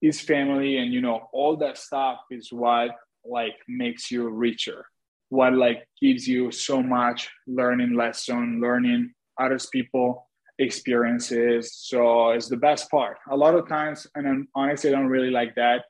his 0.00 0.20
family, 0.20 0.76
and 0.76 0.92
you 0.92 1.00
know, 1.00 1.28
all 1.32 1.56
that 1.56 1.78
stuff 1.78 2.18
is 2.30 2.52
what 2.52 2.90
like 3.24 3.56
makes 3.66 4.10
you 4.10 4.28
richer. 4.28 4.84
What 5.28 5.54
like 5.54 5.88
gives 6.00 6.26
you 6.26 6.50
so 6.52 6.82
much 6.82 7.28
learning 7.46 7.94
lesson, 7.94 8.60
learning 8.60 9.12
others 9.38 9.66
people 9.66 10.28
experiences. 10.58 11.74
So 11.74 12.30
it's 12.30 12.48
the 12.48 12.56
best 12.56 12.90
part. 12.90 13.18
A 13.30 13.36
lot 13.36 13.54
of 13.54 13.68
times, 13.68 14.06
and 14.14 14.26
I'm, 14.26 14.48
honestly, 14.54 14.90
I 14.90 14.92
don't 14.92 15.08
really 15.08 15.30
like 15.30 15.54
that 15.56 15.84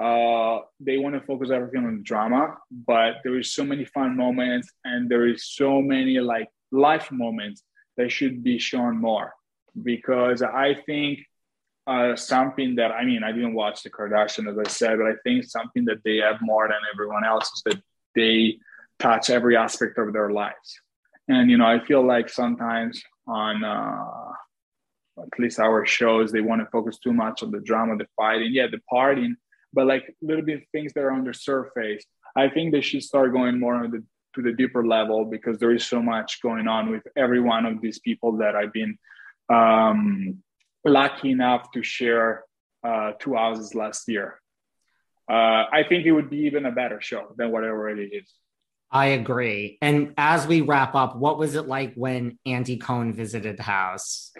uh, 0.00 0.60
they 0.80 0.96
want 0.96 1.14
to 1.14 1.20
focus 1.20 1.50
everything 1.50 1.84
on 1.84 1.98
the 1.98 2.02
drama, 2.02 2.56
but 2.70 3.16
there 3.22 3.38
is 3.38 3.52
so 3.52 3.62
many 3.62 3.84
fun 3.84 4.16
moments 4.16 4.72
and 4.84 5.10
there 5.10 5.26
is 5.26 5.44
so 5.44 5.82
many 5.82 6.18
like 6.18 6.48
life 6.72 7.12
moments 7.12 7.62
that 7.98 8.10
should 8.10 8.42
be 8.42 8.58
shown 8.58 8.98
more 8.98 9.34
because 9.82 10.40
I 10.40 10.74
think 10.86 11.18
uh, 11.86 12.16
something 12.16 12.76
that 12.76 12.92
I 12.92 13.04
mean 13.04 13.22
I 13.22 13.32
didn't 13.32 13.52
watch 13.52 13.82
the 13.82 13.90
Kardashian 13.90 14.50
as 14.50 14.58
I 14.58 14.70
said, 14.70 14.96
but 14.96 15.06
I 15.06 15.16
think 15.22 15.44
something 15.44 15.84
that 15.84 16.02
they 16.02 16.16
have 16.16 16.40
more 16.40 16.66
than 16.66 16.78
everyone 16.94 17.24
else 17.24 17.50
is 17.52 17.62
that 17.66 17.82
they 18.14 18.58
touch 19.00 19.30
every 19.30 19.56
aspect 19.56 19.98
of 19.98 20.12
their 20.12 20.30
lives, 20.30 20.80
and 21.28 21.50
you 21.50 21.58
know 21.58 21.66
I 21.66 21.84
feel 21.84 22.06
like 22.06 22.28
sometimes 22.28 23.02
on 23.26 23.64
uh, 23.64 25.22
at 25.22 25.38
least 25.38 25.58
our 25.58 25.84
shows 25.86 26.30
they 26.30 26.40
want 26.40 26.60
to 26.62 26.70
focus 26.70 26.98
too 26.98 27.12
much 27.12 27.42
on 27.42 27.50
the 27.50 27.60
drama, 27.60 27.96
the 27.96 28.06
fighting, 28.16 28.50
yeah, 28.52 28.66
the 28.70 28.80
partying 28.92 29.34
but 29.72 29.86
like 29.86 30.14
little 30.20 30.44
bit 30.44 30.64
things 30.72 30.92
that 30.94 31.02
are 31.02 31.12
on 31.12 31.24
the 31.24 31.34
surface. 31.34 32.04
I 32.36 32.48
think 32.48 32.72
they 32.72 32.80
should 32.80 33.02
start 33.02 33.32
going 33.32 33.58
more 33.58 33.74
on 33.74 33.90
the 33.90 34.04
to 34.34 34.42
the 34.42 34.52
deeper 34.52 34.86
level 34.86 35.24
because 35.24 35.58
there 35.58 35.72
is 35.72 35.84
so 35.84 36.00
much 36.00 36.40
going 36.40 36.68
on 36.68 36.90
with 36.90 37.02
every 37.16 37.40
one 37.40 37.66
of 37.66 37.80
these 37.80 37.98
people 37.98 38.36
that 38.36 38.54
I've 38.54 38.72
been 38.72 38.96
um, 39.48 40.38
lucky 40.84 41.32
enough 41.32 41.72
to 41.72 41.82
share 41.82 42.44
uh, 42.86 43.12
two 43.18 43.34
houses 43.34 43.74
last 43.74 44.08
year. 44.08 44.40
Uh, 45.28 45.66
I 45.72 45.84
think 45.88 46.06
it 46.06 46.12
would 46.12 46.30
be 46.30 46.38
even 46.38 46.64
a 46.64 46.70
better 46.70 47.00
show 47.00 47.34
than 47.36 47.50
what 47.50 47.64
it 47.64 47.70
already 47.70 48.04
is. 48.04 48.32
I 48.92 49.06
agree. 49.06 49.78
And 49.80 50.14
as 50.18 50.46
we 50.46 50.62
wrap 50.62 50.94
up, 50.96 51.16
what 51.16 51.38
was 51.38 51.54
it 51.54 51.68
like 51.68 51.94
when 51.94 52.38
Andy 52.44 52.76
Cohen 52.76 53.12
visited 53.12 53.56
the 53.56 53.62
house? 53.62 54.32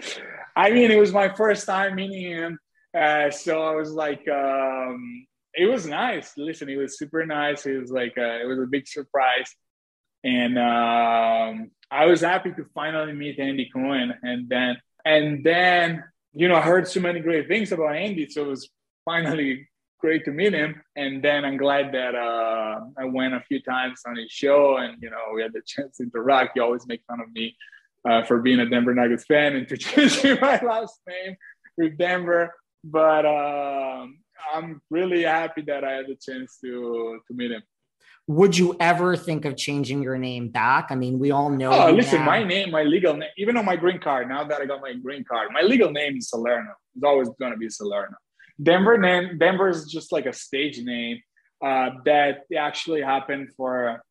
I 0.57 0.71
mean, 0.71 0.91
it 0.91 0.99
was 0.99 1.13
my 1.13 1.29
first 1.35 1.67
time 1.67 1.95
meeting 1.95 2.23
him. 2.23 2.59
Uh, 2.93 3.31
so 3.31 3.63
I 3.63 3.75
was 3.77 3.93
like, 3.93 4.27
um, 4.29 5.27
it 5.55 5.67
was 5.67 5.87
nice. 5.87 6.33
Listen, 6.37 6.69
it 6.69 6.77
was 6.77 6.99
super 6.99 7.25
nice. 7.25 7.65
It 7.65 7.79
was 7.79 7.93
like, 7.93 8.15
uh, 8.19 8.41
it 8.43 8.47
was 8.47 8.59
a 8.59 8.67
big 8.67 8.89
surprise. 8.89 9.55
And 10.25 10.59
um, 10.59 11.71
I 11.91 12.07
was 12.07 12.21
happy 12.21 12.51
to 12.51 12.67
finally 12.75 13.13
meet 13.13 13.39
Andy 13.39 13.71
Cohen. 13.73 14.15
And 14.23 14.49
then, 14.49 14.79
and 15.05 15.45
then, 15.45 16.03
you 16.33 16.49
know, 16.49 16.57
I 16.57 16.61
heard 16.61 16.89
so 16.89 17.01
many 17.01 17.21
great 17.21 17.47
things 17.47 17.71
about 17.71 17.95
Andy. 17.95 18.29
So 18.29 18.43
it 18.43 18.49
was 18.49 18.69
finally 19.05 19.69
great 20.01 20.25
to 20.25 20.31
meet 20.31 20.53
him. 20.53 20.81
And 20.97 21.23
then 21.23 21.45
I'm 21.45 21.57
glad 21.57 21.93
that 21.93 22.15
uh, 22.15 22.81
I 22.99 23.05
went 23.05 23.35
a 23.35 23.41
few 23.41 23.61
times 23.63 24.01
on 24.07 24.17
his 24.17 24.31
show 24.31 24.79
and, 24.79 24.97
you 25.03 25.11
know, 25.11 25.23
we 25.35 25.43
had 25.43 25.53
the 25.53 25.63
chance 25.67 25.99
to 25.99 26.05
interact. 26.05 26.57
You 26.57 26.63
always 26.63 26.87
make 26.87 27.03
fun 27.07 27.21
of 27.21 27.33
me 27.33 27.57
uh, 28.09 28.25
for 28.25 28.41
being 28.41 28.61
a 28.61 28.69
Denver 28.69 28.95
Nuggets 28.95 29.25
fan 29.25 29.57
and 29.57 29.69
to 29.71 29.77
change 29.77 30.23
my 30.41 30.61
last 30.63 31.01
name 31.07 31.37
with 31.77 31.97
Denver 31.99 32.53
but 32.85 33.27
um, 33.27 34.19
I'm 34.53 34.81
really 34.91 35.23
happy 35.23 35.63
that 35.63 35.85
I 35.85 35.93
had 35.93 36.07
the 36.07 36.17
chance 36.17 36.59
to 36.63 37.21
to 37.27 37.35
meet 37.35 37.51
him. 37.51 37.63
Would 38.27 38.57
you 38.57 38.77
ever 38.79 39.17
think 39.17 39.45
of 39.45 39.57
changing 39.57 40.03
your 40.03 40.17
name 40.17 40.51
back? 40.51 40.89
I 40.91 40.95
mean, 40.95 41.19
we 41.19 41.33
all 41.33 41.51
know. 41.51 41.73
Oh, 41.73 41.91
listen, 41.91 42.21
now. 42.21 42.27
my 42.27 42.45
name, 42.45 42.71
my 42.71 42.85
legal 42.85 43.17
name, 43.17 43.31
even 43.37 43.57
on 43.57 43.65
my 43.65 43.77
green 43.77 43.99
card. 43.99 44.29
Now 44.29 44.45
that 44.45 44.61
I 44.61 44.67
got 44.67 44.81
my 44.81 44.95
green 44.95 45.25
card, 45.25 45.49
my 45.53 45.63
legal 45.63 45.91
name 45.91 46.17
is 46.17 46.29
Salerno. 46.29 46.73
It's 46.95 47.05
always 47.05 47.29
going 47.41 47.53
to 47.53 47.59
be 47.59 47.69
Salerno. 47.69 48.15
Denver 48.63 48.99
name, 48.99 49.39
Denver 49.39 49.69
is 49.69 49.87
just 49.87 50.13
like 50.13 50.27
a 50.27 50.33
stage 50.33 50.79
name 50.83 51.21
uh, 51.65 51.91
that 52.05 52.43
actually 52.57 53.03
happened 53.03 53.51
for 53.57 54.03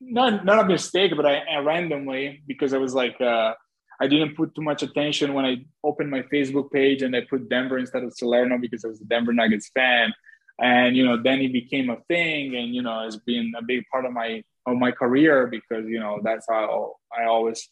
not 0.00 0.44
not 0.44 0.64
a 0.64 0.66
mistake, 0.66 1.12
but 1.16 1.26
I, 1.26 1.38
I 1.38 1.58
randomly 1.58 2.42
because 2.46 2.72
I 2.72 2.78
was 2.78 2.94
like. 2.94 3.20
Uh, 3.20 3.54
I 4.00 4.06
didn't 4.06 4.36
put 4.36 4.54
too 4.54 4.62
much 4.62 4.82
attention 4.82 5.32
when 5.32 5.44
I 5.44 5.64
opened 5.82 6.10
my 6.10 6.22
Facebook 6.22 6.70
page 6.70 7.02
and 7.02 7.16
I 7.16 7.22
put 7.22 7.48
Denver 7.48 7.78
instead 7.78 8.04
of 8.04 8.12
Salerno 8.12 8.58
because 8.58 8.84
I 8.84 8.88
was 8.88 9.00
a 9.00 9.04
Denver 9.04 9.32
Nuggets 9.32 9.70
fan. 9.74 10.12
And 10.60 10.96
you 10.96 11.04
know, 11.04 11.22
then 11.22 11.40
it 11.40 11.52
became 11.52 11.90
a 11.90 11.96
thing, 12.08 12.56
and 12.56 12.74
you 12.74 12.80
know, 12.80 13.06
it's 13.06 13.16
been 13.16 13.52
a 13.58 13.62
big 13.62 13.84
part 13.92 14.06
of 14.06 14.12
my 14.12 14.42
of 14.66 14.76
my 14.76 14.90
career 14.90 15.46
because 15.46 15.86
you 15.86 16.00
know 16.00 16.20
that's 16.22 16.46
how 16.48 16.94
I 17.16 17.24
always 17.24 17.68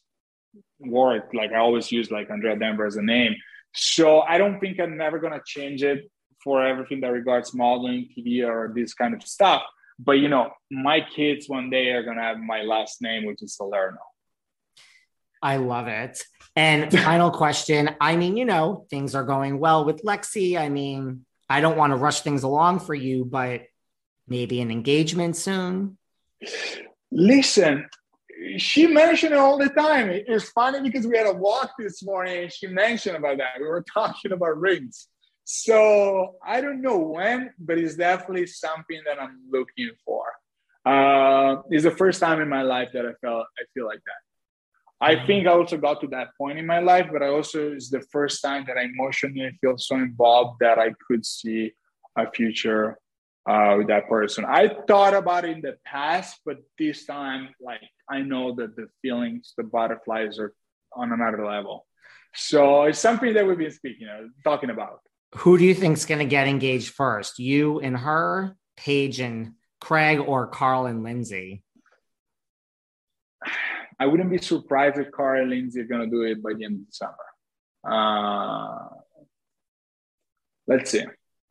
wore 0.78 1.16
it. 1.16 1.24
Like 1.32 1.52
I 1.52 1.58
always 1.58 1.90
used 1.90 2.10
like 2.10 2.30
Andrea 2.30 2.56
Denver 2.56 2.84
as 2.84 2.96
a 2.96 3.02
name. 3.02 3.36
So 3.74 4.20
I 4.20 4.38
don't 4.38 4.60
think 4.60 4.80
I'm 4.80 4.96
never 4.96 5.18
gonna 5.18 5.42
change 5.44 5.82
it 5.82 6.10
for 6.42 6.64
everything 6.64 7.00
that 7.00 7.08
regards 7.08 7.54
modeling, 7.54 8.08
TV, 8.16 8.46
or 8.46 8.72
this 8.74 8.94
kind 8.94 9.14
of 9.14 9.22
stuff. 9.22 9.62
But 9.98 10.12
you 10.12 10.28
know, 10.28 10.50
my 10.70 11.00
kids 11.00 11.48
one 11.48 11.70
day 11.70 11.90
are 11.90 12.02
gonna 12.02 12.22
have 12.22 12.38
my 12.38 12.62
last 12.62 13.02
name, 13.02 13.24
which 13.24 13.42
is 13.42 13.56
Salerno. 13.56 13.98
I 15.42 15.56
love 15.56 15.88
it. 15.88 16.22
And 16.56 16.90
final 17.04 17.30
question. 17.30 17.90
I 18.00 18.16
mean, 18.16 18.36
you 18.36 18.44
know, 18.44 18.86
things 18.90 19.14
are 19.14 19.24
going 19.24 19.58
well 19.58 19.84
with 19.84 20.02
Lexi. 20.02 20.58
I 20.58 20.68
mean, 20.70 21.26
I 21.48 21.60
don't 21.60 21.76
want 21.76 21.92
to 21.92 21.96
rush 21.96 22.20
things 22.22 22.42
along 22.42 22.80
for 22.80 22.94
you, 22.94 23.24
but 23.24 23.62
maybe 24.26 24.60
an 24.60 24.70
engagement 24.70 25.36
soon. 25.36 25.98
Listen, 27.12 27.86
she 28.56 28.86
mentioned 28.86 29.32
it 29.32 29.38
all 29.38 29.58
the 29.58 29.68
time. 29.68 30.10
It's 30.10 30.50
funny 30.50 30.80
because 30.80 31.06
we 31.06 31.16
had 31.16 31.26
a 31.26 31.32
walk 31.32 31.72
this 31.78 32.02
morning 32.02 32.44
and 32.44 32.52
she 32.52 32.66
mentioned 32.66 33.16
about 33.16 33.38
that. 33.38 33.60
We 33.60 33.66
were 33.66 33.84
talking 33.92 34.32
about 34.32 34.58
rings. 34.58 35.08
So 35.44 36.36
I 36.44 36.60
don't 36.60 36.80
know 36.80 36.98
when, 36.98 37.52
but 37.58 37.78
it's 37.78 37.96
definitely 37.96 38.46
something 38.46 39.00
that 39.06 39.20
I'm 39.20 39.40
looking 39.50 39.90
for. 40.04 40.24
Uh, 40.86 41.62
it's 41.70 41.84
the 41.84 41.90
first 41.90 42.20
time 42.20 42.40
in 42.40 42.48
my 42.48 42.62
life 42.62 42.90
that 42.92 43.06
I 43.06 43.12
felt 43.20 43.46
I 43.58 43.64
feel 43.74 43.86
like 43.86 44.00
that. 44.04 45.04
I 45.06 45.16
mm-hmm. 45.16 45.26
think 45.26 45.46
I 45.46 45.50
also 45.50 45.76
got 45.76 46.00
to 46.00 46.06
that 46.08 46.28
point 46.38 46.58
in 46.58 46.66
my 46.66 46.78
life, 46.78 47.08
but 47.12 47.22
I 47.22 47.28
also 47.28 47.72
is 47.72 47.90
the 47.90 48.02
first 48.12 48.42
time 48.42 48.64
that 48.66 48.76
I 48.78 48.82
emotionally 48.82 49.56
feel 49.60 49.76
so 49.76 49.96
involved 49.96 50.58
that 50.60 50.78
I 50.78 50.92
could 51.06 51.26
see 51.26 51.72
a 52.16 52.30
future 52.30 52.98
uh, 53.48 53.74
with 53.78 53.88
that 53.88 54.08
person. 54.08 54.44
I 54.44 54.68
thought 54.86 55.14
about 55.14 55.44
it 55.44 55.50
in 55.50 55.60
the 55.60 55.76
past, 55.84 56.40
but 56.44 56.58
this 56.78 57.04
time, 57.04 57.50
like 57.60 57.80
I 58.08 58.20
know 58.20 58.54
that 58.56 58.76
the 58.76 58.88
feelings, 59.02 59.54
the 59.56 59.64
butterflies 59.64 60.38
are 60.38 60.54
on 60.94 61.12
another 61.12 61.44
level. 61.44 61.86
So 62.34 62.84
it's 62.84 62.98
something 62.98 63.34
that 63.34 63.46
we've 63.46 63.58
been 63.58 63.70
speaking 63.70 64.08
of, 64.08 64.30
talking 64.42 64.70
about. 64.70 65.00
Who 65.36 65.58
do 65.58 65.64
you 65.64 65.74
think 65.74 65.96
is 65.96 66.06
going 66.06 66.20
to 66.20 66.24
get 66.24 66.46
engaged 66.48 66.94
first? 66.94 67.38
You 67.38 67.80
and 67.80 67.96
her, 67.96 68.56
Paige 68.76 69.20
and 69.20 69.52
Craig, 69.80 70.20
or 70.20 70.46
Carl 70.46 70.86
and 70.86 71.02
Lindsay? 71.02 71.62
I 73.98 74.06
wouldn't 74.06 74.30
be 74.30 74.38
surprised 74.38 74.98
if 74.98 75.10
Carl 75.12 75.42
and 75.42 75.50
Lindsay 75.50 75.80
are 75.80 75.84
going 75.84 76.02
to 76.02 76.10
do 76.10 76.22
it 76.22 76.42
by 76.42 76.54
the 76.54 76.64
end 76.64 76.80
of 76.80 76.86
December. 76.86 77.14
Uh, 77.88 78.88
let's 80.66 80.90
see. 80.90 81.04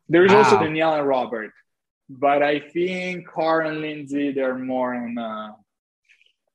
There 0.10 0.26
is 0.26 0.32
wow. 0.32 0.40
also 0.40 0.60
Danielle 0.60 0.95
and 0.95 1.07
Robert, 1.07 1.52
but 2.19 2.44
I 2.44 2.60
think 2.60 3.27
Carl 3.27 3.69
and 3.69 3.81
Lindsay 3.81 4.31
they're 4.31 4.57
more 4.57 4.94
in. 4.94 5.18
Uh, 5.18 5.52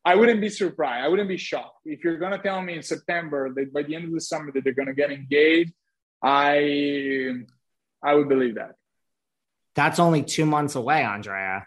I 0.04 0.14
wouldn't 0.14 0.40
be 0.40 0.48
surprised. 0.48 1.04
I 1.04 1.08
wouldn't 1.08 1.28
be 1.28 1.36
shocked 1.36 1.80
if 1.84 2.02
you're 2.02 2.18
going 2.18 2.32
to 2.32 2.38
tell 2.38 2.62
me 2.62 2.76
in 2.76 2.82
September 2.82 3.52
that 3.52 3.72
by 3.72 3.82
the 3.82 3.94
end 3.94 4.04
of 4.04 4.12
the 4.12 4.20
summer 4.20 4.50
that 4.52 4.64
they're 4.64 4.72
going 4.72 4.86
to 4.88 4.94
get 4.94 5.10
engaged. 5.10 5.72
I 6.22 7.32
I 8.02 8.14
would 8.14 8.28
believe 8.28 8.56
that. 8.56 8.74
That's 9.74 9.98
only 9.98 10.22
two 10.22 10.46
months 10.46 10.74
away, 10.74 11.04
Andrea. 11.04 11.66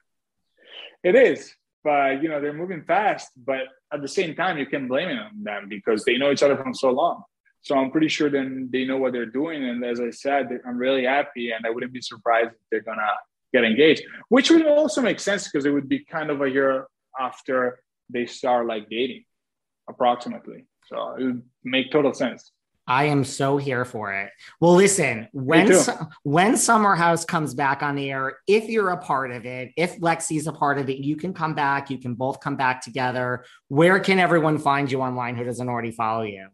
It 1.03 1.15
is, 1.15 1.53
but 1.83 2.21
you 2.21 2.29
know 2.29 2.41
they're 2.41 2.53
moving 2.53 2.83
fast. 2.83 3.29
But 3.37 3.61
at 3.93 4.01
the 4.01 4.07
same 4.07 4.35
time, 4.35 4.57
you 4.57 4.65
can't 4.65 4.87
blame 4.87 5.17
them 5.43 5.69
because 5.69 6.03
they 6.03 6.17
know 6.17 6.31
each 6.31 6.43
other 6.43 6.57
from 6.57 6.73
so 6.73 6.91
long. 6.91 7.23
So 7.61 7.77
I'm 7.77 7.91
pretty 7.91 8.07
sure 8.07 8.29
then 8.29 8.69
they 8.71 8.85
know 8.85 8.97
what 8.97 9.13
they're 9.13 9.25
doing. 9.27 9.63
And 9.63 9.85
as 9.85 10.01
I 10.01 10.09
said, 10.09 10.49
I'm 10.65 10.77
really 10.77 11.05
happy, 11.05 11.51
and 11.51 11.65
I 11.65 11.69
wouldn't 11.69 11.93
be 11.93 12.01
surprised 12.01 12.51
if 12.51 12.61
they're 12.69 12.81
gonna 12.81 13.07
get 13.53 13.63
engaged, 13.63 14.03
which 14.29 14.49
would 14.49 14.65
also 14.65 15.01
make 15.01 15.19
sense 15.19 15.47
because 15.47 15.65
it 15.65 15.71
would 15.71 15.89
be 15.89 16.03
kind 16.05 16.29
of 16.29 16.41
a 16.41 16.49
year 16.49 16.87
after 17.19 17.81
they 18.09 18.25
start 18.25 18.65
like 18.65 18.89
dating, 18.89 19.25
approximately. 19.89 20.65
So 20.85 21.15
it 21.15 21.23
would 21.23 21.43
make 21.63 21.91
total 21.91 22.13
sense. 22.13 22.51
I 22.87 23.05
am 23.05 23.23
so 23.23 23.57
here 23.57 23.85
for 23.85 24.11
it. 24.11 24.31
Well, 24.59 24.73
listen, 24.73 25.27
when 25.31 25.71
when 26.23 26.57
Summer 26.57 26.95
House 26.95 27.23
comes 27.23 27.53
back 27.53 27.83
on 27.83 27.95
the 27.95 28.11
air, 28.11 28.39
if 28.47 28.67
you're 28.69 28.89
a 28.89 28.97
part 28.97 29.31
of 29.31 29.45
it, 29.45 29.71
if 29.77 29.99
Lexi's 29.99 30.47
a 30.47 30.51
part 30.51 30.79
of 30.79 30.89
it, 30.89 30.97
you 30.97 31.15
can 31.15 31.33
come 31.33 31.53
back. 31.53 31.89
You 31.89 31.99
can 31.99 32.15
both 32.15 32.39
come 32.39 32.55
back 32.55 32.81
together. 32.81 33.45
Where 33.67 33.99
can 33.99 34.19
everyone 34.19 34.57
find 34.57 34.91
you 34.91 35.01
online 35.01 35.35
who 35.35 35.43
doesn't 35.45 35.69
already 35.69 35.91
follow 35.91 36.23
you? 36.23 36.47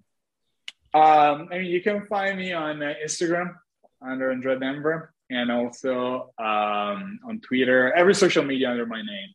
Um, 0.93 1.49
I 1.51 1.59
mean, 1.59 1.65
you 1.65 1.81
can 1.81 2.05
find 2.07 2.37
me 2.37 2.53
on 2.53 2.83
uh, 2.83 2.93
Instagram 3.03 3.55
under 4.01 4.31
Andrea 4.31 4.59
Denver. 4.59 5.13
And 5.29 5.51
also 5.51 6.31
um, 6.39 7.19
on 7.27 7.41
Twitter, 7.45 7.93
every 7.93 8.15
social 8.15 8.43
media 8.43 8.69
under 8.69 8.85
my 8.85 9.01
name, 9.01 9.29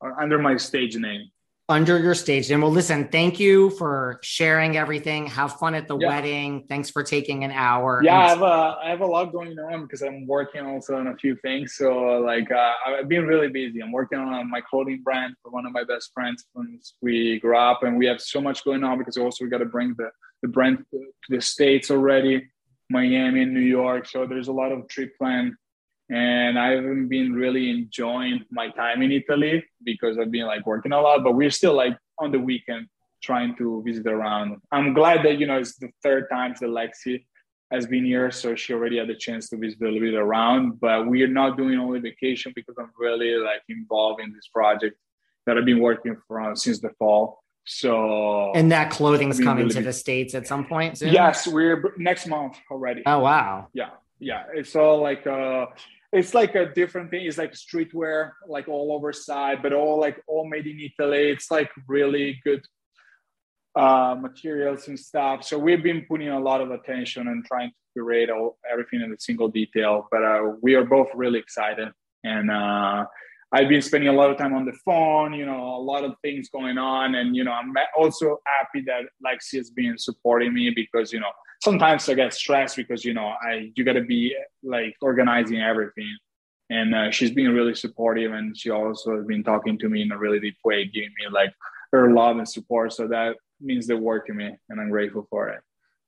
or 0.00 0.20
under 0.20 0.38
my 0.38 0.56
stage 0.56 0.96
name 0.96 1.30
under 1.68 1.98
your 1.98 2.14
stage 2.14 2.48
name. 2.48 2.60
Well, 2.60 2.70
listen, 2.70 3.08
thank 3.08 3.40
you 3.40 3.70
for 3.70 4.20
sharing 4.22 4.76
everything. 4.76 5.26
Have 5.26 5.54
fun 5.54 5.74
at 5.74 5.88
the 5.88 5.98
yeah. 5.98 6.08
wedding. 6.08 6.64
Thanks 6.68 6.90
for 6.90 7.02
taking 7.02 7.42
an 7.42 7.50
hour. 7.50 8.00
Yeah, 8.04 8.18
I 8.18 8.28
have 8.28 8.42
a 8.42 8.78
I 8.84 8.90
have 8.90 9.00
a 9.00 9.06
lot 9.06 9.32
going 9.32 9.58
on 9.58 9.82
because 9.82 10.02
I'm 10.02 10.26
working 10.26 10.64
also 10.64 10.96
on 10.96 11.08
a 11.08 11.16
few 11.16 11.36
things. 11.36 11.74
So 11.74 12.20
like 12.24 12.50
uh, 12.50 12.72
I've 12.86 13.08
been 13.08 13.26
really 13.26 13.48
busy. 13.48 13.80
I'm 13.80 13.92
working 13.92 14.18
on 14.18 14.48
my 14.48 14.60
clothing 14.60 15.02
brand 15.02 15.34
for 15.42 15.50
one 15.50 15.66
of 15.66 15.72
my 15.72 15.82
best 15.82 16.12
friends 16.14 16.44
since 16.56 16.94
we 17.00 17.40
grew 17.40 17.58
up, 17.58 17.82
and 17.82 17.98
we 17.98 18.06
have 18.06 18.20
so 18.20 18.40
much 18.40 18.64
going 18.64 18.84
on 18.84 18.98
because 18.98 19.16
also 19.16 19.44
we 19.44 19.50
got 19.50 19.58
to 19.58 19.66
bring 19.66 19.94
the 19.98 20.10
the 20.42 20.48
brand 20.48 20.84
to 20.92 21.06
the 21.28 21.40
states 21.40 21.90
already, 21.90 22.48
Miami 22.90 23.42
and 23.42 23.52
New 23.52 23.60
York. 23.60 24.06
So 24.06 24.26
there's 24.26 24.48
a 24.48 24.52
lot 24.52 24.72
of 24.72 24.88
trip 24.88 25.16
plan 25.18 25.56
and 26.08 26.58
I 26.58 26.70
haven't 26.70 27.08
been 27.08 27.32
really 27.32 27.70
enjoying 27.70 28.44
my 28.50 28.68
time 28.70 29.02
in 29.02 29.10
Italy 29.10 29.64
because 29.84 30.18
I've 30.18 30.30
been 30.30 30.46
like 30.46 30.64
working 30.66 30.92
a 30.92 31.00
lot, 31.00 31.24
but 31.24 31.34
we're 31.34 31.50
still 31.50 31.74
like 31.74 31.96
on 32.18 32.30
the 32.30 32.38
weekend 32.38 32.86
trying 33.22 33.56
to 33.56 33.82
visit 33.84 34.06
around. 34.06 34.58
I'm 34.70 34.94
glad 34.94 35.24
that 35.24 35.38
you 35.38 35.46
know 35.46 35.58
it's 35.58 35.76
the 35.76 35.90
third 36.02 36.28
time 36.30 36.54
that 36.60 36.68
Lexi 36.68 37.24
has 37.72 37.86
been 37.86 38.04
here, 38.04 38.30
so 38.30 38.54
she 38.54 38.72
already 38.72 38.98
had 38.98 39.08
the 39.08 39.16
chance 39.16 39.48
to 39.48 39.56
visit 39.56 39.82
a 39.82 39.84
little 39.84 40.00
bit 40.00 40.14
around. 40.14 40.78
But 40.80 41.08
we 41.08 41.22
are 41.22 41.28
not 41.28 41.56
doing 41.56 41.78
only 41.78 41.98
vacation 41.98 42.52
because 42.54 42.76
I'm 42.78 42.92
really 42.96 43.34
like 43.34 43.62
involved 43.68 44.20
in 44.20 44.32
this 44.32 44.46
project 44.52 44.96
that 45.46 45.58
I've 45.58 45.64
been 45.64 45.80
working 45.80 46.16
for 46.28 46.54
since 46.54 46.80
the 46.80 46.90
fall. 46.98 47.42
So 47.66 48.52
and 48.54 48.70
that 48.72 48.90
clothing's 48.90 49.40
coming 49.40 49.64
really 49.64 49.74
to 49.74 49.82
the 49.82 49.92
states 49.92 50.34
at 50.34 50.46
some 50.46 50.66
point 50.66 50.98
soon. 50.98 51.12
Yes, 51.12 51.46
we're 51.46 51.94
next 51.98 52.26
month 52.26 52.56
already. 52.70 53.02
Oh 53.04 53.18
wow! 53.18 53.68
Yeah, 53.72 53.90
yeah. 54.20 54.44
It's 54.54 54.76
all 54.76 55.00
like 55.00 55.26
uh 55.26 55.66
it's 56.12 56.32
like 56.32 56.54
a 56.54 56.66
different 56.66 57.10
thing. 57.10 57.26
It's 57.26 57.38
like 57.38 57.52
streetwear, 57.52 58.32
like 58.46 58.68
all 58.68 58.92
over 58.92 59.12
side, 59.12 59.62
but 59.62 59.72
all 59.72 59.98
like 60.00 60.22
all 60.28 60.48
made 60.48 60.66
in 60.66 60.80
Italy. 60.80 61.30
It's 61.30 61.50
like 61.50 61.70
really 61.88 62.40
good 62.44 62.64
uh, 63.74 64.16
materials 64.18 64.88
and 64.88 64.98
stuff. 64.98 65.44
So 65.44 65.58
we've 65.58 65.82
been 65.82 66.06
putting 66.08 66.28
a 66.28 66.40
lot 66.40 66.60
of 66.60 66.70
attention 66.70 67.28
and 67.28 67.44
trying 67.44 67.70
to 67.70 67.74
curate 67.92 68.30
all, 68.30 68.58
everything 68.70 69.02
in 69.02 69.12
a 69.12 69.18
single 69.18 69.48
detail. 69.48 70.08
But 70.10 70.24
uh, 70.24 70.52
we 70.62 70.74
are 70.74 70.84
both 70.84 71.08
really 71.14 71.38
excited, 71.38 71.88
and 72.24 72.50
uh, 72.50 73.06
I've 73.52 73.68
been 73.68 73.82
spending 73.82 74.08
a 74.08 74.12
lot 74.12 74.30
of 74.30 74.38
time 74.38 74.54
on 74.54 74.64
the 74.64 74.72
phone. 74.84 75.32
You 75.32 75.46
know, 75.46 75.76
a 75.76 75.82
lot 75.82 76.04
of 76.04 76.14
things 76.22 76.48
going 76.48 76.78
on, 76.78 77.14
and 77.14 77.36
you 77.36 77.44
know, 77.44 77.52
I'm 77.52 77.72
also 77.96 78.38
happy 78.58 78.84
that 78.86 79.02
Lexi 79.24 79.56
has 79.56 79.70
been 79.70 79.96
supporting 79.98 80.52
me 80.52 80.70
because 80.70 81.12
you 81.12 81.20
know 81.20 81.30
sometimes 81.62 82.08
I 82.08 82.14
get 82.14 82.34
stressed 82.34 82.76
because 82.76 83.04
you 83.04 83.14
know 83.14 83.32
I 83.40 83.70
you 83.74 83.84
got 83.84 83.94
to 83.94 84.02
be 84.02 84.34
like 84.62 84.96
organizing 85.00 85.60
everything, 85.60 86.16
and 86.70 86.94
uh, 86.94 87.10
she's 87.10 87.30
been 87.30 87.54
really 87.54 87.74
supportive, 87.74 88.32
and 88.32 88.56
she 88.56 88.70
also 88.70 89.16
has 89.16 89.24
been 89.26 89.44
talking 89.44 89.78
to 89.78 89.88
me 89.88 90.02
in 90.02 90.10
a 90.10 90.18
really 90.18 90.40
deep 90.40 90.58
way, 90.64 90.84
giving 90.84 91.10
me 91.18 91.28
like 91.30 91.52
her 91.92 92.12
love 92.12 92.38
and 92.38 92.48
support. 92.48 92.92
So 92.92 93.06
that 93.08 93.36
means 93.60 93.86
the 93.86 93.96
world 93.96 94.22
to 94.26 94.34
me, 94.34 94.56
and 94.68 94.80
I'm 94.80 94.90
grateful 94.90 95.26
for 95.30 95.48
it. 95.50 95.60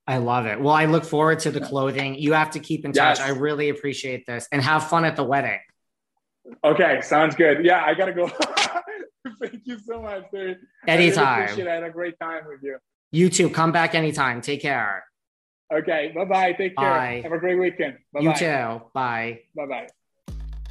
I 0.09 0.17
love 0.17 0.47
it. 0.47 0.59
Well, 0.59 0.75
I 0.75 0.87
look 0.87 1.05
forward 1.05 1.39
to 1.41 1.51
the 1.51 1.61
clothing. 1.61 2.15
You 2.15 2.33
have 2.33 2.51
to 2.53 2.61
keep 2.61 2.87
in 2.87 2.93
touch. 2.93 3.19
Yes. 3.19 3.21
I 3.21 3.31
really 3.31 3.69
appreciate 3.69 4.27
this, 4.27 4.49
and 4.51 4.61
have 4.61 4.89
fun 4.89 5.05
at 5.05 5.15
the 5.15 5.25
wedding. 5.25 5.61
Okay, 6.65 7.01
sounds 7.03 7.35
good. 7.35 7.65
Yeah, 7.65 7.85
I 7.85 7.95
gotta 7.95 8.13
go. 8.13 8.29
Thank 9.41 9.63
you 9.65 9.79
so 9.79 10.01
much, 10.03 10.25
dude. 10.33 10.59
Anytime. 10.87 11.49
I, 11.49 11.51
really 11.53 11.69
I 11.69 11.75
had 11.75 11.85
a 11.85 11.91
great 11.91 12.19
time 12.19 12.43
with 12.47 12.63
you. 12.63 12.79
You 13.11 13.29
too. 13.29 13.51
Come 13.51 13.73
back 13.73 13.95
anytime. 13.95 14.41
Take 14.41 14.63
care. 14.63 15.05
Okay. 15.73 16.13
Bye 16.15 16.25
bye. 16.25 16.53
Take 16.53 16.77
care. 16.77 16.91
Bye. 16.91 17.21
Have 17.23 17.33
a 17.33 17.39
great 17.39 17.59
weekend. 17.59 17.99
Bye 18.13 18.21
You 18.21 18.35
too. 18.35 18.83
Bye. 18.95 19.41
Bye 19.55 19.67
bye. 19.67 19.87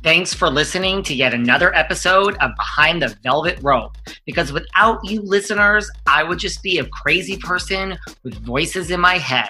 Thanks 0.03 0.33
for 0.33 0.49
listening 0.49 1.01
to 1.03 1.15
yet 1.15 1.33
another 1.33 1.73
episode 1.75 2.35
of 2.37 2.51
Behind 2.55 3.01
the 3.01 3.17
Velvet 3.23 3.59
Rope. 3.61 3.97
Because 4.25 4.53
without 4.53 5.03
you 5.03 5.21
listeners, 5.21 5.89
I 6.05 6.23
would 6.23 6.37
just 6.37 6.61
be 6.61 6.77
a 6.77 6.85
crazy 6.85 7.37
person 7.37 7.97
with 8.23 8.35
voices 8.35 8.91
in 8.91 8.99
my 8.99 9.17
head. 9.17 9.49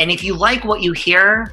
And 0.00 0.10
if 0.10 0.24
you 0.24 0.34
like 0.34 0.64
what 0.64 0.82
you 0.82 0.92
hear, 0.92 1.52